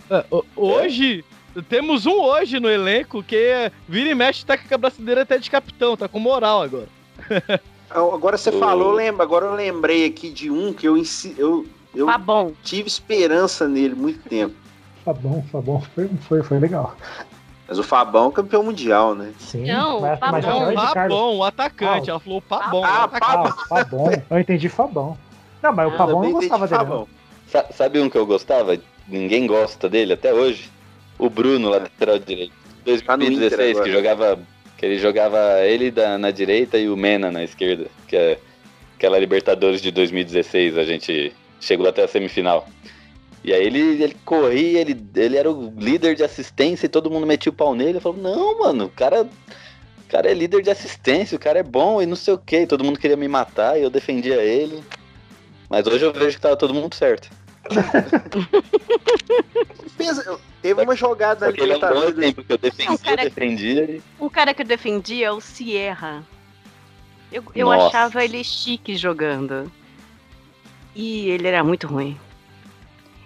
É, 0.09 0.23
ho- 0.31 0.45
hoje, 0.55 1.25
temos 1.64 2.05
um 2.05 2.20
hoje 2.20 2.60
no 2.60 2.70
elenco 2.70 3.22
que 3.24 3.36
é, 3.36 3.72
vira 3.88 4.10
e 4.10 4.16
mexe 4.16 4.45
tá 4.45 4.58
com 4.58 4.74
a 4.74 4.78
braçadeira 4.78 5.22
até 5.24 5.38
de 5.38 5.49
capitão, 5.49 5.95
tá 5.97 6.08
com 6.08 6.20
moral 6.20 6.62
agora. 6.64 6.88
Agora 7.89 8.38
você 8.38 8.51
falou, 8.51 8.91
lembra? 8.91 9.24
Agora 9.24 9.45
eu 9.45 9.53
lembrei 9.53 10.05
aqui 10.05 10.30
de 10.30 10.51
um 10.51 10.74
que 10.74 10.86
eu, 10.86 10.97
eu, 11.38 11.66
eu 11.95 12.05
Tá 12.05 12.20
tive 12.62 12.88
esperança 12.89 13.66
nele 13.66 13.95
muito 13.95 14.28
tempo. 14.28 14.53
Fabão, 15.05 15.41
Fabão, 15.49 15.82
foi, 15.95 16.10
foi, 16.28 16.43
foi 16.43 16.60
legal. 16.60 16.95
Mas 17.66 17.80
o 17.80 17.84
Fabão 17.84 18.28
é 18.28 18.32
campeão 18.34 18.62
mundial, 18.62 19.16
né? 19.16 19.32
Sim, 19.39 19.66
Não, 19.66 20.01
mas, 20.01 20.20
mas 20.20 20.45
Fabão. 20.45 20.60
Não, 20.74 20.76
Carlos- 20.76 20.93
Fabão, 21.18 21.38
o 21.38 21.43
atacante. 21.45 22.10
Ah, 22.10 22.12
Ela 22.12 22.20
falou 22.20 22.41
Fabão. 22.41 22.84
ah, 22.84 22.99
o 22.99 23.03
atacante. 23.05 23.47
Ah, 23.58 23.66
Fabão. 23.70 24.05
Eu 24.30 24.39
entendi 24.39 24.68
Fabão. 24.70 25.18
Não, 25.64 25.74
mas 25.74 25.88
o 25.88 25.93
Eu 25.93 25.97
Fabão 25.97 26.24
eu 26.26 26.30
não 26.30 26.32
gostava 26.34 26.68
dele. 26.68 26.78
Fabão. 26.80 27.08
Sa- 27.47 27.66
Sabe 27.72 27.99
um 28.01 28.10
que 28.10 28.18
eu 28.18 28.26
gostava? 28.26 28.78
Ninguém 29.08 29.47
gosta 29.47 29.88
dele 29.88 30.12
até 30.14 30.34
hoje? 30.34 30.70
O 31.20 31.30
Bruno, 31.30 31.70
lateral 31.70 32.20
direito. 32.20 32.53
Tá 33.05 33.18
no 33.18 33.24
Inter 33.26 33.49
2016, 33.49 33.57
que 33.57 33.80
agora. 33.80 33.91
jogava. 33.91 34.39
Que 34.78 34.86
ele 34.86 34.99
jogava 34.99 35.65
ele 35.65 35.89
da- 35.89 36.18
na 36.18 36.30
direita 36.32 36.78
e 36.78 36.88
o 36.88 36.95
Mena 36.95 37.32
na 37.32 37.43
esquerda. 37.43 37.88
Que 38.07 38.15
é 38.15 38.39
aquela 38.95 39.18
Libertadores 39.18 39.82
de 39.82 39.91
2016, 39.91 40.78
a 40.78 40.84
gente 40.84 41.34
chegou 41.59 41.88
até 41.88 42.03
a 42.03 42.07
semifinal. 42.07 42.68
E 43.43 43.53
aí 43.53 43.65
ele, 43.65 43.80
ele 44.03 44.15
corria, 44.26 44.80
ele, 44.82 44.99
ele 45.15 45.38
era 45.38 45.49
o 45.49 45.74
líder 45.78 46.15
de 46.15 46.24
assistência 46.24 46.86
e 46.86 46.89
todo 46.89 47.09
mundo 47.09 47.26
metia 47.26 47.49
o 47.51 47.55
pau 47.55 47.74
nele. 47.74 47.97
Eu 47.97 48.01
falava, 48.01 48.22
não, 48.22 48.59
mano, 48.59 48.86
o 48.86 48.89
cara, 48.89 49.24
o 49.24 50.09
cara 50.09 50.30
é 50.30 50.34
líder 50.34 50.61
de 50.61 50.70
assistência, 50.70 51.36
o 51.36 51.39
cara 51.39 51.59
é 51.59 51.63
bom 51.63 52.01
e 52.01 52.05
não 52.05 52.15
sei 52.15 52.34
o 52.34 52.38
que. 52.38 52.65
Todo 52.68 52.84
mundo 52.84 52.99
queria 52.99 53.15
me 53.18 53.28
matar 53.28 53.80
e 53.80 53.84
eu 53.84 53.89
defendia 53.89 54.36
ele. 54.43 54.84
Mas 55.70 55.86
hoje 55.88 56.03
eu 56.05 56.13
vejo 56.13 56.36
que 56.38 56.41
tava 56.41 56.55
todo 56.57 56.74
mundo 56.74 56.93
certo. 56.93 57.30
Pensa, 59.97 60.24
eu- 60.26 60.39
teve 60.61 60.82
uma 60.82 60.95
jogada 60.95 61.47
Porque 61.47 61.61
ele 61.61 61.74
é 61.74 61.78
um 61.78 61.80
bom 61.80 61.88
Libertadores. 61.88 62.18
exemplo 62.20 62.43
que 62.43 62.53
eu 62.53 62.57
defendia, 62.57 62.89
Não, 62.91 62.97
cara, 62.97 63.24
defendia 63.24 64.01
Um 64.20 64.30
cara 64.30 64.53
que 64.53 64.61
eu 64.61 64.65
defendia 64.65 65.28
é 65.28 65.32
o 65.32 65.41
Sierra. 65.41 66.24
Eu, 67.32 67.43
eu 67.55 67.68
Nossa. 67.68 67.88
achava 67.88 68.24
ele 68.24 68.43
chique 68.43 68.95
jogando. 68.95 69.72
E 70.95 71.30
ele 71.30 71.47
era 71.47 71.63
muito 71.63 71.88
ruim. 71.88 72.18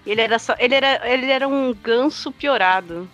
Ele 0.06 0.22
era 0.22 0.40
só. 0.40 0.56
Ele 0.58 0.76
era, 0.76 1.08
ele 1.10 1.30
era 1.32 1.48
um 1.48 1.74
ganso 1.74 2.32
piorado. 2.32 3.08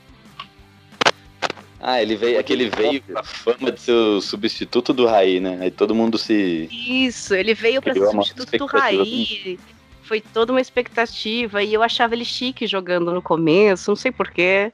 Ah, 1.79 2.01
ele 2.01 2.15
veio, 2.15 2.39
aquele 2.39 2.69
veio 2.69 3.03
com 3.03 3.19
a 3.19 3.23
fama 3.23 3.71
de 3.71 3.79
ser 3.79 3.91
o 3.91 4.19
substituto 4.19 4.93
do 4.93 5.05
Raí, 5.05 5.39
né? 5.39 5.59
Aí 5.61 5.69
todo 5.69 5.93
mundo 5.93 6.17
se. 6.17 6.67
Isso, 6.71 7.35
ele 7.35 7.53
veio 7.53 7.81
pra 7.81 7.93
ser 7.93 8.07
substituto 8.07 8.57
do 8.57 8.65
Raí. 8.65 9.59
Foi 10.07 10.21
toda 10.21 10.53
uma 10.53 10.61
expectativa. 10.61 11.61
E 11.61 11.73
eu 11.73 11.83
achava 11.83 12.15
ele 12.15 12.23
chique 12.23 12.65
jogando 12.65 13.11
no 13.13 13.21
começo, 13.21 13.91
não 13.91 13.95
sei 13.95 14.11
porquê. 14.11 14.71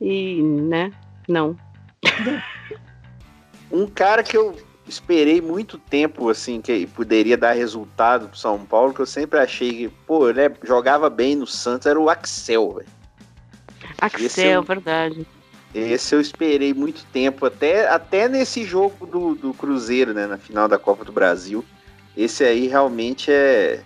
E, 0.00 0.42
né? 0.42 0.92
Não. 1.26 1.56
Um 3.72 3.88
cara 3.88 4.22
que 4.22 4.36
eu 4.36 4.54
esperei 4.86 5.40
muito 5.40 5.78
tempo, 5.78 6.28
assim, 6.28 6.60
que 6.60 6.86
poderia 6.86 7.36
dar 7.36 7.52
resultado 7.52 8.28
pro 8.28 8.38
São 8.38 8.64
Paulo, 8.64 8.94
que 8.94 9.00
eu 9.00 9.06
sempre 9.06 9.40
achei 9.40 9.72
que, 9.72 9.88
pô, 10.06 10.28
ele 10.28 10.42
é- 10.42 10.52
jogava 10.62 11.10
bem 11.10 11.34
no 11.34 11.46
Santos, 11.46 11.86
era 11.86 11.98
o 11.98 12.08
Axel, 12.08 12.74
velho. 12.74 12.88
Esse 14.16 14.16
Axel, 14.40 14.52
eu- 14.52 14.62
verdade. 14.62 15.26
Esse 15.74 16.14
eu 16.14 16.20
esperei 16.20 16.72
muito 16.72 17.04
tempo, 17.06 17.44
até, 17.46 17.88
até 17.88 18.28
nesse 18.28 18.64
jogo 18.64 19.04
do, 19.06 19.34
do 19.34 19.52
Cruzeiro, 19.54 20.14
né, 20.14 20.26
na 20.28 20.38
final 20.38 20.68
da 20.68 20.78
Copa 20.78 21.04
do 21.04 21.10
Brasil. 21.10 21.64
Esse 22.16 22.44
aí 22.44 22.68
realmente 22.68 23.32
é. 23.32 23.80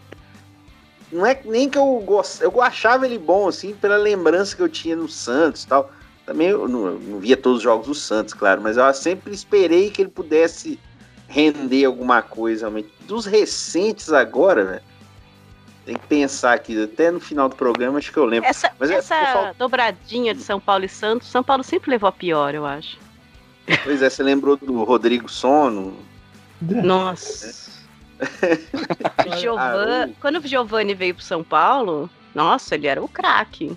Não 1.11 1.25
é 1.25 1.41
nem 1.45 1.69
que 1.71 1.79
eu 1.79 2.01
gost... 2.05 2.41
eu 2.43 2.61
achava 2.61 3.07
ele 3.07 3.19
bom, 3.19 3.49
assim, 3.49 3.75
pela 3.75 3.97
lembrança 3.97 4.55
que 4.55 4.63
eu 4.63 4.69
tinha 4.69 4.95
no 4.95 5.09
Santos 5.09 5.65
e 5.65 5.69
tal. 5.69 5.91
Também 6.27 6.49
eu 6.49 6.69
não, 6.69 6.87
eu 6.87 6.99
não 6.99 7.19
via 7.19 7.37
todos 7.37 7.59
os 7.59 7.63
jogos 7.65 7.87
do 7.87 7.95
Santos, 7.95 8.35
claro, 8.35 8.61
mas 8.61 8.77
eu 8.77 8.93
sempre 8.93 9.33
esperei 9.33 9.91
que 9.91 10.03
ele 10.03 10.11
pudesse 10.11 10.79
render 11.27 11.87
alguma 11.87 12.21
coisa 12.21 12.67
realmente. 12.67 12.91
Dos 13.01 13.25
recentes 13.25 14.13
agora, 14.13 14.65
velho. 14.65 14.83
Tem 15.87 15.97
que 15.97 16.07
pensar 16.07 16.53
aqui, 16.53 16.83
até 16.83 17.11
no 17.11 17.19
final 17.19 17.49
do 17.49 17.57
programa, 17.57 17.97
acho 17.97 18.13
que 18.13 18.19
eu 18.19 18.27
lembro. 18.27 18.47
Essa, 18.47 18.71
Mas 18.79 18.91
é- 18.91 18.97
essa 18.97 19.15
eu 19.15 19.27
falo- 19.27 19.55
dobradinha 19.59 20.35
de 20.35 20.43
São 20.43 20.61
Paulo 20.61 20.85
e 20.85 20.89
Santos, 20.89 21.29
São 21.29 21.43
Paulo 21.43 21.65
sempre 21.65 21.91
levou 21.91 22.09
a 22.11 22.13
pior, 22.13 22.55
eu 22.55 22.67
acho. 22.67 22.99
Pois 23.85 24.03
é, 24.03 24.11
você 24.11 24.23
lembrou 24.23 24.59
do 24.59 24.85
Rodrigo 24.85 25.31
Sono? 25.31 25.97
Nossa. 26.61 27.68
Giovan... 29.39 30.13
Quando 30.21 30.37
o 30.37 30.47
Giovanni 30.47 30.95
veio 30.95 31.15
pro 31.15 31.25
São 31.25 31.43
Paulo, 31.45 32.11
nossa, 32.35 32.75
ele 32.75 32.87
era 32.87 33.03
o 33.03 33.09
craque. 33.09 33.77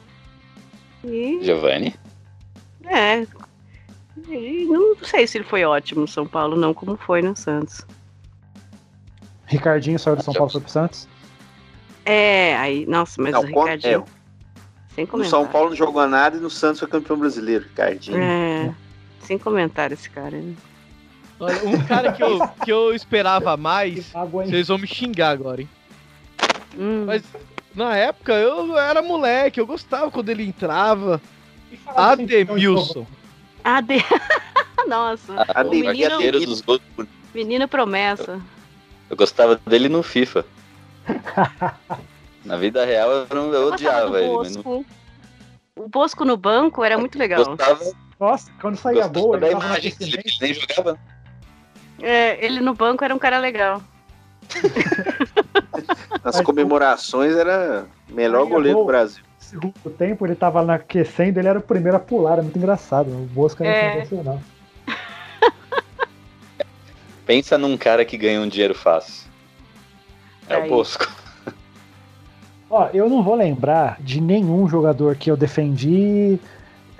E, 1.04 1.40
Giovanni? 1.42 1.96
é. 2.86 3.26
E 4.28 4.66
não 4.66 4.96
sei 5.04 5.26
se 5.26 5.38
ele 5.38 5.46
foi 5.46 5.64
ótimo 5.64 6.02
no 6.02 6.08
São 6.08 6.28
Paulo, 6.28 6.56
não, 6.56 6.74
como 6.74 6.96
foi 6.98 7.22
no 7.22 7.36
Santos. 7.36 7.86
Ricardinho 9.46 9.98
saiu 9.98 10.16
do 10.16 10.24
São 10.24 10.34
Paulo 10.34 10.52
foi 10.52 10.62
pro 10.62 10.70
Santos. 10.70 11.08
É, 12.06 12.56
aí, 12.58 12.86
nossa, 12.86 13.22
mas 13.22 13.34
Não, 13.34 13.42
o 13.42 13.46
Ricardinho. 13.46 14.06
Sem 14.96 15.08
No. 15.12 15.26
São 15.26 15.48
Paulo 15.48 15.70
não 15.70 15.76
jogou 15.76 16.06
nada 16.08 16.38
e 16.38 16.40
no 16.40 16.50
Santos 16.50 16.80
foi 16.80 16.88
campeão 16.88 17.18
brasileiro, 17.18 17.64
Ricardinho. 17.66 18.22
É, 18.22 18.74
sem 19.22 19.38
comentário 19.38 19.94
esse 19.94 20.10
cara. 20.10 20.38
né? 20.38 20.54
Olha, 21.42 21.66
um 21.66 21.86
cara 21.88 22.14
que 22.14 22.22
eu, 22.22 22.48
que 22.64 22.72
eu 22.72 22.94
esperava 22.94 23.58
mais, 23.58 24.14
vocês 24.32 24.68
vão 24.68 24.78
me 24.78 24.86
xingar 24.86 25.32
agora, 25.32 25.62
hein? 25.62 25.70
Hum. 26.78 27.06
Mas 27.08 27.24
na 27.74 27.98
época 27.98 28.34
eu 28.34 28.78
era 28.78 29.02
moleque, 29.02 29.60
eu 29.60 29.66
gostava 29.66 30.12
quando 30.12 30.30
ele 30.30 30.44
entrava. 30.44 31.20
Ademilson. 31.88 33.08
Ade... 33.64 34.06
Nossa, 34.88 35.34
Ah, 35.48 35.64
o 35.64 35.68
o 35.68 35.72
menino, 35.72 36.10
zagueiro 36.10 36.40
dos 36.42 36.64
menino 37.34 37.68
promessa. 37.68 38.40
Eu 39.10 39.18
gostava 39.18 39.60
dele 39.66 39.90
no 39.90 40.04
FIFA. 40.04 40.46
Na 42.46 42.58
vida 42.58 42.84
real 42.86 43.10
eu, 43.12 43.28
não, 43.30 43.54
eu 43.54 43.54
Eu 43.54 43.68
odiava 43.74 44.20
ele, 44.20 44.38
mas 44.38 44.56
não 44.56 44.64
Bosco. 44.64 44.86
O 45.76 45.90
Bosco 45.90 46.26
no 46.26 46.38
banco 46.38 46.84
era 46.84 46.98
muito 46.98 47.18
legal. 47.18 47.46
gostava, 47.46 47.92
Nossa, 48.20 48.52
quando 48.60 48.76
saía 48.78 49.08
gostava 49.08 49.40
da 49.40 49.48
ele 49.48 49.56
imagem 49.56 49.94
ele 50.00 50.24
nem 50.42 50.54
jogava. 50.54 51.00
É, 52.02 52.44
ele 52.44 52.60
no 52.60 52.74
banco 52.74 53.04
era 53.04 53.14
um 53.14 53.20
cara 53.20 53.40
legal. 53.40 53.82
Nas 56.24 56.42
comemorações 56.42 57.36
era 57.36 57.86
o 58.10 58.14
melhor 58.14 58.46
goleiro 58.46 58.78
gol. 58.78 58.86
do 58.86 58.92
Brasil. 58.92 59.24
Segundo 59.40 59.74
tempo, 59.98 60.26
ele 60.26 60.36
tava 60.36 60.62
lá 60.62 60.76
aquecendo, 60.76 61.40
ele 61.40 61.48
era 61.48 61.60
o 61.60 61.62
primeiro 61.62 61.98
a 61.98 62.00
pular, 62.00 62.34
era 62.34 62.42
muito 62.42 62.58
engraçado. 62.58 63.08
O 63.10 63.26
Bosco 63.34 63.64
era 63.64 63.74
É. 63.76 63.94
sensacional. 64.02 64.40
Pensa 67.26 67.58
num 67.58 67.78
cara 67.78 68.06
que 68.06 68.18
ganha 68.18 68.42
um 68.42 68.48
dinheiro 68.48 68.76
fácil. 68.76 69.30
É 70.50 70.56
Aí. 70.56 70.68
o 70.68 70.70
Bosco. 70.70 71.08
Ó, 72.70 72.88
eu 72.94 73.10
não 73.10 73.22
vou 73.22 73.36
lembrar 73.36 73.98
de 74.00 74.22
nenhum 74.22 74.68
jogador 74.68 75.16
que 75.16 75.30
eu 75.30 75.36
defendi 75.36 76.40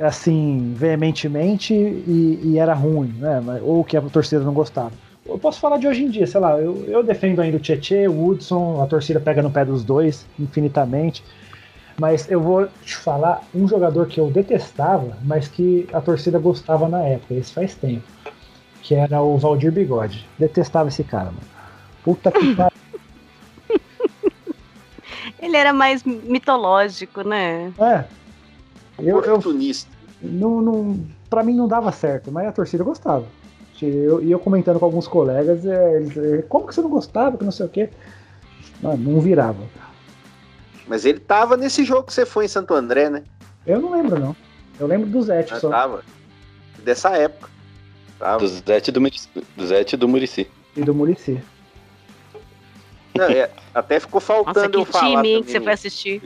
assim, 0.02 0.74
veementemente 0.76 1.74
e, 1.74 2.40
e 2.44 2.58
era 2.58 2.74
ruim, 2.74 3.14
né? 3.20 3.42
Ou 3.62 3.84
que 3.84 3.96
a 3.96 4.02
torcida 4.02 4.44
não 4.44 4.54
gostava. 4.54 4.92
Eu 5.26 5.38
posso 5.38 5.60
falar 5.60 5.78
de 5.78 5.88
hoje 5.88 6.04
em 6.04 6.10
dia, 6.10 6.26
sei 6.26 6.40
lá, 6.40 6.60
eu, 6.60 6.84
eu 6.88 7.04
defendo 7.04 7.40
ainda 7.42 7.58
o 7.58 7.60
Tietê, 7.60 8.08
o 8.08 8.26
Hudson, 8.28 8.82
a 8.82 8.88
torcida 8.88 9.20
pega 9.20 9.42
no 9.42 9.52
pé 9.52 9.64
dos 9.64 9.84
dois, 9.84 10.26
infinitamente. 10.40 11.24
Mas 12.00 12.30
eu 12.30 12.42
vou 12.42 12.68
te 12.84 12.96
falar 12.96 13.44
um 13.54 13.68
jogador 13.68 14.08
que 14.08 14.20
eu 14.20 14.32
detestava, 14.32 15.18
mas 15.24 15.48
que 15.48 15.88
a 15.94 16.02
torcida 16.02 16.40
gostava 16.40 16.88
na 16.90 17.02
época, 17.04 17.36
isso 17.36 17.54
faz 17.54 17.76
tempo. 17.76 18.04
Que 18.82 18.96
era 18.96 19.22
o 19.22 19.38
Valdir 19.38 19.72
Bigode. 19.72 20.28
Detestava 20.40 20.90
esse 20.90 21.04
cara, 21.04 21.26
mano. 21.26 21.38
Puta 22.04 22.32
que 22.32 22.56
pariu. 22.56 22.72
Ele 25.40 25.58
era 25.58 25.74
mais 25.74 26.04
mitológico, 26.04 27.22
né? 27.22 27.72
É. 27.80 28.06
Eu, 29.02 29.22
eu, 29.24 29.36
Oportunista. 29.36 29.90
não, 30.22 30.62
não, 30.62 31.00
pra 31.30 31.44
mim 31.44 31.56
não 31.56 31.68
dava 31.68 31.92
certo, 31.92 32.32
mas 32.32 32.48
a 32.48 32.52
torcida 32.52 32.84
gostava. 32.84 33.26
E 33.82 33.86
eu, 33.86 34.24
e 34.24 34.32
eu 34.32 34.38
comentando 34.40 34.78
com 34.80 34.86
alguns 34.86 35.08
colegas, 35.08 35.66
é, 35.66 35.96
eles, 35.98 36.16
é, 36.16 36.44
como 36.44 36.68
que 36.68 36.76
você 36.76 36.82
não 36.82 36.90
gostava, 36.90 37.36
que 37.36 37.44
não 37.44 37.52
sei 37.52 37.66
o 37.66 37.70
quê. 37.70 37.90
Mano, 38.82 39.12
não 39.14 39.20
virava. 39.20 39.64
Mas 40.88 41.04
ele 41.04 41.20
tava 41.20 41.58
nesse 41.58 41.84
jogo 41.84 42.04
que 42.04 42.14
você 42.14 42.26
foi 42.26 42.46
em 42.46 42.48
Santo 42.48 42.74
André, 42.76 43.10
né? 43.10 43.24
Eu 43.66 43.82
não 43.82 43.92
lembro, 43.92 44.20
não. 44.20 44.36
Eu 44.80 44.86
lembro 44.86 45.10
do 45.10 45.22
Zete 45.22 45.54
Ah, 45.54 45.60
só. 45.60 45.70
Tava. 45.70 46.04
Dessa 46.84 47.10
época. 47.18 47.50
Tava. 48.20 48.38
Do 48.40 48.48
Zete 48.48 48.92
do, 48.92 49.02
Murici- 49.02 49.30
do 49.56 49.66
Zete 49.66 49.98
do 49.98 50.08
Murici. 50.08 50.48
E 50.76 50.82
do 50.84 50.94
Murici. 50.94 51.42
Não, 53.16 53.26
é, 53.26 53.50
até 53.74 54.00
ficou 54.00 54.22
faltando 54.22 54.56
Nossa, 54.58 54.70
que 54.70 54.78
eu 54.78 54.86
falar 54.86 55.22
time, 55.24 55.30
hein, 55.30 55.44
que 55.44 55.54
também, 55.54 55.60
você 55.60 55.64
foi 55.64 55.74
assistir. 55.74 56.24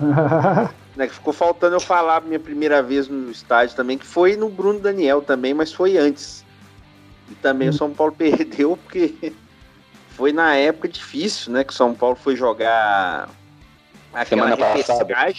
né, 0.96 1.06
que 1.06 1.14
ficou 1.14 1.32
faltando 1.32 1.76
eu 1.76 1.80
falar 1.80 2.20
minha 2.22 2.40
primeira 2.40 2.82
vez 2.82 3.08
no 3.08 3.30
estádio 3.30 3.76
também, 3.76 3.96
que 3.96 4.06
foi 4.06 4.36
no 4.36 4.48
Bruno 4.48 4.80
Daniel 4.80 5.22
também, 5.22 5.54
mas 5.54 5.72
foi 5.72 5.96
antes. 5.96 6.44
E 7.30 7.34
também 7.36 7.68
o 7.68 7.72
São 7.72 7.92
Paulo 7.92 8.12
perdeu 8.16 8.76
porque 8.76 9.32
foi 10.10 10.32
na 10.32 10.54
época 10.54 10.88
difícil, 10.88 11.52
né? 11.52 11.64
Que 11.64 11.72
o 11.72 11.76
São 11.76 11.94
Paulo 11.94 12.16
foi 12.16 12.36
jogar 12.36 13.28
aquela 14.12 14.48
Semana 14.48 14.56
passada. 14.56 15.34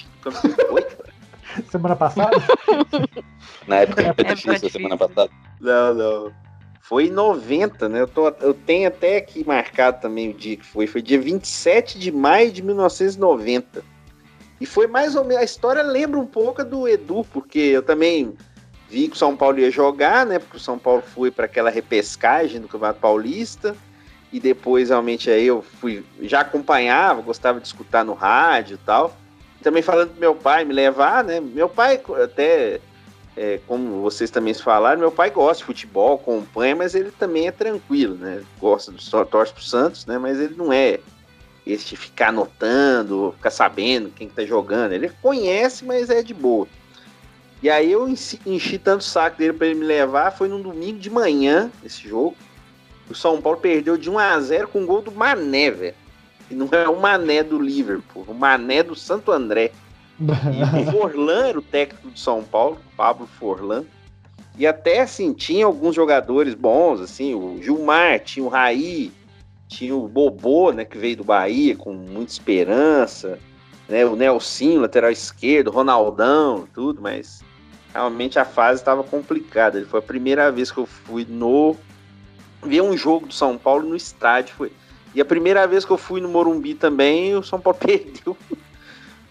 Semana 1.69 1.95
passada? 1.95 2.37
Na 3.67 3.77
época 3.77 4.13
foi 4.13 4.25
É, 4.25 4.33
difícil, 4.33 4.59
foi 4.59 4.69
semana 4.69 4.97
passada. 4.97 5.29
Não, 5.59 5.93
não. 5.93 6.33
Foi 6.81 7.05
em 7.07 7.11
90, 7.11 7.87
né? 7.89 8.01
Eu, 8.01 8.07
tô, 8.07 8.27
eu 8.41 8.53
tenho 8.53 8.87
até 8.87 9.17
aqui 9.17 9.45
marcado 9.45 10.01
também 10.01 10.29
o 10.29 10.33
dia 10.33 10.57
que 10.57 10.65
foi. 10.65 10.87
Foi 10.87 11.01
dia 11.01 11.19
27 11.19 11.99
de 11.99 12.11
maio 12.11 12.51
de 12.51 12.61
1990. 12.61 13.83
E 14.61 14.65
foi 14.67 14.85
mais 14.85 15.15
ou 15.15 15.23
menos. 15.23 15.41
A 15.41 15.43
história 15.43 15.81
lembra 15.81 16.19
um 16.19 16.25
pouco 16.25 16.63
do 16.63 16.87
Edu, 16.87 17.25
porque 17.33 17.57
eu 17.57 17.81
também 17.81 18.37
vi 18.87 19.07
que 19.07 19.15
o 19.15 19.17
São 19.17 19.35
Paulo 19.35 19.57
ia 19.57 19.71
jogar, 19.71 20.23
né? 20.23 20.37
Porque 20.37 20.57
o 20.57 20.59
São 20.59 20.77
Paulo 20.77 21.01
foi 21.01 21.31
para 21.31 21.45
aquela 21.45 21.71
repescagem 21.71 22.61
do 22.61 22.67
Campeonato 22.67 22.99
Paulista. 22.99 23.75
E 24.31 24.39
depois, 24.39 24.89
realmente, 24.89 25.31
aí 25.31 25.47
eu 25.47 25.63
fui. 25.63 26.05
Já 26.21 26.41
acompanhava, 26.41 27.23
gostava 27.23 27.59
de 27.59 27.65
escutar 27.65 28.05
no 28.05 28.13
rádio 28.13 28.75
e 28.75 28.85
tal. 28.85 29.17
Também 29.63 29.81
falando 29.81 30.11
pro 30.11 30.19
meu 30.19 30.35
pai 30.35 30.63
me 30.63 30.73
levar, 30.73 31.23
né? 31.23 31.39
Meu 31.39 31.67
pai 31.67 31.99
até 32.23 32.79
é, 33.35 33.59
como 33.65 34.03
vocês 34.03 34.29
também 34.29 34.53
falaram, 34.53 34.99
meu 34.99 35.11
pai 35.11 35.31
gosta 35.31 35.57
de 35.57 35.63
futebol, 35.63 36.15
acompanha, 36.15 36.75
mas 36.75 36.93
ele 36.93 37.09
também 37.09 37.47
é 37.47 37.51
tranquilo, 37.51 38.13
né? 38.13 38.43
Gosta 38.59 38.91
do 38.91 39.25
torce 39.25 39.53
pro 39.53 39.63
Santos, 39.63 40.05
né? 40.05 40.19
Mas 40.19 40.39
ele 40.39 40.53
não 40.55 40.71
é 40.71 40.99
esse 41.65 41.89
de 41.89 41.97
ficar 41.97 42.29
anotando, 42.29 43.33
ficar 43.37 43.51
sabendo 43.51 44.09
quem 44.09 44.27
que 44.27 44.35
tá 44.35 44.45
jogando. 44.45 44.93
Ele 44.93 45.11
conhece, 45.21 45.85
mas 45.85 46.09
é 46.09 46.23
de 46.23 46.33
boa. 46.33 46.67
E 47.61 47.69
aí 47.69 47.91
eu 47.91 48.07
enchi, 48.09 48.79
tanto 48.79 49.01
o 49.01 49.03
saco 49.03 49.37
dele 49.37 49.53
para 49.53 49.67
ele 49.67 49.79
me 49.79 49.85
levar, 49.85 50.31
foi 50.31 50.47
num 50.47 50.61
domingo 50.61 50.97
de 50.97 51.09
manhã 51.09 51.71
esse 51.85 52.07
jogo. 52.07 52.35
O 53.09 53.13
São 53.13 53.39
Paulo 53.39 53.59
perdeu 53.59 53.97
de 53.97 54.09
1 54.09 54.17
a 54.17 54.39
0 54.39 54.67
com 54.67 54.83
o 54.83 54.85
gol 54.85 55.01
do 55.01 55.11
Mané, 55.11 55.69
velho. 55.69 55.95
E 56.49 56.55
não 56.55 56.67
é 56.71 56.87
o 56.89 56.99
Mané 56.99 57.43
do 57.43 57.59
Liverpool, 57.59 58.25
o 58.27 58.33
Mané 58.33 58.81
do 58.81 58.95
Santo 58.95 59.31
André. 59.31 59.71
E 60.19 60.87
o 60.87 60.91
Forlan 60.91 61.47
era 61.47 61.59
o 61.59 61.61
técnico 61.61 62.09
do 62.09 62.17
São 62.17 62.43
Paulo, 62.43 62.79
Pablo 62.97 63.27
Forlan. 63.39 63.85
E 64.57 64.67
até 64.67 65.01
assim, 65.01 65.31
tinha 65.33 65.65
alguns 65.65 65.95
jogadores 65.95 66.53
bons, 66.53 66.99
assim, 66.99 67.33
o 67.33 67.59
Gilmar, 67.61 68.19
tinha 68.19 68.45
o 68.45 68.49
Raí, 68.49 69.11
tinha 69.71 69.95
o 69.95 70.05
Bobô, 70.05 70.73
né, 70.73 70.83
que 70.83 70.97
veio 70.97 71.15
do 71.15 71.23
Bahia 71.23 71.75
com 71.77 71.93
muita 71.93 72.33
esperança, 72.33 73.39
né, 73.87 74.05
o 74.05 74.17
Nelsinho, 74.17 74.81
lateral 74.81 75.09
esquerdo, 75.09 75.71
Ronaldão, 75.71 76.67
tudo, 76.73 77.01
mas 77.01 77.41
realmente 77.93 78.37
a 78.37 78.43
fase 78.43 78.81
estava 78.81 79.01
complicada. 79.01 79.83
Foi 79.85 79.99
a 79.99 80.03
primeira 80.03 80.51
vez 80.51 80.71
que 80.71 80.77
eu 80.77 80.85
fui 80.85 81.25
no 81.27 81.77
ver 82.61 82.81
um 82.81 82.97
jogo 82.97 83.27
do 83.27 83.33
São 83.33 83.57
Paulo 83.57 83.87
no 83.87 83.95
estádio, 83.95 84.53
foi. 84.55 84.73
E 85.15 85.21
a 85.21 85.25
primeira 85.25 85.65
vez 85.65 85.85
que 85.85 85.91
eu 85.91 85.97
fui 85.97 86.19
no 86.19 86.27
Morumbi 86.27 86.73
também, 86.73 87.35
o 87.35 87.43
São 87.43 87.59
Paulo 87.59 87.79
perdeu 87.81 88.37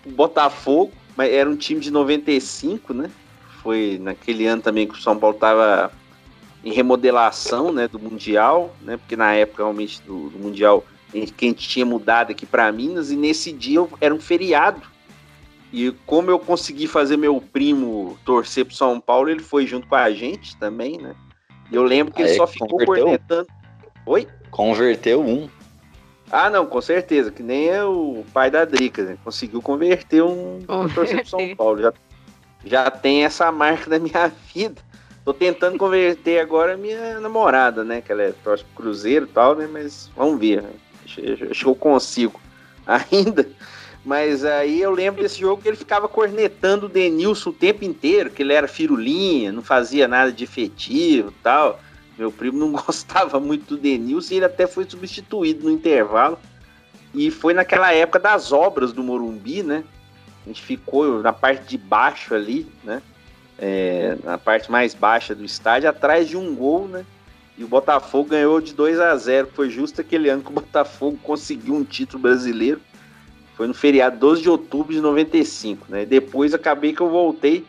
o 0.07 0.11
Botafogo, 0.11 0.93
mas 1.17 1.31
era 1.33 1.49
um 1.49 1.57
time 1.57 1.81
de 1.81 1.91
95, 1.91 2.95
né? 2.95 3.11
Foi 3.63 3.99
naquele 4.01 4.47
ano 4.47 4.63
também 4.63 4.87
que 4.87 4.95
o 4.95 5.03
São 5.03 5.19
Paulo 5.19 5.37
estava 5.37 5.93
em 6.65 6.73
remodelação, 6.73 7.73
né, 7.73 7.89
do 7.89 7.99
Mundial, 7.99 8.75
né? 8.83 8.97
Porque 8.97 9.17
na 9.17 9.33
época 9.35 9.63
realmente 9.63 10.03
do, 10.03 10.29
do 10.31 10.39
Mundial 10.39 10.85
que 11.13 11.19
a 11.19 11.49
gente 11.49 11.69
tinha 11.69 11.85
mudado 11.85 12.31
aqui 12.31 12.47
para 12.47 12.71
Minas 12.71 13.11
e 13.11 13.17
nesse 13.17 13.51
dia 13.53 13.79
eu- 13.79 13.91
era 14.01 14.15
um 14.15 14.21
feriado. 14.21 14.81
E 15.73 15.93
como 16.07 16.31
eu 16.31 16.39
consegui 16.39 16.87
fazer 16.87 17.17
meu 17.17 17.41
primo 17.41 18.19
torcer 18.25 18.65
pro 18.65 18.75
São 18.75 19.01
Paulo, 19.01 19.29
ele 19.29 19.41
foi 19.41 19.67
junto 19.67 19.87
com 19.87 19.95
a 19.95 20.11
gente 20.13 20.57
também, 20.57 20.99
né? 20.99 21.15
E 21.71 21.75
eu 21.77 21.83
lembro 21.83 22.13
que 22.13 22.23
ele 22.23 22.31
Aí 22.31 22.37
só 22.37 22.47
ficou 22.47 22.69
converteu? 22.69 23.05
cornetando. 23.05 23.47
Oi? 24.07 24.27
Converteu 24.51 25.21
um. 25.21 25.49
Ah, 26.31 26.49
não, 26.51 26.65
com 26.67 26.81
certeza, 26.81 27.31
que 27.31 27.43
nem 27.43 27.69
é 27.69 27.85
o 27.85 28.25
pai 28.33 28.51
da 28.51 28.65
Drica, 28.65 29.03
né? 29.03 29.19
Conseguiu 29.25 29.61
converter 29.63 30.23
um 30.23 30.61
pra 30.67 30.89
torcer 30.89 31.21
pro 31.21 31.29
São 31.29 31.57
Paulo. 31.57 31.81
Já, 31.83 31.93
já 32.65 32.91
tem 32.91 33.25
essa 33.25 33.51
marca 33.51 33.89
da 33.91 33.99
minha 33.99 34.31
vida. 34.55 34.81
Tô 35.25 35.35
tentando 35.35 35.77
converter 35.77 36.41
agora 36.41 36.77
minha 36.77 37.21
namorada, 37.21 37.85
né? 37.85 38.01
Que 38.01 38.11
ela 38.13 38.23
é 38.23 38.33
torce 38.33 38.65
Cruzeiro 38.75 39.27
e 39.27 39.29
tal, 39.29 39.55
né? 39.55 39.69
Mas 39.71 40.11
vamos 40.17 40.41
ver. 40.41 40.65
Acho, 41.05 41.21
que 41.21 41.67
eu 41.67 41.75
consigo 41.75 42.41
ainda. 42.87 43.47
Mas 44.05 44.45
aí 44.45 44.81
eu 44.81 44.91
lembro 44.91 45.23
desse 45.23 45.39
jogo 45.39 45.61
que 45.61 45.69
ele 45.69 45.77
ficava 45.77 46.09
cornetando 46.09 46.87
o 46.87 46.89
Denilson 46.89 47.51
o 47.51 47.53
tempo 47.53 47.85
inteiro, 47.85 48.31
que 48.31 48.43
ele 48.43 48.55
era 48.55 48.67
firulinha, 48.67 49.53
não 49.53 49.63
fazia 49.63 50.09
nada 50.09 50.33
de 50.33 50.45
efetivo 50.45 51.33
tal. 51.43 51.79
Meu 52.17 52.33
primo 52.33 52.59
não 52.59 52.73
gostava 52.81 53.39
muito 53.39 53.77
do 53.77 53.81
Denilson 53.81 54.35
e 54.35 54.37
ele 54.39 54.47
até 54.47 54.67
foi 54.67 54.89
substituído 54.89 55.65
no 55.65 55.71
intervalo. 55.71 56.39
E 57.13 57.31
foi 57.31 57.53
naquela 57.53 57.93
época 57.93 58.19
das 58.19 58.53
obras 58.53 58.93
do 58.93 59.03
Morumbi, 59.03 59.63
né? 59.63 59.85
A 60.45 60.49
gente 60.49 60.63
ficou 60.63 61.21
na 61.21 61.33
parte 61.33 61.69
de 61.69 61.77
baixo 61.77 62.35
ali, 62.35 62.67
né? 62.83 63.03
É, 63.63 64.17
na 64.25 64.39
parte 64.39 64.71
mais 64.71 64.95
baixa 64.95 65.35
do 65.35 65.45
estádio, 65.45 65.89
atrás 65.89 66.27
de 66.27 66.37
um 66.37 66.55
gol, 66.55 66.89
né? 66.89 67.05
E 67.59 67.63
o 67.63 67.69
Botafogo 67.69 68.31
ganhou 68.31 68.59
de 68.59 68.73
2 68.73 68.99
a 68.99 69.15
0 69.15 69.51
Foi 69.53 69.69
justo 69.69 70.01
aquele 70.01 70.31
ano 70.31 70.43
que 70.43 70.49
o 70.49 70.55
Botafogo 70.55 71.19
conseguiu 71.23 71.75
um 71.75 71.85
título 71.85 72.23
brasileiro. 72.23 72.81
Foi 73.55 73.67
no 73.67 73.75
feriado 73.75 74.17
12 74.17 74.41
de 74.41 74.49
outubro 74.49 74.95
de 74.95 75.01
95, 75.03 75.85
né? 75.91 76.07
Depois 76.07 76.55
acabei 76.55 76.95
que 76.95 77.03
eu 77.03 77.11
voltei 77.11 77.67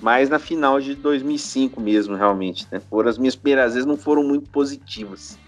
mais 0.00 0.30
na 0.30 0.38
final 0.38 0.80
de 0.80 0.94
2005 0.94 1.78
mesmo, 1.78 2.16
realmente, 2.16 2.66
né? 2.72 2.80
Foram 2.88 3.10
as 3.10 3.18
minhas 3.18 3.36
primeiras 3.36 3.74
vezes 3.74 3.86
não 3.86 3.98
foram 3.98 4.22
muito 4.22 4.48
positivas 4.48 5.38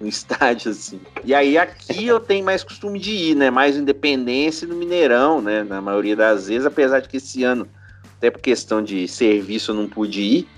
no 0.00 0.06
estádio, 0.08 0.72
assim. 0.72 1.00
E 1.24 1.32
aí 1.32 1.56
aqui 1.56 2.06
eu 2.06 2.18
tenho 2.18 2.44
mais 2.44 2.64
costume 2.64 2.98
de 2.98 3.12
ir, 3.12 3.36
né? 3.36 3.50
Mais 3.50 3.76
Independência 3.76 4.66
no 4.66 4.74
Mineirão, 4.74 5.40
né? 5.40 5.62
Na 5.62 5.80
maioria 5.80 6.16
das 6.16 6.48
vezes, 6.48 6.66
apesar 6.66 6.98
de 7.00 7.08
que 7.08 7.18
esse 7.18 7.44
ano, 7.44 7.68
até 8.18 8.30
por 8.30 8.40
questão 8.40 8.82
de 8.82 9.06
serviço, 9.06 9.70
eu 9.70 9.76
não 9.76 9.88
pude 9.88 10.20
ir. 10.20 10.48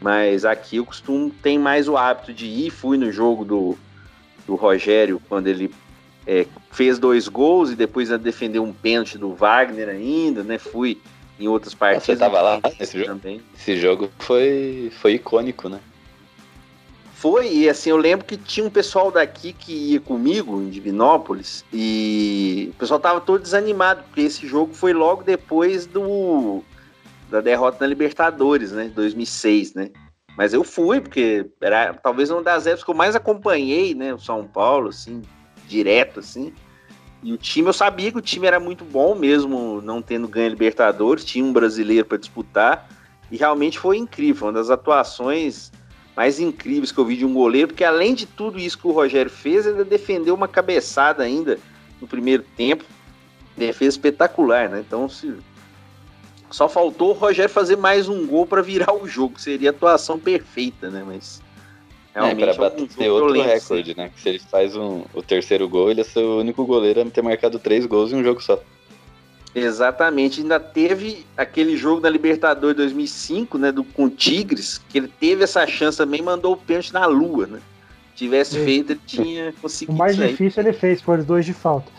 Mas 0.00 0.44
aqui 0.44 0.76
eu 0.76 0.86
costumo, 0.86 1.30
tem 1.42 1.58
mais 1.58 1.88
o 1.88 1.96
hábito 1.96 2.32
de 2.32 2.46
ir. 2.46 2.70
Fui 2.70 2.96
no 2.96 3.10
jogo 3.10 3.44
do, 3.44 3.76
do 4.46 4.54
Rogério, 4.54 5.20
quando 5.28 5.48
ele 5.48 5.70
é, 6.26 6.46
fez 6.70 6.98
dois 6.98 7.26
gols 7.26 7.72
e 7.72 7.76
depois 7.76 8.08
defendeu 8.20 8.62
um 8.62 8.72
pênalti 8.72 9.18
do 9.18 9.34
Wagner 9.34 9.88
ainda, 9.88 10.44
né? 10.44 10.58
Fui 10.58 11.00
em 11.40 11.48
outras 11.48 11.74
partidas. 11.74 12.04
Você 12.04 12.16
tava 12.16 12.40
lá 12.40 12.60
nesse 12.78 12.98
jogo? 12.98 13.10
Também. 13.10 13.40
Esse 13.54 13.76
jogo 13.76 14.08
foi, 14.18 14.92
foi 15.00 15.14
icônico, 15.14 15.68
né? 15.68 15.80
Foi, 17.14 17.52
e 17.52 17.68
assim, 17.68 17.90
eu 17.90 17.96
lembro 17.96 18.24
que 18.24 18.36
tinha 18.36 18.64
um 18.64 18.70
pessoal 18.70 19.10
daqui 19.10 19.52
que 19.52 19.72
ia 19.72 20.00
comigo 20.00 20.62
em 20.62 20.70
Divinópolis 20.70 21.64
e 21.72 22.70
o 22.70 22.78
pessoal 22.78 23.00
tava 23.00 23.20
todo 23.20 23.42
desanimado, 23.42 24.04
porque 24.04 24.20
esse 24.20 24.46
jogo 24.46 24.72
foi 24.72 24.92
logo 24.92 25.24
depois 25.24 25.84
do 25.84 26.62
da 27.30 27.40
derrota 27.40 27.78
na 27.80 27.86
Libertadores, 27.86 28.72
né, 28.72 28.90
2006, 28.94 29.74
né? 29.74 29.90
Mas 30.36 30.54
eu 30.54 30.62
fui, 30.62 31.00
porque 31.00 31.46
era 31.60 31.92
talvez 31.94 32.30
uma 32.30 32.42
das 32.42 32.66
épocas 32.66 32.84
que 32.84 32.90
eu 32.90 32.94
mais 32.94 33.16
acompanhei, 33.16 33.94
né, 33.94 34.14
o 34.14 34.18
São 34.18 34.46
Paulo, 34.46 34.88
assim, 34.88 35.22
direto, 35.66 36.20
assim. 36.20 36.52
E 37.22 37.32
o 37.32 37.36
time, 37.36 37.68
eu 37.68 37.72
sabia 37.72 38.12
que 38.12 38.18
o 38.18 38.22
time 38.22 38.46
era 38.46 38.60
muito 38.60 38.84
bom, 38.84 39.14
mesmo 39.14 39.80
não 39.82 40.00
tendo 40.00 40.28
ganho 40.28 40.48
Libertadores, 40.50 41.24
tinha 41.24 41.44
um 41.44 41.52
brasileiro 41.52 42.06
para 42.06 42.18
disputar, 42.18 42.88
e 43.30 43.36
realmente 43.36 43.78
foi 43.78 43.98
incrível, 43.98 44.46
uma 44.46 44.52
das 44.52 44.70
atuações 44.70 45.72
mais 46.18 46.40
incríveis 46.40 46.90
que 46.90 46.98
eu 46.98 47.04
vi 47.04 47.16
de 47.16 47.24
um 47.24 47.32
goleiro, 47.32 47.68
porque 47.68 47.84
além 47.84 48.12
de 48.12 48.26
tudo 48.26 48.58
isso 48.58 48.76
que 48.76 48.88
o 48.88 48.92
Rogério 48.92 49.30
fez, 49.30 49.66
ele 49.66 49.84
defendeu 49.84 50.34
uma 50.34 50.48
cabeçada 50.48 51.22
ainda 51.22 51.58
no 52.00 52.08
primeiro 52.08 52.42
tempo. 52.56 52.84
Defesa 53.56 53.90
espetacular, 53.90 54.68
né? 54.68 54.82
Então, 54.84 55.08
se... 55.08 55.34
só 56.50 56.68
faltou 56.68 57.10
o 57.10 57.12
Rogério 57.12 57.52
fazer 57.52 57.76
mais 57.76 58.08
um 58.08 58.26
gol 58.26 58.46
para 58.46 58.62
virar 58.62 58.92
o 58.94 59.06
jogo, 59.06 59.38
seria 59.40 59.70
a 59.70 59.72
atuação 59.72 60.18
perfeita, 60.18 60.88
né? 60.90 61.02
Mas 61.06 61.42
É, 62.14 62.20
realmente 62.20 62.48
é 62.48 62.52
um 62.52 62.56
bater 62.56 63.10
outro 63.10 63.28
lembro, 63.28 63.48
recorde, 63.48 63.96
né? 63.96 64.10
Que 64.14 64.20
se 64.20 64.28
ele 64.28 64.38
faz 64.38 64.74
um, 64.76 65.04
o 65.14 65.22
terceiro 65.22 65.68
gol, 65.68 65.90
ele 65.90 66.00
é 66.00 66.04
ser 66.04 66.20
o 66.20 66.38
único 66.40 66.64
goleiro 66.64 67.00
a 67.02 67.04
ter 67.06 67.22
marcado 67.22 67.58
três 67.58 67.84
gols 67.86 68.12
em 68.12 68.16
um 68.16 68.24
jogo 68.24 68.42
só. 68.42 68.58
Exatamente, 69.54 70.40
ainda 70.42 70.60
teve 70.60 71.26
aquele 71.36 71.76
jogo 71.76 72.00
da 72.00 72.08
Libertadores 72.10 72.76
2005, 72.76 73.56
né, 73.58 73.72
do 73.72 73.82
com 73.82 74.04
o 74.04 74.10
Tigres, 74.10 74.78
que 74.88 74.98
ele 74.98 75.08
teve 75.08 75.42
essa 75.42 75.66
chance 75.66 75.96
também, 75.98 76.20
mandou 76.22 76.52
o 76.52 76.56
pênalti 76.56 76.92
na 76.92 77.06
lua, 77.06 77.46
né? 77.46 77.60
Tivesse 78.14 78.58
É. 78.58 78.64
feito, 78.64 78.92
ele 78.92 79.00
tinha 79.06 79.50
O 79.58 79.60
conseguido 79.62 79.98
mais 79.98 80.12
isso 80.12 80.22
aí. 80.22 80.28
difícil 80.30 80.62
ele 80.62 80.72
fez, 80.72 81.00
foram 81.00 81.20
os 81.20 81.26
dois 81.26 81.46
de 81.46 81.52
falta. 81.54 81.90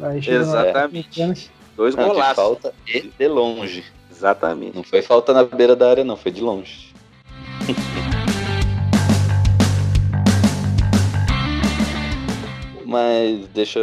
Aí 0.00 0.20
Exatamente. 0.26 1.50
Dois 1.76 1.94
Não, 1.94 2.04
de 2.04 2.10
golaços. 2.10 2.36
falta 2.36 2.74
e 2.86 3.02
de 3.02 3.28
longe. 3.28 3.84
Exatamente. 4.10 4.74
Não 4.74 4.82
foi 4.82 5.02
falta 5.02 5.34
na 5.34 5.44
beira 5.44 5.76
da 5.76 5.90
área, 5.90 6.02
não, 6.02 6.16
foi 6.16 6.32
de 6.32 6.40
longe. 6.40 6.94
Mas 12.86 13.46
deixa, 13.48 13.80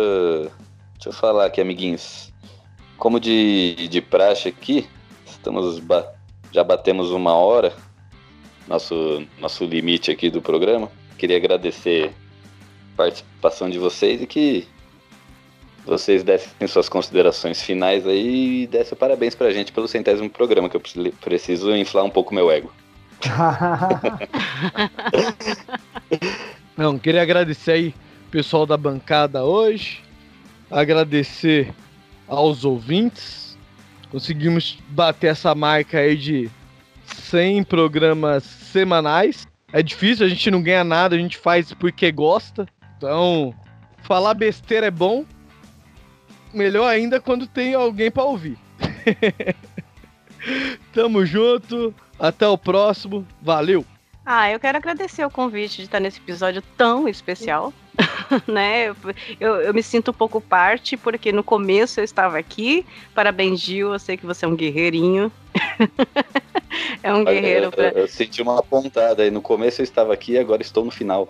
deixa 0.94 1.10
eu 1.10 1.14
falar 1.14 1.45
aqui, 1.45 1.61
amiguinhos. 1.61 2.34
Como 2.98 3.20
de, 3.20 3.88
de 3.90 4.02
praxe 4.02 4.49
aqui, 4.49 4.90
estamos 5.26 5.80
já 6.52 6.64
batemos 6.64 7.11
uma 7.11 7.34
hora, 7.34 7.74
nosso, 8.68 9.28
nosso 9.40 9.65
limite 9.65 10.10
aqui 10.10 10.30
do 10.30 10.41
programa. 10.41 10.90
Queria 11.18 11.38
agradecer 11.38 12.14
a 12.94 12.98
participação 12.98 13.70
de 13.70 13.78
vocês 13.78 14.22
e 14.22 14.28
que 14.28 14.68
vocês 15.85 16.23
dessem 16.23 16.68
suas 16.68 16.88
considerações 16.88 17.61
finais 17.61 18.07
aí 18.07 18.64
e 18.64 18.68
dessem 18.68 18.97
parabéns 18.97 19.35
pra 19.35 19.51
gente 19.51 19.72
pelo 19.72 19.88
centésimo 19.88 20.30
programa, 20.30 20.69
que 20.69 20.77
eu 20.77 20.81
preciso- 21.22 21.76
inflar 21.76 22.05
um 22.05 22.10
pouco 22.10 22.34
meu 22.34 22.49
ego. 22.51 22.72
Não, 26.76 26.97
queria 26.97 27.22
agradecer 27.22 27.72
aí 27.72 27.95
pessoal 28.31 28.65
da 28.65 28.76
bancada 28.76 29.43
hoje. 29.43 30.01
Agradecer 30.72 31.72
aos 32.27 32.65
ouvintes. 32.65 33.57
Conseguimos 34.10 34.80
bater 34.89 35.27
essa 35.27 35.53
marca 35.53 35.99
aí 35.99 36.15
de 36.15 36.49
100 37.05 37.64
programas 37.64 38.43
semanais. 38.43 39.47
É 39.72 39.81
difícil, 39.81 40.26
a 40.26 40.30
gente 40.30 40.51
não 40.51 40.61
ganha 40.61 40.84
nada, 40.84 41.15
a 41.15 41.19
gente 41.19 41.38
faz 41.38 41.73
porque 41.73 42.11
gosta. 42.11 42.68
Então, 42.97 43.53
falar 44.03 44.34
besteira 44.34 44.88
é 44.88 44.91
bom. 44.91 45.26
Melhor 46.53 46.88
ainda 46.88 47.19
quando 47.19 47.47
tem 47.47 47.73
alguém 47.73 48.11
pra 48.11 48.23
ouvir. 48.23 48.57
Tamo 50.93 51.25
junto. 51.25 51.93
Até 52.19 52.47
o 52.47 52.57
próximo. 52.57 53.25
Valeu! 53.41 53.85
Ah, 54.25 54.49
eu 54.49 54.59
quero 54.59 54.77
agradecer 54.77 55.25
o 55.25 55.30
convite 55.30 55.77
de 55.77 55.84
estar 55.84 55.99
nesse 55.99 56.19
episódio 56.19 56.61
tão 56.77 57.07
especial. 57.07 57.73
né? 58.47 58.89
Eu, 58.89 58.95
eu, 59.39 59.55
eu 59.61 59.73
me 59.73 59.84
sinto 59.84 60.11
um 60.11 60.13
pouco 60.13 60.39
parte, 60.39 60.95
porque 60.95 61.31
no 61.31 61.43
começo 61.43 61.99
eu 61.99 62.03
estava 62.03 62.38
aqui. 62.38 62.85
Parabéns, 63.13 63.59
Gil. 63.59 63.93
Eu 63.93 63.99
sei 63.99 64.15
que 64.15 64.25
você 64.25 64.45
é 64.45 64.47
um 64.47 64.55
guerreirinho. 64.55 65.31
é 67.03 67.13
um 67.13 67.25
guerreiro 67.25 67.65
eu, 67.65 67.71
pra. 67.71 67.89
eu 67.89 68.07
senti 68.07 68.41
uma 68.41 68.61
pontada 68.63 69.23
aí. 69.23 69.31
No 69.31 69.41
começo 69.41 69.81
eu 69.81 69.84
estava 69.84 70.13
aqui, 70.13 70.38
agora 70.38 70.61
estou 70.61 70.85
no 70.85 70.91
final. 70.91 71.27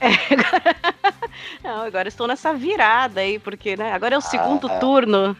Não, 1.62 1.82
agora 1.82 2.08
estou 2.08 2.26
nessa 2.26 2.52
virada 2.52 3.20
aí, 3.20 3.38
porque 3.38 3.76
né, 3.76 3.92
agora 3.92 4.14
é 4.14 4.18
o 4.18 4.22
segundo 4.22 4.68
Ah. 4.68 4.78
turno 4.78 5.36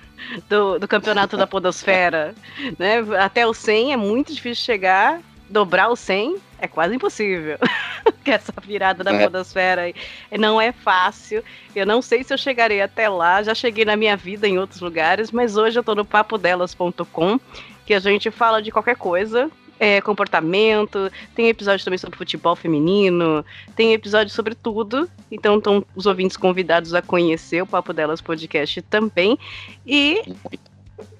do, 0.49 0.79
do 0.79 0.89
campeonato 0.89 1.37
da 1.37 1.47
Podosfera. 1.47 2.35
Né? 2.79 2.99
Até 3.21 3.47
o 3.47 3.55
100 3.55 3.93
é 3.93 3.97
muito 3.97 4.33
difícil 4.35 4.65
chegar, 4.65 5.21
dobrar 5.49 5.89
o 5.89 5.97
100 5.97 6.37
é 6.59 6.67
quase 6.67 6.95
impossível. 6.95 7.59
que 8.25 8.31
essa 8.31 8.53
virada 8.63 9.05
da 9.05 9.13
É. 9.13 9.25
Podosfera 9.25 9.83
aí 9.83 9.95
não 10.39 10.61
é 10.61 10.73
fácil. 10.73 11.45
Eu 11.75 11.87
não 11.87 12.01
sei 12.01 12.25
se 12.25 12.33
eu 12.33 12.39
chegarei 12.39 12.81
até 12.81 13.09
lá, 13.09 13.43
já 13.43 13.55
cheguei 13.55 13.85
na 13.85 13.97
minha 13.97 14.17
vida 14.17 14.49
em 14.49 14.59
outros 14.59 14.81
lugares, 14.81 15.31
mas 15.31 15.57
hoje 15.57 15.79
eu 15.79 15.85
tô 15.85 15.95
no 15.95 16.05
papodelas.com, 16.05 17.39
que 17.85 17.95
a 17.95 18.01
gente 18.01 18.31
fala 18.31 18.63
de 18.63 18.71
qualquer 18.71 18.97
coisa. 18.97 19.51
É, 19.79 20.01
comportamento, 20.01 21.11
tem 21.35 21.49
episódio 21.49 21.85
também 21.85 21.99
sobre 21.99 22.17
futebol 22.17 22.57
feminino, 22.57 23.45
tem 23.75 23.93
episódio 23.93 24.33
sobre 24.33 24.55
tudo, 24.55 25.09
então 25.31 25.59
estão 25.59 25.85
os 25.95 26.07
ouvintes 26.07 26.37
convidados 26.37 26.95
a 26.95 27.03
conhecer 27.03 27.63
o 27.63 27.67
Papo 27.67 27.93
Delas 27.93 28.21
Podcast 28.21 28.81
também. 28.83 29.39
E 29.87 30.23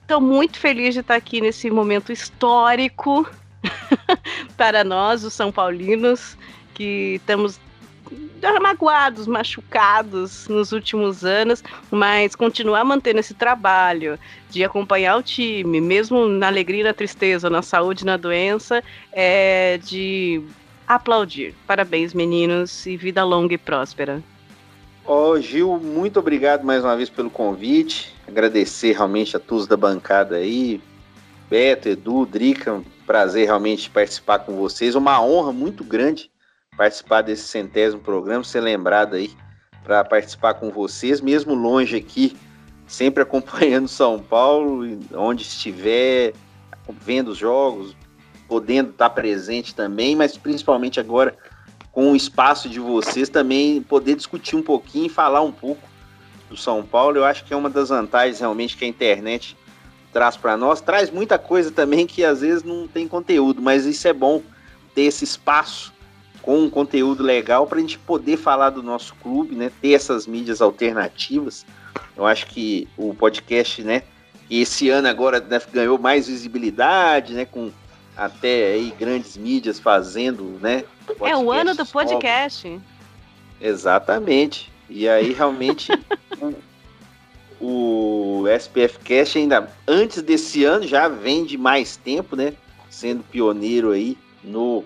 estou 0.01 0.21
muito 0.21 0.59
feliz 0.59 0.95
de 0.95 1.01
estar 1.01 1.17
aqui 1.17 1.41
nesse 1.41 1.71
momento 1.71 2.13
histórico 2.13 3.29
para 4.57 4.85
nós, 4.85 5.25
os 5.25 5.35
São 5.35 5.53
Paulinos, 5.53 6.37
que 6.75 7.17
estamos 7.17 7.61
magoados, 8.61 9.27
machucados 9.27 10.49
nos 10.49 10.73
últimos 10.73 11.25
anos, 11.25 11.63
mas 11.91 12.35
continuar 12.35 12.85
mantendo 12.85 13.21
esse 13.21 13.35
trabalho 13.35 14.19
de 14.51 14.65
acompanhar 14.65 15.17
o 15.17 15.23
time, 15.23 15.81
mesmo 15.81 16.27
na 16.27 16.49
alegria 16.49 16.81
e 16.81 16.85
na 16.85 16.93
tristeza, 16.93 17.49
na 17.49 17.63
saúde 17.63 18.03
e 18.03 18.07
na 18.07 18.17
doença, 18.17 18.83
é 19.13 19.79
de 19.85 20.43
aplaudir. 20.87 21.55
Parabéns, 21.67 22.13
meninos, 22.13 22.87
e 22.87 22.97
vida 22.97 23.25
longa 23.25 23.55
e 23.55 23.59
próspera. 23.59 24.23
Ó, 25.05 25.39
Gil, 25.39 25.79
muito 25.79 26.19
obrigado 26.19 26.65
mais 26.65 26.83
uma 26.83 26.97
vez 26.97 27.09
pelo 27.09 27.31
convite. 27.31 28.13
Agradecer 28.27 28.93
realmente 28.93 29.37
a 29.37 29.41
todos 29.41 29.67
da 29.67 29.77
bancada 29.77 30.37
aí. 30.37 30.81
Beto, 31.49 31.89
Edu, 31.89 32.27
Drica, 32.27 32.83
prazer 33.07 33.47
realmente 33.47 33.89
participar 33.89 34.41
com 34.41 34.57
vocês. 34.57 34.97
Uma 34.97 35.23
honra 35.23 35.53
muito 35.53 35.85
grande 35.85 36.29
participar 36.77 37.23
desse 37.23 37.49
centésimo 37.49 38.01
programa, 38.01 38.45
ser 38.45 38.61
lembrado 38.61 39.15
aí 39.15 39.31
para 39.83 40.05
participar 40.05 40.55
com 40.55 40.71
vocês, 40.71 41.21
mesmo 41.21 41.55
longe 41.55 41.97
aqui, 41.97 42.37
sempre 42.87 43.23
acompanhando 43.23 43.89
São 43.89 44.19
Paulo, 44.19 44.85
onde 45.15 45.43
estiver, 45.43 46.35
vendo 47.01 47.29
os 47.29 47.39
jogos, 47.39 47.97
podendo 48.49 48.91
estar 48.91 49.11
presente 49.11 49.75
também, 49.75 50.15
mas 50.15 50.37
principalmente 50.37 51.01
agora 51.01 51.37
com 51.91 52.13
o 52.13 52.17
espaço 52.17 52.69
de 52.69 52.79
vocês 52.79 53.29
também 53.29 53.81
poder 53.81 54.17
discutir 54.17 54.55
um 54.55 54.63
pouquinho 54.63 55.09
falar 55.09 55.41
um 55.41 55.53
pouco 55.53 55.89
do 56.51 56.57
São 56.57 56.85
Paulo. 56.85 57.17
Eu 57.17 57.25
acho 57.25 57.45
que 57.45 57.55
é 57.55 57.57
uma 57.57 57.71
das 57.71 57.89
vantagens 57.89 58.41
realmente 58.41 58.77
que 58.77 58.85
a 58.85 58.89
internet 58.89 59.57
traz 60.13 60.37
para 60.37 60.57
nós. 60.57 60.81
Traz 60.81 61.11
muita 61.11 61.39
coisa 61.39 61.71
também 61.71 62.07
que 62.07 62.23
às 62.23 62.43
vezes 62.43 62.63
não 62.63 62.87
tem 62.87 63.09
conteúdo, 63.09 63.63
mas 63.63 63.87
isso 63.87 64.07
é 64.07 64.13
bom 64.13 64.43
ter 64.95 65.03
esse 65.03 65.25
espaço 65.25 65.93
com 66.47 66.61
um 66.61 66.71
conteúdo 66.71 67.25
legal 67.25 67.67
para 67.67 67.79
a 67.79 67.81
gente 67.81 67.99
poder 67.99 68.37
falar 68.37 68.71
do 68.71 68.81
nosso 68.81 69.17
clube, 69.17 69.57
né? 69.57 69.73
Ter 69.83 69.95
essas 69.95 70.29
mídias 70.29 70.63
alternativas. 70.63 71.67
Eu 72.17 72.25
acho 72.25 72.47
que 72.47 72.89
o 72.97 73.13
podcast, 73.13 73.83
né? 73.83 74.05
Esse 74.49 74.89
ano 74.89 75.09
agora 75.09 75.41
né, 75.41 75.61
ganhou 75.73 75.99
mais 75.99 76.29
visibilidade, 76.29 77.35
né? 77.35 77.45
Com 77.45 77.73
até 78.17 78.75
aí 78.75 78.95
grandes 78.97 79.37
mídias 79.37 79.81
fazendo, 79.81 80.57
né? 80.63 80.85
É 81.21 81.37
o 81.37 81.51
ano 81.51 81.75
do 81.75 81.85
podcast. 81.85 82.81
Exatamente. 83.61 84.73
E 84.89 85.09
aí, 85.09 85.33
realmente, 85.33 85.91
o, 87.61 88.43
o 88.43 88.49
SPF 88.49 89.01
Cast 89.01 89.37
ainda 89.37 89.69
antes 89.89 90.23
desse 90.23 90.63
ano 90.63 90.87
já 90.87 91.09
vem 91.09 91.45
de 91.45 91.59
mais 91.59 91.97
tempo, 91.97 92.37
né? 92.37 92.53
Sendo 92.89 93.25
pioneiro 93.25 93.91
aí 93.91 94.17
no, 94.45 94.85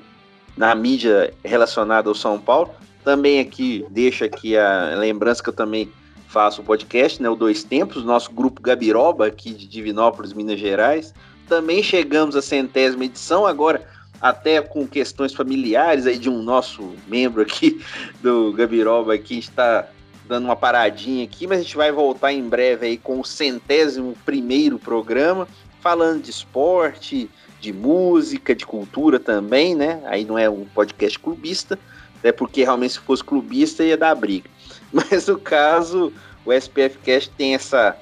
na 0.60 0.74
mídia 0.74 1.32
relacionada 1.42 2.10
ao 2.10 2.14
São 2.14 2.38
Paulo. 2.38 2.70
Também 3.02 3.40
aqui, 3.40 3.82
deixo 3.88 4.24
aqui 4.24 4.58
a 4.58 4.94
lembrança 4.94 5.42
que 5.42 5.48
eu 5.48 5.54
também 5.54 5.90
faço 6.28 6.60
o 6.60 6.64
podcast, 6.64 7.22
né? 7.22 7.30
O 7.30 7.34
Dois 7.34 7.64
Tempos, 7.64 8.04
nosso 8.04 8.30
grupo 8.30 8.60
Gabiroba 8.60 9.26
aqui 9.26 9.54
de 9.54 9.66
Divinópolis, 9.66 10.34
Minas 10.34 10.60
Gerais. 10.60 11.14
Também 11.48 11.82
chegamos 11.82 12.36
à 12.36 12.42
centésima 12.42 13.06
edição, 13.06 13.46
agora 13.46 13.88
até 14.20 14.60
com 14.60 14.86
questões 14.86 15.32
familiares 15.32 16.06
aí 16.06 16.18
de 16.18 16.28
um 16.28 16.42
nosso 16.42 16.92
membro 17.08 17.40
aqui 17.40 17.80
do 18.20 18.52
Gabiroba 18.52 19.14
aqui 19.14 19.38
está 19.38 19.88
dando 20.28 20.44
uma 20.44 20.56
paradinha 20.56 21.24
aqui, 21.24 21.46
mas 21.46 21.60
a 21.60 21.62
gente 21.62 21.76
vai 21.76 21.90
voltar 21.90 22.34
em 22.34 22.46
breve 22.46 22.86
aí 22.86 22.98
com 22.98 23.18
o 23.18 23.24
centésimo 23.24 24.14
primeiro 24.26 24.78
programa, 24.78 25.48
falando 25.80 26.22
de 26.22 26.30
esporte, 26.30 27.30
de 27.60 27.72
música, 27.72 28.54
de 28.54 28.64
cultura 28.64 29.20
também, 29.20 29.74
né? 29.74 30.02
Aí 30.06 30.24
não 30.24 30.38
é 30.38 30.48
um 30.48 30.64
podcast 30.64 31.18
clubista, 31.18 31.78
até 32.18 32.32
porque 32.32 32.62
realmente 32.62 32.94
se 32.94 33.00
fosse 33.00 33.22
clubista 33.22 33.84
ia 33.84 33.96
dar 33.96 34.14
briga. 34.14 34.48
Mas 34.92 35.26
no 35.26 35.38
caso, 35.38 36.12
o 36.44 36.52
SPF 36.52 36.98
Cast 36.98 37.30
tem 37.36 37.54
essa 37.54 37.96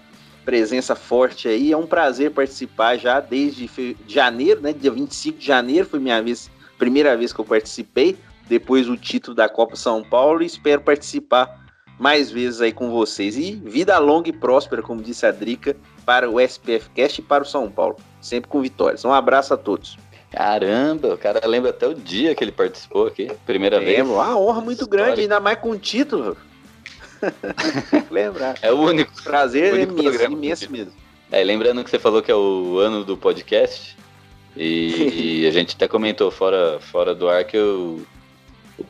presença 0.45 0.95
forte 0.95 1.49
aí. 1.49 1.73
É 1.73 1.77
um 1.77 1.87
prazer 1.87 2.31
participar 2.31 2.97
já 2.97 3.21
desde 3.21 3.69
janeiro, 4.07 4.61
né? 4.61 4.73
Dia 4.73 4.91
25 4.91 5.39
de 5.39 5.47
janeiro 5.47 5.87
foi 5.87 5.99
minha 5.99 6.23
vez, 6.23 6.51
primeira 6.79 7.17
vez 7.17 7.33
que 7.33 7.41
eu 7.41 7.45
participei, 7.45 8.17
depois 8.49 8.89
o 8.89 8.97
título 8.97 9.35
da 9.35 9.49
Copa 9.49 9.77
São 9.77 10.03
Paulo 10.03 10.43
e 10.43 10.47
espero 10.47 10.81
participar 10.81 11.67
mais 11.99 12.31
vezes 12.31 12.61
aí 12.61 12.73
com 12.73 12.91
vocês. 12.91 13.37
E 13.37 13.61
vida 13.65 13.99
longa 13.99 14.31
e 14.31 14.33
próspera, 14.33 14.81
como 14.81 15.03
disse 15.03 15.27
a 15.27 15.33
Drica, 15.33 15.77
para 16.07 16.31
o 16.31 16.41
SPF 16.41 16.89
Cast 16.91 17.21
e 17.21 17.25
para 17.25 17.43
o 17.43 17.47
São 17.47 17.71
Paulo. 17.71 17.97
Sempre 18.21 18.49
com 18.49 18.61
vitórias. 18.61 19.05
Um 19.05 19.13
abraço 19.13 19.55
a 19.55 19.57
todos. 19.57 19.99
Caramba, 20.31 21.15
o 21.15 21.19
cara 21.19 21.47
lembra 21.47 21.71
até 21.71 21.87
o 21.87 21.95
dia 21.95 22.35
que 22.35 22.45
ele 22.45 22.53
participou 22.53 23.07
aqui, 23.07 23.31
primeira 23.47 23.81
vez. 23.81 23.99
Lembro, 23.99 24.15
uma 24.15 24.39
honra 24.39 24.61
muito 24.61 24.83
Histórico. 24.83 25.07
grande, 25.07 25.23
ainda 25.23 25.41
mais 25.41 25.59
com 25.59 25.77
título. 25.79 26.37
Lembrar. 28.11 28.57
É 28.61 28.71
o 28.71 28.79
único. 28.79 29.11
Prazer 29.23 29.73
único 29.73 30.01
imenso, 30.01 30.25
imenso 30.25 30.71
mesmo. 30.71 30.93
É, 31.33 31.43
lembrando 31.43 31.83
que 31.83 31.91
você 31.91 31.99
falou 31.99 32.23
que 32.23 32.31
é 32.31 32.35
o 32.35 32.79
ano 32.79 33.05
do 33.05 33.17
podcast, 33.17 33.97
e 34.55 35.47
a 35.47 35.51
gente 35.51 35.75
até 35.75 35.89
comentou 35.89 36.31
fora, 36.31 36.79
fora 36.79 37.15
do 37.15 37.29
ar 37.29 37.45
que 37.45 37.59
o, 37.59 38.07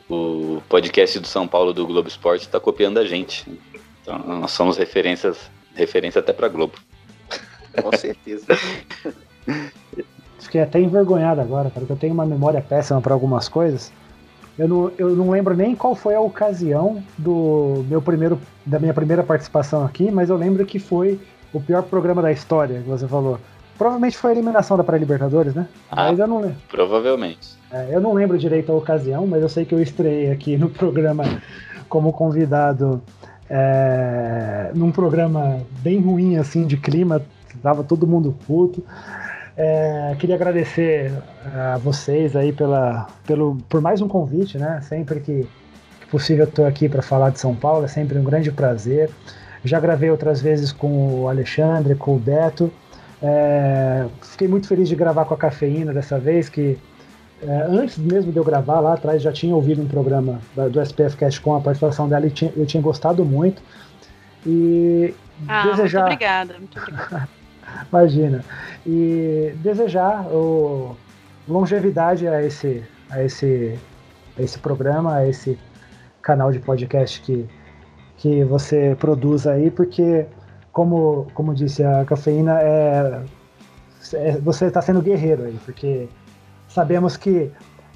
o 0.09 0.61
podcast 0.67 1.19
do 1.19 1.27
São 1.27 1.47
Paulo 1.47 1.73
do 1.73 1.87
Globo 1.87 2.09
Esporte 2.09 2.41
está 2.41 2.59
copiando 2.59 2.97
a 2.97 3.05
gente. 3.05 3.45
Então 4.01 4.19
nós 4.19 4.51
somos 4.51 4.77
referências 4.77 5.49
Referência 5.79 6.19
até 6.19 6.33
pra 6.33 6.49
Globo. 6.49 6.73
Com 7.81 7.95
certeza. 7.97 8.45
Fiquei 10.39 10.61
até 10.61 10.79
envergonhado 10.79 11.41
agora, 11.41 11.69
cara, 11.69 11.81
porque 11.81 11.93
eu 11.93 11.97
tenho 11.97 12.13
uma 12.13 12.25
memória 12.25 12.61
péssima 12.61 13.01
para 13.01 13.13
algumas 13.13 13.47
coisas. 13.47 13.91
Eu 14.57 14.67
não, 14.67 14.91
eu 14.97 15.15
não 15.15 15.29
lembro 15.29 15.55
nem 15.55 15.75
qual 15.75 15.95
foi 15.95 16.15
a 16.15 16.19
ocasião 16.19 17.01
do 17.17 17.85
meu 17.87 18.01
primeiro, 18.01 18.39
da 18.65 18.79
minha 18.79 18.93
primeira 18.93 19.23
participação 19.23 19.85
aqui, 19.85 20.11
mas 20.11 20.29
eu 20.29 20.35
lembro 20.35 20.65
que 20.65 20.79
foi 20.79 21.19
o 21.53 21.61
pior 21.61 21.83
programa 21.83 22.21
da 22.21 22.31
história, 22.31 22.81
que 22.81 22.89
você 22.89 23.07
falou. 23.07 23.39
Provavelmente 23.77 24.17
foi 24.17 24.31
a 24.31 24.33
eliminação 24.33 24.75
da 24.75 24.83
Pré-Libertadores, 24.83 25.53
né? 25.53 25.67
Ah, 25.89 26.09
mas 26.09 26.19
eu 26.19 26.27
não 26.27 26.41
lembro. 26.41 26.57
Provavelmente. 26.67 27.57
É, 27.71 27.87
eu 27.91 28.01
não 28.01 28.13
lembro 28.13 28.37
direito 28.37 28.71
a 28.71 28.75
ocasião, 28.75 29.25
mas 29.25 29.41
eu 29.41 29.47
sei 29.47 29.63
que 29.63 29.73
eu 29.73 29.81
estreiei 29.81 30.31
aqui 30.31 30.57
no 30.57 30.69
programa 30.69 31.23
como 31.87 32.11
convidado 32.11 33.01
é, 33.49 34.71
num 34.75 34.91
programa 34.91 35.61
bem 35.81 35.99
ruim 36.01 36.37
assim 36.37 36.67
de 36.67 36.77
clima, 36.77 37.21
tava 37.61 37.83
todo 37.83 38.07
mundo 38.07 38.35
puto. 38.47 38.83
É, 39.61 40.15
queria 40.17 40.35
agradecer 40.35 41.11
a 41.53 41.77
vocês 41.77 42.35
aí 42.35 42.53
pela, 42.53 43.07
pelo, 43.27 43.57
por 43.67 43.81
mais 43.81 43.99
um 43.99 44.07
convite, 44.07 44.57
né? 44.57 44.79
Sempre 44.81 45.19
que, 45.19 45.47
que 45.99 46.07
possível 46.07 46.45
eu 46.45 46.49
estou 46.49 46.65
aqui 46.65 46.87
para 46.87 47.01
falar 47.01 47.29
de 47.31 47.39
São 47.39 47.53
Paulo, 47.53 47.83
é 47.83 47.87
sempre 47.87 48.17
um 48.17 48.23
grande 48.23 48.51
prazer. 48.51 49.09
Já 49.63 49.79
gravei 49.79 50.09
outras 50.09 50.41
vezes 50.41 50.71
com 50.71 51.23
o 51.23 51.27
Alexandre, 51.27 51.95
com 51.95 52.15
o 52.15 52.19
Beto. 52.19 52.71
É, 53.21 54.05
fiquei 54.21 54.47
muito 54.47 54.65
feliz 54.65 54.87
de 54.87 54.95
gravar 54.95 55.25
com 55.25 55.33
a 55.33 55.37
Cafeína 55.37 55.93
dessa 55.93 56.17
vez, 56.17 56.47
que 56.47 56.77
é, 57.41 57.67
antes 57.69 57.97
mesmo 57.97 58.31
de 58.31 58.37
eu 58.37 58.43
gravar 58.43 58.79
lá 58.79 58.93
atrás 58.93 59.21
já 59.21 59.31
tinha 59.31 59.53
ouvido 59.53 59.81
um 59.81 59.87
programa 59.87 60.39
do 60.71 60.81
SPF 60.81 61.17
Cast 61.17 61.41
com 61.41 61.55
a 61.55 61.59
participação 61.59 62.07
dela 62.07 62.25
e 62.27 62.29
tinha, 62.29 62.51
eu 62.55 62.65
tinha 62.65 62.81
gostado 62.81 63.25
muito. 63.25 63.61
E 64.45 65.13
ah, 65.47 65.63
desejar. 65.63 66.01
Muito 66.01 66.13
obrigada, 66.13 66.53
muito 66.57 66.79
obrigada. 66.79 67.29
Imagina. 67.91 68.43
E 68.85 69.53
desejar 69.61 70.25
o, 70.27 70.95
longevidade 71.49 72.27
a 72.27 72.43
esse, 72.43 72.83
a, 73.09 73.23
esse, 73.23 73.77
a 74.37 74.41
esse 74.41 74.59
programa, 74.59 75.15
a 75.15 75.27
esse 75.27 75.57
canal 76.21 76.51
de 76.51 76.59
podcast 76.59 77.21
que, 77.21 77.49
que 78.17 78.43
você 78.43 78.95
produz 78.99 79.47
aí, 79.47 79.71
porque, 79.71 80.25
como, 80.71 81.27
como 81.33 81.55
disse 81.55 81.83
a 81.83 82.05
cafeína, 82.05 82.61
é, 82.61 83.23
é 84.13 84.31
você 84.37 84.65
está 84.65 84.81
sendo 84.81 85.01
guerreiro 85.01 85.43
aí, 85.43 85.59
porque 85.65 86.07
sabemos 86.67 87.17
que 87.17 87.51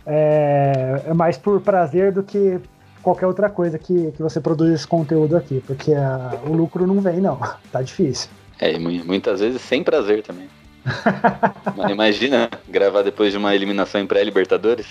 é, 0.06 1.04
é, 1.06 1.14
mais 1.14 1.38
por 1.38 1.62
prazer 1.62 2.12
do 2.12 2.24
que 2.24 2.60
qualquer 3.02 3.28
outra 3.28 3.50
coisa 3.50 3.78
que, 3.78 4.12
que 4.12 4.22
você 4.22 4.41
produz 4.41 4.74
esse 4.74 4.88
conteúdo 4.88 5.38
aqui, 5.38 5.64
porque 5.68 5.94
a, 5.94 6.40
o 6.45 6.54
lucro 6.54 6.88
não 6.88 7.00
vem, 7.00 7.22
não. 7.22 7.40
Tá 7.72 7.82
difícil. 7.82 8.30
É, 8.59 8.77
muitas 8.77 9.39
vezes 9.39 9.61
sem 9.61 9.84
prazer 9.84 10.23
também. 10.23 10.49
Mas 11.75 11.91
imagina 11.91 12.49
gravar 12.67 13.01
depois 13.01 13.31
de 13.31 13.38
uma 13.38 13.55
eliminação 13.55 14.01
em 14.01 14.07
pré-Libertadores. 14.07 14.88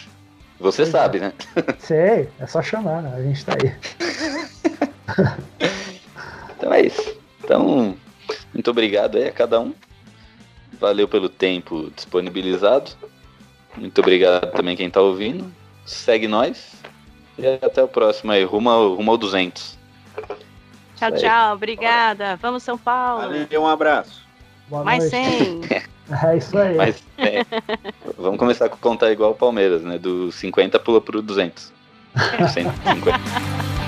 Você 0.59 0.82
pois 0.82 0.89
sabe, 0.93 1.18
é. 1.18 1.20
né? 1.20 1.32
Sei, 1.78 2.28
é 2.39 2.47
só 2.47 2.62
chamar, 2.62 3.02
né? 3.02 3.12
a 3.14 3.22
gente 3.22 3.44
tá 3.44 3.55
aí. 3.60 3.74
então 6.56 6.72
é 6.72 6.82
isso. 6.82 7.16
Então, 7.43 7.97
muito 8.55 8.70
obrigado 8.70 9.18
aí 9.18 9.28
a 9.28 9.32
cada 9.32 9.60
um. 9.60 9.74
Valeu 10.78 11.09
pelo 11.09 11.28
tempo 11.28 11.90
disponibilizado. 11.94 12.93
Muito 13.76 14.01
obrigado 14.01 14.52
também 14.52 14.76
quem 14.76 14.90
tá 14.90 15.01
ouvindo. 15.01 15.52
Segue 15.84 16.28
nós. 16.28 16.72
E 17.39 17.47
até 17.47 17.82
o 17.82 17.89
próximo 17.89 18.32
aí, 18.32 18.44
rumo 18.44 18.70
ao, 18.70 18.94
rumo 18.94 19.10
ao 19.10 19.18
200. 19.18 19.78
Tchau, 21.03 21.19
tchau. 21.19 21.55
Obrigada. 21.55 22.37
Vamos, 22.37 22.62
São 22.62 22.79
Paulo. 22.79 23.23
Valeu, 23.23 23.62
um 23.62 23.66
abraço. 23.66 24.23
Boa 24.69 24.85
Mais 24.85 25.11
noite. 25.11 25.69
100. 25.69 25.93
É 26.24 26.37
isso 26.37 26.59
aí. 26.59 26.77
Mais 26.77 27.03
100. 27.16 27.47
Vamos 28.19 28.39
começar 28.39 28.66
a 28.66 28.69
contar 28.69 29.11
igual 29.12 29.31
o 29.31 29.35
Palmeiras, 29.35 29.83
né? 29.83 29.99
Do 29.99 30.31
50 30.31 30.79
pula 30.79 31.01
pro 31.01 31.23
200. 31.23 31.73
150. 32.53 32.73